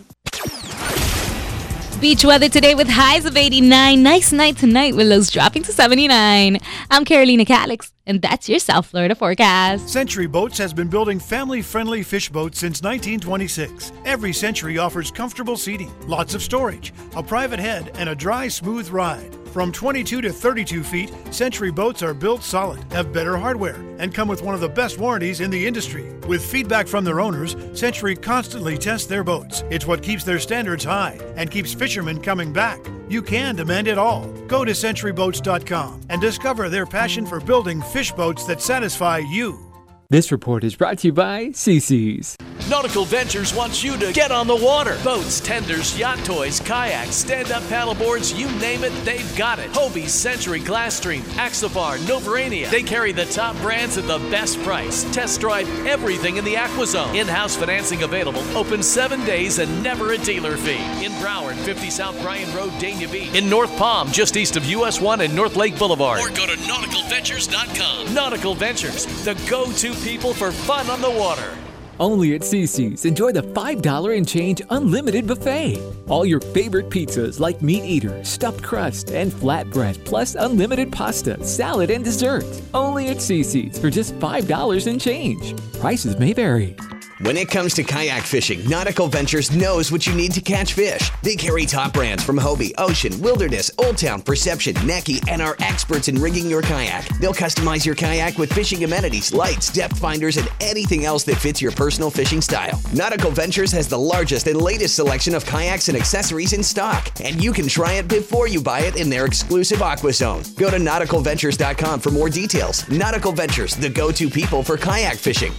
Beach 2.01 2.25
weather 2.25 2.49
today 2.49 2.75
with 2.75 2.89
highs 2.89 3.27
of 3.27 3.37
89. 3.37 4.03
Nice 4.03 4.33
night 4.33 4.57
tonight 4.57 4.97
with 4.97 5.07
lows 5.07 5.31
dropping 5.31 5.63
to 5.65 5.73
79. 5.73 6.59
I'm 6.91 7.05
Carolina 7.05 7.45
Calix, 7.45 7.93
and 8.07 8.23
that's 8.23 8.49
your 8.49 8.59
South 8.59 8.87
Florida 8.87 9.15
forecast. 9.15 9.87
Century 9.87 10.27
Boats 10.27 10.57
has 10.57 10.73
been 10.73 10.89
building 10.89 11.21
family 11.21 11.61
friendly 11.61 12.03
fish 12.03 12.31
boats 12.31 12.59
since 12.59 12.81
1926. 12.81 13.93
Every 14.07 14.33
Century 14.33 14.79
offers 14.79 15.11
comfortable 15.11 15.59
seating, 15.59 15.93
lots 16.09 16.35
of 16.35 16.41
storage, 16.43 16.95
a 17.15 17.23
private 17.23 17.61
head, 17.61 17.91
and 17.97 18.09
a 18.09 18.15
dry, 18.15 18.49
smooth 18.49 18.89
ride. 18.89 19.37
From 19.53 19.73
22 19.73 20.21
to 20.21 20.33
32 20.33 20.85
feet, 20.85 21.13
Century 21.35 21.73
boats 21.73 22.05
are 22.05 22.15
built 22.15 22.45
solid, 22.45 22.85
have 22.93 23.13
better 23.13 23.37
hardware, 23.37 23.75
and 23.99 24.15
come 24.15 24.29
with 24.29 24.43
one 24.43 24.55
of 24.55 24.61
the 24.61 24.69
best 24.69 24.99
warranties 24.99 25.41
in 25.41 25.51
the 25.51 25.67
industry. 25.67 26.09
With 26.29 26.45
feedback 26.45 26.87
from 26.87 27.05
their 27.05 27.21
owners, 27.21 27.57
Century 27.75 28.15
constantly 28.15 28.79
tests 28.79 29.09
their 29.09 29.25
boats. 29.25 29.65
It's 29.69 29.87
what 29.87 30.05
keeps 30.05 30.23
their 30.23 30.39
standards 30.39 30.85
high 30.85 31.19
and 31.35 31.51
keeps 31.51 31.75
fishermen 31.75 32.21
coming 32.23 32.53
back. 32.53 32.79
You 33.09 33.23
can 33.23 33.57
demand 33.57 33.89
it 33.89 33.99
all. 33.99 34.29
Go 34.47 34.65
to 34.65 34.71
centuryboats.com 34.71 36.03
and 36.09 36.21
discover 36.21 36.69
their 36.69 36.87
passion 36.87 37.27
for 37.27 37.41
building 37.41 37.83
fish 37.83 38.13
boats 38.13 38.45
that 38.47 38.61
satisfy 38.61 39.19
you. 39.19 39.70
This 40.11 40.33
report 40.33 40.65
is 40.65 40.75
brought 40.75 40.99
to 40.99 41.07
you 41.07 41.13
by 41.13 41.51
CC's. 41.51 42.37
Nautical 42.69 43.05
Ventures 43.05 43.55
wants 43.55 43.85
you 43.85 43.97
to 43.97 44.13
get 44.13 44.33
on 44.33 44.49
the 44.49 44.57
water. 44.57 44.99
Boats, 45.05 45.39
tenders, 45.41 45.97
yacht 45.97 46.19
toys, 46.25 46.59
kayaks, 46.59 47.15
stand-up 47.15 47.63
paddleboards, 47.65 48.37
you 48.37 48.47
name 48.59 48.83
it, 48.83 48.93
they've 49.05 49.37
got 49.37 49.61
it. 49.61 49.71
Hobie, 49.71 50.09
Century, 50.09 50.59
Glasstream, 50.59 51.21
Axopar, 51.35 51.97
Novurania. 52.07 52.69
They 52.71 52.83
carry 52.83 53.13
the 53.13 53.25
top 53.27 53.57
brands 53.59 53.99
at 53.99 54.09
the 54.09 54.19
best 54.31 54.61
price. 54.63 55.05
Test 55.15 55.41
drive 55.41 55.69
everything 55.87 56.39
in 56.39 56.45
the 56.45 56.55
AquaZone. 56.55 57.15
In-house 57.15 57.55
financing 57.55 58.03
available. 58.03 58.43
Open 58.57 58.83
seven 58.83 59.25
days 59.25 59.61
and 59.61 59.81
never 59.81 60.13
a 60.13 60.19
dealer 60.19 60.57
fee. 60.57 61.05
In 61.05 61.13
Broward, 61.23 61.55
50 61.65 61.89
South 61.89 62.21
Bryan 62.21 62.53
Road, 62.55 62.71
Dania 62.81 63.11
Beach. 63.11 63.33
In 63.35 63.49
North 63.49 63.77
Palm, 63.77 64.11
just 64.11 64.37
east 64.37 64.57
of 64.57 64.65
US 64.67 65.01
1 65.01 65.21
and 65.21 65.35
North 65.37 65.55
Lake 65.55 65.79
Boulevard. 65.79 66.21
Or 66.21 66.29
go 66.31 66.47
to 66.47 66.57
nauticalventures.com. 66.57 68.13
Nautical 68.13 68.55
Ventures, 68.55 69.07
the 69.25 69.35
go-to 69.49 69.95
people 70.03 70.33
for 70.33 70.51
fun 70.51 70.89
on 70.89 71.01
the 71.01 71.11
water. 71.11 71.57
Only 72.01 72.35
at 72.35 72.41
CC's. 72.41 73.05
Enjoy 73.05 73.31
the 73.31 73.43
$5 73.43 74.17
and 74.17 74.27
change 74.27 74.63
unlimited 74.71 75.27
buffet. 75.27 75.83
All 76.09 76.25
your 76.25 76.41
favorite 76.41 76.89
pizzas 76.89 77.39
like 77.39 77.61
meat 77.61 77.85
eater, 77.85 78.25
stuffed 78.25 78.63
crust, 78.63 79.11
and 79.11 79.31
flatbread, 79.31 80.03
plus 80.07 80.35
unlimited 80.35 80.91
pasta, 80.91 81.45
salad, 81.45 81.91
and 81.91 82.03
dessert. 82.03 82.45
Only 82.73 83.09
at 83.11 83.19
CC's 83.19 83.79
for 83.79 83.91
just 83.91 84.19
$5 84.19 84.87
and 84.87 84.99
change. 84.99 85.55
Prices 85.75 86.19
may 86.19 86.33
vary. 86.33 86.75
When 87.23 87.37
it 87.37 87.51
comes 87.51 87.75
to 87.75 87.83
kayak 87.83 88.23
fishing, 88.23 88.67
Nautical 88.67 89.07
Ventures 89.07 89.55
knows 89.55 89.93
what 89.93 90.07
you 90.07 90.15
need 90.15 90.33
to 90.33 90.41
catch 90.41 90.73
fish. 90.73 91.11
They 91.23 91.37
carry 91.37 91.67
top 91.67 91.93
brands 91.93 92.25
from 92.25 92.39
Hobie, 92.39 92.73
Ocean, 92.79 93.21
Wilderness, 93.21 93.71
Old 93.77 93.99
Town, 93.99 94.23
Perception, 94.23 94.73
Necky, 94.77 95.23
and 95.31 95.43
are 95.43 95.55
experts 95.59 96.09
in 96.09 96.19
rigging 96.19 96.49
your 96.49 96.63
kayak. 96.63 97.07
They'll 97.19 97.35
customize 97.35 97.85
your 97.85 97.95
kayak 97.95 98.39
with 98.39 98.51
fishing 98.51 98.85
amenities, 98.85 99.35
lights, 99.35 99.71
depth 99.71 99.99
finders, 99.99 100.39
and 100.39 100.49
anything 100.63 101.05
else 101.05 101.23
that 101.25 101.37
fits 101.37 101.61
your 101.61 101.73
personal 101.73 101.90
fishing 101.91 102.41
style. 102.41 102.81
Nautical 102.95 103.31
Ventures 103.31 103.73
has 103.73 103.89
the 103.89 103.99
largest 103.99 104.47
and 104.47 104.61
latest 104.61 104.95
selection 104.95 105.35
of 105.35 105.45
kayaks 105.45 105.89
and 105.89 105.97
accessories 105.97 106.53
in 106.53 106.63
stock, 106.63 107.11
and 107.23 107.43
you 107.43 107.53
can 107.53 107.67
try 107.67 107.95
it 107.95 108.07
before 108.07 108.47
you 108.49 108.63
buy 108.63 108.81
it 108.81 108.97
in 108.97 109.11
their 109.11 109.27
exclusive 109.27 109.81
AquaZone. 109.81 110.57
Go 110.57 110.71
to 110.71 110.77
nauticalventures.com 110.77 112.01
for 112.01 112.11
more 112.11 112.31
details. 112.31 112.89
Nautical 112.89 113.33
Ventures, 113.33 113.75
the 113.75 113.89
go-to 113.89 114.31
people 114.31 114.63
for 114.63 114.77
kayak 114.77 115.17
fishing. 115.17 115.53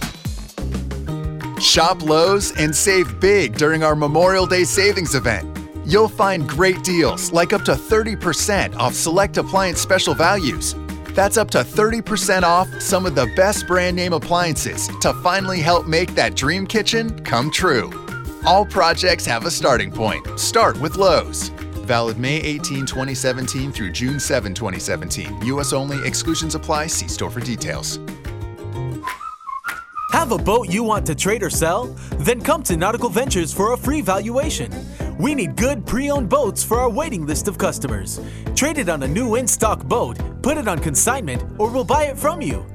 Shop 1.60 2.02
Lowe's 2.02 2.52
and 2.58 2.74
save 2.74 3.20
big 3.20 3.56
during 3.56 3.84
our 3.84 3.94
Memorial 3.94 4.46
Day 4.46 4.64
savings 4.64 5.14
event. 5.14 5.48
You'll 5.84 6.08
find 6.08 6.48
great 6.48 6.82
deals 6.82 7.32
like 7.32 7.52
up 7.52 7.64
to 7.66 7.72
30% 7.72 8.76
off 8.76 8.94
select 8.94 9.36
appliance 9.36 9.80
special 9.80 10.14
values. 10.14 10.74
That's 11.14 11.36
up 11.36 11.50
to 11.50 11.58
30% 11.58 12.42
off 12.42 12.68
some 12.80 13.04
of 13.04 13.14
the 13.14 13.26
best 13.36 13.66
brand 13.66 13.96
name 13.96 14.14
appliances 14.14 14.88
to 15.00 15.12
finally 15.22 15.60
help 15.60 15.86
make 15.86 16.14
that 16.14 16.34
dream 16.34 16.66
kitchen 16.66 17.22
come 17.22 17.50
true. 17.50 17.90
All 18.46 18.64
projects 18.64 19.26
have 19.26 19.44
a 19.44 19.50
starting 19.50 19.90
point. 19.90 20.38
Start 20.38 20.80
with 20.80 20.96
Lowe's. 20.96 21.48
Valid 21.84 22.18
May 22.18 22.38
18, 22.38 22.86
2017 22.86 23.72
through 23.72 23.92
June 23.92 24.18
7, 24.18 24.54
2017. 24.54 25.42
U.S. 25.46 25.72
only. 25.72 26.04
Exclusions 26.06 26.54
apply. 26.54 26.86
See 26.86 27.08
store 27.08 27.30
for 27.30 27.40
details. 27.40 27.98
Have 30.12 30.32
a 30.32 30.38
boat 30.38 30.68
you 30.68 30.82
want 30.82 31.06
to 31.06 31.14
trade 31.14 31.42
or 31.42 31.50
sell? 31.50 31.86
Then 32.18 32.40
come 32.40 32.62
to 32.64 32.76
Nautical 32.76 33.08
Ventures 33.08 33.52
for 33.52 33.72
a 33.72 33.76
free 33.76 34.00
valuation. 34.00 34.70
We 35.18 35.34
need 35.34 35.56
good 35.56 35.84
pre 35.86 36.10
owned 36.10 36.28
boats 36.28 36.64
for 36.64 36.78
our 36.78 36.90
waiting 36.90 37.26
list 37.26 37.48
of 37.48 37.58
customers. 37.58 38.20
Trade 38.54 38.78
it 38.78 38.88
on 38.88 39.02
a 39.02 39.08
new 39.08 39.36
in 39.36 39.46
stock 39.46 39.84
boat, 39.84 40.18
put 40.42 40.58
it 40.58 40.68
on 40.68 40.78
consignment, 40.78 41.42
or 41.58 41.70
we'll 41.70 41.84
buy 41.84 42.04
it 42.04 42.18
from 42.18 42.42
you. 42.42 42.66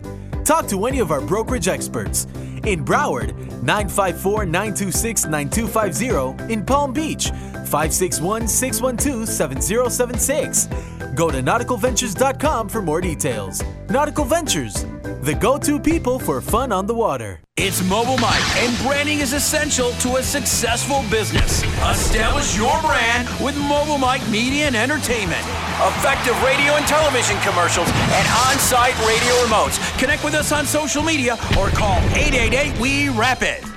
Talk 0.43 0.67
to 0.69 0.85
any 0.85 0.99
of 0.99 1.11
our 1.11 1.21
brokerage 1.21 1.67
experts. 1.67 2.25
In 2.63 2.83
Broward, 2.83 3.35
954 3.63 4.45
926 4.45 5.25
9250. 5.25 6.53
In 6.53 6.65
Palm 6.65 6.93
Beach, 6.93 7.29
561 7.29 8.47
612 8.47 9.27
7076. 9.27 10.67
Go 11.15 11.29
to 11.29 11.41
nauticalventures.com 11.41 12.69
for 12.69 12.81
more 12.81 13.01
details. 13.01 13.63
Nautical 13.89 14.25
Ventures, 14.25 14.85
the 15.27 15.35
go 15.35 15.57
to 15.57 15.77
people 15.77 16.17
for 16.17 16.39
fun 16.39 16.71
on 16.71 16.87
the 16.87 16.93
water. 16.95 17.41
It's 17.57 17.83
Mobile 17.83 18.17
Mike, 18.17 18.41
and 18.63 18.77
branding 18.87 19.19
is 19.19 19.33
essential 19.33 19.91
to 19.99 20.15
a 20.15 20.23
successful 20.23 21.03
business. 21.11 21.63
Establish 21.83 22.55
your 22.55 22.81
brand 22.81 23.27
with 23.43 23.57
Mobile 23.57 23.97
Mike 23.97 24.25
Media 24.29 24.67
and 24.67 24.75
Entertainment. 24.75 25.43
Effective 25.91 26.41
radio 26.43 26.75
and 26.75 26.87
television 26.87 27.37
commercials 27.41 27.89
and 27.89 28.27
on 28.47 28.57
site 28.57 28.97
radio 28.99 29.33
remotes. 29.43 29.77
Connect 29.99 30.23
with 30.23 30.33
us 30.33 30.53
on 30.53 30.65
social 30.65 31.03
media 31.03 31.33
or 31.59 31.67
call 31.71 31.97
888 32.15 32.79
We 32.79 33.09
Rap 33.09 33.41
It. 33.41 33.76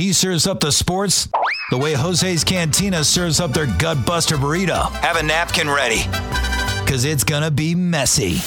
He 0.00 0.14
serves 0.14 0.46
up 0.46 0.60
the 0.60 0.72
sports 0.72 1.28
the 1.70 1.76
way 1.76 1.92
Jose's 1.92 2.42
Cantina 2.42 3.04
serves 3.04 3.38
up 3.38 3.52
their 3.52 3.66
gut 3.66 4.06
buster 4.06 4.38
burrito. 4.38 4.90
Have 4.92 5.16
a 5.16 5.22
napkin 5.22 5.68
ready, 5.68 6.04
because 6.82 7.04
it's 7.04 7.22
going 7.22 7.42
to 7.42 7.50
be 7.50 7.74
messy. 7.74 8.38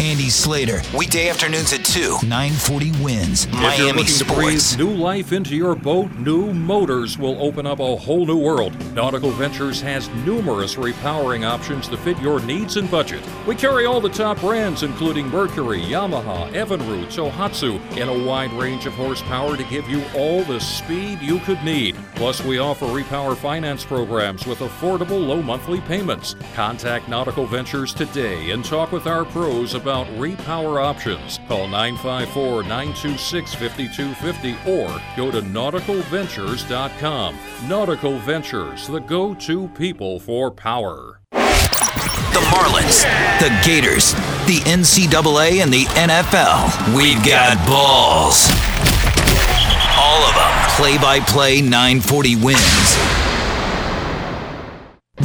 Andy 0.00 0.30
Slater, 0.30 0.80
weekday 0.96 1.28
afternoons 1.28 1.72
at 1.72 1.84
2, 1.84 2.18
940 2.22 2.92
WINZ. 2.92 3.46
If 3.46 3.52
you're 3.52 3.62
Miami 3.62 3.86
looking 3.86 4.04
to 4.04 4.12
Sports. 4.12 4.76
breathe 4.76 4.88
new 4.88 4.96
life 4.96 5.32
into 5.32 5.56
your 5.56 5.74
boat, 5.74 6.12
new 6.12 6.52
motors 6.52 7.18
will 7.18 7.36
open 7.42 7.66
up 7.66 7.80
a 7.80 7.96
whole 7.96 8.24
new 8.24 8.38
world. 8.38 8.72
Nautical 8.94 9.30
Ventures 9.32 9.80
has 9.80 10.08
numerous 10.24 10.76
repowering 10.76 11.44
options 11.44 11.88
to 11.88 11.96
fit 11.96 12.16
your 12.20 12.38
needs 12.42 12.76
and 12.76 12.88
budget. 12.88 13.24
We 13.44 13.56
carry 13.56 13.86
all 13.86 14.00
the 14.00 14.08
top 14.08 14.38
brands, 14.38 14.84
including 14.84 15.26
Mercury, 15.26 15.80
Yamaha, 15.80 16.48
Evinrude, 16.52 17.06
Tohatsu, 17.06 17.80
in 17.96 18.08
a 18.08 18.24
wide 18.24 18.52
range 18.52 18.86
of 18.86 18.92
horsepower 18.92 19.56
to 19.56 19.64
give 19.64 19.88
you 19.88 20.04
all 20.14 20.44
the 20.44 20.60
speed 20.60 21.20
you 21.20 21.40
could 21.40 21.62
need. 21.64 21.96
Plus, 22.14 22.44
we 22.44 22.58
offer 22.58 22.86
repower 22.86 23.36
finance 23.36 23.84
programs 23.84 24.46
with 24.46 24.60
affordable 24.60 25.26
low 25.26 25.42
monthly 25.42 25.80
payments. 25.82 26.36
Contact 26.54 27.08
Nautical 27.08 27.46
Ventures 27.46 27.92
today 27.92 28.52
and 28.52 28.64
talk 28.64 28.92
with 28.92 29.08
our 29.08 29.24
pros 29.24 29.74
about 29.74 29.87
repower 29.88 30.82
options. 30.82 31.38
Call 31.48 31.68
954 31.68 32.62
926 32.62 33.54
5250 33.54 34.70
or 34.70 34.88
go 35.16 35.30
to 35.30 35.40
nauticalventures.com. 35.40 37.36
Nautical 37.66 38.18
Ventures, 38.18 38.86
the 38.86 39.00
go 39.00 39.34
to 39.34 39.68
people 39.68 40.20
for 40.20 40.50
power. 40.50 41.20
The 41.30 42.44
Marlins, 42.54 43.02
the 43.40 43.48
Gators, 43.64 44.12
the 44.46 44.60
NCAA, 44.64 45.62
and 45.62 45.72
the 45.72 45.84
NFL. 45.96 46.94
We've 46.96 47.24
got 47.24 47.56
balls. 47.66 48.48
All 49.98 50.22
of 50.22 50.34
them. 50.34 50.70
Play 50.76 50.96
by 50.98 51.20
play 51.20 51.60
940 51.60 52.36
WINZ. 52.36 52.87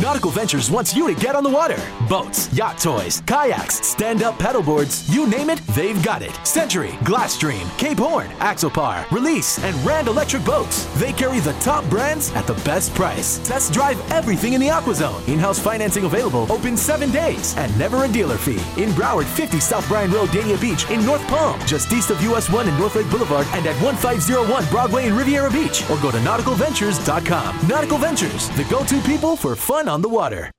Nautical 0.03 0.31
Ventures 0.31 0.69
wants 0.69 0.93
you 0.93 1.07
to 1.07 1.17
get 1.17 1.34
on 1.34 1.45
the 1.45 1.49
water. 1.49 1.81
Boats, 2.09 2.51
yacht 2.51 2.77
toys, 2.77 3.21
kayaks, 3.21 3.75
stand-up 3.88 4.38
paddleboards, 4.38 5.09
you 5.09 5.25
name 5.25 5.49
it, 5.49 5.59
they've 5.67 6.03
got 6.03 6.21
it. 6.21 6.35
Century, 6.45 6.89
Glasstream, 7.05 7.65
Cape 7.77 7.99
Horn, 7.99 8.27
Axopar, 8.39 9.09
Release, 9.11 9.63
and 9.63 9.73
Rand 9.85 10.09
Electric 10.09 10.43
Boats. 10.43 10.88
They 10.99 11.13
carry 11.13 11.39
the 11.39 11.53
top 11.61 11.89
brands 11.89 12.34
at 12.34 12.45
the 12.47 12.53
best 12.65 12.93
price. 12.93 13.38
Test 13.47 13.71
drive 13.71 13.97
everything 14.11 14.51
in 14.51 14.59
the 14.59 14.67
AquaZone. 14.67 15.25
In-house 15.30 15.57
financing 15.57 16.03
available, 16.03 16.51
open 16.51 16.75
seven 16.75 17.09
days, 17.09 17.55
and 17.55 17.71
never 17.80 18.03
a 18.03 18.07
dealer 18.09 18.38
fee. 18.38 18.59
In 18.81 18.89
Broward, 18.89 19.23
50 19.23 19.61
South 19.61 19.88
Bryan 19.88 20.11
Road, 20.11 20.27
Dania 20.31 20.59
Beach. 20.59 20.85
In 20.89 21.05
North 21.05 21.25
Palm, 21.30 21.57
just 21.65 21.93
east 21.93 22.09
of 22.09 22.21
US 22.23 22.49
1 22.49 22.67
and 22.67 22.77
North 22.77 22.95
Lake 22.97 23.09
Boulevard, 23.09 23.47
and 23.53 23.65
at 23.65 23.81
1501 23.81 24.65
Broadway 24.65 25.07
in 25.07 25.15
Riviera 25.15 25.49
Beach. 25.49 25.89
Or 25.89 25.97
go 26.01 26.11
to 26.11 26.17
nauticalventures.com. 26.17 27.69
Nautical 27.69 27.97
Ventures, 27.97 28.49
the 28.57 28.65
go-to 28.65 28.99
people 29.03 29.38
for 29.38 29.55
fun 29.55 29.92
on 29.93 30.01
the 30.01 30.09
water. 30.09 30.49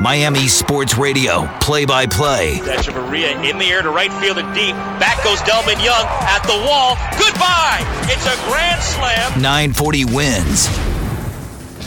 Miami 0.00 0.46
Sports 0.46 0.96
Radio, 0.96 1.48
play 1.60 1.84
by 1.84 2.06
play. 2.06 2.58
Echeverria 2.58 3.50
in 3.50 3.58
the 3.58 3.64
air 3.66 3.82
to 3.82 3.90
right 3.90 4.12
field 4.22 4.38
and 4.38 4.54
deep. 4.54 4.74
Back 5.02 5.22
goes 5.24 5.40
Delmon 5.40 5.82
Young 5.84 6.06
at 6.06 6.42
the 6.44 6.54
wall. 6.64 6.94
Goodbye. 7.18 7.82
It's 8.04 8.24
a 8.24 8.36
grand 8.48 8.80
slam. 8.80 9.42
940 9.42 10.04
WINZ. 10.04 10.87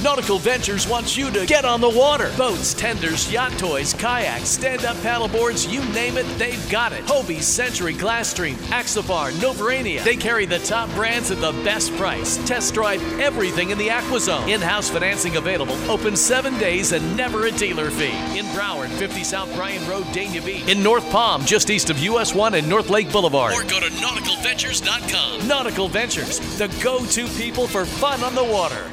Nautical 0.03 0.39
Ventures 0.39 0.87
wants 0.87 1.15
you 1.15 1.29
to 1.29 1.45
get 1.45 1.63
on 1.63 1.79
the 1.79 1.89
water. 1.89 2.31
Boats, 2.35 2.73
tenders, 2.73 3.31
yacht 3.31 3.51
toys, 3.59 3.93
kayaks, 3.93 4.49
stand-up 4.49 4.95
paddleboards, 4.97 5.71
you 5.71 5.83
name 5.93 6.17
it, 6.17 6.25
they've 6.39 6.69
got 6.71 6.91
it. 6.91 7.05
Hobie, 7.05 7.41
Century, 7.41 7.93
Glasstream, 7.93 8.55
Axopar, 8.71 9.31
Novurania. 9.33 10.03
They 10.03 10.15
carry 10.15 10.47
the 10.47 10.57
top 10.59 10.89
brands 10.95 11.29
at 11.29 11.39
the 11.39 11.51
best 11.63 11.95
price. 11.97 12.37
Test 12.47 12.73
drive 12.73 13.01
everything 13.19 13.69
in 13.69 13.77
the 13.77 13.89
AquaZone. 13.89 14.47
In-house 14.47 14.89
financing 14.89 15.35
available. 15.35 15.75
Open 15.89 16.15
seven 16.15 16.57
days 16.57 16.93
and 16.93 17.15
never 17.15 17.45
a 17.45 17.51
dealer 17.51 17.91
fee. 17.91 18.39
In 18.39 18.45
Broward, 18.47 18.89
50 18.89 19.23
South 19.23 19.53
Bryan 19.55 19.87
Road, 19.87 20.05
Dania 20.05 20.43
Beach. 20.43 20.67
In 20.67 20.81
North 20.81 21.07
Palm, 21.11 21.45
just 21.45 21.69
east 21.69 21.91
of 21.91 21.99
US 21.99 22.33
1 22.33 22.55
and 22.55 22.67
North 22.67 22.89
Lake 22.89 23.11
Boulevard. 23.11 23.53
Or 23.53 23.61
go 23.63 23.79
to 23.79 23.85
nauticalventures.com. 23.85 25.47
Nautical 25.47 25.87
Ventures, 25.89 26.39
the 26.57 26.67
go-to 26.81 27.27
people 27.37 27.67
for 27.67 27.85
fun 27.85 28.23
on 28.23 28.33
the 28.33 28.43
water. 28.43 28.83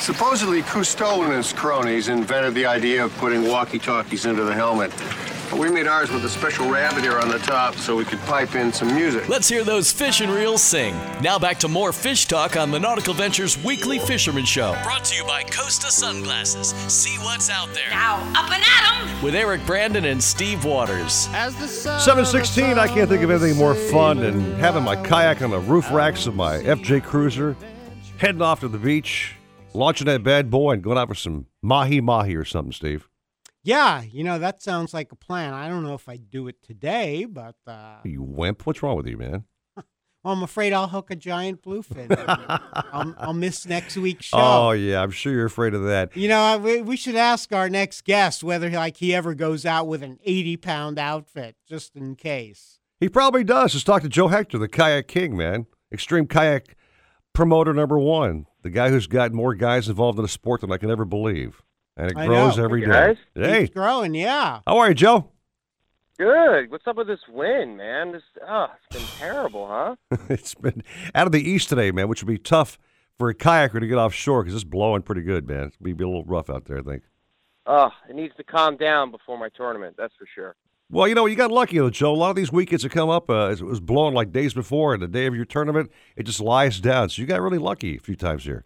Supposedly, 0.00 0.62
Cousteau 0.62 1.24
and 1.24 1.32
his 1.34 1.52
cronies 1.52 2.08
invented 2.08 2.54
the 2.54 2.64
idea 2.64 3.04
of 3.04 3.14
putting 3.18 3.46
walkie-talkies 3.46 4.24
into 4.24 4.44
the 4.44 4.54
helmet. 4.54 4.90
We 5.52 5.68
made 5.68 5.86
ours 5.86 6.10
with 6.10 6.24
a 6.24 6.28
special 6.28 6.70
rabbit 6.70 7.04
ear 7.04 7.18
on 7.18 7.28
the 7.28 7.38
top 7.40 7.74
so 7.74 7.96
we 7.96 8.04
could 8.04 8.20
pipe 8.20 8.54
in 8.54 8.72
some 8.72 8.94
music. 8.94 9.28
Let's 9.28 9.48
hear 9.48 9.62
those 9.62 9.92
fish 9.92 10.20
and 10.20 10.32
reels 10.32 10.62
sing. 10.62 10.94
Now 11.20 11.38
back 11.38 11.58
to 11.58 11.68
more 11.68 11.92
fish 11.92 12.26
talk 12.26 12.56
on 12.56 12.70
the 12.70 12.78
Nautical 12.78 13.12
Ventures 13.12 13.62
Weekly 13.62 13.98
Fisherman 13.98 14.44
Show. 14.44 14.74
Brought 14.84 15.04
to 15.06 15.16
you 15.16 15.24
by 15.24 15.42
Costa 15.42 15.90
Sunglasses. 15.90 16.68
See 16.90 17.16
what's 17.18 17.50
out 17.50 17.68
there. 17.74 17.90
Now, 17.90 18.16
up 18.36 18.50
and 18.50 18.62
at 18.62 19.02
'em! 19.02 19.22
With 19.22 19.34
Eric 19.34 19.66
Brandon 19.66 20.06
and 20.06 20.22
Steve 20.22 20.64
Waters. 20.64 21.28
As 21.34 21.54
the 21.56 21.66
sun 21.66 22.00
716, 22.00 22.78
I 22.78 22.86
can't 22.86 23.10
think 23.10 23.22
of 23.22 23.30
anything 23.30 23.56
more 23.58 23.74
fun 23.74 24.20
than 24.20 24.54
having 24.60 24.84
my 24.84 24.96
kayak 24.96 25.42
on 25.42 25.50
the 25.50 25.58
roof 25.58 25.90
racks 25.90 26.26
of 26.26 26.34
my 26.36 26.58
FJ 26.58 27.00
Cruiser, 27.00 27.56
heading 28.18 28.40
off 28.40 28.60
to 28.60 28.68
the 28.68 28.78
beach, 28.78 29.34
launching 29.74 30.06
that 30.06 30.22
bad 30.22 30.50
boy, 30.50 30.72
and 30.72 30.82
going 30.82 30.98
out 30.98 31.08
for 31.08 31.14
some 31.14 31.46
mahi 31.62 32.00
mahi 32.00 32.34
or 32.36 32.44
something, 32.44 32.72
Steve. 32.72 33.08
Yeah, 33.62 34.02
you 34.02 34.24
know 34.24 34.38
that 34.38 34.62
sounds 34.62 34.94
like 34.94 35.12
a 35.12 35.16
plan. 35.16 35.52
I 35.52 35.68
don't 35.68 35.82
know 35.82 35.94
if 35.94 36.08
I'd 36.08 36.30
do 36.30 36.48
it 36.48 36.62
today, 36.62 37.26
but 37.26 37.56
uh, 37.66 37.96
You 38.04 38.22
wimp. 38.22 38.66
What's 38.66 38.82
wrong 38.82 38.96
with 38.96 39.06
you, 39.06 39.18
man? 39.18 39.44
well, 39.76 39.84
I'm 40.32 40.42
afraid 40.42 40.72
I'll 40.72 40.88
hook 40.88 41.10
a 41.10 41.16
giant 41.16 41.62
bluefin. 41.62 42.06
I'll, 42.92 43.14
I'll 43.18 43.34
miss 43.34 43.66
next 43.66 43.98
week's 43.98 44.26
show. 44.26 44.38
Oh, 44.38 44.70
yeah. 44.70 45.02
I'm 45.02 45.10
sure 45.10 45.34
you're 45.34 45.44
afraid 45.44 45.74
of 45.74 45.84
that. 45.84 46.16
You 46.16 46.28
know, 46.28 46.56
we, 46.56 46.80
we 46.80 46.96
should 46.96 47.16
ask 47.16 47.52
our 47.52 47.68
next 47.68 48.04
guest 48.04 48.42
whether 48.42 48.70
like 48.70 48.96
he 48.96 49.14
ever 49.14 49.34
goes 49.34 49.66
out 49.66 49.86
with 49.86 50.02
an 50.02 50.18
80 50.24 50.56
pound 50.56 50.98
outfit, 50.98 51.56
just 51.68 51.94
in 51.96 52.16
case. 52.16 52.78
He 52.98 53.10
probably 53.10 53.44
does. 53.44 53.74
Just 53.74 53.84
talk 53.84 54.00
to 54.02 54.08
Joe 54.08 54.28
Hector, 54.28 54.56
the 54.56 54.68
kayak 54.68 55.06
king, 55.06 55.36
man. 55.36 55.66
Extreme 55.92 56.28
kayak 56.28 56.76
promoter 57.34 57.74
number 57.74 57.98
one. 57.98 58.46
The 58.62 58.70
guy 58.70 58.90
who's 58.90 59.06
got 59.06 59.32
more 59.32 59.54
guys 59.54 59.88
involved 59.88 60.18
in 60.18 60.22
the 60.22 60.28
sport 60.28 60.60
than 60.60 60.70
I 60.72 60.76
can 60.76 60.90
ever 60.90 61.04
believe. 61.04 61.62
And 61.96 62.10
it 62.10 62.16
I 62.16 62.26
grows 62.26 62.56
know. 62.58 62.64
every 62.64 62.80
Hey, 62.82 62.86
day. 62.86 62.92
guys. 62.92 63.16
Hey, 63.34 63.60
Keeps 63.62 63.74
growing, 63.74 64.14
yeah. 64.14 64.60
how 64.66 64.78
are 64.78 64.88
you, 64.88 64.94
Joe? 64.94 65.30
Good. 66.18 66.70
What's 66.70 66.86
up 66.86 66.96
with 66.96 67.06
this 67.06 67.20
wind, 67.28 67.78
man? 67.78 68.12
This 68.12 68.22
oh, 68.46 68.66
it's 68.90 68.98
been 68.98 69.06
terrible, 69.18 69.66
huh? 69.66 69.96
it's 70.28 70.54
been 70.54 70.82
out 71.14 71.26
of 71.26 71.32
the 71.32 71.40
east 71.40 71.70
today, 71.70 71.90
man, 71.90 72.08
which 72.08 72.22
would 72.22 72.28
be 72.28 72.36
tough 72.38 72.78
for 73.16 73.30
a 73.30 73.34
kayaker 73.34 73.80
to 73.80 73.86
get 73.86 73.96
offshore 73.96 74.42
because 74.42 74.54
it's 74.54 74.64
blowing 74.64 75.00
pretty 75.02 75.22
good, 75.22 75.48
man. 75.48 75.64
It's 75.64 75.76
be 75.78 75.92
a 75.92 75.94
little 75.96 76.24
rough 76.24 76.50
out 76.50 76.66
there, 76.66 76.78
I 76.78 76.82
think. 76.82 77.04
Oh, 77.66 77.90
it 78.08 78.14
needs 78.16 78.34
to 78.36 78.44
calm 78.44 78.76
down 78.76 79.10
before 79.10 79.38
my 79.38 79.48
tournament. 79.48 79.94
That's 79.96 80.14
for 80.18 80.26
sure. 80.34 80.56
Well, 80.92 81.06
you 81.06 81.14
know, 81.14 81.26
you 81.26 81.36
got 81.36 81.52
lucky, 81.52 81.78
though, 81.78 81.88
Joe. 81.88 82.12
A 82.12 82.16
lot 82.16 82.30
of 82.30 82.36
these 82.36 82.50
weekends 82.50 82.82
that 82.82 82.90
come 82.90 83.08
up, 83.08 83.30
uh, 83.30 83.50
it 83.52 83.62
was 83.62 83.78
blowing 83.78 84.12
like 84.12 84.32
days 84.32 84.54
before, 84.54 84.92
and 84.92 85.00
the 85.00 85.06
day 85.06 85.26
of 85.26 85.36
your 85.36 85.44
tournament, 85.44 85.88
it 86.16 86.24
just 86.24 86.40
lies 86.40 86.80
down. 86.80 87.08
So 87.08 87.22
you 87.22 87.28
got 87.28 87.40
really 87.40 87.58
lucky 87.58 87.96
a 87.96 88.00
few 88.00 88.16
times 88.16 88.42
here. 88.44 88.64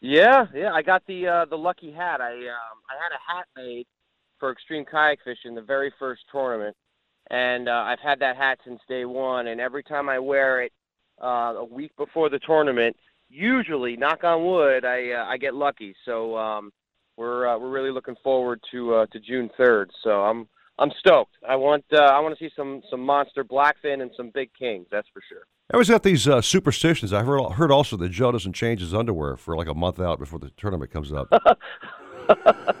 Yeah, 0.00 0.46
yeah. 0.54 0.72
I 0.72 0.82
got 0.82 1.02
the 1.06 1.26
uh, 1.26 1.44
the 1.46 1.58
lucky 1.58 1.90
hat. 1.90 2.20
I 2.20 2.32
um, 2.32 2.78
I 2.88 2.94
had 2.94 3.10
a 3.12 3.32
hat 3.32 3.46
made 3.56 3.86
for 4.38 4.52
extreme 4.52 4.84
kayak 4.84 5.18
fishing 5.24 5.56
the 5.56 5.62
very 5.62 5.92
first 5.98 6.22
tournament, 6.30 6.76
and 7.30 7.68
uh, 7.68 7.84
I've 7.86 8.00
had 8.00 8.20
that 8.20 8.36
hat 8.36 8.60
since 8.64 8.80
day 8.88 9.04
one. 9.04 9.48
And 9.48 9.60
every 9.60 9.82
time 9.82 10.08
I 10.08 10.20
wear 10.20 10.62
it 10.62 10.72
uh, 11.20 11.54
a 11.56 11.64
week 11.64 11.90
before 11.96 12.30
the 12.30 12.40
tournament, 12.40 12.96
usually, 13.28 13.96
knock 13.96 14.22
on 14.22 14.44
wood, 14.44 14.84
I 14.84 15.10
uh, 15.10 15.24
I 15.24 15.38
get 15.38 15.54
lucky. 15.54 15.94
So 16.04 16.36
um, 16.36 16.72
we're 17.16 17.48
uh, 17.48 17.58
we're 17.58 17.70
really 17.70 17.92
looking 17.92 18.16
forward 18.22 18.60
to 18.70 18.94
uh, 18.94 19.06
to 19.06 19.18
June 19.18 19.50
third. 19.56 19.90
So 20.04 20.22
I'm 20.22 20.48
I'm 20.82 20.90
stoked. 20.98 21.36
I 21.48 21.54
want 21.54 21.84
uh, 21.92 21.98
I 21.98 22.18
want 22.18 22.36
to 22.36 22.44
see 22.44 22.52
some 22.56 22.82
some 22.90 23.00
monster 23.00 23.44
blackfin 23.44 24.02
and 24.02 24.10
some 24.16 24.30
big 24.34 24.50
kings. 24.58 24.86
That's 24.90 25.06
for 25.12 25.22
sure. 25.28 25.42
I 25.70 25.74
always 25.74 25.88
got 25.88 26.02
these 26.02 26.26
uh, 26.26 26.40
superstitions. 26.40 27.12
I 27.12 27.22
heard, 27.22 27.52
heard 27.52 27.70
also 27.70 27.96
that 27.98 28.08
Joe 28.08 28.32
doesn't 28.32 28.54
change 28.54 28.80
his 28.80 28.92
underwear 28.92 29.36
for 29.36 29.56
like 29.56 29.68
a 29.68 29.74
month 29.74 30.00
out 30.00 30.18
before 30.18 30.40
the 30.40 30.50
tournament 30.50 30.90
comes 30.90 31.12
up. 31.12 31.28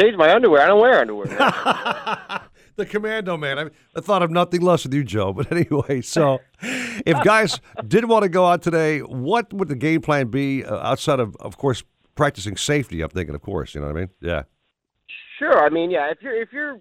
Change 0.00 0.16
my 0.16 0.34
underwear. 0.34 0.62
I 0.62 0.66
don't 0.66 0.80
wear 0.80 1.00
underwear. 1.00 1.26
the 2.76 2.84
commando 2.84 3.36
man. 3.36 3.58
I, 3.58 3.70
I 3.96 4.00
thought 4.00 4.22
of 4.22 4.30
nothing 4.30 4.60
less 4.60 4.82
with 4.82 4.92
you, 4.92 5.04
Joe. 5.04 5.32
But 5.32 5.52
anyway, 5.52 6.00
so 6.00 6.40
if 6.60 7.22
guys 7.22 7.60
did 7.86 8.06
want 8.06 8.24
to 8.24 8.28
go 8.28 8.44
out 8.46 8.60
today, 8.60 9.00
what 9.00 9.52
would 9.52 9.68
the 9.68 9.76
game 9.76 10.00
plan 10.00 10.28
be 10.28 10.64
uh, 10.64 10.76
outside 10.78 11.20
of, 11.20 11.36
of 11.36 11.56
course, 11.58 11.84
practicing 12.16 12.56
safety? 12.56 13.02
I'm 13.02 13.10
thinking, 13.10 13.36
of 13.36 13.42
course. 13.42 13.74
You 13.74 13.82
know 13.82 13.86
what 13.86 13.96
I 13.96 14.00
mean? 14.00 14.08
Yeah. 14.20 14.42
Sure. 15.38 15.64
I 15.64 15.68
mean, 15.68 15.92
yeah. 15.92 16.10
If 16.10 16.18
you're 16.22 16.42
if 16.42 16.52
you're 16.52 16.80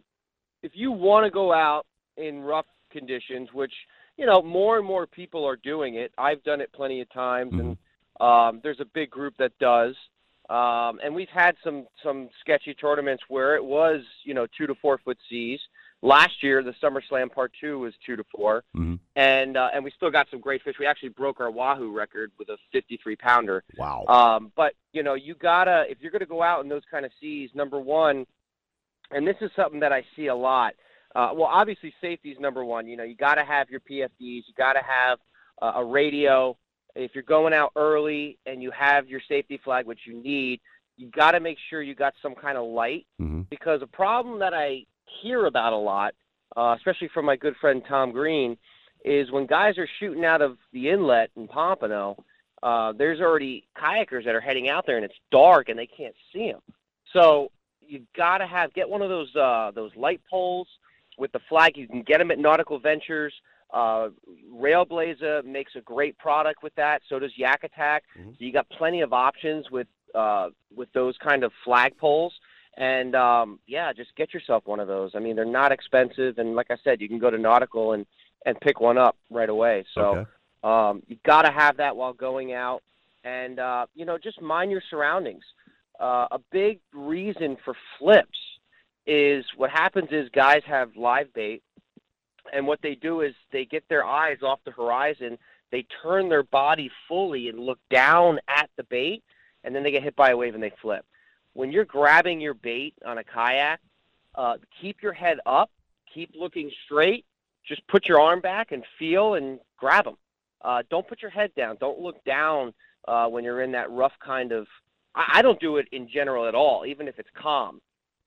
if 0.63 0.71
you 0.73 0.91
want 0.91 1.25
to 1.25 1.29
go 1.31 1.53
out 1.53 1.85
in 2.17 2.41
rough 2.41 2.65
conditions, 2.91 3.49
which 3.53 3.73
you 4.17 4.25
know 4.25 4.41
more 4.41 4.77
and 4.77 4.85
more 4.87 5.05
people 5.05 5.45
are 5.45 5.57
doing 5.57 5.95
it. 5.95 6.11
I've 6.17 6.43
done 6.43 6.61
it 6.61 6.71
plenty 6.73 7.01
of 7.01 7.11
times, 7.11 7.53
and 7.53 7.77
um, 8.21 8.61
there's 8.63 8.79
a 8.79 8.85
big 8.93 9.09
group 9.09 9.35
that 9.37 9.51
does. 9.59 9.95
Um, 10.49 10.99
and 11.03 11.13
we've 11.15 11.29
had 11.33 11.55
some 11.63 11.85
some 12.03 12.29
sketchy 12.41 12.73
tournaments 12.73 13.23
where 13.27 13.55
it 13.55 13.63
was 13.63 14.01
you 14.23 14.33
know 14.33 14.47
two 14.57 14.67
to 14.67 14.75
four 14.81 14.99
foot 15.03 15.17
seas. 15.29 15.59
Last 16.01 16.43
year, 16.43 16.61
the 16.63 16.75
Summer 16.81 17.01
Slam 17.07 17.29
Part 17.29 17.53
Two 17.61 17.79
was 17.79 17.93
two 18.05 18.17
to 18.17 18.25
4 18.35 18.61
Mm-hmm. 18.75 18.95
and 19.15 19.55
uh, 19.55 19.69
and 19.73 19.85
we 19.85 19.91
still 19.95 20.11
got 20.11 20.27
some 20.29 20.41
great 20.41 20.61
fish. 20.61 20.75
We 20.77 20.85
actually 20.85 21.09
broke 21.09 21.39
our 21.39 21.49
Wahoo 21.49 21.95
record 21.95 22.31
with 22.37 22.49
a 22.49 22.57
53 22.73 23.15
pounder. 23.15 23.63
Wow. 23.77 24.03
Um, 24.07 24.51
but 24.57 24.73
you 24.91 25.01
know, 25.01 25.13
you 25.13 25.33
gotta 25.33 25.85
if 25.87 25.99
you're 26.01 26.11
gonna 26.11 26.25
go 26.25 26.43
out 26.43 26.61
in 26.61 26.67
those 26.69 26.81
kind 26.91 27.05
of 27.05 27.11
seas, 27.21 27.51
number 27.55 27.79
one, 27.79 28.25
and 29.13 29.27
this 29.27 29.35
is 29.41 29.51
something 29.55 29.79
that 29.79 29.91
I 29.91 30.03
see 30.15 30.27
a 30.27 30.35
lot. 30.35 30.73
Uh, 31.15 31.29
well, 31.33 31.49
obviously, 31.51 31.93
safety 32.01 32.29
is 32.29 32.39
number 32.39 32.65
one. 32.65 32.87
You 32.87 32.97
know, 32.97 33.03
you 33.03 33.15
got 33.15 33.35
to 33.35 33.43
have 33.43 33.69
your 33.69 33.79
PFDs. 33.81 34.09
You 34.19 34.53
got 34.57 34.73
to 34.73 34.81
have 34.83 35.19
uh, 35.61 35.79
a 35.79 35.85
radio. 35.85 36.57
If 36.95 37.11
you're 37.13 37.23
going 37.23 37.53
out 37.53 37.71
early 37.75 38.37
and 38.45 38.61
you 38.61 38.71
have 38.71 39.07
your 39.07 39.21
safety 39.27 39.59
flag, 39.63 39.85
which 39.85 40.01
you 40.05 40.21
need, 40.21 40.59
you 40.97 41.09
got 41.09 41.31
to 41.31 41.39
make 41.39 41.57
sure 41.69 41.81
you 41.81 41.95
got 41.95 42.13
some 42.21 42.35
kind 42.35 42.57
of 42.57 42.65
light 42.65 43.05
because 43.49 43.81
a 43.81 43.87
problem 43.87 44.39
that 44.39 44.53
I 44.53 44.85
hear 45.21 45.45
about 45.45 45.73
a 45.73 45.77
lot, 45.77 46.13
uh, 46.55 46.75
especially 46.77 47.09
from 47.13 47.25
my 47.25 47.35
good 47.35 47.55
friend 47.59 47.81
Tom 47.87 48.11
Green, 48.11 48.57
is 49.03 49.31
when 49.31 49.45
guys 49.45 49.77
are 49.77 49.87
shooting 49.99 50.23
out 50.23 50.41
of 50.41 50.57
the 50.71 50.89
inlet 50.89 51.29
in 51.35 51.47
Pompano, 51.47 52.15
uh, 52.61 52.93
there's 52.93 53.19
already 53.19 53.67
kayakers 53.77 54.23
that 54.25 54.35
are 54.35 54.41
heading 54.41 54.69
out 54.69 54.85
there 54.85 54.95
and 54.95 55.05
it's 55.05 55.13
dark 55.31 55.69
and 55.69 55.77
they 55.77 55.87
can't 55.87 56.15
see 56.31 56.51
them. 56.51 56.61
So 57.11 57.51
you 57.87 58.01
got 58.15 58.39
to 58.39 58.47
have 58.47 58.73
get 58.73 58.87
one 58.89 59.01
of 59.01 59.09
those 59.09 59.35
uh, 59.35 59.71
those 59.71 59.91
light 59.95 60.21
poles 60.29 60.67
with 61.17 61.31
the 61.31 61.39
flag. 61.49 61.77
You 61.77 61.87
can 61.87 62.01
get 62.03 62.17
them 62.19 62.31
at 62.31 62.39
Nautical 62.39 62.79
Ventures. 62.79 63.33
Uh, 63.73 64.09
Railblaza 64.53 65.43
makes 65.45 65.75
a 65.75 65.81
great 65.81 66.17
product 66.17 66.61
with 66.63 66.75
that. 66.75 67.01
So 67.09 67.19
does 67.19 67.31
Yak 67.37 67.63
Attack. 67.63 68.03
So 68.37 68.45
you 68.45 68.51
got 68.53 68.69
plenty 68.69 69.01
of 69.01 69.13
options 69.13 69.69
with 69.71 69.87
uh, 70.13 70.49
with 70.75 70.91
those 70.93 71.15
kind 71.23 71.43
of 71.43 71.51
flag 71.63 71.97
poles. 71.97 72.33
And 72.77 73.15
um, 73.15 73.59
yeah, 73.67 73.93
just 73.93 74.15
get 74.15 74.33
yourself 74.33 74.63
one 74.65 74.79
of 74.79 74.87
those. 74.87 75.11
I 75.15 75.19
mean, 75.19 75.35
they're 75.35 75.45
not 75.45 75.71
expensive, 75.71 76.39
and 76.39 76.55
like 76.55 76.67
I 76.71 76.77
said, 76.83 77.01
you 77.01 77.07
can 77.07 77.19
go 77.19 77.29
to 77.29 77.37
Nautical 77.37 77.93
and 77.93 78.05
and 78.45 78.59
pick 78.61 78.81
one 78.81 78.97
up 78.97 79.15
right 79.29 79.49
away. 79.49 79.85
So 79.95 80.01
Okay. 80.01 80.29
um, 80.63 81.03
you 81.07 81.17
got 81.25 81.43
to 81.43 81.51
have 81.51 81.77
that 81.77 81.95
while 81.95 82.13
going 82.13 82.53
out, 82.53 82.81
and 83.23 83.59
uh, 83.59 83.85
you 83.95 84.05
know, 84.05 84.17
just 84.17 84.41
mind 84.41 84.71
your 84.71 84.81
surroundings. 84.89 85.43
Uh, 86.03 86.27
a 86.31 86.39
big 86.51 86.81
reason 86.93 87.55
for 87.63 87.73
flips 87.97 88.37
is 89.07 89.45
what 89.55 89.69
happens 89.69 90.09
is 90.11 90.27
guys 90.35 90.61
have 90.65 90.89
live 90.97 91.33
bait, 91.33 91.63
and 92.51 92.67
what 92.67 92.81
they 92.81 92.93
do 92.93 93.21
is 93.21 93.33
they 93.53 93.63
get 93.63 93.87
their 93.87 94.03
eyes 94.03 94.39
off 94.43 94.59
the 94.65 94.71
horizon, 94.71 95.37
they 95.71 95.85
turn 96.03 96.27
their 96.27 96.43
body 96.43 96.91
fully 97.07 97.47
and 97.47 97.57
look 97.57 97.79
down 97.89 98.37
at 98.49 98.69
the 98.75 98.83
bait, 98.83 99.23
and 99.63 99.73
then 99.73 99.81
they 99.81 99.91
get 99.91 100.03
hit 100.03 100.13
by 100.13 100.31
a 100.31 100.35
wave 100.35 100.55
and 100.55 100.61
they 100.61 100.73
flip. 100.81 101.05
When 101.53 101.71
you're 101.71 101.85
grabbing 101.85 102.41
your 102.41 102.53
bait 102.53 102.95
on 103.05 103.17
a 103.19 103.23
kayak, 103.23 103.79
uh, 104.35 104.57
keep 104.81 105.01
your 105.01 105.13
head 105.13 105.37
up, 105.45 105.71
keep 106.13 106.31
looking 106.37 106.69
straight, 106.83 107.23
just 107.65 107.87
put 107.87 108.09
your 108.09 108.19
arm 108.19 108.41
back 108.41 108.73
and 108.73 108.83
feel 108.99 109.35
and 109.35 109.57
grab 109.77 110.03
them. 110.03 110.17
Uh, 110.61 110.83
don't 110.89 111.07
put 111.07 111.21
your 111.21 111.31
head 111.31 111.51
down. 111.55 111.77
Don't 111.79 112.01
look 112.01 112.21
down 112.25 112.73
uh, 113.07 113.27
when 113.27 113.45
you're 113.45 113.61
in 113.61 113.71
that 113.71 113.89
rough 113.89 114.13
kind 114.19 114.51
of. 114.51 114.67
I, 115.15 115.39
I 115.39 115.41
don't 115.41 115.59
do 115.59 115.77
it 115.77 115.87
in 115.91 116.07
general 116.07 116.47
at 116.47 116.55
all, 116.55 116.85
even 116.85 117.07
if 117.07 117.19
it's 117.19 117.29
calm. 117.33 117.81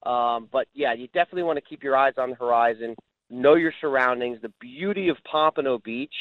Um, 0.05 0.49
but 0.53 0.69
yeah, 0.75 0.93
you 0.93 1.09
definitely 1.09 1.43
want 1.43 1.57
to 1.57 1.65
keep 1.65 1.83
your 1.83 1.97
eyes 1.97 2.15
on 2.17 2.31
the 2.31 2.37
horizon, 2.37 2.95
know 3.31 3.55
your 3.55 3.73
surroundings. 3.81 4.39
The 4.41 4.53
beauty 4.61 5.09
of 5.09 5.17
Pompano 5.25 5.79
Beach 5.79 6.15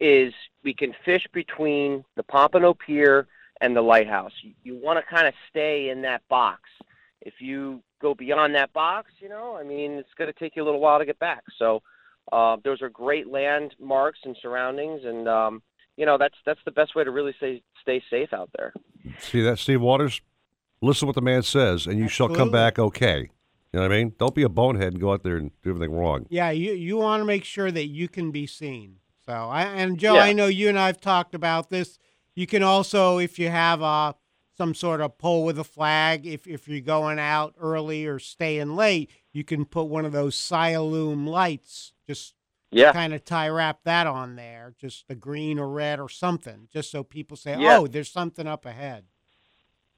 is 0.00 0.34
we 0.64 0.74
can 0.74 0.94
fish 1.04 1.26
between 1.32 2.04
the 2.16 2.22
Pompano 2.24 2.74
Pier 2.74 3.26
and 3.60 3.74
the 3.76 3.80
lighthouse. 3.80 4.32
You, 4.42 4.52
you 4.64 4.76
want 4.76 4.98
to 4.98 5.14
kind 5.14 5.26
of 5.26 5.34
stay 5.48 5.90
in 5.90 6.02
that 6.02 6.22
box. 6.28 6.62
If 7.20 7.34
you 7.40 7.80
go 8.00 8.14
beyond 8.14 8.54
that 8.56 8.72
box, 8.72 9.12
you 9.20 9.28
know, 9.28 9.56
I 9.56 9.62
mean, 9.62 9.92
it's 9.92 10.12
going 10.18 10.30
to 10.30 10.38
take 10.38 10.56
you 10.56 10.62
a 10.62 10.66
little 10.66 10.80
while 10.80 10.98
to 10.98 11.06
get 11.06 11.20
back. 11.20 11.44
So 11.56 11.80
uh, 12.32 12.56
those 12.64 12.82
are 12.82 12.88
great 12.88 13.28
landmarks 13.28 14.18
and 14.24 14.36
surroundings, 14.42 15.02
and 15.04 15.28
um, 15.28 15.62
you 15.96 16.06
know 16.06 16.18
that's 16.18 16.34
that's 16.46 16.60
the 16.64 16.70
best 16.70 16.94
way 16.94 17.04
to 17.04 17.10
really 17.10 17.34
stay 17.36 17.62
stay 17.80 18.02
safe 18.10 18.32
out 18.32 18.50
there. 18.56 18.72
See 19.18 19.42
that, 19.42 19.58
Steve 19.58 19.80
Waters? 19.80 20.20
Listen 20.80 21.00
to 21.00 21.06
what 21.06 21.14
the 21.14 21.22
man 21.22 21.42
says, 21.42 21.86
and 21.86 21.98
you 21.98 22.08
shall 22.08 22.28
come 22.28 22.50
back 22.50 22.78
okay. 22.78 23.30
You 23.72 23.80
know 23.80 23.82
what 23.88 23.92
I 23.92 23.96
mean? 23.96 24.14
Don't 24.18 24.34
be 24.34 24.42
a 24.42 24.48
bonehead 24.48 24.92
and 24.92 25.00
go 25.00 25.12
out 25.12 25.22
there 25.22 25.36
and 25.36 25.50
do 25.62 25.70
everything 25.70 25.94
wrong. 25.94 26.26
Yeah, 26.28 26.50
you 26.50 26.72
you 26.72 26.96
want 26.98 27.20
to 27.20 27.24
make 27.24 27.44
sure 27.44 27.70
that 27.70 27.86
you 27.86 28.08
can 28.08 28.30
be 28.30 28.46
seen. 28.46 28.96
So 29.24 29.32
I 29.32 29.62
and 29.62 29.98
Joe, 29.98 30.14
Yeah. 30.14 30.24
I 30.24 30.32
know 30.32 30.46
you 30.46 30.68
and 30.68 30.78
I've 30.78 31.00
talked 31.00 31.34
about 31.34 31.70
this. 31.70 31.98
You 32.34 32.46
can 32.46 32.62
also, 32.62 33.18
if 33.18 33.38
you 33.38 33.48
have 33.50 33.82
uh, 33.82 34.14
some 34.56 34.74
sort 34.74 35.00
of 35.00 35.16
pole 35.18 35.44
with 35.44 35.58
a 35.58 35.64
flag, 35.64 36.26
if 36.26 36.46
if 36.46 36.68
you're 36.68 36.80
going 36.80 37.18
out 37.18 37.54
early 37.58 38.04
or 38.06 38.18
staying 38.18 38.74
late, 38.76 39.10
you 39.32 39.44
can 39.44 39.64
put 39.64 39.84
one 39.84 40.04
of 40.04 40.12
those 40.12 40.34
Cyalume 40.36 41.26
lights. 41.26 41.92
Just 42.06 42.34
Yeah. 42.72 42.92
kind 42.92 43.12
of 43.14 43.24
tie 43.24 43.48
wrap 43.48 43.80
that 43.84 44.06
on 44.06 44.36
there, 44.36 44.74
just 44.80 45.04
a 45.08 45.14
green 45.14 45.58
or 45.58 45.68
red 45.68 46.00
or 46.00 46.08
something, 46.08 46.68
just 46.72 46.90
so 46.90 47.04
people 47.04 47.36
say, 47.36 47.56
Yeah. 47.58 47.78
"Oh, 47.78 47.86
there's 47.86 48.10
something 48.10 48.46
up 48.46 48.64
ahead." 48.66 49.04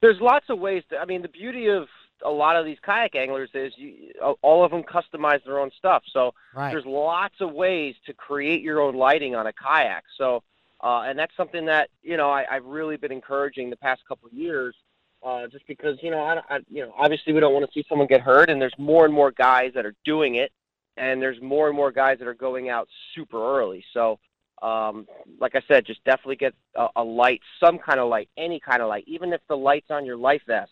There's 0.00 0.20
lots 0.20 0.50
of 0.50 0.58
ways 0.58 0.82
to. 0.90 0.98
I 0.98 1.04
mean, 1.06 1.22
the 1.22 1.28
beauty 1.28 1.68
of 1.68 1.88
a 2.22 2.30
lot 2.30 2.56
of 2.56 2.64
these 2.64 2.78
kayak 2.80 3.14
anglers 3.14 3.50
is 3.54 3.72
you, 3.76 4.12
all 4.42 4.64
of 4.64 4.70
them 4.70 4.82
customize 4.82 5.42
their 5.44 5.58
own 5.58 5.70
stuff. 5.78 6.02
So 6.12 6.34
Right. 6.54 6.70
there's 6.70 6.86
lots 6.86 7.40
of 7.40 7.52
ways 7.52 7.94
to 8.06 8.12
create 8.14 8.60
your 8.62 8.80
own 8.80 8.94
lighting 8.94 9.34
on 9.34 9.46
a 9.46 9.52
kayak. 9.52 10.04
So, 10.16 10.42
uh, 10.82 11.02
and 11.06 11.18
that's 11.18 11.34
something 11.36 11.64
that 11.66 11.90
you 12.02 12.16
know 12.16 12.30
I, 12.30 12.44
I've 12.50 12.64
really 12.64 12.96
been 12.96 13.12
encouraging 13.12 13.70
the 13.70 13.76
past 13.76 14.02
couple 14.06 14.26
of 14.26 14.32
years, 14.34 14.74
uh, 15.22 15.46
just 15.48 15.66
because 15.66 16.02
you 16.02 16.10
know 16.10 16.22
I, 16.22 16.56
I, 16.56 16.58
you 16.70 16.82
know 16.84 16.92
obviously 16.98 17.32
we 17.32 17.40
don't 17.40 17.52
want 17.54 17.64
to 17.66 17.72
see 17.72 17.84
someone 17.88 18.06
get 18.08 18.20
hurt, 18.20 18.50
and 18.50 18.60
there's 18.60 18.78
more 18.78 19.04
and 19.04 19.14
more 19.14 19.30
guys 19.30 19.72
that 19.74 19.86
are 19.86 19.94
doing 20.04 20.34
it, 20.34 20.52
and 20.96 21.20
there's 21.20 21.40
more 21.42 21.68
and 21.68 21.76
more 21.76 21.90
guys 21.92 22.18
that 22.18 22.28
are 22.28 22.34
going 22.34 22.68
out 22.68 22.88
super 23.14 23.38
early. 23.58 23.84
So. 23.92 24.18
Um, 24.62 25.06
like 25.40 25.56
I 25.56 25.62
said, 25.68 25.84
just 25.84 26.02
definitely 26.04 26.36
get 26.36 26.54
a, 26.74 26.86
a 26.96 27.04
light, 27.04 27.40
some 27.60 27.76
kind 27.78 28.00
of 28.00 28.08
light, 28.08 28.30
any 28.38 28.60
kind 28.60 28.80
of 28.80 28.88
light, 28.88 29.04
even 29.06 29.34
if 29.34 29.42
the 29.46 29.56
light's 29.56 29.90
on 29.90 30.06
your 30.06 30.16
life 30.16 30.40
vest. 30.46 30.70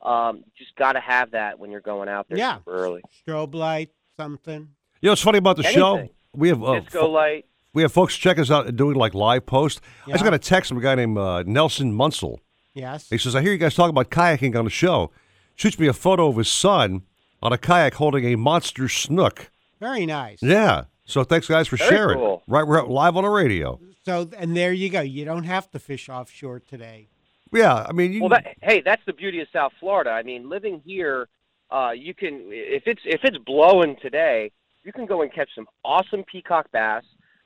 Um, 0.00 0.36
you 0.44 0.52
just 0.56 0.76
got 0.76 0.92
to 0.92 1.00
have 1.00 1.32
that 1.32 1.58
when 1.58 1.72
you're 1.72 1.80
going 1.80 2.08
out 2.08 2.28
there 2.28 2.38
Yeah. 2.38 2.58
super 2.58 2.70
early. 2.72 3.02
Strobe 3.26 3.54
light, 3.54 3.90
something. 4.16 4.68
You 5.00 5.06
know 5.06 5.12
what's 5.12 5.22
funny 5.22 5.38
about 5.38 5.56
the 5.56 5.64
show? 5.64 6.08
We 6.34 6.50
have 6.50 6.62
uh, 6.62 6.80
Disco 6.80 7.08
light. 7.08 7.46
We 7.74 7.82
have 7.82 7.90
folks 7.90 8.16
check 8.16 8.38
us 8.38 8.48
out 8.50 8.76
doing 8.76 8.94
like 8.96 9.14
live 9.14 9.44
posts. 9.46 9.80
I 10.06 10.10
just 10.10 10.20
Yeah. 10.20 10.24
got 10.30 10.34
a 10.34 10.38
text 10.38 10.68
from 10.68 10.78
a 10.78 10.82
guy 10.82 10.94
named 10.94 11.18
uh, 11.18 11.42
Nelson 11.44 11.92
Munsell. 11.92 12.38
Yes. 12.74 13.08
He 13.08 13.18
says, 13.18 13.34
I 13.34 13.40
hear 13.40 13.50
you 13.52 13.58
guys 13.58 13.74
talking 13.74 13.90
about 13.90 14.10
kayaking 14.10 14.54
on 14.56 14.64
the 14.66 14.70
show. 14.70 15.10
Shoots 15.56 15.78
me 15.80 15.88
a 15.88 15.92
photo 15.94 16.28
of 16.28 16.36
his 16.36 16.48
son 16.48 17.02
on 17.42 17.52
a 17.52 17.58
kayak 17.58 17.94
holding 17.94 18.24
a 18.26 18.36
monster 18.36 18.88
snook. 18.88 19.50
Very 19.82 20.06
nice. 20.06 20.38
Yeah. 20.40 20.84
So 21.04 21.24
thanks, 21.24 21.48
guys, 21.48 21.66
for 21.66 21.76
Very 21.76 21.90
sharing. 21.90 22.16
cool. 22.16 22.44
Right, 22.46 22.64
we're 22.64 22.84
live 22.84 23.16
on 23.16 23.24
the 23.24 23.30
radio. 23.30 23.80
So 24.04 24.30
and 24.38 24.56
there 24.56 24.72
you 24.72 24.88
go. 24.90 25.00
You 25.00 25.24
don't 25.24 25.42
have 25.42 25.68
to 25.72 25.80
fish 25.80 26.08
offshore 26.08 26.60
today. 26.60 27.08
Yeah, 27.52 27.84
I 27.88 27.92
mean, 27.92 28.12
you, 28.12 28.20
Well, 28.20 28.30
that, 28.30 28.56
hey, 28.62 28.80
that's 28.80 29.02
the 29.06 29.12
beauty 29.12 29.40
of 29.40 29.48
South 29.52 29.72
Florida. 29.80 30.10
I 30.10 30.22
mean, 30.22 30.48
living 30.48 30.80
here, 30.86 31.28
uh, 31.72 31.90
you 31.90 32.14
can 32.14 32.44
if 32.50 32.84
it's 32.86 33.02
if 33.04 33.24
it's 33.24 33.38
blowing 33.38 33.96
today, 34.00 34.52
you 34.84 34.92
can 34.92 35.04
go 35.04 35.22
and 35.22 35.32
catch 35.32 35.48
some 35.52 35.66
awesome 35.84 36.22
peacock 36.30 36.70
bass. 36.70 37.02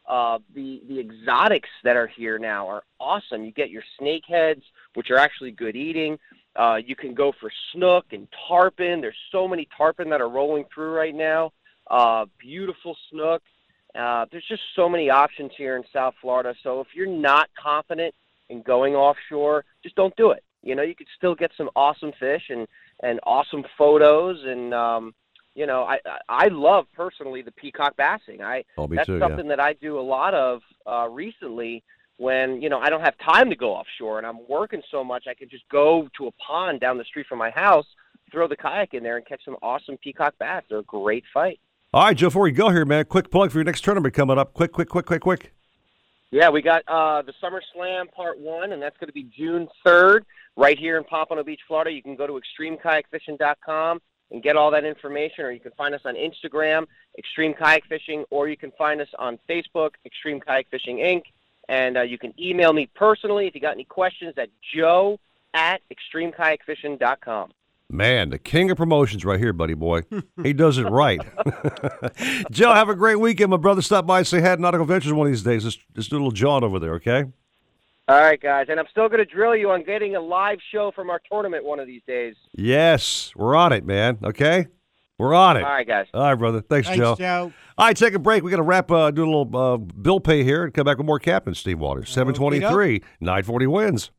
Uh, 0.06 0.38
the 0.54 0.82
the 0.90 1.00
exotics 1.00 1.70
that 1.84 1.96
are 1.96 2.06
here 2.06 2.38
now 2.38 2.68
are 2.68 2.82
awesome. 3.00 3.46
You 3.46 3.50
get 3.50 3.70
your 3.70 3.82
snakeheads, 3.98 4.62
which 4.92 5.10
are 5.10 5.16
actually 5.16 5.52
good 5.52 5.74
eating. 5.74 6.18
Uh, 6.54 6.76
you 6.84 6.96
can 6.96 7.14
go 7.14 7.32
for 7.40 7.50
snook 7.72 8.04
and 8.12 8.28
tarpon. 8.46 9.00
There's 9.00 9.16
so 9.32 9.48
many 9.48 9.66
tarpon 9.74 10.10
that 10.10 10.20
are 10.20 10.28
rolling 10.28 10.66
through 10.74 10.92
right 10.92 11.14
now. 11.14 11.52
Uh, 11.90 12.26
beautiful 12.38 12.96
snook. 13.10 13.42
Uh, 13.94 14.26
there's 14.30 14.44
just 14.48 14.62
so 14.74 14.88
many 14.88 15.08
options 15.10 15.50
here 15.56 15.76
in 15.76 15.82
South 15.92 16.14
Florida. 16.20 16.54
So 16.62 16.80
if 16.80 16.88
you're 16.94 17.06
not 17.06 17.48
confident 17.60 18.14
in 18.50 18.62
going 18.62 18.94
offshore, 18.94 19.64
just 19.82 19.94
don't 19.96 20.14
do 20.16 20.30
it. 20.32 20.42
You 20.62 20.74
know, 20.74 20.82
you 20.82 20.94
could 20.94 21.06
still 21.16 21.34
get 21.34 21.50
some 21.56 21.70
awesome 21.76 22.12
fish 22.18 22.42
and 22.50 22.66
and 23.02 23.20
awesome 23.24 23.62
photos 23.78 24.38
and 24.44 24.72
um, 24.74 25.14
you 25.54 25.66
know, 25.66 25.84
I 25.84 25.98
I- 26.28 26.48
love 26.48 26.86
personally 26.94 27.40
the 27.42 27.52
peacock 27.52 27.96
bassing. 27.96 28.42
I 28.42 28.64
Oh, 28.76 28.86
that's 28.86 29.06
too, 29.06 29.14
yeah. 29.14 29.20
something 29.20 29.48
that 29.48 29.60
I 29.60 29.72
do 29.74 29.98
a 29.98 30.02
lot 30.02 30.34
of 30.34 30.60
uh, 30.86 31.08
recently 31.10 31.82
when 32.18 32.60
you 32.60 32.68
know 32.68 32.78
I 32.80 32.90
don't 32.90 33.02
have 33.02 33.14
time 33.18 33.48
to 33.50 33.56
go 33.56 33.72
offshore 33.72 34.18
and 34.18 34.26
I'm 34.26 34.40
working 34.48 34.82
so 34.90 35.02
much. 35.04 35.24
I 35.28 35.34
can 35.34 35.48
just 35.48 35.64
go 35.70 36.08
to 36.18 36.26
a 36.26 36.32
pond 36.32 36.80
down 36.80 36.98
the 36.98 37.04
street 37.04 37.26
from 37.28 37.38
my 37.38 37.50
house, 37.50 37.86
throw 38.30 38.46
the 38.48 38.56
kayak 38.56 38.92
in 38.94 39.02
there, 39.02 39.16
and 39.16 39.24
catch 39.26 39.44
some 39.44 39.56
awesome 39.62 39.96
peacock 39.98 40.34
bass. 40.38 40.64
They're 40.68 40.78
a 40.80 40.82
great 40.84 41.24
fight. 41.32 41.60
All 41.94 42.04
right, 42.04 42.16
Joe, 42.16 42.26
before 42.26 42.42
we 42.42 42.52
go 42.52 42.70
here, 42.70 42.84
man, 42.84 43.04
quick 43.04 43.30
plug 43.30 43.52
for 43.52 43.58
your 43.58 43.64
next 43.64 43.82
tournament 43.82 44.12
coming 44.12 44.38
up. 44.38 44.52
Quick, 44.52 44.72
quick, 44.72 44.88
quick, 44.88 45.06
quick, 45.06 45.22
quick. 45.22 45.52
Yeah, 46.30 46.50
we 46.50 46.60
got 46.60 46.82
uh, 46.88 47.22
the 47.22 47.32
Summer 47.40 47.62
Slam 47.72 48.08
Part 48.08 48.38
One, 48.38 48.72
and 48.72 48.82
that's 48.82 48.96
going 48.98 49.06
to 49.08 49.14
be 49.14 49.22
June 49.36 49.68
third, 49.84 50.26
right 50.56 50.78
here 50.78 50.98
in 50.98 51.04
Pompano 51.04 51.44
Beach, 51.44 51.60
Florida. 51.68 51.92
You 51.92 52.02
can 52.02 52.16
go 52.16 52.26
to 52.26 52.40
extremekayakfishing.com 52.60 54.00
and 54.32 54.42
get 54.42 54.56
all 54.56 54.70
that 54.72 54.84
information, 54.84 55.44
or 55.44 55.52
you 55.52 55.60
can 55.60 55.72
find 55.72 55.94
us 55.94 56.00
on 56.04 56.16
Instagram, 56.16 56.86
Extreme 57.16 57.54
Kayak 57.54 57.84
Fishing, 57.86 58.24
or 58.30 58.48
you 58.48 58.56
can 58.56 58.72
find 58.72 59.00
us 59.00 59.08
on 59.18 59.38
Facebook, 59.48 59.90
Extreme 60.04 60.40
Kayak 60.40 60.66
Fishing 60.70 60.98
Inc. 60.98 61.22
And 61.68 61.96
uh, 61.96 62.02
you 62.02 62.18
can 62.18 62.34
email 62.40 62.72
me 62.72 62.88
personally 62.94 63.46
if 63.46 63.54
you 63.54 63.60
got 63.60 63.72
any 63.72 63.84
questions 63.84 64.34
at 64.36 64.48
joe 64.74 65.18
at 65.54 65.80
extremekayakfishing.com. 65.92 67.52
Man, 67.88 68.30
the 68.30 68.38
king 68.38 68.70
of 68.70 68.76
promotions 68.76 69.24
right 69.24 69.38
here, 69.38 69.52
buddy 69.52 69.74
boy. 69.74 70.02
He 70.42 70.52
does 70.52 70.76
it 70.78 70.84
right. 70.84 71.20
Joe, 72.50 72.74
have 72.74 72.88
a 72.88 72.96
great 72.96 73.20
weekend. 73.20 73.50
My 73.50 73.58
brother, 73.58 73.80
stop 73.80 74.06
by 74.06 74.18
and 74.18 74.26
say 74.26 74.40
hi 74.40 74.56
to 74.56 74.60
Nautical 74.60 74.86
Ventures 74.86 75.12
one 75.12 75.28
of 75.28 75.32
these 75.32 75.44
days. 75.44 75.62
Just, 75.62 75.80
just 75.94 76.10
do 76.10 76.16
a 76.16 76.18
little 76.18 76.32
jaunt 76.32 76.64
over 76.64 76.80
there, 76.80 76.94
okay? 76.94 77.24
All 78.08 78.20
right, 78.20 78.40
guys, 78.40 78.66
and 78.68 78.80
I'm 78.80 78.86
still 78.90 79.08
going 79.08 79.18
to 79.18 79.24
drill 79.24 79.54
you 79.54 79.70
on 79.70 79.84
getting 79.84 80.16
a 80.16 80.20
live 80.20 80.58
show 80.72 80.92
from 80.94 81.10
our 81.10 81.20
tournament 81.30 81.64
one 81.64 81.78
of 81.78 81.86
these 81.86 82.02
days. 82.06 82.34
Yes, 82.52 83.32
we're 83.36 83.54
on 83.54 83.72
it, 83.72 83.84
man. 83.84 84.18
Okay? 84.22 84.66
We're 85.18 85.34
on 85.34 85.56
it. 85.56 85.62
All 85.62 85.70
right, 85.70 85.86
guys. 85.86 86.06
All 86.12 86.22
right, 86.22 86.34
brother. 86.34 86.60
Thanks, 86.60 86.88
Thanks, 86.88 86.98
Joe. 86.98 87.14
Joe. 87.16 87.52
All 87.78 87.86
right, 87.86 87.96
take 87.96 88.14
a 88.14 88.18
break. 88.18 88.42
We 88.42 88.50
got 88.50 88.58
to 88.58 88.62
wrap, 88.62 88.90
uh, 88.90 89.10
do 89.10 89.24
a 89.24 89.30
little 89.30 89.56
uh, 89.56 89.76
bill 89.76 90.20
pay 90.20 90.44
here 90.44 90.64
and 90.64 90.74
come 90.74 90.84
back 90.84 90.98
with 90.98 91.06
more 91.06 91.18
Captain 91.18 91.54
Steve 91.54 91.78
Waters. 91.78 92.10
723, 92.10 93.02
940 93.20 93.66
WINZ. 93.66 94.10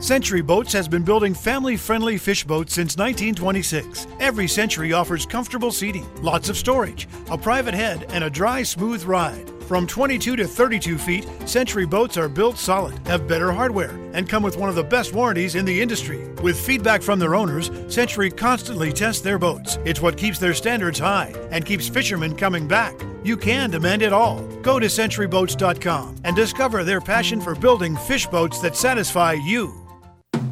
Century 0.00 0.40
Boats 0.40 0.72
has 0.72 0.88
been 0.88 1.02
building 1.02 1.34
family 1.34 1.76
friendly 1.76 2.16
fish 2.16 2.42
boats 2.44 2.72
since 2.72 2.96
1926. 2.96 4.06
Every 4.18 4.48
Century 4.48 4.94
offers 4.94 5.26
comfortable 5.26 5.70
seating, 5.70 6.08
lots 6.22 6.48
of 6.48 6.56
storage, 6.56 7.06
a 7.30 7.36
private 7.36 7.74
head, 7.74 8.06
and 8.08 8.24
a 8.24 8.30
dry, 8.30 8.62
smooth 8.62 9.04
ride. 9.04 9.52
From 9.70 9.86
22 9.86 10.34
to 10.34 10.48
32 10.48 10.98
feet, 10.98 11.28
Century 11.46 11.86
boats 11.86 12.16
are 12.16 12.28
built 12.28 12.58
solid, 12.58 12.98
have 13.06 13.28
better 13.28 13.52
hardware, 13.52 13.96
and 14.14 14.28
come 14.28 14.42
with 14.42 14.56
one 14.56 14.68
of 14.68 14.74
the 14.74 14.82
best 14.82 15.12
warranties 15.12 15.54
in 15.54 15.64
the 15.64 15.80
industry. 15.80 16.28
With 16.42 16.58
feedback 16.58 17.02
from 17.02 17.20
their 17.20 17.36
owners, 17.36 17.70
Century 17.86 18.32
constantly 18.32 18.92
tests 18.92 19.22
their 19.22 19.38
boats. 19.38 19.78
It's 19.84 20.00
what 20.00 20.16
keeps 20.16 20.40
their 20.40 20.54
standards 20.54 20.98
high 20.98 21.32
and 21.52 21.64
keeps 21.64 21.88
fishermen 21.88 22.34
coming 22.34 22.66
back. 22.66 23.00
You 23.22 23.36
can 23.36 23.70
demand 23.70 24.02
it 24.02 24.12
all. 24.12 24.40
Go 24.60 24.80
to 24.80 24.86
centuryboats.com 24.86 26.16
and 26.24 26.34
discover 26.34 26.82
their 26.82 27.00
passion 27.00 27.40
for 27.40 27.54
building 27.54 27.94
fish 27.96 28.26
boats 28.26 28.58
that 28.62 28.74
satisfy 28.74 29.34
you. 29.34 29.79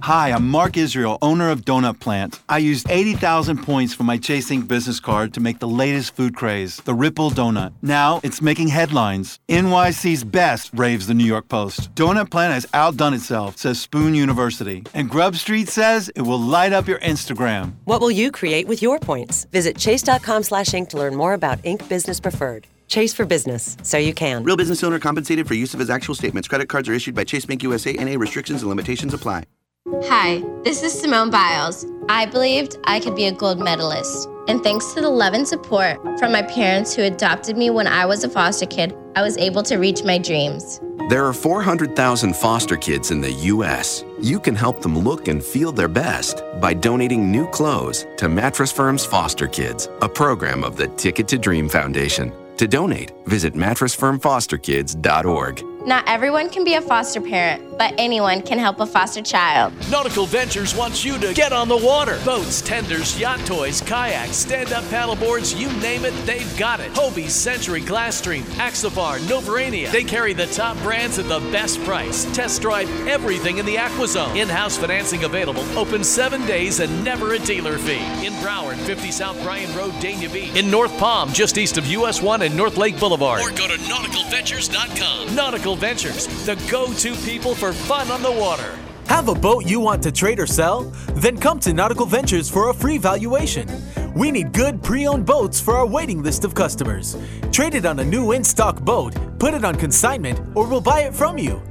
Hi, 0.03 0.33
I'm 0.33 0.49
Mark 0.49 0.77
Israel, 0.77 1.19
owner 1.23 1.51
of 1.51 1.65
Doughnut 1.65 1.99
Plant. 1.99 2.41
I 2.49 2.59
used 2.59 2.87
80,000 2.89 3.62
points 3.62 3.95
for 3.95 4.05
my 4.05 4.16
Chasing 4.16 4.62
business 4.62 5.01
card 5.01 5.35
to 5.35 5.41
make 5.41 5.59
the 5.59 5.69
latest 5.69 6.15
food 6.15 6.37
craze, 6.37 6.77
the 6.79 6.95
Ripple 6.95 7.31
Donut. 7.31 7.73
Now 7.83 8.20
it's 8.23 8.41
making 8.41 8.69
headlines. 8.69 9.39
NYC's 9.49 10.25
best, 10.25 10.70
raves 10.73 11.07
the 11.07 11.15
New 11.15 11.25
York 11.25 11.49
Post. 11.49 11.95
Doughnut 11.95 12.31
Plant 12.31 12.55
has 12.55 12.66
outdone 12.75 13.15
itself, 13.15 13.59
says 13.59 13.81
Spoon 13.81 14.15
University. 14.15 14.85
And 14.95 15.11
Grub 15.11 15.37
Street 15.37 15.69
says 15.69 16.11
it 16.15 16.23
will 16.23 16.41
light 16.41 16.73
up 16.73 16.87
your 16.87 17.01
Instagram. 17.01 17.75
What 17.85 18.01
will 18.01 18.11
you 18.11 18.31
create 18.31 18.66
with 18.66 18.83
your 18.83 18.99
points? 18.99 19.47
Visit 19.47 19.77
chase.com 19.79 20.43
slash 20.43 20.75
ink 20.75 20.91
to 20.91 20.97
learn 20.97 21.15
more 21.16 21.35
about 21.35 21.59
Ink 21.65 21.89
Business 21.89 22.20
Preferred. 22.20 22.66
Chase 22.87 23.12
for 23.12 23.27
business, 23.27 23.77
so 23.83 23.99
you 23.99 24.15
can. 24.15 24.45
Real 24.45 24.57
business 24.57 24.83
owner 24.83 24.99
compensated 24.99 25.47
for 25.47 25.55
use 25.55 25.75
of 25.75 25.81
his 25.81 25.91
actual 25.91 26.15
statements. 26.15 26.49
Credit 26.49 26.69
cards 26.69 26.89
are 26.89 26.95
issued 26.95 27.15
by 27.15 27.25
Chase 27.25 27.45
Bank 27.45 27.62
USA 27.62 27.95
and 27.97 28.09
a 28.09 28.16
restrictions 28.16 28.62
and 28.62 28.69
limitations 28.70 29.12
apply. 29.12 29.45
Hi, 29.90 30.44
this 30.65 30.82
is 30.82 30.93
Simone 30.93 31.31
Biles. 31.31 31.86
I 32.10 32.27
believed 32.27 32.77
I 32.85 33.01
could 33.01 33.16
be 33.16 33.24
a 33.24 33.32
gold 33.32 33.59
medalist. 33.59 34.28
And 34.47 34.62
thanks 34.62 34.93
to 34.93 35.01
the 35.01 35.09
love 35.09 35.32
and 35.32 35.48
support 35.48 35.97
from 36.19 36.31
my 36.31 36.43
parents 36.43 36.94
who 36.94 37.05
adopted 37.05 37.56
me 37.56 37.70
when 37.70 37.86
I 37.86 38.05
was 38.05 38.23
a 38.23 38.28
foster 38.28 38.66
kid, 38.66 38.94
I 39.16 39.23
was 39.23 39.39
able 39.39 39.62
to 39.62 39.78
reach 39.78 40.05
my 40.05 40.19
dreams. 40.19 40.78
There 41.09 41.24
are 41.24 41.32
400,000 41.32 42.36
foster 42.36 42.77
kids 42.77 43.10
in 43.10 43.23
the 43.23 43.32
U.S. 43.32 44.05
You 44.20 44.39
can 44.39 44.55
help 44.55 44.82
them 44.82 44.98
look 44.98 45.27
and 45.27 45.43
feel 45.43 45.73
their 45.73 45.89
best 45.89 46.43
by 46.60 46.74
donating 46.74 47.32
new 47.32 47.48
clothes 47.48 48.06
to 48.19 48.28
Mattress 48.28 48.70
Firm's 48.70 49.06
Foster 49.06 49.48
Kids, 49.48 49.89
a 50.02 50.09
program 50.09 50.65
of 50.65 50.77
the 50.77 50.89
Ticket 50.89 51.27
to 51.28 51.39
Dream 51.39 51.66
Foundation. 51.66 52.31
To 52.59 52.69
donate, 52.69 53.15
visit 53.24 53.55
mattressfirmfosterkids.org. 53.55 55.77
Not 55.89 56.05
everyone 56.06 56.51
can 56.51 56.65
be 56.65 56.74
a 56.74 56.82
foster 56.82 57.19
parent, 57.19 57.78
but 57.78 57.94
anyone 57.97 58.43
can 58.43 58.59
help 58.59 58.78
a 58.81 58.85
foster 58.85 59.23
child. 59.23 59.73
Nautical 59.90 60.27
Ventures 60.27 60.74
wants 60.74 61.02
you 61.02 61.19
to 61.19 61.32
get 61.32 61.51
on 61.51 61.66
the 61.66 61.78
water. 61.78 62.19
Boats, 62.27 62.60
tenders, 62.60 63.19
yacht 63.19 63.40
toys, 63.47 63.81
kayaks, 63.81 64.36
stand 64.36 64.74
up 64.74 64.85
paddleboards, 64.85 65.59
you 65.59 65.73
name 65.81 66.05
it, 66.05 66.12
they've 66.27 66.59
got 66.59 66.81
it. 66.81 66.93
Hobie, 66.93 67.31
Century, 67.31 67.81
Glasstream, 67.81 68.43
Axopar, 68.59 69.19
Novurania. 69.20 69.90
They 69.90 70.05
carry 70.05 70.35
the 70.35 70.44
top 70.48 70.77
brands 70.82 71.19
at 71.19 71.27
the 71.27 71.40
best 71.51 71.82
price. 71.85 72.27
Test 72.36 72.60
drive 72.60 72.90
everything 73.09 73.56
in 73.56 73.65
the 73.65 73.77
AquaZone. 73.77 74.36
In 74.36 74.47
house 74.47 74.77
financing 74.77 75.24
available, 75.24 75.62
open 75.78 76.05
seven 76.05 76.44
days 76.44 76.81
and 76.81 77.02
never 77.02 77.32
a 77.32 77.39
dealer 77.39 77.78
fee. 77.78 78.27
In 78.27 78.35
Broward, 78.43 78.77
50 78.77 79.10
South 79.10 79.43
Bryan 79.43 79.74
Road, 79.74 79.93
Dania 79.94 80.31
Beach. 80.31 80.55
In 80.55 80.70
North 80.70 80.94
Palm, 80.98 81.32
just 81.32 81.56
east 81.56 81.78
of 81.78 81.86
US 81.86 82.20
1 82.20 82.43
and 82.43 82.55
North 82.55 82.77
Lake 82.77 83.01
Boulevard. 83.01 83.40
Or 83.40 83.48
go 83.52 83.66
to 83.66 83.78
nauticalventures.com. 83.78 85.35
Nautical 85.35 85.77
Ventures, 85.78 86.26
the 86.44 86.56
go 86.68 86.92
to 86.94 87.14
people 87.24 87.55
for 87.55 87.72
fun 87.72 88.10
on 88.10 88.20
the 88.20 88.32
water. 88.32 88.76
Have 89.06 89.28
a 89.28 89.34
boat 89.34 89.64
you 89.64 89.78
want 89.78 90.02
to 90.02 90.10
trade 90.10 90.40
or 90.40 90.46
sell? 90.46 90.82
Then 91.14 91.38
come 91.38 91.60
to 91.60 91.72
Nautical 91.72 92.05
Ventures 92.05 92.50
for 92.50 92.70
a 92.70 92.74
free 92.74 92.98
valuation. 92.98 93.68
We 94.12 94.32
need 94.32 94.52
good 94.52 94.82
pre 94.82 95.06
owned 95.06 95.24
boats 95.24 95.60
for 95.60 95.74
our 95.74 95.86
waiting 95.86 96.20
list 96.20 96.44
of 96.44 96.52
customers. 96.52 97.16
Trade 97.52 97.74
it 97.74 97.86
on 97.86 98.00
a 98.00 98.05
new 98.05 98.32
in 98.32 98.42
stock 98.42 98.80
boat, 98.80 99.14
put 99.38 99.55
it 99.55 99.64
on 99.64 99.76
consignment, 99.76 100.40
or 100.56 100.66
we'll 100.66 100.80
buy 100.80 101.02
it 101.02 101.14
from 101.14 101.38
you. 101.38 101.62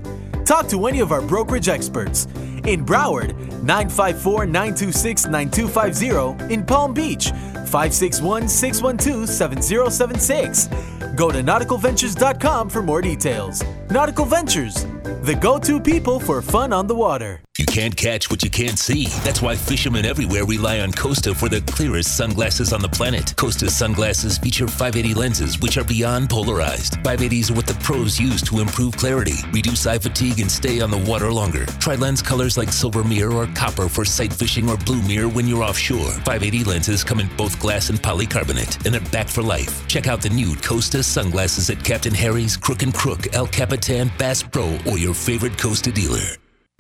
Talk 0.46 0.70
to 0.70 0.88
any 0.88 1.02
of 1.02 1.12
our 1.12 1.22
brokerage 1.22 1.68
experts. 1.68 2.28
In 2.64 2.86
Broward, 2.86 3.36
954 3.62 4.46
926 4.46 5.28
9250. 5.28 6.54
In 6.54 6.66
Palm 6.66 6.94
Beach, 6.94 7.32
561 7.68 8.48
612 8.48 9.30
7076. 9.30 10.70
Go 11.16 11.32
to 11.32 11.40
nauticalventures.com 11.40 12.70
for 12.70 12.82
more 12.82 13.02
details. 13.02 13.64
Nautical 13.90 14.26
Ventures, 14.26 14.86
the 15.24 15.38
go 15.40 15.58
to 15.60 15.80
people 15.80 16.20
for 16.20 16.42
fun 16.42 16.74
on 16.74 16.88
the 16.88 16.96
water. 16.96 17.42
You 17.58 17.66
can't 17.66 17.96
catch 17.98 18.30
what 18.30 18.44
you 18.44 18.52
can't 18.52 18.78
see. 18.78 19.08
That's 19.24 19.42
why 19.42 19.56
fishermen 19.56 20.06
everywhere 20.06 20.46
rely 20.46 20.82
on 20.82 20.92
Costa 20.92 21.34
for 21.34 21.50
the 21.50 21.62
clearest 21.62 22.16
sunglasses 22.16 22.72
on 22.72 22.84
the 22.84 22.90
planet. 22.90 23.34
Costa 23.36 23.72
sunglasses 23.72 24.38
feature 24.38 24.68
580 24.68 25.16
lenses, 25.16 25.60
which 25.60 25.78
are 25.78 25.84
beyond 25.84 26.30
polarized. 26.30 27.00
580s 27.02 27.50
are 27.50 27.56
what 27.56 27.66
the 27.66 27.74
pros 27.76 28.20
use 28.20 28.44
to 28.44 28.60
improve 28.60 28.96
clarity, 28.96 29.38
reduce 29.52 29.88
eye 29.88 29.98
fatigue, 29.98 30.40
and 30.40 30.52
stay 30.52 30.82
on 30.82 30.92
the 30.92 31.00
water 31.10 31.34
longer. 31.34 31.66
Try 31.80 31.96
lens 31.96 32.22
colors 32.22 32.60
like 32.60 32.72
silver 32.72 33.04
mirror 33.04 33.34
or 33.34 33.48
copper 33.48 33.90
for 33.90 34.06
sight 34.06 34.32
fishing 34.32 34.70
or 34.70 34.78
blue 34.78 35.02
mirror 35.02 35.30
when 35.30 35.48
you're 35.48 35.64
offshore. 35.64 36.12
580 36.12 36.64
lenses 36.64 37.04
come 37.04 37.20
in 37.20 37.28
both 37.38 37.57
glass 37.60 37.90
and 37.90 38.00
polycarbonate, 38.00 38.86
and 38.86 38.94
they're 38.94 39.12
back 39.12 39.28
for 39.28 39.42
life. 39.42 39.88
Check 39.88 40.08
out 40.08 40.22
the 40.22 40.30
new 40.30 40.56
Costa 40.56 41.04
sunglasses 41.04 41.70
at 41.70 41.84
Captain 41.84 42.14
Harry's, 42.14 42.58
Crook 42.58 42.84
and 42.84 42.94
Crook, 42.94 43.34
El 43.34 43.48
Capitan, 43.48 44.12
Bass 44.18 44.44
Pro, 44.44 44.78
or 44.86 44.98
your 44.98 45.14
favorite 45.14 45.58
Costa 45.58 45.92
dealer. 45.92 46.38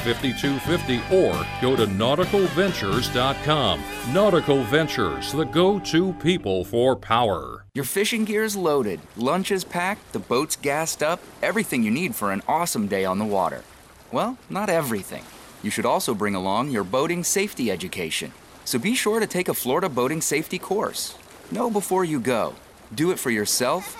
5250 0.00 1.14
or 1.14 1.46
go 1.60 1.76
to 1.76 1.86
nauticalventures.com. 1.86 3.82
Nautical 4.12 4.62
Ventures, 4.64 5.32
the 5.32 5.44
go 5.44 5.78
to 5.80 6.12
people 6.14 6.64
for 6.64 6.96
power. 6.96 7.64
Your 7.74 7.84
fishing 7.84 8.24
gear 8.24 8.44
is 8.44 8.56
loaded, 8.56 9.00
lunch 9.16 9.50
is 9.50 9.64
packed, 9.64 10.12
the 10.12 10.18
boat's 10.18 10.56
gassed 10.56 11.02
up, 11.02 11.20
everything 11.42 11.82
you 11.82 11.90
need 11.90 12.14
for 12.14 12.32
an 12.32 12.42
awesome 12.48 12.86
day 12.86 13.04
on 13.04 13.18
the 13.18 13.24
water. 13.24 13.64
Well, 14.12 14.38
not 14.48 14.70
everything. 14.70 15.24
You 15.62 15.70
should 15.70 15.86
also 15.86 16.14
bring 16.14 16.34
along 16.34 16.70
your 16.70 16.84
boating 16.84 17.24
safety 17.24 17.70
education. 17.70 18.32
So 18.64 18.78
be 18.78 18.94
sure 18.94 19.20
to 19.20 19.26
take 19.26 19.48
a 19.48 19.54
Florida 19.54 19.88
boating 19.88 20.20
safety 20.20 20.58
course. 20.58 21.16
Know 21.50 21.70
before 21.70 22.04
you 22.04 22.20
go. 22.20 22.54
Do 22.94 23.10
it 23.10 23.18
for 23.18 23.30
yourself, 23.30 23.96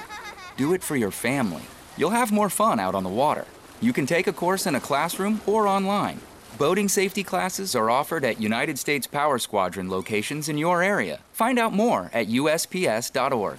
do 0.57 0.73
it 0.75 0.83
for 0.83 0.97
your 0.97 1.11
family. 1.11 1.63
You'll 1.97 2.11
have 2.11 2.33
more 2.33 2.51
fun 2.51 2.79
out 2.79 2.95
on 2.95 3.05
the 3.05 3.11
water. 3.11 3.47
You 3.81 3.93
can 3.93 4.07
take 4.07 4.27
a 4.27 4.33
course 4.33 4.67
in 4.67 4.75
a 4.75 4.81
classroom 4.81 5.41
or 5.47 5.67
online. 5.67 6.21
Boating 6.59 6.89
safety 6.89 7.23
classes 7.23 7.77
are 7.77 7.91
offered 7.91 8.25
at 8.25 8.41
United 8.41 8.79
States 8.79 9.07
Power 9.07 9.39
Squadron 9.39 9.91
locations 9.91 10.49
in 10.49 10.57
your 10.57 10.83
area. 10.83 11.21
Find 11.33 11.59
out 11.59 11.75
more 11.75 12.11
at 12.15 12.29
USPS.org. 12.29 13.59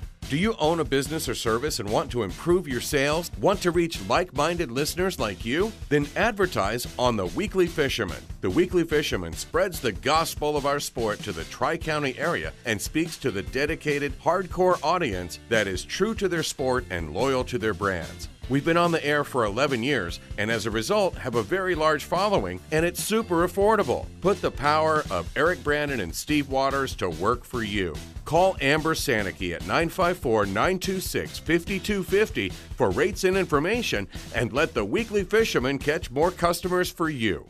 Do 0.31 0.37
you 0.37 0.55
own 0.59 0.79
a 0.79 0.85
business 0.85 1.27
or 1.27 1.35
service 1.35 1.81
and 1.81 1.89
want 1.89 2.09
to 2.11 2.23
improve 2.23 2.65
your 2.65 2.79
sales? 2.79 3.29
Want 3.41 3.61
to 3.63 3.71
reach 3.71 3.99
like 4.07 4.33
minded 4.33 4.71
listeners 4.71 5.19
like 5.19 5.43
you? 5.43 5.73
Then 5.89 6.07
advertise 6.15 6.87
on 6.97 7.17
The 7.17 7.25
Weekly 7.25 7.67
Fisherman. 7.67 8.23
The 8.39 8.49
Weekly 8.49 8.85
Fisherman 8.85 9.33
spreads 9.33 9.81
the 9.81 9.91
gospel 9.91 10.55
of 10.55 10.65
our 10.65 10.79
sport 10.79 11.19
to 11.23 11.33
the 11.33 11.43
Tri 11.43 11.75
County 11.75 12.17
area 12.17 12.53
and 12.63 12.81
speaks 12.81 13.17
to 13.17 13.29
the 13.29 13.41
dedicated, 13.41 14.17
hardcore 14.21 14.81
audience 14.81 15.39
that 15.49 15.67
is 15.67 15.83
true 15.83 16.15
to 16.15 16.29
their 16.29 16.43
sport 16.43 16.85
and 16.89 17.13
loyal 17.13 17.43
to 17.43 17.57
their 17.57 17.73
brands. 17.73 18.29
We've 18.51 18.65
been 18.65 18.75
on 18.75 18.91
the 18.91 19.05
air 19.05 19.23
for 19.23 19.45
11 19.45 19.81
years 19.81 20.19
and 20.37 20.51
as 20.51 20.65
a 20.65 20.71
result 20.71 21.15
have 21.15 21.35
a 21.35 21.41
very 21.41 21.73
large 21.73 22.03
following 22.03 22.59
and 22.73 22.85
it's 22.85 23.01
super 23.01 23.47
affordable. 23.47 24.07
Put 24.19 24.41
the 24.41 24.51
power 24.51 25.05
of 25.09 25.31
Eric 25.37 25.63
Brandon 25.63 26.01
and 26.01 26.13
Steve 26.13 26.49
Waters 26.49 26.93
to 26.95 27.09
work 27.09 27.45
for 27.45 27.63
you. 27.63 27.95
Call 28.25 28.57
Amber 28.59 28.93
Sanicky 28.93 29.53
at 29.55 29.61
954 29.61 30.47
926 30.47 31.39
5250 31.39 32.49
for 32.49 32.89
rates 32.89 33.23
and 33.23 33.37
information 33.37 34.05
and 34.35 34.51
let 34.51 34.73
the 34.73 34.83
weekly 34.83 35.23
fisherman 35.23 35.77
catch 35.77 36.11
more 36.11 36.29
customers 36.29 36.91
for 36.91 37.09
you. 37.09 37.49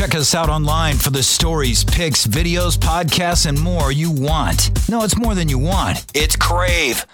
Check 0.00 0.14
us 0.14 0.34
out 0.34 0.48
online 0.48 0.96
for 0.96 1.10
the 1.10 1.22
stories, 1.22 1.84
pics, 1.84 2.26
videos, 2.26 2.78
podcasts, 2.78 3.44
and 3.44 3.60
more 3.60 3.92
you 3.92 4.10
want. 4.10 4.70
No, 4.88 5.04
it's 5.04 5.18
more 5.18 5.34
than 5.34 5.50
you 5.50 5.58
want. 5.58 6.06
It's 6.14 6.36
Crave. 6.36 7.04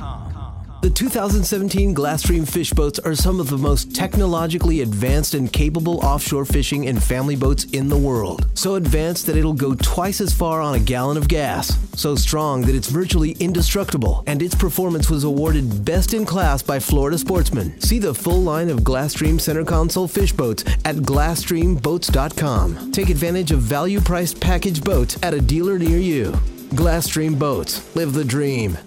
The 0.89 0.95
2017 0.95 1.95
Glasstream 1.95 2.49
fish 2.49 2.73
boats 2.73 2.99
are 2.99 3.15
some 3.15 3.41
of 3.41 3.51
the 3.51 3.59
most 3.59 3.95
technologically 3.95 4.81
advanced 4.81 5.35
and 5.35 5.53
capable 5.53 5.99
offshore 5.99 6.47
fishing 6.47 6.89
and 6.89 7.01
family 7.03 7.37
boats 7.37 7.65
in 7.65 7.91
the 7.91 7.99
world. 7.99 8.47
So 8.55 8.77
advanced 8.77 9.27
that 9.27 9.37
it'll 9.37 9.53
go 9.53 9.75
twice 9.75 10.23
as 10.23 10.33
far 10.33 10.63
on 10.63 10.77
a 10.77 10.81
gallon 10.81 11.19
of 11.19 11.29
gas. 11.29 11.77
So 11.93 12.15
strong 12.15 12.63
that 12.63 12.75
it's 12.75 12.89
virtually 12.89 13.33
indestructible. 13.33 14.25
And 14.27 14.41
its 14.41 14.55
performance 14.55 15.11
was 15.11 15.25
awarded 15.25 15.85
best 15.85 16.15
in 16.15 16.25
class 16.25 16.63
by 16.63 16.79
Florida 16.79 17.19
Sportsman. 17.19 17.79
See 17.83 17.99
the 17.99 18.15
full 18.15 18.41
line 18.41 18.71
of 18.71 18.79
Glasstream 18.79 19.39
center 19.39 19.67
console 19.67 20.09
fish 20.09 20.33
boats 20.33 20.65
at 20.87 20.97
glasstreamboats.com. 20.97 22.93
Take 22.93 23.11
advantage 23.11 23.53
of 23.53 23.61
value 23.61 24.01
priced 24.01 24.41
package 24.41 24.83
boats 24.83 25.19
at 25.23 25.35
a 25.35 25.41
dealer 25.43 25.79
near 25.79 25.99
you. 25.99 26.33
Glasstream 26.71 27.39
Boats. 27.39 27.95
Live 27.95 28.15
the 28.15 28.25
dream. 28.25 28.79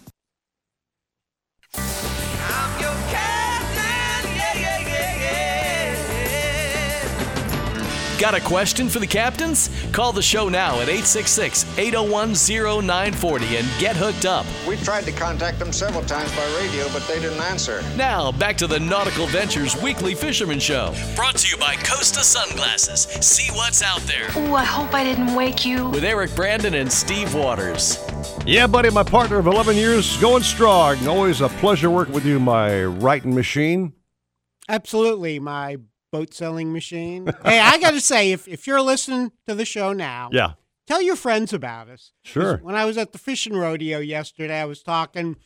Got 8.22 8.35
a 8.35 8.39
question 8.39 8.88
for 8.88 8.99
the 8.99 9.07
captains? 9.07 9.72
Call 9.91 10.14
the 10.14 10.22
show 10.22 10.48
now 10.48 10.76
at 10.76 10.89
866 10.89 11.65
801 11.80 12.35
0940 12.85 13.57
and 13.57 13.68
get 13.80 13.95
hooked 13.95 14.27
up. 14.27 14.45
We 14.68 14.77
tried 14.77 15.06
to 15.06 15.11
contact 15.11 15.57
them 15.57 15.73
several 15.73 16.03
times 16.03 16.31
by 16.35 16.45
radio, 16.61 16.88
but 16.93 17.02
they 17.07 17.19
didn't 17.19 17.41
answer. 17.41 17.81
Now, 17.98 18.31
back 18.31 18.57
to 18.57 18.68
the 18.68 18.80
Nautical 18.80 19.26
Ventures 19.26 19.76
Weekly 19.81 20.14
Fisherman 20.14 20.60
Show. 20.60 20.93
Brought 21.15 21.38
to 21.38 21.49
you 21.49 21.57
by 21.57 21.77
Costa 21.77 22.19
Sunglasses. 22.19 23.07
See 23.26 23.52
what's 23.53 23.81
out 23.81 24.02
there. 24.02 24.30
Ooh, 24.38 24.53
I 24.53 24.65
hope 24.65 24.93
I 24.93 25.03
didn't 25.03 25.34
wake 25.34 25.65
you. 25.65 25.89
With 25.89 26.03
Eric 26.03 26.35
Brandon 26.35 26.76
and 26.76 26.91
Steve 26.91 27.34
Waters. 27.34 27.98
Yeah, 28.45 28.68
buddy, 28.68 28.89
my 28.89 29.03
partner 29.03 29.38
of 29.38 29.48
11 29.48 29.76
years, 29.76 30.18
going 30.18 30.43
strong. 30.43 31.07
Always 31.07 31.41
a 31.41 31.49
pleasure 31.49 31.89
working 31.89 32.14
with 32.14 32.26
you, 32.26 32.39
my 32.39 32.84
writing 32.84 33.34
machine. 33.34 33.93
Absolutely, 34.68 35.39
my 35.39 35.77
boat 36.11 36.34
selling 36.34 36.73
machine. 36.73 37.27
hey, 37.45 37.60
I 37.60 37.80
got 37.80 37.91
to 37.91 38.02
say, 38.02 38.31
if, 38.31 38.48
if 38.48 38.68
you're 38.68 38.81
listening 38.81 39.31
to 39.48 39.56
the 39.56 39.65
show 39.65 39.93
now, 39.93 40.30
Yeah. 40.31 40.53
tell 40.88 41.02
your 41.02 41.15
friends 41.15 41.53
about 41.53 41.88
us. 41.89 42.11
Sure. 42.23 42.57
When 42.57 42.76
I 42.76 42.85
was 42.85 42.98
at 42.98 43.11
the 43.11 43.18
fishing 43.18 43.53
rodeo 43.56 43.99
yesterday, 43.99 44.60
I 44.60 44.65
was 44.65 44.84
talking 44.84 45.38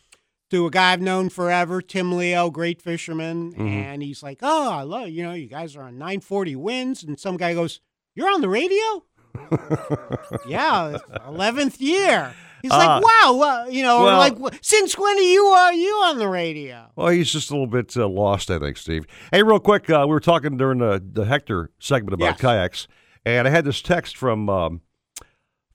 to 0.52 0.66
a 0.66 0.72
guy 0.72 0.94
I've 0.94 1.02
known 1.02 1.30
forever, 1.30 1.82
Tim 1.82 2.16
Leo, 2.18 2.50
great 2.50 2.82
fisherman, 2.82 3.54
Mhm. 3.54 3.68
and 3.70 4.04
he's 4.04 4.22
like, 4.24 4.40
"Oh, 4.42 4.72
I 4.72 4.84
love 4.84 5.10
you 5.10 5.24
know, 5.24 5.34
you 5.34 5.48
guys 5.48 5.76
are 5.76 5.84
on 5.84 5.98
940 5.98 6.56
WINZ," 6.56 7.04
and 7.04 7.20
some 7.20 7.36
guy 7.38 7.54
goes, 7.54 7.80
"You're 8.16 8.30
on 8.32 8.42
the 8.42 8.50
radio." 8.50 9.04
yeah, 10.48 10.98
eleventh 11.28 11.82
year. 11.82 12.34
He's 12.66 12.72
Ah. 12.74 12.96
like, 12.98 13.04
"Wow, 13.04 13.34
well, 13.36 13.70
you 13.72 13.84
know, 13.84 14.02
Well- 14.04 14.18
like, 14.18 14.36
since 14.62 14.98
when 14.98 15.18
are 15.18 15.22
you 15.22 15.46
are 15.46 15.74
you 15.74 15.92
on 16.06 16.18
the 16.18 16.28
radio?" 16.28 16.88
Well, 16.96 17.10
he's 17.10 17.32
just 17.32 17.52
a 17.52 17.54
little 17.54 17.68
bit 17.68 17.96
uh, 17.96 18.08
lost, 18.08 18.50
I 18.50 18.58
think, 18.58 18.78
Steve. 18.78 19.06
Hey, 19.32 19.44
real 19.44 19.60
quick, 19.60 19.88
uh, 19.90 20.00
we 20.08 20.14
were 20.14 20.20
talking 20.20 20.58
during 20.58 20.80
the, 20.80 21.00
the 21.12 21.26
Hector 21.26 21.70
segment 21.78 22.14
about 22.16 22.26
Yes. 22.26 22.42
kayaks, 22.42 22.88
and 23.24 23.48
I 23.48 23.52
had 23.52 23.66
this 23.66 23.84
text 23.84 24.18
from 24.18 24.50
um, 24.50 24.82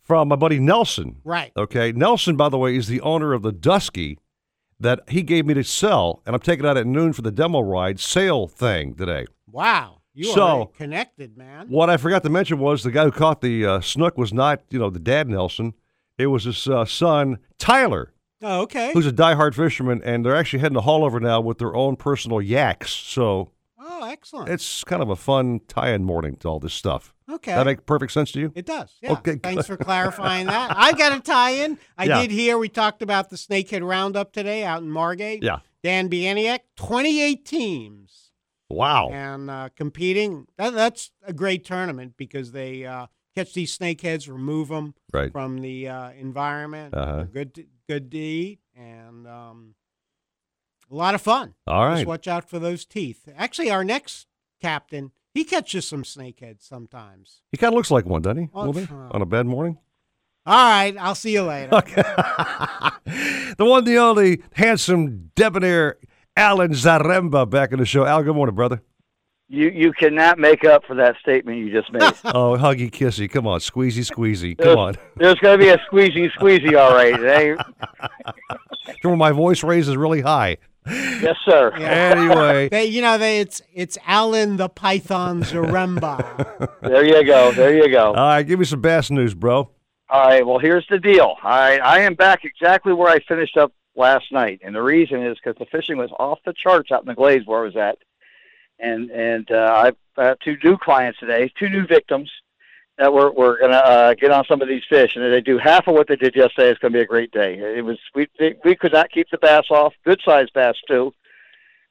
from 0.02 0.26
my 0.28 0.34
buddy 0.36 0.58
Nelson. 0.58 1.20
Right. 1.22 1.52
Okay. 1.56 1.92
Nelson, 1.92 2.36
by 2.36 2.48
the 2.48 2.58
way, 2.58 2.74
is 2.76 2.88
the 2.88 3.00
owner 3.02 3.32
of 3.32 3.42
the 3.42 3.52
Dusky 3.52 4.18
that 4.80 5.00
he 5.08 5.22
gave 5.22 5.46
me 5.46 5.54
to 5.54 5.62
sell, 5.62 6.22
and 6.26 6.34
I'm 6.34 6.40
taking 6.40 6.66
out 6.66 6.76
at 6.76 6.86
noon 6.88 7.12
for 7.12 7.22
the 7.22 7.30
demo 7.30 7.60
ride 7.60 8.00
sale 8.00 8.48
thing 8.48 8.94
today. 8.94 9.26
Wow, 9.46 9.98
you 10.14 10.32
So- 10.32 10.62
are 10.62 10.66
connected, 10.66 11.36
man. 11.36 11.68
What 11.68 11.90
I 11.90 11.96
forgot 11.98 12.22
to 12.24 12.30
mention 12.30 12.58
was 12.58 12.82
the 12.82 12.90
guy 12.90 13.04
who 13.04 13.12
caught 13.12 13.40
the 13.42 13.64
uh, 13.66 13.80
snook 13.80 14.16
was 14.18 14.32
not, 14.32 14.62
you 14.70 14.78
know, 14.80 14.90
the 14.90 14.98
dad 14.98 15.28
Nelson. 15.28 15.74
It 16.20 16.26
was 16.26 16.44
his 16.44 16.66
uh, 16.68 16.84
son 16.84 17.38
Tyler, 17.58 18.12
Oh, 18.42 18.62
okay. 18.62 18.92
who's 18.92 19.06
a 19.06 19.12
diehard 19.12 19.54
fisherman, 19.54 20.00
and 20.04 20.24
they're 20.24 20.36
actually 20.36 20.60
heading 20.60 20.74
to 20.76 20.80
Haulover 20.82 21.20
now 21.20 21.40
with 21.40 21.58
their 21.58 21.74
own 21.74 21.96
personal 21.96 22.40
yaks. 22.40 22.90
So 22.90 23.52
Oh, 23.78 24.04
excellent. 24.08 24.48
it's 24.50 24.84
kind 24.84 25.02
of 25.02 25.10
a 25.10 25.16
fun 25.16 25.60
tie-in 25.68 26.04
morning 26.04 26.36
to 26.36 26.48
all 26.48 26.60
this 26.60 26.74
stuff. 26.74 27.14
Okay. 27.30 27.54
that 27.54 27.64
make 27.64 27.86
perfect 27.86 28.10
sense 28.12 28.32
to 28.32 28.40
you? 28.40 28.52
It 28.56 28.66
does. 28.66 28.96
Yeah. 29.00 29.12
Okay, 29.12 29.36
Thanks 29.36 29.66
for 29.66 29.76
clarifying 29.90 30.46
that. 30.46 30.74
I've 30.76 30.98
got 30.98 31.16
a 31.16 31.20
tie-in. 31.20 31.78
I 31.96 32.04
Yeah. 32.04 32.22
did 32.22 32.30
hear 32.32 32.58
we 32.58 32.68
talked 32.68 33.02
about 33.02 33.30
the 33.30 33.36
Snakehead 33.36 33.86
Roundup 33.86 34.32
today 34.32 34.64
out 34.64 34.82
in 34.82 34.90
Margate. 34.90 35.42
Yeah. 35.42 35.58
Dan 35.82 36.10
Bieniak, 36.10 36.60
28 36.76 37.44
teams. 37.46 38.30
Wow. 38.68 39.10
And 39.12 39.48
uh, 39.50 39.68
competing. 39.76 40.46
That, 40.58 40.74
that's 40.74 41.10
a 41.24 41.32
great 41.32 41.64
tournament 41.64 42.14
because 42.16 42.52
they 42.52 42.84
uh, 42.84 43.06
catch 43.34 43.54
these 43.54 43.76
snakeheads, 43.76 44.28
remove 44.28 44.68
them 44.68 44.94
Right. 45.12 45.30
from 45.32 45.60
the 45.60 45.88
uh, 45.88 46.10
environment. 46.12 46.94
Uh-huh. 46.94 47.24
Good, 47.24 47.54
to, 47.54 47.64
good 47.88 48.10
to 48.10 48.18
eat 48.18 48.60
and 48.76 49.26
um, 49.26 49.74
a 50.90 50.94
lot 50.94 51.14
of 51.14 51.20
fun. 51.20 51.54
All 51.66 51.86
right, 51.86 51.96
Just 51.96 52.06
watch 52.06 52.26
out 52.28 52.48
for 52.48 52.58
those 52.58 52.84
teeth. 52.84 53.28
Actually, 53.36 53.70
our 53.70 53.84
next 53.84 54.26
captain, 54.60 55.12
he 55.34 55.44
catches 55.44 55.86
some 55.86 56.02
snakeheads 56.02 56.62
sometimes. 56.66 57.42
He 57.52 57.58
kind 57.58 57.72
of 57.72 57.76
looks 57.76 57.90
like 57.90 58.04
one, 58.06 58.22
doesn't 58.22 58.42
he? 58.44 58.48
Oh, 58.54 58.60
a 58.60 58.66
little 58.66 58.80
bit 58.82 58.90
uh, 58.90 59.08
on 59.12 59.22
a 59.22 59.26
bad 59.26 59.46
morning. 59.46 59.78
All 60.46 60.54
right, 60.56 60.96
I'll 60.98 61.14
see 61.14 61.32
you 61.32 61.42
later. 61.42 61.82
The 63.58 63.64
one, 63.66 63.84
the 63.84 63.98
only 63.98 64.42
handsome, 64.54 65.30
debonair 65.34 65.98
Alan 66.36 66.70
Zaremba 66.72 67.48
back 67.50 67.72
in 67.72 67.78
the 67.78 67.84
show. 67.84 68.06
Al, 68.06 68.22
good 68.22 68.34
morning, 68.34 68.54
brother. 68.54 68.80
You 69.52 69.68
you 69.70 69.92
cannot 69.92 70.38
make 70.38 70.64
up 70.64 70.84
for 70.84 70.94
that 70.94 71.16
statement 71.20 71.58
you 71.58 71.72
just 71.72 71.92
made. 71.92 72.02
oh, 72.26 72.56
huggy, 72.56 72.88
kissy. 72.88 73.28
Come 73.28 73.48
on, 73.48 73.58
squeezy, 73.58 74.08
squeezy. 74.08 74.56
Come 74.56 74.78
on. 74.78 74.94
There's 75.16 75.40
going 75.40 75.58
to 75.58 75.64
be 75.64 75.70
a 75.70 75.78
squeezy 75.78 76.30
squeezy, 76.30 76.78
all 76.78 76.94
right. 76.94 77.18
It 77.20 77.26
ain't- 77.26 77.60
Remember, 79.04 79.16
my 79.16 79.32
voice 79.32 79.64
raises 79.64 79.96
really 79.96 80.20
high. 80.20 80.58
yes, 80.86 81.34
sir. 81.44 81.72
Anyway. 81.72 82.68
they, 82.70 82.84
you 82.84 83.02
know, 83.02 83.18
they, 83.18 83.40
it's 83.40 83.60
it's 83.74 83.98
Alan 84.06 84.56
the 84.56 84.68
Python 84.68 85.42
Zaremba. 85.42 86.70
There 86.80 87.04
you 87.04 87.24
go. 87.26 87.50
There 87.50 87.74
you 87.76 87.90
go. 87.90 88.06
All 88.08 88.14
right, 88.14 88.44
give 88.44 88.60
me 88.60 88.64
some 88.64 88.80
bass 88.80 89.10
news, 89.10 89.34
bro. 89.34 89.68
All 90.08 90.28
right. 90.28 90.46
Well, 90.46 90.58
here's 90.60 90.86
the 90.88 91.00
deal. 91.00 91.34
I 91.42 91.78
I 91.78 91.98
am 92.00 92.14
back 92.14 92.44
exactly 92.44 92.92
where 92.92 93.10
I 93.10 93.18
finished 93.18 93.56
up 93.56 93.72
last 93.96 94.30
night, 94.30 94.60
and 94.64 94.76
the 94.76 94.82
reason 94.82 95.26
is 95.26 95.38
because 95.42 95.58
the 95.58 95.66
fishing 95.66 95.98
was 95.98 96.10
off 96.20 96.38
the 96.46 96.52
charts 96.52 96.92
out 96.92 97.02
in 97.02 97.06
the 97.08 97.14
glades 97.16 97.46
where 97.46 97.60
I 97.60 97.64
was 97.64 97.76
at, 97.76 97.98
and 98.80 99.10
and 99.10 99.50
uh, 99.50 99.82
I've 99.84 99.96
got 100.16 100.40
two 100.40 100.56
new 100.62 100.76
clients 100.76 101.18
today, 101.18 101.52
two 101.58 101.68
new 101.68 101.86
victims 101.86 102.30
that 102.98 103.12
we're 103.12 103.30
we're 103.32 103.60
gonna 103.60 103.76
uh, 103.76 104.14
get 104.14 104.30
on 104.30 104.44
some 104.46 104.60
of 104.62 104.68
these 104.68 104.82
fish, 104.88 105.16
and 105.16 105.24
if 105.24 105.30
they 105.30 105.40
do 105.40 105.58
half 105.58 105.88
of 105.88 105.94
what 105.94 106.06
they 106.08 106.16
did 106.16 106.36
yesterday, 106.36 106.70
it's 106.70 106.78
gonna 106.80 106.92
be 106.92 107.00
a 107.00 107.06
great 107.06 107.30
day. 107.32 107.58
It 107.58 107.84
was 107.84 107.98
we 108.14 108.28
we 108.64 108.76
could 108.76 108.92
not 108.92 109.10
keep 109.10 109.28
the 109.30 109.38
bass 109.38 109.64
off, 109.70 109.94
good 110.04 110.20
sized 110.24 110.52
bass 110.52 110.76
too. 110.86 111.12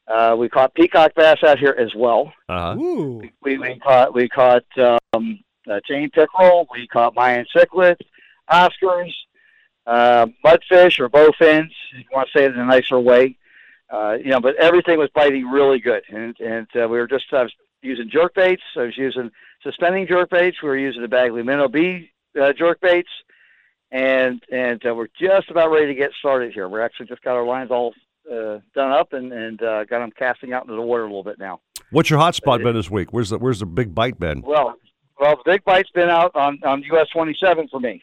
Uh, 0.07 0.35
we 0.37 0.49
caught 0.49 0.73
peacock 0.73 1.13
bass 1.15 1.37
out 1.43 1.59
here 1.59 1.75
as 1.77 1.93
well. 1.95 2.33
Uh-huh. 2.47 2.75
Ooh. 2.79 3.21
We 3.41 3.57
we 3.57 3.79
caught 3.79 4.13
we 4.13 4.27
caught 4.27 4.65
um, 5.13 5.39
uh, 5.69 5.79
chain 5.85 6.09
pickerel. 6.09 6.67
We 6.71 6.87
caught 6.87 7.15
Mayan 7.15 7.45
cichlids, 7.55 8.01
Oscars, 8.49 9.13
uh, 9.85 10.27
mudfish 10.43 10.99
or 10.99 11.09
bowfins, 11.09 11.71
if 11.93 11.99
you 11.99 12.05
want 12.11 12.29
to 12.31 12.37
say 12.37 12.45
it 12.45 12.53
in 12.53 12.59
a 12.59 12.65
nicer 12.65 12.99
way. 12.99 13.35
Uh, 13.89 14.17
you 14.23 14.29
know, 14.29 14.39
but 14.39 14.55
everything 14.57 14.99
was 14.99 15.09
biting 15.13 15.47
really 15.49 15.79
good, 15.79 16.03
and 16.09 16.35
and 16.39 16.67
uh, 16.75 16.87
we 16.87 16.97
were 16.99 17.07
just 17.07 17.25
I 17.31 17.43
was 17.43 17.53
using 17.81 18.09
jerk 18.09 18.35
baits. 18.35 18.61
I 18.75 18.83
was 18.83 18.97
using 18.97 19.31
suspending 19.63 20.07
jerk 20.07 20.29
baits. 20.29 20.61
We 20.61 20.69
were 20.69 20.77
using 20.77 21.01
the 21.01 21.07
Bagley 21.07 21.43
minnow 21.43 21.67
B 21.67 22.11
uh, 22.39 22.53
jerk 22.53 22.79
baits, 22.81 23.09
and 23.91 24.43
and 24.51 24.85
uh, 24.85 24.93
we're 24.93 25.07
just 25.19 25.49
about 25.49 25.71
ready 25.71 25.87
to 25.87 25.95
get 25.95 26.11
started 26.19 26.53
here. 26.53 26.67
We're 26.69 26.81
actually 26.81 27.07
just 27.07 27.23
got 27.23 27.35
our 27.35 27.45
lines 27.45 27.71
all 27.71 27.93
uh, 28.31 28.59
done 28.75 28.91
up 28.91 29.13
and 29.13 29.33
and 29.33 29.61
uh, 29.61 29.85
got 29.85 29.99
them 29.99 30.11
casting 30.17 30.53
out 30.53 30.63
into 30.63 30.75
the 30.75 30.81
water 30.81 31.03
a 31.03 31.07
little 31.07 31.23
bit 31.23 31.39
now. 31.39 31.61
What's 31.91 32.09
your 32.09 32.19
hot 32.19 32.35
spot 32.35 32.61
been 32.61 32.75
this 32.75 32.91
week? 32.91 33.11
Where's 33.11 33.29
the 33.29 33.39
Where's 33.39 33.59
the 33.59 33.65
big 33.65 33.95
bite 33.95 34.19
been? 34.19 34.41
Well, 34.41 34.75
well, 35.19 35.35
the 35.37 35.51
big 35.51 35.63
bite's 35.63 35.89
been 35.91 36.09
out 36.09 36.35
on 36.35 36.59
on 36.63 36.83
US 36.91 37.07
27 37.09 37.69
for 37.69 37.79
me. 37.79 38.01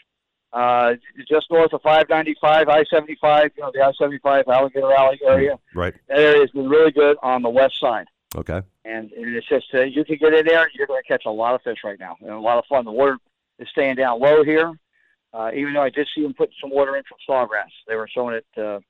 Uh, 0.52 0.94
just 1.28 1.50
north 1.50 1.72
of 1.72 1.82
595, 1.82 2.68
I-75, 2.68 3.50
you 3.56 3.62
know, 3.62 3.70
the 3.74 3.82
I-75 3.82 4.46
Alligator 4.46 4.92
Alley 4.92 5.20
area. 5.26 5.58
Right. 5.74 5.94
That 6.08 6.18
area 6.18 6.40
has 6.40 6.50
been 6.50 6.68
really 6.68 6.92
good 6.92 7.16
on 7.22 7.42
the 7.42 7.50
west 7.50 7.78
side. 7.78 8.06
Okay. 8.34 8.62
And, 8.84 9.10
and 9.12 9.36
it's 9.36 9.48
just, 9.48 9.66
uh, 9.74 9.82
you 9.82 10.04
can 10.04 10.16
get 10.16 10.34
in 10.34 10.46
there 10.46 10.62
and 10.62 10.70
you're 10.74 10.86
going 10.86 11.02
to 11.02 11.08
catch 11.08 11.24
a 11.26 11.30
lot 11.30 11.54
of 11.54 11.62
fish 11.62 11.78
right 11.84 11.98
now. 11.98 12.16
And 12.20 12.30
a 12.30 12.38
lot 12.38 12.58
of 12.58 12.64
fun. 12.66 12.84
The 12.84 12.92
water 12.92 13.18
is 13.58 13.68
staying 13.70 13.96
down 13.96 14.20
low 14.20 14.44
here. 14.44 14.72
Uh, 15.32 15.50
even 15.54 15.74
though 15.74 15.82
I 15.82 15.90
did 15.90 16.08
see 16.14 16.22
them 16.22 16.32
putting 16.32 16.54
some 16.60 16.70
water 16.70 16.96
in 16.96 17.02
from 17.02 17.18
sawgrass. 17.28 17.70
They 17.86 17.96
were 17.96 18.08
showing 18.08 18.36
it, 18.36 18.46
uh, 18.56 18.80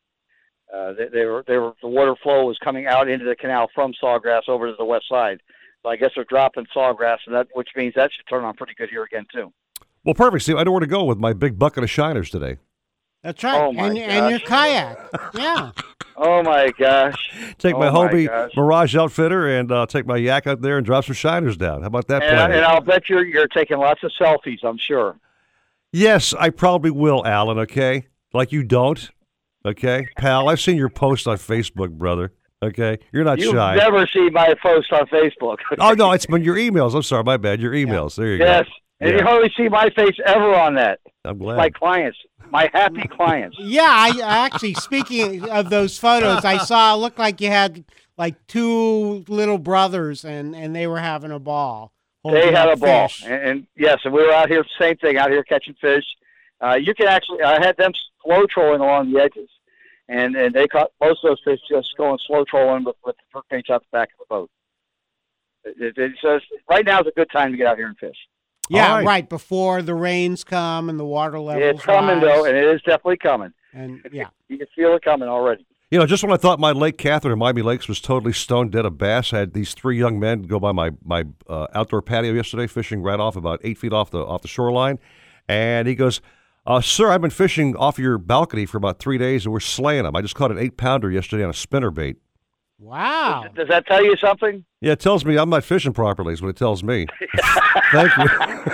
uh, 0.72 0.92
they, 0.92 1.08
they 1.12 1.24
were, 1.24 1.44
they 1.46 1.56
were, 1.56 1.72
the 1.82 1.88
water 1.88 2.14
flow 2.22 2.46
was 2.46 2.58
coming 2.62 2.86
out 2.86 3.08
into 3.08 3.24
the 3.24 3.34
canal 3.34 3.68
from 3.74 3.92
sawgrass 4.00 4.48
over 4.48 4.70
to 4.70 4.76
the 4.78 4.84
west 4.84 5.08
side. 5.08 5.40
So 5.82 5.88
I 5.88 5.96
guess 5.96 6.10
they're 6.14 6.24
dropping 6.24 6.66
sawgrass, 6.74 7.18
and 7.26 7.34
that, 7.34 7.48
which 7.54 7.70
means 7.74 7.94
that 7.94 8.10
should 8.12 8.26
turn 8.28 8.44
on 8.44 8.54
pretty 8.54 8.74
good 8.76 8.90
here 8.90 9.04
again, 9.04 9.26
too. 9.32 9.52
Well, 10.06 10.14
perfect, 10.14 10.44
Steve. 10.44 10.56
I 10.56 10.62
know 10.62 10.70
where 10.70 10.80
to 10.80 10.86
go 10.86 11.04
with 11.04 11.18
my 11.18 11.32
big 11.34 11.58
bucket 11.58 11.84
of 11.84 11.90
shiners 11.90 12.30
today. 12.30 12.56
That's 13.22 13.42
right. 13.44 13.60
Oh, 13.60 13.72
my 13.72 13.88
and, 13.88 13.98
and 13.98 14.30
your 14.30 14.38
kayak. 14.40 14.98
Yeah. 15.34 15.72
Oh 16.18 16.42
my 16.42 16.70
gosh! 16.78 17.30
Take 17.58 17.76
my 17.76 17.88
Oh, 17.88 17.92
my 18.04 18.08
Hobie 18.08 18.26
gosh. 18.26 18.50
Mirage 18.56 18.96
outfitter 18.96 19.46
and 19.58 19.70
uh, 19.70 19.84
take 19.84 20.06
my 20.06 20.16
yak 20.16 20.46
out 20.46 20.62
there 20.62 20.78
and 20.78 20.86
drop 20.86 21.04
some 21.04 21.14
shiners 21.14 21.58
down. 21.58 21.82
How 21.82 21.88
about 21.88 22.08
that 22.08 22.22
And, 22.22 22.30
plan? 22.34 22.52
and 22.52 22.64
I'll 22.64 22.80
bet 22.80 23.10
you're 23.10 23.22
you're 23.22 23.46
taking 23.48 23.76
lots 23.76 24.02
of 24.02 24.10
selfies. 24.18 24.60
I'm 24.64 24.78
sure. 24.78 25.18
Yes, 25.92 26.32
I 26.32 26.48
probably 26.48 26.90
will, 26.90 27.22
Alan, 27.26 27.58
okay? 27.58 28.06
Like 28.32 28.50
you 28.50 28.62
don't, 28.62 29.10
okay? 29.66 30.06
Pal, 30.16 30.48
I've 30.48 30.58
seen 30.60 30.78
your 30.78 30.88
post 30.88 31.28
on 31.28 31.36
Facebook, 31.36 31.90
brother, 31.90 32.32
okay? 32.62 32.96
You're 33.12 33.24
not 33.24 33.38
shy. 33.38 33.74
You've 33.74 33.82
never 33.82 34.06
seen 34.06 34.32
my 34.32 34.54
post 34.62 34.90
on 34.94 35.06
Facebook. 35.08 35.58
oh, 35.78 35.92
no, 35.92 36.12
it's 36.12 36.24
been 36.24 36.42
your 36.42 36.56
emails. 36.56 36.94
I'm 36.94 37.02
sorry, 37.02 37.24
my 37.24 37.36
bad. 37.36 37.60
Your 37.60 37.72
emails. 37.72 38.16
There 38.16 38.28
you 38.28 38.38
go. 38.38 38.44
yes, 38.44 38.64
go. 38.64 38.72
And 39.00 39.10
Yeah, 39.10 39.16
you 39.18 39.24
hardly 39.24 39.52
see 39.56 39.68
my 39.68 39.90
face 39.90 40.16
ever 40.24 40.54
on 40.54 40.74
that. 40.74 41.00
I'm 41.24 41.38
glad. 41.38 41.56
My 41.56 41.70
clients, 41.70 42.18
my 42.50 42.70
happy 42.72 43.06
clients. 43.16 43.56
Yeah, 43.58 43.82
I 43.82 44.12
I 44.22 44.46
actually 44.46 44.74
speaking 44.74 45.48
of 45.48 45.70
those 45.70 45.98
photos, 45.98 46.44
I 46.44 46.58
saw 46.58 46.94
it 46.94 46.98
looked 46.98 47.18
like 47.18 47.40
you 47.40 47.48
had 47.48 47.84
like 48.16 48.34
two 48.46 49.24
little 49.28 49.58
brothers 49.58 50.24
and 50.24 50.54
and 50.54 50.74
they 50.74 50.86
were 50.86 51.00
having 51.00 51.30
a 51.30 51.38
ball. 51.38 51.92
They 52.24 52.52
had 52.52 52.68
up 52.68 52.78
a 52.78 52.80
ball, 52.80 53.08
and, 53.24 53.32
and 53.34 53.66
yes, 53.76 53.98
and 54.04 54.12
we 54.12 54.20
were 54.22 54.32
out 54.32 54.48
here. 54.48 54.64
Same 54.80 54.96
thing 54.96 55.16
out 55.16 55.30
here 55.30 55.44
catching 55.44 55.74
fish. 55.80 56.04
Uh, 56.60 56.74
you 56.74 56.92
can 56.94 57.06
actually, 57.06 57.42
I 57.42 57.64
had 57.64 57.76
them 57.76 57.92
slow 58.24 58.46
trolling 58.46 58.80
along 58.80 59.12
the 59.12 59.20
edges, 59.20 59.48
and 60.08 60.34
and 60.34 60.52
they 60.52 60.66
caught 60.66 60.90
most 61.00 61.22
of 61.22 61.30
those 61.30 61.40
fish 61.44 61.60
just 61.70 61.96
going 61.96 62.18
slow 62.26 62.44
trolling 62.44 62.82
with 62.84 62.96
with 63.04 63.16
the 63.16 63.22
jerk 63.32 63.44
baits 63.48 63.70
out 63.70 63.82
the 63.82 63.96
back 63.96 64.08
of 64.14 64.18
the 64.18 64.34
boat. 64.34 64.50
It, 65.64 65.76
it, 65.80 65.98
it 65.98 66.12
says 66.20 66.42
right 66.68 66.84
now 66.84 67.00
is 67.00 67.06
a 67.06 67.12
good 67.12 67.30
time 67.30 67.52
to 67.52 67.56
get 67.56 67.66
out 67.68 67.76
here 67.76 67.86
and 67.86 67.98
fish. 67.98 68.16
Yeah, 68.68 68.88
All 68.90 68.96
right. 68.96 69.06
right. 69.06 69.28
before 69.28 69.82
the 69.82 69.94
rains 69.94 70.42
come 70.44 70.88
and 70.88 70.98
the 70.98 71.04
water 71.04 71.38
levels. 71.38 71.76
it's 71.76 71.82
coming 71.84 72.16
rise. 72.16 72.22
though, 72.22 72.44
and 72.44 72.56
it 72.56 72.64
is 72.64 72.80
definitely 72.82 73.16
coming. 73.18 73.52
And 73.72 74.00
yeah, 74.12 74.28
You 74.48 74.58
can 74.58 74.66
feel 74.74 74.94
it 74.94 75.02
coming 75.02 75.28
already. 75.28 75.66
You 75.90 76.00
know, 76.00 76.06
just 76.06 76.24
when 76.24 76.32
I 76.32 76.36
thought 76.36 76.58
my 76.58 76.72
Lake 76.72 76.98
Catherine 76.98 77.32
in 77.32 77.38
Miami 77.38 77.62
Lakes 77.62 77.86
was 77.86 78.00
totally 78.00 78.32
stone 78.32 78.70
dead 78.70 78.84
of 78.84 78.98
bass, 78.98 79.32
I 79.32 79.38
had 79.38 79.52
these 79.52 79.72
three 79.72 79.96
young 79.96 80.18
men 80.18 80.42
go 80.42 80.58
by 80.58 80.72
my 80.72 80.90
my 81.04 81.24
uh, 81.48 81.68
outdoor 81.74 82.02
patio 82.02 82.32
yesterday, 82.32 82.66
fishing 82.66 83.02
right 83.02 83.20
off 83.20 83.36
about 83.36 83.60
eight 83.62 83.78
feet 83.78 83.92
off 83.92 84.10
the 84.10 84.18
off 84.18 84.42
the 84.42 84.48
shoreline, 84.48 84.98
and 85.48 85.86
he 85.86 85.94
goes, 85.94 86.20
uh, 86.66 86.80
"Sir, 86.80 87.12
I've 87.12 87.20
been 87.20 87.30
fishing 87.30 87.76
off 87.76 88.00
your 88.00 88.18
balcony 88.18 88.66
for 88.66 88.78
about 88.78 88.98
three 88.98 89.16
days, 89.16 89.44
and 89.46 89.52
we're 89.52 89.60
slaying 89.60 90.02
them. 90.02 90.16
I 90.16 90.22
just 90.22 90.34
caught 90.34 90.50
an 90.50 90.58
eight 90.58 90.76
pounder 90.76 91.08
yesterday 91.08 91.44
on 91.44 91.50
a 91.50 91.54
spinner 91.54 91.92
bait." 91.92 92.16
Wow. 92.78 93.44
Does 93.54 93.68
that 93.68 93.86
tell 93.86 94.04
you 94.04 94.16
something? 94.16 94.64
Yeah, 94.80 94.92
it 94.92 95.00
tells 95.00 95.24
me 95.24 95.36
I'm 95.38 95.48
not 95.50 95.64
fishing 95.64 95.92
properly. 95.92 96.34
Is 96.34 96.42
what 96.42 96.48
it 96.50 96.56
tells 96.56 96.82
me. 96.82 97.06
Thank 97.92 98.10
you. 98.18 98.26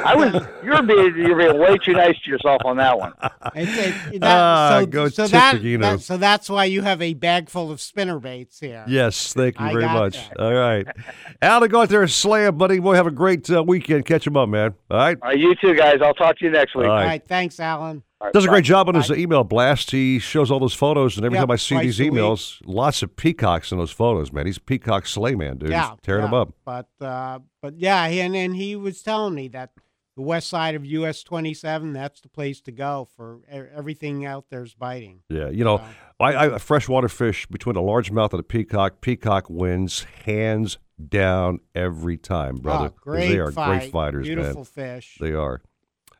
I 0.04 0.14
was 0.16 0.46
you're 0.64 0.82
being 0.82 1.14
you're 1.16 1.36
being 1.36 1.58
way 1.58 1.78
too 1.78 1.92
nice 1.92 2.18
to 2.24 2.30
yourself 2.30 2.60
on 2.64 2.76
that 2.78 2.98
one. 2.98 3.12
It's, 3.54 4.12
it, 4.14 4.20
that, 4.20 4.36
Ah, 4.38 4.78
so, 4.80 4.86
go 4.86 5.08
so 5.08 5.26
that, 5.28 5.62
you 5.62 5.76
know. 5.78 5.92
that- 5.96 6.00
so 6.00 6.16
that's 6.16 6.48
why 6.48 6.64
you 6.64 6.82
have 6.82 7.02
a 7.02 7.12
bag 7.14 7.48
full 7.50 7.70
of 7.70 7.80
spinner 7.80 8.18
baits 8.18 8.58
here. 8.60 8.84
Yes, 8.88 9.32
thank 9.34 9.58
you 9.60 9.66
I 9.66 9.72
very 9.72 9.84
much. 9.86 10.16
that. 10.30 10.40
All 10.40 10.54
right, 10.54 10.86
Al, 11.42 11.66
go 11.68 11.82
out 11.82 11.88
there 11.90 12.02
and 12.02 12.10
slam, 12.10 12.56
buddy. 12.56 12.80
We'll 12.80 12.94
have 12.94 13.06
a 13.06 13.10
great 13.10 13.48
uh, 13.50 13.62
weekend. 13.62 14.06
Catch 14.06 14.26
him 14.26 14.36
up, 14.36 14.48
man. 14.48 14.74
All 14.90 14.96
right. 14.96 15.18
All 15.22 15.28
right, 15.28 15.38
you 15.38 15.54
too, 15.54 15.74
guys. 15.74 15.96
I'll 16.02 16.14
talk 16.14 16.38
to 16.38 16.44
you 16.44 16.50
next 16.50 16.74
week. 16.74 16.86
All 16.86 16.90
All 16.92 16.96
right. 16.96 17.06
right, 17.06 17.26
thanks, 17.26 17.60
Alan. 17.60 18.02
Right, 18.22 18.32
Does 18.32 18.44
a 18.44 18.48
great 18.48 18.64
job 18.64 18.88
on 18.88 18.94
his 18.94 19.10
email 19.10 19.42
blast. 19.42 19.90
He 19.90 20.18
shows 20.20 20.50
all 20.50 20.60
those 20.60 20.74
photos, 20.74 21.16
and 21.16 21.26
every 21.26 21.36
Yep, 21.38 21.46
time 21.48 21.50
I 21.50 21.56
see 21.56 21.78
these 21.78 21.98
emails, 21.98 22.60
lots 22.64 23.02
of 23.02 23.16
peacocks 23.16 23.72
in 23.72 23.78
those 23.78 23.90
photos, 23.90 24.32
man. 24.32 24.46
He's 24.46 24.58
peacock 24.58 25.06
slay 25.06 25.34
man, 25.34 25.58
dude. 25.58 25.70
Yeah, 25.70 25.90
He's 25.90 25.98
tearing 26.02 26.22
yeah. 26.22 26.26
them 26.30 26.34
up. 26.34 26.54
But 26.64 26.88
uh, 27.04 27.40
but 27.60 27.78
yeah, 27.78 28.04
and 28.06 28.36
and 28.36 28.54
he 28.54 28.76
was 28.76 29.02
telling 29.02 29.34
me 29.34 29.48
that 29.48 29.70
the 30.14 30.22
west 30.22 30.48
side 30.48 30.74
of 30.74 30.84
US 30.84 31.22
27, 31.22 31.92
that's 31.94 32.20
the 32.20 32.28
place 32.28 32.60
to 32.62 32.70
go 32.70 33.08
for 33.16 33.40
everything 33.74 34.24
out 34.26 34.44
there's 34.50 34.74
biting. 34.74 35.22
Yeah, 35.28 35.48
you 35.48 35.64
know, 35.64 35.80
I, 36.20 36.54
I 36.54 36.58
freshwater 36.58 37.08
fish 37.08 37.46
between 37.46 37.76
a 37.76 37.80
largemouth 37.80 38.32
and 38.32 38.40
a 38.40 38.44
peacock. 38.44 39.00
Peacock 39.00 39.46
wins 39.48 40.04
hands 40.26 40.78
down 41.08 41.60
every 41.74 42.18
time, 42.18 42.56
brother. 42.56 42.90
Oh, 42.92 42.98
great 43.00 43.28
they 43.30 43.38
are 43.38 43.50
fight. 43.50 43.78
great 43.80 43.92
fighters, 43.92 44.26
Beautiful 44.26 44.54
man. 44.56 44.64
fish. 44.64 45.16
They 45.18 45.32
are. 45.32 45.62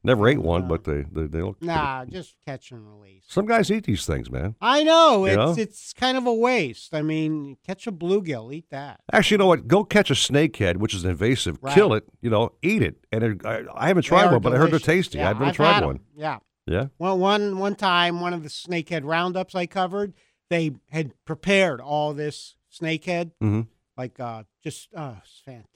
Never 0.04 0.26
ate 0.26 0.38
one, 0.40 0.66
but 0.66 0.82
they 0.84 1.02
they, 1.12 1.26
they 1.26 1.42
look. 1.42 1.62
Nah, 1.62 2.04
just 2.06 2.34
catch 2.44 2.72
and 2.72 2.86
release. 2.88 3.22
Some 3.28 3.46
guys 3.46 3.70
eat 3.70 3.84
these 3.84 4.04
things, 4.04 4.30
man. 4.30 4.56
I 4.60 4.82
know 4.82 5.24
You 5.26 5.30
it's 5.32 5.36
know? 5.36 5.62
it's 5.62 5.92
kind 5.92 6.16
of 6.18 6.26
a 6.26 6.34
waste. 6.34 6.92
I 6.92 7.02
mean, 7.02 7.56
catch 7.64 7.86
a 7.86 7.92
bluegill, 7.92 8.52
eat 8.52 8.66
that. 8.70 9.00
Actually, 9.12 9.34
you 9.36 9.38
know 9.38 9.46
what? 9.46 9.68
Go 9.68 9.84
catch 9.84 10.10
a 10.10 10.14
snakehead, 10.14 10.78
which 10.78 10.92
is 10.94 11.04
invasive. 11.04 11.58
Right. 11.62 11.72
Kill 11.74 11.94
it. 11.94 12.04
You 12.20 12.30
know, 12.30 12.50
eat 12.62 12.82
it. 12.82 12.96
And 13.12 13.22
it, 13.22 13.46
I, 13.46 13.62
I 13.76 13.86
haven't 13.88 14.02
tried 14.02 14.24
are 14.26 14.32
one, 14.32 14.42
but 14.42 14.52
I 14.52 14.56
heard 14.56 14.72
they're 14.72 14.80
delicious. 14.80 14.86
tasty. 15.06 15.18
Yeah, 15.18 15.30
I've 15.30 15.36
never 15.38 15.50
I've 15.50 15.56
tried 15.56 15.72
had 15.74 15.82
'em. 15.84 15.86
one. 15.88 16.00
Yeah. 16.16 16.38
Yeah. 16.66 16.86
Well, 16.98 17.16
one 17.18 17.58
one 17.58 17.76
time, 17.76 18.20
one 18.20 18.32
of 18.32 18.42
the 18.42 18.48
snakehead 18.48 19.02
roundups 19.04 19.54
I 19.54 19.66
covered, 19.66 20.14
they 20.50 20.72
had 20.90 21.12
prepared 21.24 21.80
all 21.80 22.12
this 22.12 22.56
snakehead, 22.72 23.30
Mhm. 23.42 23.68
like 23.96 24.18
uh, 24.18 24.42
just 24.64 24.88
uh, 24.94 25.14
it's. 25.44 25.66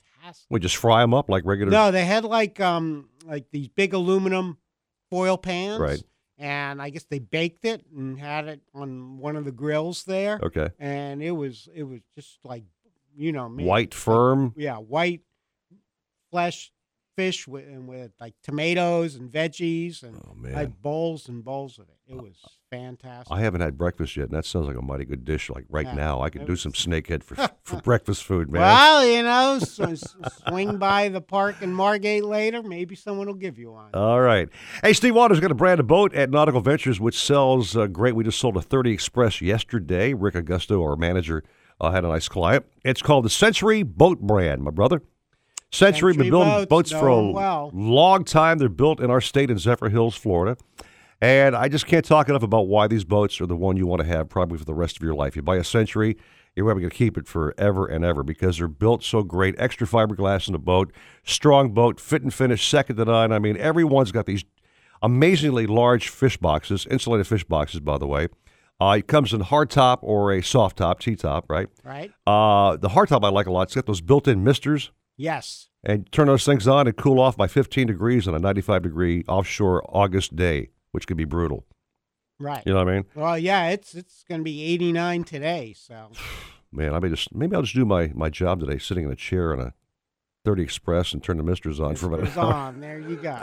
We 0.51 0.61
just 0.61 0.77
fry 0.77 1.01
them 1.03 1.15
up 1.15 1.29
like 1.29 1.45
regular. 1.45 1.71
No, 1.71 1.91
they 1.91 2.05
had 2.05 2.25
like 2.25 2.61
um 2.61 3.09
like 3.25 3.47
these 3.51 3.69
big 3.69 3.95
aluminum 3.95 4.59
foil 5.11 5.37
pans, 5.39 5.81
Right. 5.81 6.03
And 6.39 6.83
I 6.83 6.91
guess 6.91 7.05
they 7.05 7.19
baked 7.19 7.65
it 7.65 7.83
and 7.97 8.19
had 8.19 8.47
it 8.47 8.61
on 8.75 9.17
one 9.19 9.37
of 9.37 9.45
the 9.47 9.53
grills 9.53 10.05
there. 10.05 10.39
Okay. 10.43 10.69
and 10.79 11.23
it 11.23 11.31
was 11.31 11.69
it 11.75 11.85
was 11.85 12.01
just 12.15 12.39
like 12.45 12.65
you 13.17 13.33
know 13.33 13.49
me 13.49 13.65
White, 13.65 13.95
firm. 13.95 14.53
yeah, 14.57 14.77
white 14.77 15.23
flesh 16.31 16.73
fish 17.17 17.49
with 17.49 17.67
and 17.67 17.89
with 17.89 18.13
like 18.21 18.35
tomatoes 18.43 19.15
and 19.17 19.31
veggies 19.33 20.03
and 20.03 20.21
Oh, 20.29 20.35
man. 20.35 20.75
bowls 20.83 21.29
and 21.29 21.43
bowls 21.43 21.79
of 21.79 21.87
it. 21.89 21.97
It 22.09 22.15
was 22.23 22.37
fantastic. 22.71 23.35
I 23.37 23.41
haven't 23.41 23.63
had 23.63 23.77
breakfast 23.77 24.17
yet, 24.17 24.29
and 24.29 24.33
that 24.37 24.45
sounds 24.45 24.69
like 24.69 24.77
a 24.77 24.83
mighty 24.83 25.05
good 25.05 25.25
dish. 25.25 25.51
Like 25.51 25.65
right 25.69 25.87
Yeah, 25.87 25.95
now, 25.95 26.21
I 26.21 26.31
could 26.31 26.47
do 26.47 26.55
some 26.55 26.71
snakehead 26.73 27.25
for 27.25 27.35
for 27.65 27.81
breakfast 27.83 28.23
food, 28.23 28.49
man. 28.51 28.63
Well, 28.63 29.05
you 29.07 29.23
know, 29.25 29.59
s- 29.61 29.81
s- 29.81 30.15
swing 30.47 30.77
by 30.77 31.09
the 31.09 31.21
park 31.21 31.63
in 31.63 31.73
Margate 31.73 32.25
later. 32.25 32.63
Maybe 32.63 32.95
someone 32.95 33.27
will 33.27 33.35
give 33.35 33.59
you 33.59 33.73
one. 33.73 33.91
All 33.95 34.21
right. 34.21 34.49
Hey, 34.85 34.93
Steve 34.93 35.15
Waters 35.17 35.41
got 35.41 35.51
a 35.51 35.55
brand 35.57 35.81
of 35.81 35.87
boat 35.89 36.15
at 36.15 36.31
Nautical 36.31 36.61
Ventures, 36.61 37.01
which 37.01 37.19
sells 37.19 37.77
uh, 37.77 37.87
great. 37.89 38.15
We 38.15 38.23
just 38.23 38.39
sold 38.39 38.57
a 38.57 38.63
30 38.63 38.93
Express 38.93 39.41
yesterday. 39.41 40.15
Rick 40.15 40.35
Augusto, 40.35 40.81
our 40.83 40.95
manager, 40.97 41.43
uh, 41.81 41.91
had 41.91 42.05
a 42.05 42.09
nice 42.09 42.29
client. 42.29 42.67
It's 42.85 43.03
called 43.03 43.25
the 43.25 43.31
Century 43.31 43.83
Boat 43.83 44.21
Brand, 44.21 44.63
my 44.63 44.71
brother. 44.71 45.03
Century, 45.73 46.15
been 46.15 46.31
building 46.31 46.49
boats, 46.49 46.69
boats 46.69 46.91
for 46.93 47.09
a 47.09 47.31
well. 47.31 47.71
long 47.75 48.25
time. 48.25 48.59
They're 48.59 48.69
built 48.69 49.01
in 49.01 49.11
our 49.11 49.21
state 49.21 49.51
in 49.51 49.57
Zephyrhills, 49.57 50.17
Florida. 50.17 50.57
And 51.21 51.57
I 51.57 51.69
just 51.69 51.87
can't 51.87 52.05
talk 52.05 52.29
enough 52.29 52.43
about 52.43 52.69
why 52.69 52.87
these 52.87 53.05
boats 53.05 53.41
are 53.41 53.47
the 53.47 53.57
one 53.57 53.77
you 53.77 53.87
want 53.87 54.03
to 54.03 54.07
have 54.07 54.29
probably 54.29 54.59
for 54.59 54.65
the 54.65 54.75
rest 54.75 54.97
of 54.97 55.03
your 55.03 55.15
life. 55.15 55.35
You 55.35 55.43
buy 55.43 55.57
a 55.57 55.65
Century, 55.65 56.17
you're 56.55 56.67
probably 56.67 56.83
going 56.83 56.91
to 56.91 56.97
keep 56.97 57.19
it 57.19 57.27
forever 57.27 57.87
and 57.87 58.05
ever 58.05 58.23
because 58.23 58.59
they're 58.59 58.69
built 58.69 59.03
so 59.03 59.23
great. 59.23 59.55
Extra 59.59 59.87
fiberglass 59.87 60.47
in 60.47 60.53
the 60.53 60.59
boat, 60.59 60.93
strong 61.25 61.73
boat, 61.73 62.01
fit 62.01 62.23
and 62.23 62.33
finish, 62.33 62.67
second 62.69 62.97
to 62.97 63.05
none. 63.05 63.33
I 63.33 63.39
mean, 63.39 63.57
everyone's 63.57 64.13
got 64.13 64.27
these 64.27 64.45
amazingly 65.03 65.67
large 65.67 66.09
fish 66.09 66.37
boxes, 66.37 66.87
insulated 66.91 67.27
fish 67.27 67.45
boxes, 67.45 67.81
by 67.81 67.99
the 67.99 68.07
way. 68.07 68.29
Uh, 68.79 68.97
it 68.99 69.07
comes 69.07 69.33
in 69.33 69.41
hard 69.41 69.71
top 69.71 70.01
or 70.03 70.33
a 70.33 70.43
soft 70.43 70.77
top, 70.77 71.01
T 71.01 71.17
top, 71.17 71.47
right? 71.49 71.69
Right. 71.83 72.13
Uh, 72.27 72.77
the 72.77 72.91
hard 72.91 73.09
top 73.09 73.25
I 73.25 73.29
like 73.31 73.47
a 73.47 73.51
lot. 73.51 73.63
It's 73.63 73.75
got 73.75 73.87
those 73.87 74.03
built-in 74.03 74.45
misters 74.45 74.91
Yes. 75.17 75.69
And 75.83 76.11
turn 76.13 76.27
those 76.27 76.45
things 76.45 76.67
on 76.69 76.87
and 76.87 76.97
cool 76.97 77.21
off 77.21 77.37
by 77.37 77.47
15 77.47 77.87
degrees 77.87 78.27
on 78.29 78.35
a 78.35 78.39
95 78.39 78.83
degree 78.83 79.25
offshore 79.29 79.83
August 79.89 80.37
day, 80.37 80.71
which 80.93 81.07
can 81.07 81.17
be 81.17 81.25
brutal. 81.25 81.65
Right. 82.39 82.63
You 82.67 82.73
know 82.73 82.81
what 82.81 82.89
I 82.89 82.95
mean? 82.95 83.05
Well, 83.15 83.39
yeah, 83.39 83.69
it's 83.69 83.95
it's 83.95 84.25
going 84.29 84.41
to 84.41 84.45
be 84.45 84.63
89 84.63 85.25
today, 85.25 85.75
so. 85.77 86.11
Man, 86.73 86.93
I 86.93 86.99
may 86.99 87.09
just 87.09 87.35
maybe 87.35 87.57
I'll 87.57 87.63
just 87.63 87.75
do 87.75 87.87
my, 87.87 88.13
my 88.15 88.29
job 88.29 88.61
today, 88.61 88.79
sitting 88.79 89.05
in 89.05 89.13
a 89.13 89.17
chair 89.17 89.53
on 89.53 89.61
a 89.61 89.73
30 90.47 90.63
Express 90.63 91.13
and 91.13 91.25
turn 91.25 91.39
the 91.39 91.43
misters 91.43 91.81
on 91.81 91.97
for 91.97 92.07
a 92.07 92.11
minute. 92.17 92.37
On. 92.37 92.81
There 92.81 93.01
you 93.01 93.17
go. 93.17 93.37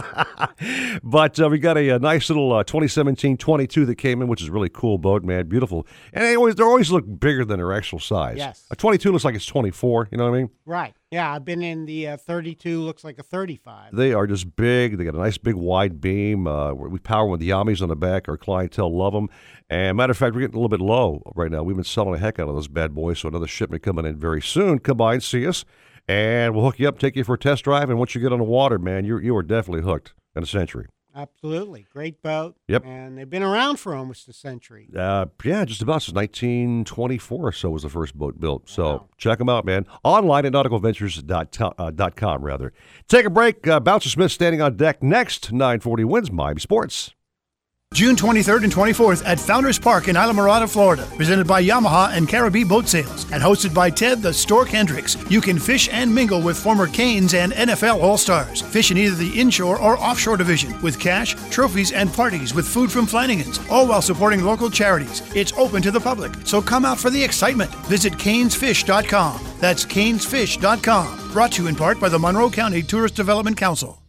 but 1.04 1.38
uh, 1.38 1.50
we 1.50 1.60
got 1.60 1.78
a, 1.78 1.90
a 1.90 2.00
nice 2.00 2.30
little 2.30 2.54
uh, 2.54 2.64
2017 2.64 3.36
22 3.36 3.86
that 3.88 3.96
came 3.96 4.22
in, 4.22 4.30
which 4.30 4.42
is 4.42 4.48
a 4.48 4.52
really 4.54 4.70
cool 4.70 4.98
boat, 4.98 5.22
man. 5.22 5.50
Beautiful. 5.50 5.86
And 6.14 6.24
they 6.24 6.38
always, 6.38 6.56
they 6.56 6.64
always 6.64 6.92
look 6.92 7.04
bigger 7.20 7.44
than 7.44 7.58
their 7.58 7.74
actual 7.74 8.00
size. 8.00 8.38
Yes. 8.38 8.66
A 8.72 8.78
22 8.78 9.12
looks 9.12 9.26
like 9.26 9.36
it's 9.36 9.46
24. 9.46 10.08
You 10.14 10.18
know 10.18 10.30
what 10.30 10.38
I 10.38 10.40
mean? 10.40 10.50
Right. 10.66 10.96
Yeah, 11.12 11.32
I've 11.32 11.44
been 11.44 11.62
in 11.62 11.86
the 11.86 12.08
uh, 12.08 12.18
32, 12.18 12.80
looks 12.80 13.04
like 13.04 13.20
a 13.20 13.24
35. 13.24 13.96
They 13.96 14.14
are 14.14 14.26
just 14.26 14.56
big. 14.56 14.98
They 14.98 15.04
got 15.04 15.14
a 15.14 15.20
nice 15.20 15.38
big 15.38 15.56
wide 15.56 16.00
beam. 16.00 16.48
Uh, 16.48 16.74
we 16.74 17.00
power 17.00 17.26
them 17.26 17.32
with 17.32 17.42
Yamis 17.42 17.82
on 17.82 17.90
the 17.90 17.96
back. 17.96 18.28
Our 18.28 18.38
clientele 18.38 18.98
love 18.98 19.14
them. 19.14 19.30
And 19.70 19.98
matter 19.98 20.12
of 20.12 20.18
fact, 20.18 20.34
we're 20.34 20.42
getting 20.42 20.56
a 20.56 20.58
little 20.58 20.70
bit 20.70 20.82
low 20.82 21.22
right 21.36 21.52
now. 21.52 21.64
We've 21.64 21.76
been 21.76 21.84
selling 21.84 22.14
the 22.14 22.20
heck 22.20 22.40
out 22.40 22.48
of 22.48 22.56
those 22.56 22.68
bad 22.68 22.96
boys. 22.96 23.20
So 23.20 23.28
another 23.28 23.46
shipment 23.46 23.84
coming 23.84 24.06
in 24.06 24.18
very 24.18 24.42
soon. 24.42 24.80
Come 24.80 24.98
by 24.98 25.14
and 25.14 25.22
see 25.22 25.46
us, 25.46 25.66
and 26.08 26.56
we'll 26.56 26.66
hook 26.66 26.80
you 26.80 26.88
up, 26.88 27.00
take 27.00 27.16
you 27.16 27.24
for 27.24 27.36
a 27.36 27.40
test 27.40 27.64
drive. 27.64 27.90
And 27.90 28.00
once 28.00 28.16
you 28.16 28.22
get 28.22 28.32
on 28.34 28.40
the 28.40 28.46
water, 28.46 28.78
man, 28.78 29.06
you 29.06 29.18
you 29.18 29.36
are 29.36 29.44
definitely 29.44 29.84
hooked 29.84 30.14
in 30.36 30.44
a 30.44 30.48
century. 30.48 30.88
Absolutely. 31.16 31.86
Great 31.94 32.24
boat. 32.24 32.56
Yep. 32.68 32.86
And 32.86 33.18
they've 33.18 33.30
been 33.30 33.44
around 33.44 33.78
for 33.78 33.94
almost 33.94 34.28
a 34.28 34.34
century. 34.34 34.90
Uh, 34.98 35.28
yeah, 35.44 35.64
just 35.64 35.84
about 35.84 36.02
since 36.02 36.16
1924 36.16 37.48
or 37.48 37.52
so 37.52 37.70
was 37.70 37.84
the 37.84 37.90
first 37.90 38.16
boat 38.16 38.40
built. 38.40 38.68
So 38.68 39.08
check 39.18 39.38
them 39.38 39.48
out, 39.48 39.64
man. 39.64 39.86
Online 40.04 40.48
at 40.48 40.54
nauticalventures.com, 40.54 41.74
uh, 41.78 41.92
dot 41.92 42.16
com, 42.16 42.42
rather. 42.42 42.74
Take 43.08 43.26
a 43.26 43.30
break. 43.30 43.68
Uh, 43.68 43.80
Bouncer 43.80 44.10
Smith 44.10 44.32
standing 44.32 44.62
on 44.62 44.76
deck 44.76 45.04
next. 45.04 45.52
940 45.52 46.04
WINZ 46.04 46.32
Miami 46.32 46.60
Sports. 46.60 47.14
June 47.94 48.16
23rd 48.16 48.64
and 48.64 48.74
24th 48.74 49.22
at 49.24 49.40
Founders 49.40 49.78
Park 49.78 50.08
in 50.08 50.16
Islamorada, 50.16 50.68
Florida. 50.68 51.08
Presented 51.16 51.46
by 51.46 51.64
Yamaha 51.64 52.12
and 52.18 52.28
Caribbean 52.28 52.68
Boat 52.68 52.88
Sales 52.88 53.32
and 53.32 53.42
hosted 53.42 53.72
by 53.72 53.92
Ted 53.92 54.22
the 54.22 54.34
Stork 54.34 54.70
Hendricks. 54.70 55.16
You 55.30 55.42
can 55.42 55.60
fish 55.60 55.88
and 55.92 56.14
mingle 56.14 56.42
with 56.42 56.58
former 56.58 56.88
Canes 56.88 57.36
and 57.36 57.54
NFL 57.54 58.02
All 58.02 58.18
Stars. 58.18 58.62
Fish 58.62 58.90
in 58.90 58.98
either 58.98 59.16
the 59.16 59.40
inshore 59.40 59.80
or 59.80 59.98
offshore 60.00 60.38
division 60.38 60.80
with 60.82 61.00
cash, 61.00 61.36
trophies, 61.52 61.92
and 61.92 62.12
parties 62.12 62.56
with 62.56 62.68
food 62.68 62.92
from 62.92 63.06
Flanigan's, 63.06 63.60
all 63.70 63.88
while 63.88 64.02
supporting 64.02 64.44
local 64.44 64.72
charities. 64.72 65.22
It's 65.36 65.54
open 65.54 65.84
to 65.84 65.92
the 65.92 66.00
public, 66.00 66.34
so 66.46 66.62
come 66.62 66.86
out 66.86 67.00
for 67.00 67.12
the 67.12 67.24
excitement. 67.24 67.74
Visit 67.86 68.14
canesfish.com. 68.14 69.40
That's 69.60 69.86
canesfish.com. 69.86 71.32
Brought 71.32 71.52
to 71.54 71.64
you 71.64 71.70
in 71.70 71.76
part 71.76 72.00
by 72.00 72.10
the 72.10 72.20
Monroe 72.20 72.50
County 72.50 72.82
Tourist 72.82 73.16
Development 73.16 73.56
Council. 73.56 74.03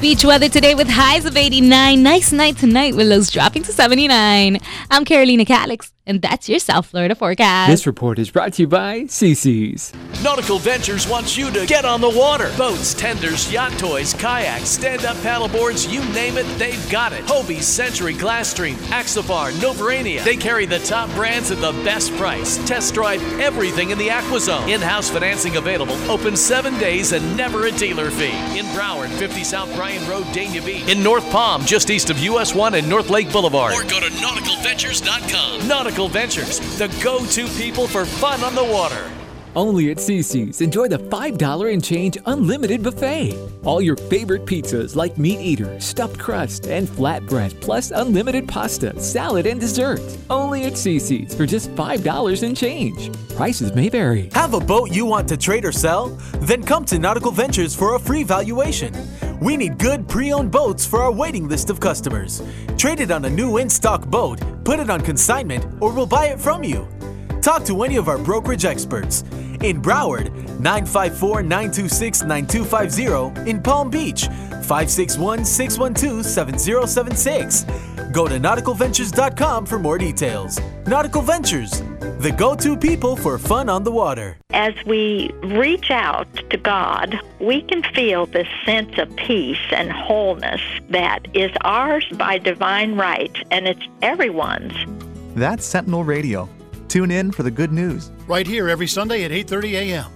Beach 0.00 0.24
weather 0.24 0.48
today 0.48 0.76
with 0.76 0.88
highs 0.88 1.24
of 1.24 1.36
89. 1.36 2.00
Nice 2.00 2.30
night 2.30 2.56
tonight 2.56 2.94
with 2.94 3.08
lows 3.08 3.30
dropping 3.30 3.64
to 3.64 3.72
79. 3.72 4.58
I'm 4.92 5.04
Carolina 5.04 5.44
Calix, 5.44 5.92
and 6.08 6.22
that's 6.22 6.48
your 6.48 6.58
South 6.58 6.86
Florida 6.86 7.14
forecast. 7.14 7.70
This 7.70 7.86
report 7.86 8.18
is 8.18 8.30
brought 8.30 8.54
to 8.54 8.62
you 8.62 8.66
by 8.66 9.02
CC's. 9.02 9.92
Nautical 10.22 10.58
Ventures 10.58 11.06
wants 11.06 11.36
you 11.36 11.50
to 11.52 11.66
get 11.66 11.84
on 11.84 12.00
the 12.00 12.08
water. 12.08 12.50
Boats, 12.56 12.94
tenders, 12.94 13.52
yacht 13.52 13.72
toys, 13.78 14.14
kayaks, 14.14 14.70
stand 14.70 15.04
up 15.04 15.16
paddleboards, 15.18 15.92
you 15.92 16.00
name 16.12 16.38
it, 16.38 16.46
they've 16.58 16.90
got 16.90 17.12
it. 17.12 17.22
Hobie, 17.26 17.62
Century, 17.62 18.14
Glasstream, 18.14 18.74
Axopar, 18.88 19.52
Novurania. 19.60 20.24
They 20.24 20.36
carry 20.36 20.64
the 20.64 20.78
top 20.80 21.10
brands 21.10 21.50
at 21.50 21.60
the 21.60 21.72
best 21.84 22.12
price. 22.16 22.56
Test 22.66 22.94
drive 22.94 23.22
everything 23.38 23.90
in 23.90 23.98
the 23.98 24.08
AquaZone. 24.08 24.68
In 24.68 24.80
house 24.80 25.10
financing 25.10 25.56
available, 25.56 25.94
open 26.10 26.36
seven 26.36 26.76
days 26.78 27.12
and 27.12 27.36
never 27.36 27.66
a 27.66 27.70
dealer 27.72 28.10
fee. 28.10 28.32
In 28.58 28.64
Broward, 28.74 29.10
50 29.18 29.44
South 29.44 29.72
Bryan 29.76 30.08
Road, 30.08 30.24
Dania 30.26 30.64
Beach. 30.64 30.88
In 30.88 31.02
North 31.02 31.28
Palm, 31.30 31.64
just 31.66 31.90
east 31.90 32.08
of 32.08 32.18
US 32.20 32.54
1 32.54 32.74
and 32.74 32.88
North 32.88 33.10
Lake 33.10 33.30
Boulevard. 33.30 33.74
Or 33.74 33.82
go 33.82 34.00
to 34.00 34.06
nauticalventures.com. 34.06 35.68
Nautical 35.68 35.97
Ventures, 36.06 36.60
the 36.78 36.86
go 37.02 37.26
to 37.26 37.48
people 37.56 37.88
for 37.88 38.04
fun 38.04 38.44
on 38.44 38.54
the 38.54 38.62
water. 38.62 39.10
Only 39.58 39.90
at 39.90 39.96
CC's. 39.96 40.60
Enjoy 40.60 40.86
the 40.86 41.00
$5 41.00 41.72
and 41.72 41.82
change 41.82 42.16
unlimited 42.26 42.80
buffet. 42.80 43.36
All 43.64 43.82
your 43.82 43.96
favorite 43.96 44.46
pizzas 44.46 44.94
like 44.94 45.18
meat 45.18 45.40
eater, 45.40 45.80
stuffed 45.80 46.16
crust, 46.16 46.68
and 46.68 46.86
flatbread, 46.86 47.60
plus 47.60 47.90
unlimited 47.90 48.46
pasta, 48.46 48.96
salad, 49.00 49.46
and 49.46 49.60
dessert. 49.60 50.00
Only 50.30 50.66
at 50.66 50.74
CC's 50.74 51.34
for 51.34 51.44
just 51.44 51.74
$5 51.74 52.42
and 52.44 52.56
change. 52.56 53.10
Prices 53.30 53.74
may 53.74 53.88
vary. 53.88 54.30
Have 54.32 54.54
a 54.54 54.60
boat 54.60 54.92
you 54.92 55.04
want 55.04 55.28
to 55.30 55.36
trade 55.36 55.64
or 55.64 55.72
sell? 55.72 56.10
Then 56.38 56.62
come 56.62 56.84
to 56.84 56.96
Nautical 56.96 57.32
Ventures 57.32 57.74
for 57.74 57.96
a 57.96 57.98
free 57.98 58.22
valuation. 58.22 58.94
We 59.40 59.56
need 59.56 59.76
good 59.80 60.06
pre 60.06 60.32
owned 60.32 60.52
boats 60.52 60.86
for 60.86 61.02
our 61.02 61.10
waiting 61.10 61.48
list 61.48 61.68
of 61.68 61.80
customers. 61.80 62.44
Trade 62.76 63.00
it 63.00 63.10
on 63.10 63.24
a 63.24 63.30
new 63.30 63.56
in 63.56 63.68
stock 63.68 64.06
boat, 64.06 64.40
put 64.62 64.78
it 64.78 64.88
on 64.88 65.00
consignment, 65.00 65.66
or 65.80 65.92
we'll 65.92 66.06
buy 66.06 66.26
it 66.26 66.38
from 66.38 66.62
you. 66.62 66.86
Talk 67.42 67.64
to 67.66 67.82
any 67.82 67.96
of 67.96 68.08
our 68.08 68.18
brokerage 68.18 68.64
experts. 68.64 69.22
In 69.62 69.80
Broward, 69.80 70.32
954 70.60 71.42
926 71.42 72.22
9250. 72.22 73.50
In 73.50 73.62
Palm 73.62 73.90
Beach, 73.90 74.26
561 74.26 75.44
612 75.44 76.24
7076. 76.24 77.64
Go 78.12 78.26
to 78.26 78.38
nauticalventures.com 78.38 79.66
for 79.66 79.78
more 79.78 79.98
details. 79.98 80.60
Nautical 80.86 81.22
Ventures, 81.22 81.82
the 82.18 82.34
go 82.36 82.54
to 82.56 82.76
people 82.76 83.16
for 83.16 83.38
fun 83.38 83.68
on 83.68 83.84
the 83.84 83.92
water. 83.92 84.36
As 84.50 84.74
we 84.86 85.30
reach 85.42 85.90
out 85.90 86.26
to 86.50 86.56
God, 86.56 87.20
we 87.40 87.62
can 87.62 87.82
feel 87.94 88.26
this 88.26 88.48
sense 88.64 88.98
of 88.98 89.14
peace 89.16 89.58
and 89.70 89.92
wholeness 89.92 90.60
that 90.90 91.26
is 91.34 91.52
ours 91.62 92.06
by 92.14 92.38
divine 92.38 92.96
right, 92.96 93.36
and 93.50 93.68
it's 93.68 93.86
everyone's. 94.02 94.74
That's 95.34 95.64
Sentinel 95.64 96.04
Radio. 96.04 96.48
Tune 96.88 97.10
in 97.10 97.30
for 97.30 97.42
the 97.42 97.50
good 97.50 97.72
news. 97.72 98.10
Right 98.26 98.46
here 98.46 98.68
every 98.68 98.86
Sunday 98.86 99.24
at 99.24 99.30
8:30 99.30 99.72
a.m. 99.74 100.10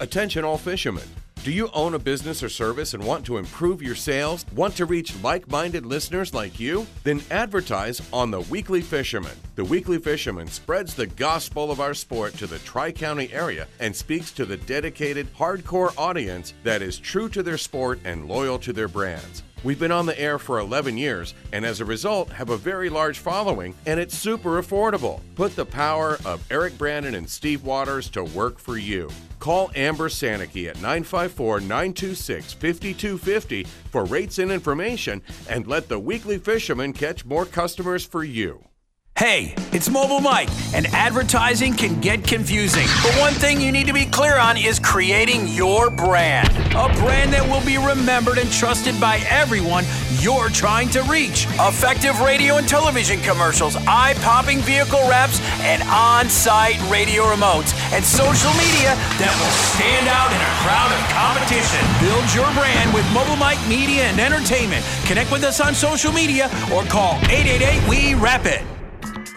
Attention 0.00 0.44
all 0.44 0.58
fishermen. 0.58 1.08
Do 1.44 1.52
you 1.52 1.70
own 1.72 1.94
a 1.94 1.98
business 1.98 2.42
or 2.42 2.48
service 2.48 2.94
and 2.94 3.02
want 3.02 3.24
to 3.26 3.38
improve 3.38 3.80
your 3.80 3.94
sales? 3.94 4.44
Want 4.54 4.76
to 4.76 4.84
reach 4.84 5.14
like 5.22 5.48
minded 5.48 5.86
listeners 5.86 6.34
like 6.34 6.58
you? 6.58 6.86
Then 7.04 7.22
advertise 7.30 8.02
on 8.12 8.30
The 8.30 8.40
Weekly 8.40 8.80
Fisherman. 8.82 9.36
The 9.54 9.64
Weekly 9.64 9.98
Fisherman 9.98 10.48
spreads 10.48 10.94
the 10.94 11.06
gospel 11.06 11.70
of 11.70 11.80
our 11.80 11.94
sport 11.94 12.34
to 12.34 12.46
the 12.46 12.58
Tri 12.58 12.90
County 12.90 13.32
area 13.32 13.68
and 13.78 13.94
speaks 13.94 14.32
to 14.32 14.44
the 14.44 14.56
dedicated, 14.56 15.32
hardcore 15.34 15.96
audience 15.96 16.54
that 16.64 16.82
is 16.82 16.98
true 16.98 17.28
to 17.30 17.42
their 17.42 17.56
sport 17.56 18.00
and 18.04 18.28
loyal 18.28 18.58
to 18.58 18.72
their 18.72 18.88
brands. 18.88 19.42
We've 19.64 19.78
been 19.78 19.90
on 19.90 20.06
the 20.06 20.18
air 20.18 20.38
for 20.38 20.60
11 20.60 20.96
years 20.96 21.34
and 21.52 21.66
as 21.66 21.80
a 21.80 21.84
result 21.84 22.30
have 22.30 22.50
a 22.50 22.56
very 22.56 22.88
large 22.88 23.18
following 23.18 23.74
and 23.86 23.98
it's 23.98 24.16
super 24.16 24.62
affordable. 24.62 25.20
Put 25.34 25.56
the 25.56 25.66
power 25.66 26.18
of 26.24 26.46
Eric 26.50 26.78
Brandon 26.78 27.16
and 27.16 27.28
Steve 27.28 27.64
Waters 27.64 28.08
to 28.10 28.22
work 28.22 28.60
for 28.60 28.78
you. 28.78 29.10
Call 29.40 29.72
Amber 29.74 30.08
Sanicky 30.08 30.68
at 30.68 30.76
954 30.76 31.60
926 31.60 32.52
5250 32.52 33.64
for 33.90 34.04
rates 34.04 34.38
and 34.38 34.52
information 34.52 35.22
and 35.48 35.66
let 35.66 35.88
the 35.88 35.98
weekly 35.98 36.38
fisherman 36.38 36.92
catch 36.92 37.24
more 37.24 37.44
customers 37.44 38.04
for 38.04 38.22
you. 38.22 38.67
Hey, 39.18 39.52
it's 39.72 39.90
Mobile 39.90 40.20
Mike, 40.20 40.48
and 40.72 40.86
advertising 40.94 41.74
can 41.74 41.98
get 41.98 42.22
confusing. 42.22 42.86
But 43.02 43.18
one 43.18 43.32
thing 43.32 43.60
you 43.60 43.72
need 43.72 43.88
to 43.88 43.92
be 43.92 44.06
clear 44.06 44.38
on 44.38 44.56
is 44.56 44.78
creating 44.78 45.48
your 45.48 45.90
brand. 45.90 46.46
A 46.70 46.86
brand 47.02 47.32
that 47.32 47.42
will 47.42 47.66
be 47.66 47.82
remembered 47.82 48.38
and 48.38 48.48
trusted 48.52 48.94
by 49.00 49.18
everyone 49.26 49.82
you're 50.22 50.50
trying 50.50 50.88
to 50.90 51.02
reach. 51.10 51.50
Effective 51.58 52.14
radio 52.20 52.58
and 52.58 52.68
television 52.68 53.18
commercials, 53.22 53.74
eye 53.90 54.14
popping 54.22 54.60
vehicle 54.60 55.02
wraps, 55.10 55.42
and 55.66 55.82
on 55.90 56.30
site 56.30 56.78
radio 56.86 57.24
remotes, 57.26 57.74
and 57.90 58.06
social 58.06 58.54
media 58.54 58.94
that 59.18 59.34
will 59.34 59.56
stand 59.74 60.06
out 60.06 60.30
in 60.30 60.38
a 60.38 60.52
crowd 60.62 60.94
of 60.94 61.02
competition. 61.10 61.82
Build 61.98 62.22
your 62.38 62.46
brand 62.54 62.94
with 62.94 63.02
Mobile 63.10 63.34
Mike 63.34 63.58
Media 63.66 64.06
and 64.06 64.20
Entertainment. 64.20 64.86
Connect 65.10 65.32
with 65.34 65.42
us 65.42 65.58
on 65.58 65.74
social 65.74 66.12
media 66.12 66.46
or 66.70 66.86
call 66.86 67.18
888 67.26 67.82
We 67.90 68.14
Wrap 68.14 68.46
It. 68.46 68.62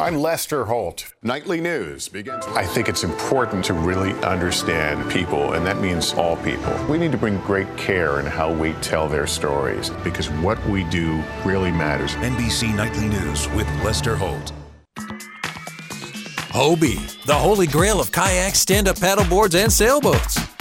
I'm 0.00 0.16
Lester 0.16 0.64
Holt. 0.64 1.12
Nightly 1.22 1.60
news 1.60 2.08
begins. 2.08 2.46
I 2.46 2.64
think 2.64 2.88
it's 2.88 3.04
important 3.04 3.62
to 3.66 3.74
really 3.74 4.14
understand 4.22 5.10
people, 5.12 5.52
and 5.52 5.66
that 5.66 5.78
means 5.78 6.14
all 6.14 6.38
people. 6.38 6.74
We 6.86 6.96
need 6.96 7.12
to 7.12 7.18
bring 7.18 7.36
great 7.40 7.68
care 7.76 8.18
in 8.18 8.24
how 8.24 8.50
we 8.50 8.72
tell 8.80 9.08
their 9.10 9.26
stories 9.26 9.90
because 10.02 10.30
what 10.30 10.58
we 10.64 10.84
do 10.84 11.22
really 11.44 11.70
matters. 11.70 12.14
NBC 12.14 12.74
Nightly 12.74 13.08
News 13.10 13.46
with 13.50 13.68
Lester 13.84 14.16
Holt. 14.16 14.52
Hobie, 16.48 17.22
the 17.26 17.34
holy 17.34 17.66
grail 17.66 18.00
of 18.00 18.10
kayaks, 18.10 18.60
stand 18.60 18.88
up 18.88 18.96
paddleboards, 18.96 19.54
and 19.54 19.70
sailboats. 19.70 20.38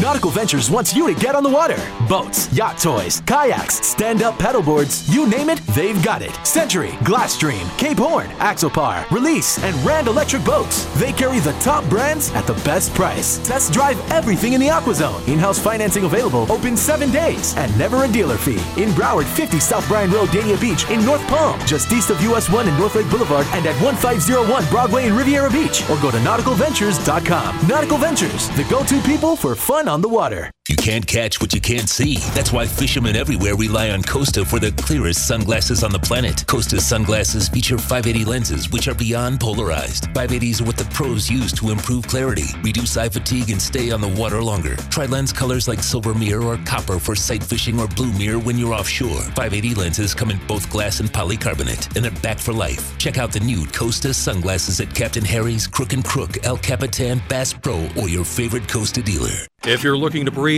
Nautical 0.00 0.30
Ventures 0.30 0.70
wants 0.70 0.94
you 0.94 1.12
to 1.12 1.20
get 1.20 1.34
on 1.34 1.42
the 1.42 1.48
water. 1.48 1.76
Boats, 2.08 2.52
yacht 2.52 2.78
toys, 2.78 3.20
kayaks, 3.26 3.84
stand 3.84 4.22
up 4.22 4.38
paddleboards, 4.38 5.12
you 5.12 5.28
name 5.28 5.50
it, 5.50 5.58
they've 5.74 6.00
got 6.04 6.22
it. 6.22 6.30
Century, 6.46 6.90
Glasstream, 7.02 7.66
Cape 7.78 7.98
Horn, 7.98 8.28
Axopar, 8.38 9.10
Release, 9.10 9.58
and 9.64 9.74
Rand 9.84 10.06
Electric 10.06 10.44
Boats. 10.44 10.84
They 11.00 11.12
carry 11.12 11.40
the 11.40 11.52
top 11.54 11.84
brands 11.88 12.32
at 12.34 12.46
the 12.46 12.54
best 12.64 12.94
price. 12.94 13.38
Test 13.38 13.72
drive 13.72 13.98
everything 14.12 14.52
in 14.52 14.60
the 14.60 14.68
AquaZone. 14.68 15.26
In 15.26 15.36
house 15.36 15.58
financing 15.58 16.04
available, 16.04 16.50
open 16.50 16.76
seven 16.76 17.10
days, 17.10 17.56
and 17.56 17.76
never 17.76 18.04
a 18.04 18.08
dealer 18.08 18.36
fee. 18.36 18.62
In 18.80 18.90
Broward, 18.90 19.26
50 19.26 19.58
South 19.58 19.86
Bryan 19.88 20.12
Road, 20.12 20.28
Dania 20.28 20.60
Beach. 20.60 20.88
In 20.90 21.04
North 21.04 21.26
Palm, 21.26 21.58
just 21.66 21.90
east 21.92 22.10
of 22.10 22.22
US 22.22 22.48
1 22.48 22.68
and 22.68 22.78
North 22.78 22.94
Lake 22.94 23.10
Boulevard, 23.10 23.46
and 23.50 23.66
at 23.66 23.74
1501 23.82 24.64
Broadway 24.70 25.08
in 25.08 25.16
Riviera 25.16 25.50
Beach. 25.50 25.82
Or 25.90 25.98
go 26.00 26.12
to 26.12 26.18
nauticalventures.com. 26.18 27.66
Nautical 27.66 27.98
Ventures, 27.98 28.48
the 28.50 28.64
go 28.70 28.84
to 28.84 29.00
people 29.02 29.34
for 29.34 29.56
fun 29.56 29.87
on 29.88 30.02
the 30.02 30.08
water. 30.08 30.50
You 30.68 30.76
can't 30.76 31.06
catch 31.06 31.40
what 31.40 31.54
you 31.54 31.62
can't 31.62 31.88
see. 31.88 32.18
That's 32.34 32.52
why 32.52 32.66
fishermen 32.66 33.16
everywhere 33.16 33.56
rely 33.56 33.88
on 33.88 34.02
Costa 34.02 34.44
for 34.44 34.58
the 34.58 34.70
clearest 34.72 35.26
sunglasses 35.26 35.82
on 35.82 35.92
the 35.92 35.98
planet. 35.98 36.44
Costa 36.46 36.78
sunglasses 36.78 37.48
feature 37.48 37.78
580 37.78 38.26
lenses, 38.26 38.70
which 38.70 38.86
are 38.86 38.94
beyond 38.94 39.40
polarized. 39.40 40.08
580s 40.12 40.60
are 40.60 40.64
what 40.66 40.76
the 40.76 40.84
pros 40.92 41.30
use 41.30 41.52
to 41.52 41.70
improve 41.70 42.06
clarity, 42.06 42.44
reduce 42.62 42.98
eye 42.98 43.08
fatigue, 43.08 43.48
and 43.48 43.62
stay 43.62 43.90
on 43.92 44.02
the 44.02 44.08
water 44.08 44.42
longer. 44.42 44.76
Try 44.90 45.06
lens 45.06 45.32
colors 45.32 45.68
like 45.68 45.82
silver 45.82 46.12
mirror 46.12 46.42
or 46.42 46.58
copper 46.66 46.98
for 46.98 47.16
sight 47.16 47.42
fishing 47.42 47.80
or 47.80 47.88
blue 47.88 48.12
mirror 48.18 48.38
when 48.38 48.58
you're 48.58 48.74
offshore. 48.74 49.22
580 49.22 49.74
lenses 49.74 50.12
come 50.12 50.30
in 50.30 50.38
both 50.46 50.68
glass 50.68 51.00
and 51.00 51.10
polycarbonate, 51.10 51.96
and 51.96 52.04
they're 52.04 52.20
back 52.20 52.38
for 52.38 52.52
life. 52.52 52.98
Check 52.98 53.16
out 53.16 53.32
the 53.32 53.40
new 53.40 53.64
Costa 53.68 54.12
sunglasses 54.12 54.82
at 54.82 54.94
Captain 54.94 55.24
Harry's, 55.24 55.66
Crook 55.66 55.94
and 55.94 56.04
Crook, 56.04 56.44
El 56.44 56.58
Capitan, 56.58 57.22
Bass 57.26 57.54
Pro, 57.54 57.88
or 57.96 58.10
your 58.10 58.26
favorite 58.26 58.68
Costa 58.68 59.00
dealer. 59.00 59.46
If 59.64 59.82
you're 59.82 59.98
looking 59.98 60.24
to 60.24 60.30
breathe 60.30 60.57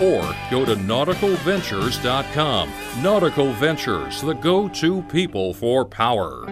or 0.00 0.34
go 0.50 0.64
to 0.64 0.74
nauticalventures.com. 0.74 2.72
Nautical 3.02 3.52
Ventures, 3.52 4.20
the 4.22 4.34
go 4.34 4.68
to 4.68 5.02
people 5.02 5.52
for 5.54 5.84
power. 5.84 6.46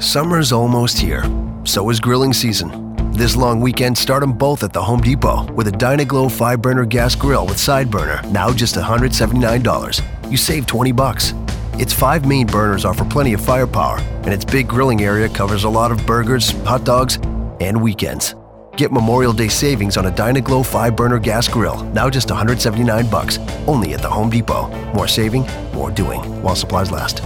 Summer's 0.00 0.52
almost 0.52 0.98
here. 0.98 1.24
So 1.64 1.90
is 1.90 2.00
grilling 2.00 2.32
season. 2.32 2.88
This 3.12 3.34
long 3.34 3.60
weekend, 3.60 3.98
start 3.98 4.20
them 4.20 4.32
both 4.32 4.62
at 4.62 4.72
the 4.72 4.82
Home 4.82 5.00
Depot 5.00 5.50
with 5.52 5.66
a 5.66 5.72
Dyna-Glo 5.72 6.28
5 6.28 6.62
burner 6.62 6.84
gas 6.84 7.16
grill 7.16 7.46
with 7.46 7.58
side 7.58 7.90
burner, 7.90 8.22
now 8.30 8.52
just 8.52 8.76
$179. 8.76 10.30
You 10.30 10.36
save 10.36 10.66
20 10.66 10.92
bucks. 10.92 11.34
Its 11.74 11.92
five 11.92 12.26
main 12.26 12.46
burners 12.46 12.84
offer 12.84 13.04
plenty 13.04 13.32
of 13.32 13.40
firepower, 13.40 13.98
and 13.98 14.28
its 14.28 14.44
big 14.44 14.68
grilling 14.68 15.02
area 15.02 15.28
covers 15.28 15.64
a 15.64 15.68
lot 15.68 15.90
of 15.90 16.06
burgers, 16.06 16.50
hot 16.62 16.84
dogs, 16.84 17.16
and 17.60 17.80
weekends. 17.82 18.34
Get 18.78 18.92
Memorial 18.92 19.32
Day 19.32 19.48
savings 19.48 19.96
on 19.96 20.06
a 20.06 20.10
Dyna-Glo 20.12 20.62
5 20.62 20.94
burner 20.94 21.18
gas 21.18 21.48
grill, 21.48 21.82
now 21.86 22.08
just 22.08 22.30
179 22.30 23.10
bucks, 23.10 23.40
only 23.66 23.92
at 23.92 24.00
the 24.00 24.08
Home 24.08 24.30
Depot. 24.30 24.68
More 24.94 25.08
saving, 25.08 25.48
more 25.74 25.90
doing, 25.90 26.20
while 26.42 26.54
supplies 26.54 26.92
last. 26.92 27.20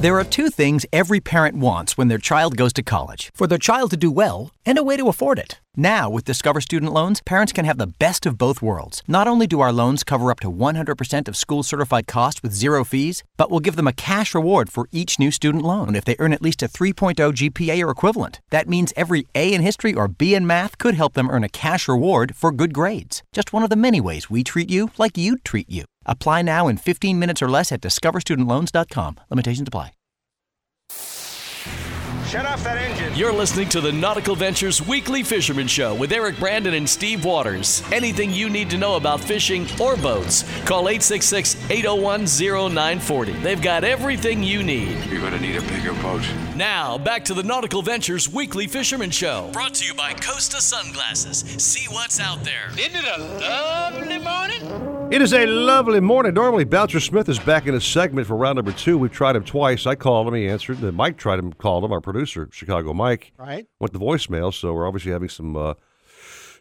There 0.00 0.18
are 0.18 0.24
two 0.24 0.48
things 0.48 0.86
every 0.94 1.20
parent 1.20 1.58
wants 1.58 1.98
when 1.98 2.08
their 2.08 2.16
child 2.16 2.56
goes 2.56 2.72
to 2.72 2.82
college 2.82 3.30
for 3.34 3.46
their 3.46 3.58
child 3.58 3.90
to 3.90 3.98
do 3.98 4.10
well 4.10 4.50
and 4.64 4.78
a 4.78 4.82
way 4.82 4.96
to 4.96 5.08
afford 5.08 5.38
it. 5.38 5.60
Now, 5.76 6.08
with 6.08 6.24
Discover 6.24 6.62
Student 6.62 6.94
Loans, 6.94 7.20
parents 7.20 7.52
can 7.52 7.66
have 7.66 7.76
the 7.76 7.92
best 7.98 8.24
of 8.24 8.38
both 8.38 8.62
worlds. 8.62 9.02
Not 9.06 9.28
only 9.28 9.46
do 9.46 9.60
our 9.60 9.74
loans 9.74 10.02
cover 10.02 10.30
up 10.30 10.40
to 10.40 10.50
100% 10.50 11.28
of 11.28 11.36
school 11.36 11.62
certified 11.62 12.06
costs 12.06 12.42
with 12.42 12.54
zero 12.54 12.82
fees, 12.82 13.22
but 13.36 13.50
we'll 13.50 13.60
give 13.60 13.76
them 13.76 13.86
a 13.86 13.92
cash 13.92 14.34
reward 14.34 14.72
for 14.72 14.88
each 14.90 15.18
new 15.18 15.30
student 15.30 15.66
loan 15.66 15.94
if 15.94 16.06
they 16.06 16.16
earn 16.18 16.32
at 16.32 16.40
least 16.40 16.62
a 16.62 16.68
3.0 16.68 17.14
GPA 17.34 17.86
or 17.86 17.90
equivalent. 17.90 18.40
That 18.48 18.70
means 18.70 18.94
every 18.96 19.26
A 19.34 19.52
in 19.52 19.60
history 19.60 19.92
or 19.92 20.08
B 20.08 20.34
in 20.34 20.46
math 20.46 20.78
could 20.78 20.94
help 20.94 21.12
them 21.12 21.28
earn 21.28 21.44
a 21.44 21.50
cash 21.50 21.86
reward 21.86 22.34
for 22.34 22.52
good 22.52 22.72
grades. 22.72 23.22
Just 23.34 23.52
one 23.52 23.64
of 23.64 23.68
the 23.68 23.76
many 23.76 24.00
ways 24.00 24.30
we 24.30 24.44
treat 24.44 24.70
you 24.70 24.92
like 24.96 25.18
you'd 25.18 25.44
treat 25.44 25.68
you. 25.68 25.84
Apply 26.04 26.42
now 26.42 26.68
in 26.68 26.76
15 26.76 27.18
minutes 27.18 27.42
or 27.42 27.48
less 27.48 27.72
at 27.72 27.80
discoverstudentloans.com. 27.80 29.20
Limitations 29.30 29.68
apply. 29.68 29.92
Shut 32.30 32.46
off 32.46 32.62
that 32.62 32.76
engine. 32.76 33.12
You're 33.16 33.32
listening 33.32 33.68
to 33.70 33.80
the 33.80 33.90
Nautical 33.90 34.36
Ventures 34.36 34.86
Weekly 34.86 35.24
Fisherman 35.24 35.66
Show 35.66 35.96
with 35.96 36.12
Eric 36.12 36.38
Brandon 36.38 36.74
and 36.74 36.88
Steve 36.88 37.24
Waters. 37.24 37.82
Anything 37.90 38.30
you 38.32 38.48
need 38.48 38.70
to 38.70 38.78
know 38.78 38.94
about 38.94 39.18
fishing 39.18 39.66
or 39.80 39.96
boats, 39.96 40.44
call 40.64 40.88
866 40.88 41.56
801 41.68 42.26
0940. 42.26 43.32
They've 43.32 43.60
got 43.60 43.82
everything 43.82 44.44
you 44.44 44.62
need. 44.62 44.96
You're 45.06 45.20
going 45.20 45.32
to 45.32 45.40
need 45.40 45.56
a 45.56 45.62
bigger 45.62 45.92
boat. 45.94 46.22
Now, 46.54 46.98
back 46.98 47.24
to 47.24 47.34
the 47.34 47.42
Nautical 47.42 47.82
Ventures 47.82 48.28
Weekly 48.28 48.68
Fisherman 48.68 49.10
Show. 49.10 49.50
Brought 49.52 49.74
to 49.74 49.84
you 49.84 49.94
by 49.94 50.12
Costa 50.14 50.62
Sunglasses. 50.62 51.38
See 51.60 51.92
what's 51.92 52.20
out 52.20 52.44
there. 52.44 52.70
Isn't 52.78 52.94
it 52.94 53.06
a 53.06 53.18
lovely 53.40 54.18
morning? 54.18 55.00
It 55.12 55.20
is 55.20 55.32
a 55.32 55.44
lovely 55.44 55.98
morning. 55.98 56.34
Normally, 56.34 56.62
Bouncer 56.62 57.00
Smith 57.00 57.28
is 57.28 57.40
back 57.40 57.66
in 57.66 57.74
a 57.74 57.80
segment 57.80 58.28
for 58.28 58.36
round 58.36 58.54
number 58.54 58.70
two. 58.70 58.96
We've 58.96 59.10
tried 59.10 59.34
him 59.34 59.42
twice. 59.42 59.84
I 59.84 59.96
called 59.96 60.28
him. 60.28 60.34
He 60.34 60.48
answered. 60.48 60.78
Then 60.78 60.94
Mike 60.94 61.16
tried 61.16 61.40
him, 61.40 61.52
called 61.54 61.82
him, 61.82 61.90
our 61.90 62.00
producer, 62.00 62.19
Chicago 62.26 62.92
Mike. 62.92 63.32
Right. 63.38 63.66
Went 63.78 63.92
to 63.92 63.98
voicemail, 63.98 64.52
so 64.52 64.72
we're 64.72 64.86
obviously 64.86 65.12
having 65.12 65.28
some 65.28 65.56
uh, 65.56 65.74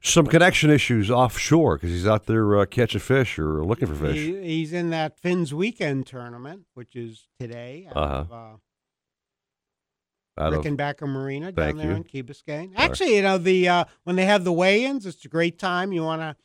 some 0.01 0.25
connection 0.27 0.69
issues 0.69 1.11
offshore 1.11 1.77
because 1.77 1.89
he's 1.91 2.07
out 2.07 2.25
there 2.25 2.57
uh, 2.59 2.65
catching 2.65 3.01
fish 3.01 3.37
or 3.37 3.63
looking 3.65 3.87
for 3.87 3.95
fish. 3.95 4.15
He, 4.15 4.41
he's 4.41 4.73
in 4.73 4.89
that 4.91 5.19
Fins 5.19 5.53
Weekend 5.53 6.07
tournament, 6.07 6.63
which 6.73 6.95
is 6.95 7.27
today. 7.39 7.87
Out 7.89 7.97
Uh-huh. 7.97 8.15
of, 8.15 8.31
uh, 8.31 10.41
Out 10.41 10.53
of- 10.53 10.63
Rickenbacker 10.63 11.07
Marina 11.07 11.51
down 11.51 11.75
there 11.77 11.89
you. 11.89 11.95
in 11.97 12.03
Key 12.05 12.23
Biscayne. 12.23 12.71
Actually, 12.75 13.17
you 13.17 13.21
know 13.21 13.37
the 13.37 13.67
uh, 13.67 13.83
when 14.05 14.15
they 14.15 14.25
have 14.25 14.45
the 14.45 14.53
weigh-ins, 14.53 15.05
it's 15.05 15.25
a 15.25 15.29
great 15.29 15.59
time. 15.59 15.91
You 15.91 16.03
want 16.03 16.21
to 16.21 16.35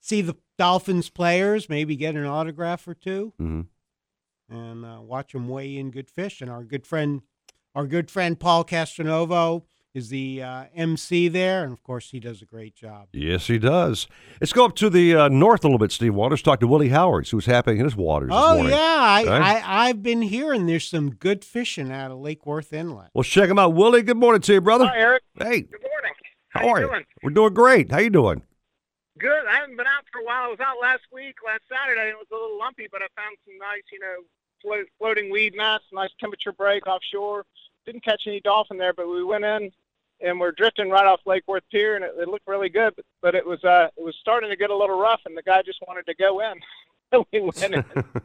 see 0.00 0.20
the 0.20 0.36
Dolphins 0.58 1.08
players, 1.08 1.68
maybe 1.68 1.94
get 1.96 2.14
an 2.16 2.26
autograph 2.26 2.86
or 2.88 2.94
two, 2.94 3.32
Mhm. 3.40 3.66
and 4.48 4.84
uh, 4.84 5.00
watch 5.00 5.32
them 5.32 5.48
weigh 5.48 5.76
in 5.76 5.90
good 5.92 6.10
fish. 6.10 6.40
And 6.40 6.50
our 6.50 6.64
good 6.64 6.84
friend, 6.86 7.22
our 7.74 7.86
good 7.86 8.10
friend 8.10 8.38
Paul 8.38 8.64
Castronovo 8.64 9.62
is 9.94 10.08
the 10.08 10.42
uh, 10.42 10.64
MC 10.74 11.28
there, 11.28 11.62
and 11.62 11.72
of 11.72 11.82
course 11.84 12.10
he 12.10 12.18
does 12.18 12.42
a 12.42 12.44
great 12.44 12.74
job. 12.74 13.06
Yes, 13.12 13.46
he 13.46 13.58
does. 13.58 14.08
Let's 14.40 14.52
go 14.52 14.64
up 14.64 14.74
to 14.76 14.90
the 14.90 15.14
uh, 15.14 15.28
north 15.28 15.62
a 15.64 15.68
little 15.68 15.78
bit, 15.78 15.92
Steve 15.92 16.14
Waters. 16.14 16.42
Talk 16.42 16.58
to 16.60 16.66
Willie 16.66 16.88
Howard, 16.88 17.26
see 17.28 17.36
what's 17.36 17.46
happening 17.46 17.78
in 17.78 17.84
his 17.84 17.94
waters. 17.94 18.30
this 18.30 18.36
Oh 18.36 18.54
morning. 18.56 18.72
yeah, 18.72 18.76
I, 18.78 19.24
Right? 19.24 19.42
I 19.64 19.88
I've 19.88 20.02
been 20.02 20.22
hearing 20.22 20.66
there's 20.66 20.88
some 20.88 21.10
good 21.14 21.44
fishing 21.44 21.92
out 21.92 22.10
of 22.10 22.18
Lake 22.18 22.44
Worth 22.44 22.72
Inlet. 22.72 23.10
Well, 23.14 23.22
check 23.22 23.48
him 23.48 23.58
out. 23.58 23.74
Willie, 23.74 24.02
good 24.02 24.16
morning 24.16 24.40
to 24.42 24.54
you, 24.54 24.60
brother. 24.60 24.86
Hi, 24.86 24.98
Eric. 24.98 25.22
Hey. 25.38 25.60
Good 25.62 25.80
morning. 25.82 26.12
How, 26.48 26.60
How, 26.60 26.68
are 26.68 26.78
you 26.80 26.86
you? 26.86 26.90
doing? 26.92 27.04
We're 27.22 27.30
doing 27.30 27.54
great. 27.54 27.90
How 27.92 27.98
you 27.98 28.10
doing? 28.10 28.42
Good. 29.18 29.46
I 29.48 29.54
haven't 29.60 29.76
been 29.76 29.86
out 29.86 30.02
for 30.12 30.20
a 30.20 30.24
while. 30.24 30.46
I 30.46 30.48
was 30.48 30.58
out 30.60 30.76
last 30.82 31.02
week, 31.12 31.36
last 31.46 31.62
Saturday, 31.70 32.00
and 32.00 32.10
it 32.10 32.16
was 32.18 32.26
a 32.32 32.34
little 32.34 32.58
lumpy, 32.58 32.88
but 32.90 33.00
I 33.00 33.06
found 33.14 33.36
some 33.44 33.54
nice, 33.58 33.82
you 33.92 34.00
know, 34.00 34.26
float, 34.60 34.86
floating 34.98 35.30
weed 35.30 35.54
mats, 35.56 35.84
nice 35.92 36.10
temperature 36.18 36.50
break 36.52 36.86
offshore. 36.88 37.46
Didn't 37.86 38.04
catch 38.04 38.22
any 38.26 38.40
dolphin 38.40 38.78
there, 38.78 38.92
but 38.92 39.08
we 39.08 39.22
went 39.24 39.44
in 39.44 39.70
and 40.20 40.40
we're 40.40 40.52
drifting 40.52 40.90
right 40.90 41.06
off 41.06 41.20
Lake 41.26 41.44
Worth 41.46 41.64
Pier, 41.70 41.96
and 41.96 42.04
it, 42.04 42.12
it 42.18 42.28
looked 42.28 42.46
really 42.46 42.68
good. 42.68 42.94
But, 42.96 43.04
but 43.20 43.34
it 43.34 43.46
was 43.46 43.62
uh, 43.64 43.88
it 43.96 44.02
was 44.02 44.14
starting 44.20 44.50
to 44.50 44.56
get 44.56 44.70
a 44.70 44.76
little 44.76 44.98
rough, 44.98 45.20
and 45.26 45.36
the 45.36 45.42
guy 45.42 45.62
just 45.62 45.80
wanted 45.86 46.06
to 46.06 46.14
go 46.14 46.40
in. 46.40 46.54
So 47.12 47.24
we 47.32 47.40
went 47.40 47.62
in. 47.62 47.84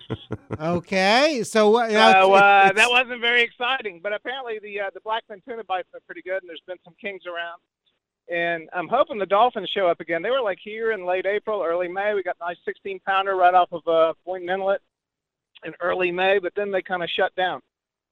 Okay, 0.59 1.43
so 1.43 1.75
uh, 1.75 1.89
So 2.13 2.33
uh, 2.33 2.71
that 2.71 2.89
wasn't 2.89 3.21
very 3.21 3.43
exciting, 3.43 3.99
but 4.01 4.13
apparently 4.13 4.57
the 4.63 4.79
uh, 4.79 4.89
the 4.93 5.01
blackfin 5.01 5.43
tuna 5.45 5.63
bites 5.65 5.89
been 5.91 6.01
pretty 6.07 6.23
good, 6.23 6.41
and 6.41 6.49
there's 6.49 6.63
been 6.65 6.77
some 6.83 6.95
kings 6.99 7.23
around. 7.27 7.59
And 8.33 8.67
I'm 8.73 8.87
hoping 8.87 9.19
the 9.19 9.27
dolphins 9.27 9.69
show 9.69 9.87
up 9.87 9.99
again. 9.99 10.23
They 10.23 10.31
were 10.31 10.41
like 10.41 10.59
here 10.63 10.93
in 10.93 11.05
late 11.05 11.27
April, 11.27 11.61
early 11.61 11.87
May. 11.87 12.15
We 12.15 12.23
got 12.23 12.37
a 12.41 12.45
nice 12.45 12.57
16 12.65 13.01
pounder 13.05 13.35
right 13.35 13.53
off 13.53 13.71
of 13.71 13.87
uh, 13.87 14.13
Boynton 14.25 14.49
Inlet 14.49 14.81
in 15.65 15.73
early 15.81 16.11
May, 16.11 16.39
but 16.39 16.53
then 16.55 16.71
they 16.71 16.81
kind 16.81 17.03
of 17.03 17.09
shut 17.09 17.35
down 17.35 17.61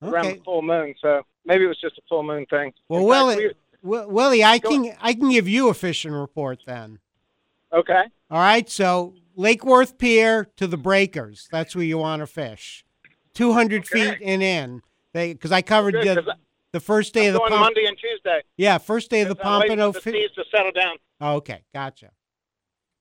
around 0.02 0.26
the 0.26 0.42
full 0.44 0.62
moon. 0.62 0.94
So 1.02 1.22
maybe 1.46 1.64
it 1.64 1.68
was 1.68 1.80
just 1.80 1.98
a 1.98 2.02
full 2.10 2.24
moon 2.24 2.46
thing. 2.50 2.74
well, 2.90 3.02
fact, 3.02 3.10
Willie, 3.10 3.48
we- 3.48 3.54
Wi- 3.84 4.06
Willie, 4.06 4.44
I 4.44 4.60
can 4.60 4.94
I 5.02 5.14
can 5.14 5.30
give 5.30 5.48
you 5.48 5.70
a 5.70 5.74
fishing 5.74 6.12
report 6.12 6.60
then. 6.66 7.00
okay. 7.72 8.04
All 8.30 8.40
right, 8.40 8.70
so 8.70 9.14
Lake 9.36 9.64
Worth 9.66 9.98
Pier 9.98 10.46
to 10.58 10.68
the 10.68 10.78
breakers. 10.78 11.48
That's 11.52 11.76
where 11.76 11.86
you 11.86 11.98
want 12.00 12.22
to 12.22 12.28
fish. 12.28 12.84
200 13.36 13.88
feet 13.88 14.18
and 14.24 14.42
in. 14.44 14.82
They 15.14 15.34
because 15.34 15.52
I 15.52 15.62
covered 15.62 15.94
Good, 15.94 16.18
the, 16.26 16.34
the 16.74 16.80
first 16.80 17.14
day 17.14 17.28
of 17.28 17.34
the 17.34 17.40
Going 17.40 17.52
pump. 17.52 17.62
Monday 17.62 17.86
and 17.86 17.98
Tuesday. 17.98 18.42
Yeah, 18.58 18.80
first 18.80 19.10
day 19.10 19.22
of 19.22 19.30
the 19.30 19.36
Pompano. 19.36 19.92
the 19.92 20.02
fi- 20.02 20.12
seas 20.12 20.32
to 20.36 20.44
settle 20.52 20.72
down. 20.72 20.98
Okay, 21.22 21.64
gotcha. 21.74 22.12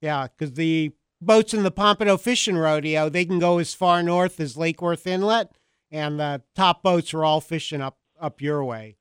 Yeah, 0.01 0.28
because 0.28 0.55
the 0.55 0.93
boats 1.20 1.55
in 1.55 1.62
the 1.62 1.70
Pompano 1.70 2.16
Fishing 2.18 2.56
Rodeo, 2.56 3.09
they 3.09 3.24
can 3.24 3.39
go 3.39 3.59
as 3.59 3.73
far 3.74 4.02
north 4.02 4.39
as 4.39 4.56
Lake 4.56 4.81
Worth 4.82 5.06
Inlet, 5.06 5.48
and 5.90 6.18
the 6.18 6.42
top 6.54 6.82
boats 6.82 7.14
are 7.14 7.24
all 7.24 7.40
fishing 7.40 7.80
up 7.80 7.98
up 8.20 8.40
your 8.40 8.64
way. 8.64 8.96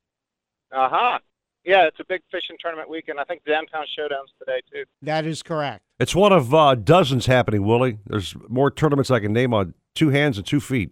Uh 0.71 0.89
huh. 0.89 1.19
Yeah, 1.63 1.87
it's 1.87 1.99
a 1.99 2.05
big 2.07 2.21
fishing 2.31 2.57
tournament 2.59 2.89
weekend. 2.89 3.19
I 3.19 3.23
think 3.23 3.43
downtown 3.43 3.85
showdowns 3.97 4.37
today 4.39 4.61
too. 4.71 4.83
That 5.01 5.25
is 5.25 5.41
correct. 5.41 5.81
It's 5.99 6.13
one 6.13 6.31
of 6.31 6.53
uh, 6.53 6.75
dozens 6.75 7.25
happening, 7.25 7.65
Willie. 7.65 7.99
There's 8.05 8.35
more 8.49 8.69
tournaments 8.69 9.09
I 9.09 9.19
can 9.19 9.33
name 9.33 9.53
on 9.53 9.73
two 9.95 10.09
hands 10.09 10.37
and 10.37 10.45
two 10.45 10.59
feet. 10.59 10.91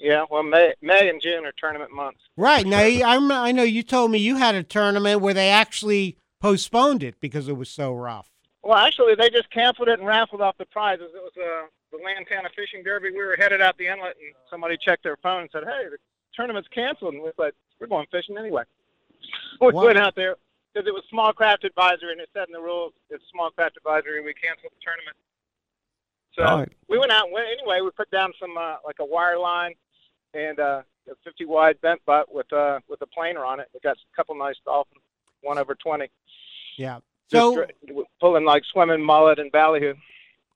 Yeah, 0.00 0.24
well, 0.30 0.42
May 0.42 0.72
May 0.80 1.08
and 1.10 1.20
June 1.20 1.44
are 1.44 1.52
tournament 1.58 1.92
months. 1.92 2.20
Right 2.36 2.66
now, 2.66 2.78
I 2.80 3.14
rem- 3.16 3.30
I 3.30 3.52
know 3.52 3.62
you 3.62 3.82
told 3.82 4.10
me 4.10 4.18
you 4.18 4.36
had 4.36 4.54
a 4.54 4.62
tournament 4.62 5.20
where 5.20 5.34
they 5.34 5.50
actually 5.50 6.16
postponed 6.40 7.02
it 7.02 7.20
because 7.20 7.48
it 7.48 7.56
was 7.56 7.68
so 7.68 7.92
rough. 7.92 8.29
Well, 8.62 8.76
actually, 8.78 9.14
they 9.14 9.30
just 9.30 9.50
canceled 9.50 9.88
it 9.88 9.98
and 9.98 10.06
raffled 10.06 10.40
off 10.42 10.58
the 10.58 10.66
prizes. 10.66 11.10
It 11.14 11.22
was 11.22 11.32
uh, 11.36 11.66
the 11.92 12.02
Lantana 12.04 12.50
Fishing 12.54 12.82
Derby. 12.82 13.10
We 13.10 13.24
were 13.24 13.36
headed 13.38 13.60
out 13.60 13.78
the 13.78 13.86
inlet, 13.86 14.16
and 14.20 14.34
somebody 14.50 14.76
checked 14.76 15.02
their 15.02 15.16
phone 15.16 15.42
and 15.42 15.50
said, 15.50 15.64
"Hey, 15.64 15.88
the 15.90 15.96
tournament's 16.34 16.68
canceled." 16.68 17.14
And 17.14 17.22
we 17.22 17.30
said, 17.40 17.52
"We're 17.80 17.86
going 17.86 18.06
fishing 18.10 18.36
anyway." 18.36 18.64
we 19.60 19.72
Wow. 19.72 19.86
went 19.86 19.98
out 19.98 20.14
there 20.14 20.36
because 20.72 20.86
it 20.86 20.92
was 20.92 21.02
small 21.08 21.32
craft 21.32 21.64
advisory, 21.64 22.12
and 22.12 22.20
it 22.20 22.28
said 22.34 22.48
in 22.48 22.52
the 22.52 22.60
rules 22.60 22.92
it's 23.08 23.24
small 23.32 23.50
craft 23.50 23.76
advisory. 23.78 24.22
We 24.22 24.34
canceled 24.34 24.72
the 24.72 24.82
tournament. 24.84 25.16
So 26.36 26.44
right. 26.44 26.72
we 26.88 26.98
went 26.98 27.10
out 27.10 27.24
and 27.24 27.32
went 27.32 27.46
anyway. 27.48 27.80
We 27.80 27.90
put 27.90 28.10
down 28.10 28.32
some 28.38 28.56
uh, 28.56 28.76
like 28.84 28.96
a 29.00 29.04
wire 29.04 29.38
line 29.38 29.74
and 30.34 30.60
uh, 30.60 30.82
a 31.10 31.14
50 31.24 31.44
wide 31.46 31.80
bent 31.80 32.04
butt 32.04 32.32
with 32.32 32.52
uh, 32.52 32.80
with 32.88 33.00
a 33.02 33.06
planer 33.06 33.44
on 33.44 33.58
it. 33.58 33.68
We 33.74 33.80
got 33.80 33.96
a 33.96 34.16
couple 34.16 34.34
nice 34.36 34.56
dolphins, 34.64 35.02
one 35.42 35.58
over 35.58 35.74
20. 35.74 36.08
Yeah. 36.78 36.98
Just 37.30 37.40
So 37.42 37.54
dr- 37.54 38.06
pulling 38.20 38.44
like 38.44 38.62
swimming 38.72 39.02
mullet 39.04 39.38
and 39.38 39.50
ballyhoo. 39.52 39.94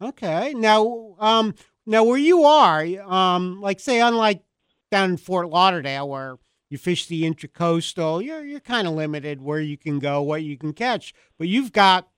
okay, 0.01 0.53
now 0.55 1.15
um 1.19 1.55
now 1.87 2.05
where 2.05 2.19
you 2.19 2.45
are 2.45 2.85
um 3.07 3.61
like 3.61 3.81
say 3.81 4.01
unlike 4.01 4.43
down 4.91 5.11
in 5.11 5.17
Fort 5.17 5.49
Lauderdale 5.49 6.09
where 6.09 6.37
you 6.71 6.79
fish 6.79 7.07
the 7.07 7.23
intracoastal, 7.23 8.25
you're 8.25 8.45
you're 8.45 8.61
kind 8.61 8.89
of 8.89 8.95
limited 8.95 9.41
where 9.41 9.61
you 9.61 9.77
can 9.77 9.99
go, 9.99 10.23
what 10.23 10.43
you 10.43 10.57
can 10.59 10.73
catch, 10.73 11.15
but 11.39 11.47
you've 11.49 11.73
got 11.73 12.09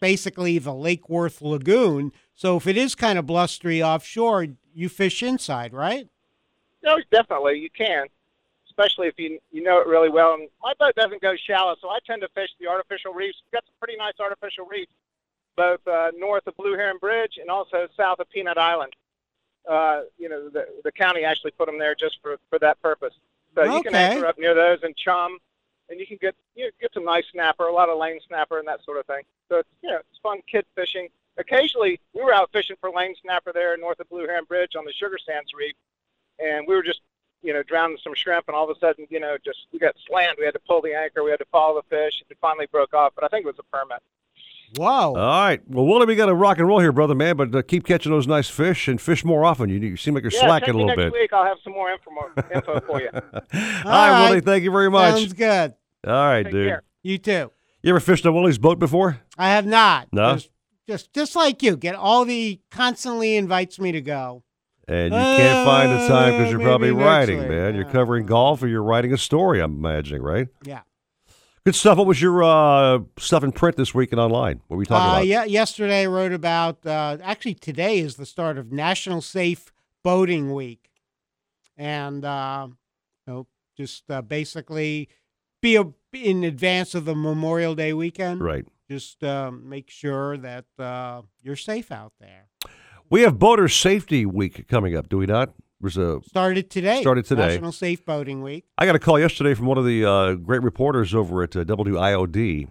basically 0.00 0.58
the 0.58 0.74
Lake 0.74 1.08
Worth 1.08 1.40
Lagoon. 1.42 2.12
So 2.34 2.56
if 2.56 2.66
it 2.66 2.76
is 2.76 2.94
kind 2.94 3.18
of 3.18 3.26
blustery 3.26 3.82
offshore, 3.82 4.46
you 4.74 4.88
fish 4.88 5.22
inside, 5.22 5.72
right? 5.72 6.08
No, 6.82 6.96
definitely 7.10 7.58
you 7.58 7.70
can, 7.70 8.06
especially 8.76 9.08
if 9.08 9.18
you 9.18 9.38
you 9.50 9.62
know 9.62 9.80
it 9.80 9.86
really 9.86 10.08
well. 10.08 10.34
And 10.34 10.48
my 10.62 10.74
boat 10.78 10.94
doesn't 10.94 11.22
go 11.22 11.34
shallow, 11.36 11.76
so 11.80 11.88
I 11.88 11.98
tend 12.06 12.22
to 12.22 12.28
fish 12.28 12.50
the 12.60 12.66
artificial 12.66 13.12
reefs. 13.12 13.38
We've 13.44 13.52
got 13.52 13.64
some 13.64 13.74
pretty 13.80 13.96
nice 13.96 14.14
artificial 14.20 14.66
reefs, 14.66 14.92
both 15.56 15.86
uh, 15.86 16.12
north 16.16 16.46
of 16.46 16.56
Blue 16.56 16.74
Heron 16.74 16.98
Bridge 16.98 17.38
and 17.40 17.50
also 17.50 17.88
south 17.96 18.20
of 18.20 18.28
Peanut 18.30 18.58
Island. 18.58 18.92
Uh, 19.68 20.02
you 20.18 20.28
know, 20.28 20.48
the 20.48 20.66
the 20.84 20.92
county 20.92 21.24
actually 21.24 21.52
put 21.52 21.66
them 21.66 21.78
there 21.78 21.94
just 21.94 22.18
for 22.22 22.36
for 22.50 22.58
that 22.58 22.80
purpose. 22.82 23.14
So 23.54 23.64
you 23.64 23.82
can 23.82 23.94
anchor 23.94 24.26
up 24.26 24.38
near 24.38 24.54
those 24.54 24.82
and 24.82 24.94
chum, 24.96 25.38
and 25.88 25.98
you 25.98 26.06
can 26.06 26.18
get 26.20 26.34
you 26.54 26.64
know, 26.64 26.70
get 26.80 26.92
some 26.92 27.04
nice 27.04 27.24
snapper, 27.32 27.64
a 27.64 27.72
lot 27.72 27.88
of 27.88 27.98
lane 27.98 28.20
snapper, 28.28 28.58
and 28.58 28.68
that 28.68 28.84
sort 28.84 28.98
of 28.98 29.06
thing. 29.06 29.22
So 29.48 29.56
it's 29.58 29.68
you 29.82 29.90
know 29.90 29.96
it's 29.98 30.18
fun 30.22 30.40
kid 30.50 30.66
fishing. 30.74 31.08
Occasionally, 31.38 32.00
we 32.14 32.22
were 32.22 32.32
out 32.32 32.50
fishing 32.52 32.76
for 32.80 32.90
lane 32.90 33.14
snapper 33.22 33.52
there 33.52 33.76
north 33.76 34.00
of 34.00 34.08
Blue 34.08 34.26
Heron 34.26 34.44
Bridge 34.44 34.76
on 34.76 34.84
the 34.84 34.92
Sugar 34.92 35.18
Sands 35.18 35.52
Reef, 35.54 35.74
and 36.38 36.66
we 36.66 36.74
were 36.74 36.82
just 36.82 37.00
you 37.46 37.52
know 37.52 37.62
drowning 37.62 37.98
some 38.02 38.14
shrimp, 38.14 38.46
and 38.48 38.56
all 38.56 38.68
of 38.68 38.76
a 38.76 38.78
sudden 38.80 39.06
you 39.08 39.20
know 39.20 39.36
just 39.44 39.58
we 39.72 39.78
got 39.78 39.94
slammed. 40.06 40.36
We 40.38 40.44
had 40.44 40.54
to 40.54 40.60
pull 40.66 40.82
the 40.82 40.94
anchor, 40.94 41.22
we 41.24 41.30
had 41.30 41.38
to 41.38 41.46
follow 41.52 41.80
the 41.80 41.96
fish. 41.96 42.22
It 42.28 42.36
finally 42.40 42.66
broke 42.70 42.92
off, 42.92 43.12
but 43.14 43.24
I 43.24 43.28
think 43.28 43.44
it 43.44 43.48
was 43.48 43.56
a 43.58 43.76
permit. 43.76 44.02
Wow. 44.76 45.14
All 45.14 45.14
right. 45.14 45.60
Well, 45.68 45.86
Willie, 45.86 46.06
we 46.06 46.16
got 46.16 46.26
to 46.26 46.34
rock 46.34 46.58
and 46.58 46.66
roll 46.66 46.80
here, 46.80 46.92
brother, 46.92 47.14
man, 47.14 47.36
but 47.36 47.54
uh, 47.54 47.62
keep 47.62 47.86
catching 47.86 48.10
those 48.10 48.26
nice 48.26 48.48
fish 48.48 48.88
and 48.88 49.00
fish 49.00 49.24
more 49.24 49.44
often. 49.44 49.68
You, 49.70 49.78
you 49.78 49.96
seem 49.96 50.14
like 50.14 50.24
you're 50.24 50.32
yeah, 50.32 50.40
slacking 50.40 50.70
a 50.70 50.72
me 50.72 50.80
little 50.80 50.88
next 50.88 50.96
bit. 50.96 51.04
Next 51.04 51.20
week. 51.20 51.32
I'll 51.32 51.44
have 51.44 51.58
some 51.62 51.72
more 51.72 51.90
info, 51.90 52.10
info 52.52 52.80
for 52.80 53.00
you. 53.00 53.10
All 53.12 53.20
right, 53.84 54.28
Willie, 54.28 54.40
thank 54.40 54.64
you 54.64 54.72
very 54.72 54.90
much. 54.90 55.18
Sounds 55.18 55.32
good. 55.32 55.74
All 56.06 56.12
right, 56.12 56.42
Take 56.42 56.52
dude. 56.52 56.68
care. 56.68 56.82
You 57.02 57.18
too. 57.18 57.52
You 57.82 57.90
ever 57.90 58.00
fished 58.00 58.26
on 58.26 58.34
Willie's 58.34 58.58
boat 58.58 58.78
before? 58.80 59.20
I 59.38 59.50
have 59.50 59.66
not. 59.66 60.08
No? 60.12 60.34
Just, 60.34 60.50
just 60.88 61.14
just 61.14 61.36
like 61.36 61.62
you, 61.62 61.76
get 61.76 61.94
all 61.94 62.24
the 62.24 62.60
constantly 62.70 63.36
invites 63.36 63.78
me 63.78 63.92
to 63.92 64.00
go. 64.00 64.42
And 64.88 65.12
you 65.12 65.20
can't 65.20 65.66
find 65.66 65.90
the 65.90 66.06
time 66.06 66.32
because 66.34 66.46
Uh, 66.46 66.50
you're 66.50 66.60
probably 66.60 66.88
maybe 66.90 66.98
next 66.98 67.06
writing, 67.08 67.38
week, 67.40 67.48
man. 67.48 67.74
You're 67.74 67.84
covering 67.90 68.24
golf 68.26 68.62
or 68.62 68.68
you're 68.68 68.82
writing 68.84 69.12
a 69.12 69.18
story, 69.18 69.60
I'm 69.60 69.76
imagining, 69.76 70.22
right? 70.22 70.46
Yeah. 70.62 70.82
Good 71.64 71.74
stuff. 71.74 71.98
What 71.98 72.06
was 72.06 72.22
your 72.22 72.44
uh, 72.44 73.00
stuff 73.18 73.42
in 73.42 73.50
print 73.50 73.76
this 73.76 73.92
week 73.92 74.12
and 74.12 74.20
online? 74.20 74.60
What 74.68 74.76
were 74.76 74.78
we 74.78 74.86
talking 74.86 75.04
Uh, 75.04 75.12
about? 75.14 75.26
yeah, 75.26 75.44
yesterday 75.44 76.02
I 76.02 76.06
wrote 76.06 76.32
about. 76.32 76.86
Uh, 76.86 77.18
actually, 77.20 77.54
today 77.54 77.98
is 77.98 78.14
the 78.14 78.26
start 78.26 78.56
of 78.58 78.70
National 78.70 79.20
Safe 79.20 79.72
Boating 80.04 80.54
Week, 80.54 80.88
and 81.76 82.24
uh, 82.24 82.68
you 82.70 82.76
know, 83.32 83.46
just 83.76 84.08
uh, 84.08 84.22
basically 84.22 85.08
be 85.60 85.74
a, 85.74 85.86
in 86.12 86.44
advance 86.44 86.94
of 86.94 87.04
the 87.04 87.16
Memorial 87.16 87.74
Day 87.74 87.92
weekend. 87.92 88.40
Right. 88.40 88.64
Just 88.88 89.24
um, 89.24 89.68
make 89.68 89.90
sure 89.90 90.36
that 90.36 90.66
uh, 90.78 91.22
you're 91.42 91.56
safe 91.56 91.90
out 91.90 92.12
there. 92.20 92.46
We 93.08 93.22
have 93.22 93.38
Boater 93.38 93.68
Safety 93.68 94.26
Week 94.26 94.66
coming 94.68 94.96
up, 94.96 95.08
do 95.08 95.18
we 95.18 95.26
not? 95.26 95.52
There's 95.80 95.96
a 95.96 96.20
Started 96.26 96.70
today. 96.70 97.00
Started 97.00 97.24
today. 97.26 97.48
National 97.48 97.72
Safe 97.72 98.04
Boating 98.04 98.42
Week. 98.42 98.64
I 98.78 98.86
got 98.86 98.96
a 98.96 98.98
call 98.98 99.18
yesterday 99.20 99.54
from 99.54 99.66
one 99.66 99.78
of 99.78 99.84
the 99.84 100.04
uh, 100.04 100.34
great 100.34 100.62
reporters 100.62 101.14
over 101.14 101.42
at 101.42 101.54
uh, 101.54 101.64
WIOD, 101.64 102.68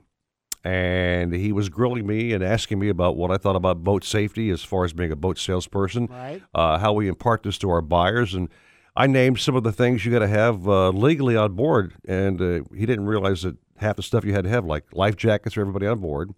and 0.64 1.34
he 1.34 1.52
was 1.52 1.70
grilling 1.70 2.06
me 2.08 2.34
and 2.34 2.44
asking 2.44 2.80
me 2.80 2.90
about 2.90 3.16
what 3.16 3.32
I 3.32 3.38
thought 3.38 3.56
about 3.56 3.84
boat 3.84 4.04
safety 4.04 4.50
as 4.50 4.64
far 4.64 4.84
as 4.84 4.92
being 4.92 5.12
a 5.12 5.16
boat 5.16 5.38
salesperson, 5.38 6.08
Right. 6.08 6.42
uh, 6.54 6.80
how 6.80 6.94
we 6.94 7.08
impart 7.08 7.44
this 7.44 7.58
to 7.60 7.70
our 7.70 7.82
buyers, 7.82 8.34
and 8.34 8.50
I 8.96 9.08
named 9.08 9.40
some 9.40 9.56
of 9.56 9.64
the 9.64 9.72
things 9.72 10.06
you 10.06 10.12
got 10.12 10.20
to 10.20 10.28
have 10.28 10.68
uh, 10.68 10.90
legally 10.90 11.38
on 11.38 11.54
board, 11.54 11.94
and 12.08 12.42
uh, 12.42 12.62
he 12.76 12.86
didn't 12.86 13.06
realize 13.06 13.44
that 13.44 13.56
half 13.78 13.96
the 13.98 14.04
stuff 14.04 14.26
you 14.26 14.34
had 14.34 14.46
to 14.46 14.50
have, 14.50 14.66
like 14.66 14.86
life 14.94 15.16
jackets 15.16 15.54
for 15.56 15.62
everybody 15.62 15.86
on 15.86 16.00
board, 16.00 16.32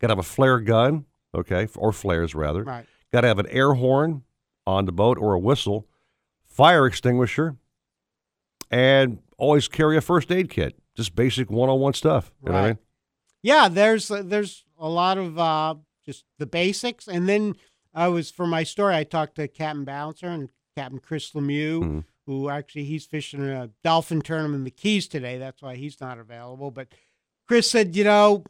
got 0.00 0.08
to 0.08 0.12
have 0.12 0.18
a 0.18 0.22
flare 0.22 0.60
gun, 0.60 1.04
okay, 1.34 1.68
or 1.76 1.92
flares 1.92 2.34
rather, 2.34 2.64
Right. 2.64 2.86
Got 3.12 3.22
to 3.22 3.28
have 3.28 3.38
an 3.38 3.46
air 3.48 3.74
horn 3.74 4.22
on 4.66 4.84
the 4.84 4.92
boat 4.92 5.18
or 5.18 5.34
a 5.34 5.38
whistle, 5.38 5.86
fire 6.44 6.86
extinguisher, 6.86 7.56
and 8.70 9.18
always 9.38 9.68
carry 9.68 9.96
a 9.96 10.00
first 10.00 10.30
aid 10.32 10.50
kit. 10.50 10.76
Just 10.96 11.14
basic 11.14 11.50
one-on-one 11.50 11.92
stuff. 11.92 12.32
You 12.42 12.48
know 12.48 12.52
what 12.54 12.58
I 12.58 12.62
Right. 12.62 12.68
mean? 12.70 12.78
Yeah, 13.42 13.68
there's 13.68 14.10
uh, 14.10 14.22
there's 14.24 14.64
a 14.78 14.88
lot 14.88 15.18
of 15.18 15.38
uh, 15.38 15.74
just 16.04 16.24
the 16.38 16.46
basics, 16.46 17.06
and 17.06 17.28
then 17.28 17.54
I 17.94 18.08
was 18.08 18.30
for 18.30 18.46
my 18.46 18.64
story. 18.64 18.94
I 18.96 19.04
talked 19.04 19.36
to 19.36 19.46
Captain 19.46 19.84
Bouncer 19.84 20.26
and 20.26 20.48
Captain 20.76 20.98
Chris 20.98 21.30
Lemieux, 21.32 21.80
Mm-hmm. 21.80 21.98
who 22.26 22.48
actually 22.48 22.84
he's 22.84 23.06
fishing 23.06 23.42
a 23.48 23.70
dolphin 23.84 24.20
tournament 24.22 24.56
in 24.60 24.64
the 24.64 24.70
Keys 24.70 25.06
today. 25.06 25.38
That's 25.38 25.62
why 25.62 25.76
he's 25.76 26.00
not 26.00 26.18
available. 26.18 26.70
But 26.72 26.88
Chris 27.46 27.70
said, 27.70 27.94
you 27.94 28.02
know, 28.04 28.42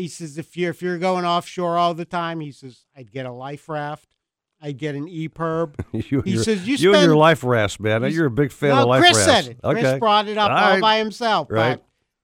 he 0.00 0.08
says 0.08 0.38
if 0.38 0.56
you're 0.56 0.70
if 0.70 0.82
you're 0.82 0.98
going 0.98 1.24
offshore 1.24 1.76
all 1.78 1.94
the 1.94 2.04
time, 2.04 2.40
he 2.40 2.52
says 2.52 2.84
I'd 2.96 3.10
get 3.12 3.26
a 3.26 3.32
life 3.32 3.68
raft, 3.68 4.16
I'd 4.60 4.78
get 4.78 4.94
an 4.94 5.08
E 5.08 5.28
EPIRB. 5.28 5.74
you, 6.10 6.22
he 6.22 6.36
says 6.36 6.66
you, 6.66 6.76
you 6.76 6.90
and 6.90 6.96
spend 6.98 7.08
your 7.08 7.16
life 7.16 7.44
rafts, 7.44 7.78
man. 7.80 8.04
You're 8.10 8.26
a 8.26 8.30
big 8.30 8.52
fan 8.52 8.70
no, 8.70 8.82
of 8.82 8.88
life 8.88 9.00
Chris 9.02 9.16
rafts. 9.26 9.46
said 9.46 9.52
it. 9.52 9.60
Okay. 9.62 9.80
Chris 9.80 9.98
brought 9.98 10.28
it 10.28 10.38
up 10.38 10.50
All 10.50 10.56
all, 10.56 10.70
right. 10.72 10.80
by 10.80 10.98
himself. 10.98 11.48
Right. 11.50 11.82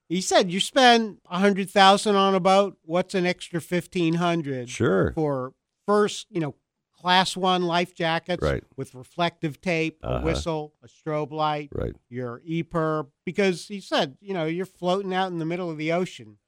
He 0.09 0.21
said 0.21 0.51
you 0.53 0.61
spend 0.61 1.19
a 1.29 1.39
hundred 1.39 1.69
thousand 1.71 2.15
on 2.17 2.35
a 2.35 2.41
boat. 2.41 2.77
What's 2.85 3.15
an 3.15 3.27
extra 3.27 3.61
fifteen 3.61 4.15
hundred? 4.15 4.69
Sure. 4.71 5.13
For 5.13 5.53
first, 5.87 6.27
you 6.31 6.41
know, 6.41 6.55
class 6.97 7.37
one 7.37 7.63
life 7.63 7.95
jackets 7.95 8.43
Right. 8.43 8.65
with 8.77 8.95
reflective 8.95 9.61
tape, 9.61 9.99
a 10.03 10.07
Uh-huh. 10.09 10.25
whistle, 10.25 10.75
a 10.83 10.89
strobe 10.89 11.31
light, 11.33 11.69
Right. 11.73 11.95
your 12.09 12.41
EPIRB, 12.49 13.09
because 13.25 13.69
he 13.69 13.81
said, 13.81 14.17
you 14.21 14.33
know, 14.35 14.45
you're 14.47 14.65
floating 14.67 15.13
out 15.15 15.31
in 15.31 15.39
the 15.39 15.45
middle 15.45 15.71
of 15.71 15.77
the 15.79 15.93
ocean. 15.93 16.39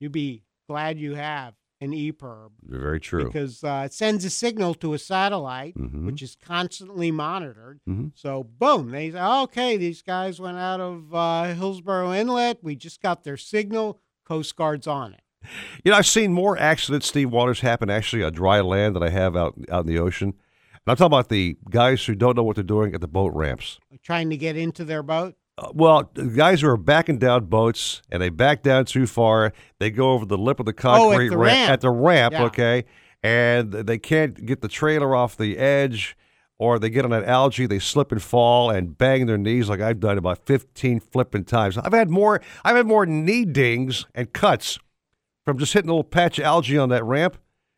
You'd 0.00 0.12
be 0.12 0.42
glad 0.68 0.98
you 0.98 1.14
have 1.14 1.54
an 1.80 1.92
EPIRB 1.92 2.50
Very 2.62 2.98
true. 3.00 3.24
because 3.24 3.62
uh, 3.64 3.82
it 3.86 3.92
sends 3.92 4.24
a 4.24 4.30
signal 4.30 4.74
to 4.74 4.94
a 4.94 4.98
satellite, 4.98 5.74
Mhm. 5.76 6.06
which 6.06 6.22
is 6.22 6.36
constantly 6.36 7.10
monitored. 7.10 7.80
Mhm. 7.88 8.12
So, 8.14 8.42
boom, 8.44 8.90
they 8.90 9.10
say, 9.12 9.20
okay, 9.22 9.76
these 9.76 10.02
guys 10.02 10.40
went 10.40 10.58
out 10.58 10.80
of 10.80 11.14
uh, 11.14 11.54
Hillsborough 11.54 12.12
Inlet. 12.12 12.58
We 12.62 12.74
just 12.76 13.00
got 13.00 13.24
their 13.24 13.36
signal. 13.36 14.00
Coast 14.24 14.54
Guard's 14.56 14.86
on 14.86 15.14
it. 15.14 15.22
You 15.84 15.92
know, 15.92 15.98
I've 15.98 16.06
seen 16.06 16.32
more 16.32 16.58
accidents, 16.58 17.06
Steve 17.06 17.30
Waters, 17.30 17.60
happen 17.60 17.88
actually 17.88 18.22
on 18.24 18.32
dry 18.32 18.60
land 18.60 18.94
than 18.96 19.02
I 19.04 19.08
have 19.10 19.36
out 19.36 19.54
out 19.70 19.86
in 19.86 19.86
the 19.86 19.98
ocean. 20.00 20.30
And 20.30 20.82
I'm 20.88 20.96
talking 20.96 21.06
about 21.06 21.28
the 21.28 21.56
guys 21.70 22.04
who 22.04 22.14
don't 22.16 22.36
know 22.36 22.42
what 22.42 22.56
they're 22.56 22.64
doing 22.64 22.92
at 22.94 23.00
the 23.00 23.08
boat 23.08 23.32
ramps. 23.34 23.78
Trying 24.02 24.28
to 24.30 24.36
get 24.36 24.56
into 24.56 24.84
their 24.84 25.02
boat. 25.04 25.36
Uh, 25.58 25.70
well, 25.74 26.10
the 26.14 26.24
guys 26.26 26.60
who 26.60 26.68
are 26.68 26.76
backing 26.76 27.18
down 27.18 27.46
boats 27.46 28.00
and 28.10 28.22
they 28.22 28.28
back 28.28 28.62
down 28.62 28.84
too 28.84 29.06
far, 29.06 29.52
they 29.80 29.90
go 29.90 30.12
over 30.12 30.24
the 30.24 30.38
lip 30.38 30.60
of 30.60 30.66
the 30.66 30.72
Oh, 30.84 31.10
at 31.10 31.16
concrete 31.16 31.28
the 31.30 31.36
ra- 31.36 31.44
ramp. 31.46 31.70
at 31.72 31.80
the 31.80 31.90
ramp, 31.90 32.32
Yeah. 32.34 32.44
okay, 32.44 32.84
and 33.22 33.72
they 33.72 33.98
can't 33.98 34.46
get 34.46 34.60
the 34.60 34.68
trailer 34.68 35.16
off 35.16 35.36
the 35.36 35.58
edge, 35.58 36.16
or 36.60 36.78
they 36.78 36.90
get 36.90 37.04
on 37.04 37.10
that 37.10 37.24
algae, 37.24 37.66
they 37.66 37.78
slip 37.80 38.12
and 38.12 38.22
fall 38.22 38.70
and 38.70 38.96
bang 38.96 39.26
their 39.26 39.38
knees 39.38 39.68
like 39.68 39.80
I've 39.80 40.00
done 40.00 40.16
about 40.18 40.44
15 40.46 41.00
flipping 41.00 41.44
times. 41.44 41.76
I've 41.78 41.92
had 41.92 42.08
more, 42.10 42.40
I've 42.64 42.76
had 42.76 42.86
more 42.86 43.06
knee 43.06 43.44
dings 43.44 44.06
and 44.14 44.32
cuts 44.32 44.78
from 45.44 45.58
just 45.58 45.72
hitting 45.72 45.88
a 45.88 45.92
little 45.92 46.04
patch 46.04 46.38
of 46.38 46.44
algae 46.44 46.78
on 46.78 46.88
that 46.90 47.04
ramp, 47.04 47.36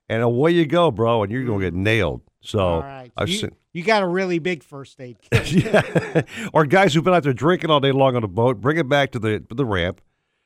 and 0.08 0.22
away 0.22 0.50
you 0.50 0.66
go, 0.66 0.90
bro, 0.90 1.22
and 1.22 1.30
you're 1.32 1.44
gonna 1.44 1.60
get 1.60 1.72
nailed. 1.74 2.20
So 2.42 2.58
All 2.58 2.80
right. 2.80 3.10
I've 3.16 3.28
you, 3.28 3.36
seen. 3.38 3.50
You 3.72 3.82
got 3.82 4.02
a 4.02 4.06
really 4.06 4.38
big 4.38 4.62
first 4.62 5.00
aid 5.00 5.16
kit. 5.30 5.52
yeah. 5.52 6.22
or 6.52 6.64
guys 6.66 6.94
who've 6.94 7.04
been 7.04 7.14
out 7.14 7.22
there 7.22 7.32
drinking 7.32 7.70
all 7.70 7.80
day 7.80 7.92
long 7.92 8.16
on 8.16 8.24
a 8.24 8.28
boat, 8.28 8.60
bring 8.60 8.76
it 8.76 8.88
back 8.88 9.12
to 9.12 9.18
the 9.18 9.44
the 9.50 9.64
ramp, 9.64 10.00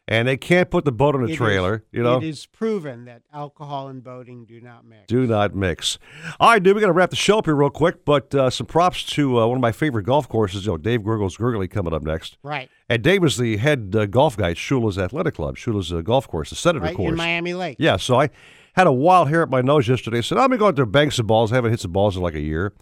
and 0.06 0.28
they 0.28 0.36
can't 0.36 0.70
put 0.70 0.84
the 0.84 0.92
boat 0.92 1.14
on 1.14 1.22
a 1.22 1.24
It 1.24 1.30
is- 1.30 1.36
trailer. 1.38 1.84
you 1.90 2.02
know, 2.02 2.18
it 2.18 2.24
is 2.24 2.44
proven 2.46 3.06
that 3.06 3.22
alcohol 3.32 3.88
and 3.88 4.05
boating 4.05 4.44
do 4.44 4.60
not 4.60 4.84
mix. 4.84 5.05
do 5.06 5.26
not 5.26 5.55
mix. 5.55 5.98
All 6.38 6.51
right, 6.51 6.62
dude, 6.62 6.74
we 6.74 6.80
got 6.82 6.88
to 6.88 6.92
wrap 6.92 7.09
the 7.10 7.16
show 7.16 7.38
up 7.38 7.46
here 7.46 7.55
real 7.55 7.70
quick, 7.70 8.05
but 8.05 8.34
uh, 8.34 8.51
some 8.51 8.66
props 8.66 9.02
to 9.05 9.40
uh, 9.40 9.46
one 9.46 9.56
of 9.56 9.62
my 9.62 9.72
favorite 9.72 10.02
golf 10.05 10.28
courses. 10.28 10.66
You 10.66 10.72
know, 10.72 10.76
Dave 10.76 11.02
Gurgles 11.05 11.38
Gurgly 11.38 11.70
coming 11.70 11.94
up 11.94 12.02
next. 12.02 12.36
Right. 12.42 12.68
And 12.90 13.02
Dave 13.02 13.24
is 13.24 13.38
the 13.38 13.56
head 13.56 13.94
uh, 13.96 14.05
golf 14.05 14.36
guy 14.36 14.51
at 14.51 14.56
Shula's 14.59 14.98
Athletic 14.98 15.34
Club, 15.34 15.56
Shula's 15.56 15.90
uh, 15.90 16.02
golf 16.02 16.28
course, 16.28 16.51
the 16.51 16.56
Senator 16.56 16.84
Right 16.84 16.94
course. 16.96 17.10
in 17.12 17.16
Miami 17.16 17.55
Lake. 17.55 17.76
Yeah, 17.78 17.96
so 17.96 18.20
I 18.20 18.28
had 18.74 18.86
a 18.86 18.92
wild 18.92 19.30
hair 19.30 19.42
at 19.42 19.48
my 19.48 19.62
nose 19.62 19.88
yesterday. 19.88 20.20
Said, 20.20 20.36
I'm 20.36 20.48
going 20.48 20.51
to 20.52 20.59
go 20.59 20.66
out 20.66 20.74
there 20.76 20.82
and 20.82 20.92
bang 20.92 21.10
some 21.10 21.26
balls. 21.26 21.51
I 21.51 21.55
haven't 21.55 21.70
hit 21.70 21.80
some 21.80 21.92
balls 21.92 22.14
in 22.16 22.22
like 22.22 22.34
a 22.34 22.40
year. 22.40 22.74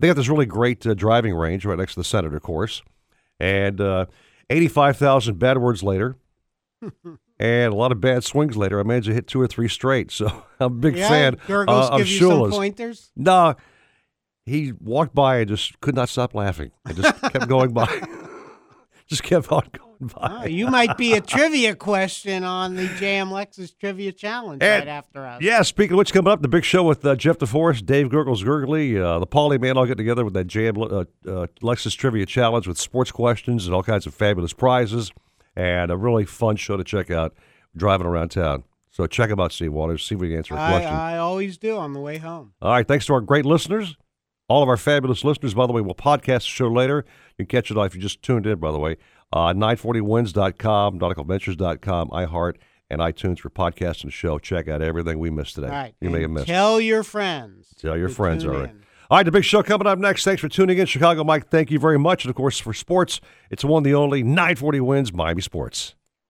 They 0.00 0.06
got 0.08 0.16
this 0.16 0.28
really 0.28 0.46
great 0.46 0.86
uh, 0.86 0.94
driving 0.94 1.34
range 1.34 1.64
right 1.64 1.78
next 1.78 1.94
to 1.94 2.00
the 2.00 2.04
Senator 2.04 2.38
course. 2.40 2.82
And 3.40 3.80
uh, 3.80 4.06
85,000 4.50 5.38
bad 5.38 5.58
words 5.58 5.82
later 5.82 6.16
and 7.40 7.72
a 7.72 7.76
lot 7.76 7.92
of 7.92 8.00
bad 8.00 8.24
swings 8.24 8.56
later, 8.56 8.80
I 8.80 8.82
managed 8.82 9.06
to 9.08 9.14
hit 9.14 9.26
two 9.26 9.40
or 9.40 9.46
three 9.46 9.68
straight. 9.68 10.10
So 10.10 10.26
I'm 10.60 10.66
a 10.66 10.70
big 10.70 10.96
Yeah, 10.96 11.08
fan 11.08 11.36
Gurgles 11.46 11.90
uh, 11.90 11.92
of 11.92 11.98
give 11.98 12.08
you 12.08 12.18
some 12.18 12.28
Shula's. 12.30 12.54
pointers? 12.54 13.10
No, 13.16 13.54
he 14.46 14.72
walked 14.80 15.14
by 15.14 15.38
and 15.38 15.48
just 15.48 15.80
could 15.80 15.94
not 15.94 16.08
stop 16.08 16.34
laughing. 16.34 16.70
I 16.86 16.92
just 16.92 17.20
kept 17.22 17.48
going 17.48 17.72
by. 17.72 17.86
just 19.06 19.22
kept 19.22 19.50
on 19.52 19.68
going 19.72 19.87
by. 20.00 20.42
Oh, 20.42 20.46
you 20.48 20.66
might 20.68 20.96
be 20.96 21.12
a 21.14 21.20
trivia 21.20 21.74
question 21.74 22.44
on 22.44 22.74
the 22.76 22.86
JM 22.86 23.28
Lexus 23.28 23.76
Trivia 23.78 24.12
Challenge 24.12 24.62
And- 24.62 24.86
right 24.86 24.88
after 24.88 25.26
us. 25.26 25.42
Yeah, 25.42 25.62
speaking 25.62 25.94
of 25.94 25.98
which, 25.98 26.12
coming 26.12 26.32
up, 26.32 26.42
the 26.42 26.48
big 26.48 26.64
show 26.64 26.82
with 26.82 27.04
uh, 27.04 27.16
Jeff 27.16 27.38
DeForest, 27.38 27.86
Dave 27.86 28.10
Gurgles 28.10 28.42
Gurgly, 28.42 28.96
uh, 29.00 29.18
the 29.18 29.26
Paulie 29.26 29.60
Man 29.60 29.76
all 29.76 29.86
get 29.86 29.96
together 29.96 30.24
with 30.24 30.34
that 30.34 30.46
JM 30.46 30.78
uh, 30.78 31.30
uh, 31.30 31.46
Lexus 31.62 31.96
Trivia 31.96 32.26
Challenge 32.26 32.66
with 32.66 32.78
sports 32.78 33.10
questions 33.10 33.66
and 33.66 33.74
all 33.74 33.82
kinds 33.82 34.06
of 34.06 34.14
fabulous 34.14 34.52
prizes. 34.52 35.10
And 35.56 35.90
a 35.90 35.96
really 35.96 36.24
fun 36.24 36.56
show 36.56 36.76
to 36.76 36.84
check 36.84 37.10
out 37.10 37.34
driving 37.76 38.06
around 38.06 38.28
town. 38.28 38.64
So 38.90 39.06
check 39.06 39.30
them 39.30 39.40
out, 39.40 39.52
Steve 39.52 39.72
Waters. 39.72 40.04
See 40.04 40.14
if 40.14 40.20
we 40.20 40.28
can 40.28 40.38
answer 40.38 40.54
a 40.54 40.60
I, 40.60 40.70
question. 40.70 40.92
I 40.92 41.18
always 41.18 41.58
do 41.58 41.76
on 41.76 41.92
the 41.92 42.00
way 42.00 42.18
home. 42.18 42.52
All 42.62 42.70
right, 42.72 42.86
thanks 42.86 43.06
to 43.06 43.14
our 43.14 43.20
great 43.20 43.44
listeners. 43.44 43.96
All 44.48 44.62
of 44.62 44.68
our 44.68 44.76
fabulous 44.78 45.24
listeners, 45.24 45.52
by 45.52 45.66
the 45.66 45.72
way, 45.72 45.82
we'll 45.82 45.94
podcast 45.94 46.38
the 46.38 46.46
show 46.46 46.68
later. 46.68 47.04
You 47.36 47.44
can 47.44 47.46
catch 47.46 47.70
it 47.70 47.76
if 47.76 47.94
you 47.94 48.00
just 48.00 48.22
tuned 48.22 48.46
in, 48.46 48.58
by 48.58 48.72
the 48.72 48.78
way. 48.78 48.96
Uh, 49.32 49.52
940winz.com, 49.52 50.98
nauticalventures.com, 50.98 52.08
iHeart, 52.08 52.54
and 52.90 53.00
iTunes 53.00 53.38
for 53.38 53.50
podcasting 53.50 54.04
and 54.04 54.12
show. 54.12 54.38
Check 54.38 54.68
out 54.68 54.80
everything 54.80 55.18
we 55.18 55.30
missed 55.30 55.54
today. 55.54 55.68
All 55.68 55.72
right. 55.74 55.94
You 56.00 56.10
may 56.10 56.22
have 56.22 56.30
missed. 56.30 56.46
Tell 56.46 56.80
your 56.80 57.02
friends. 57.02 57.74
Tell 57.78 57.96
your 57.96 58.08
friends, 58.08 58.44
all 58.44 58.52
right. 58.52 58.70
in. 58.70 58.84
All 59.10 59.16
right, 59.16 59.22
the 59.24 59.32
big 59.32 59.44
show 59.44 59.62
coming 59.62 59.86
up 59.86 59.98
next. 59.98 60.24
Thanks 60.24 60.40
for 60.40 60.50
tuning 60.50 60.76
in. 60.76 60.84
Chicago 60.84 61.24
Mike, 61.24 61.48
thank 61.48 61.70
you 61.70 61.78
very 61.78 61.98
much. 61.98 62.24
And 62.24 62.30
of 62.30 62.36
course, 62.36 62.58
for 62.58 62.74
sports, 62.74 63.22
it's 63.50 63.64
one, 63.64 63.80
of 63.80 63.84
the 63.84 63.94
only 63.94 64.22
940 64.22 64.80
WINZ 64.80 65.14
Miami 65.14 65.40
Sports. 65.40 65.94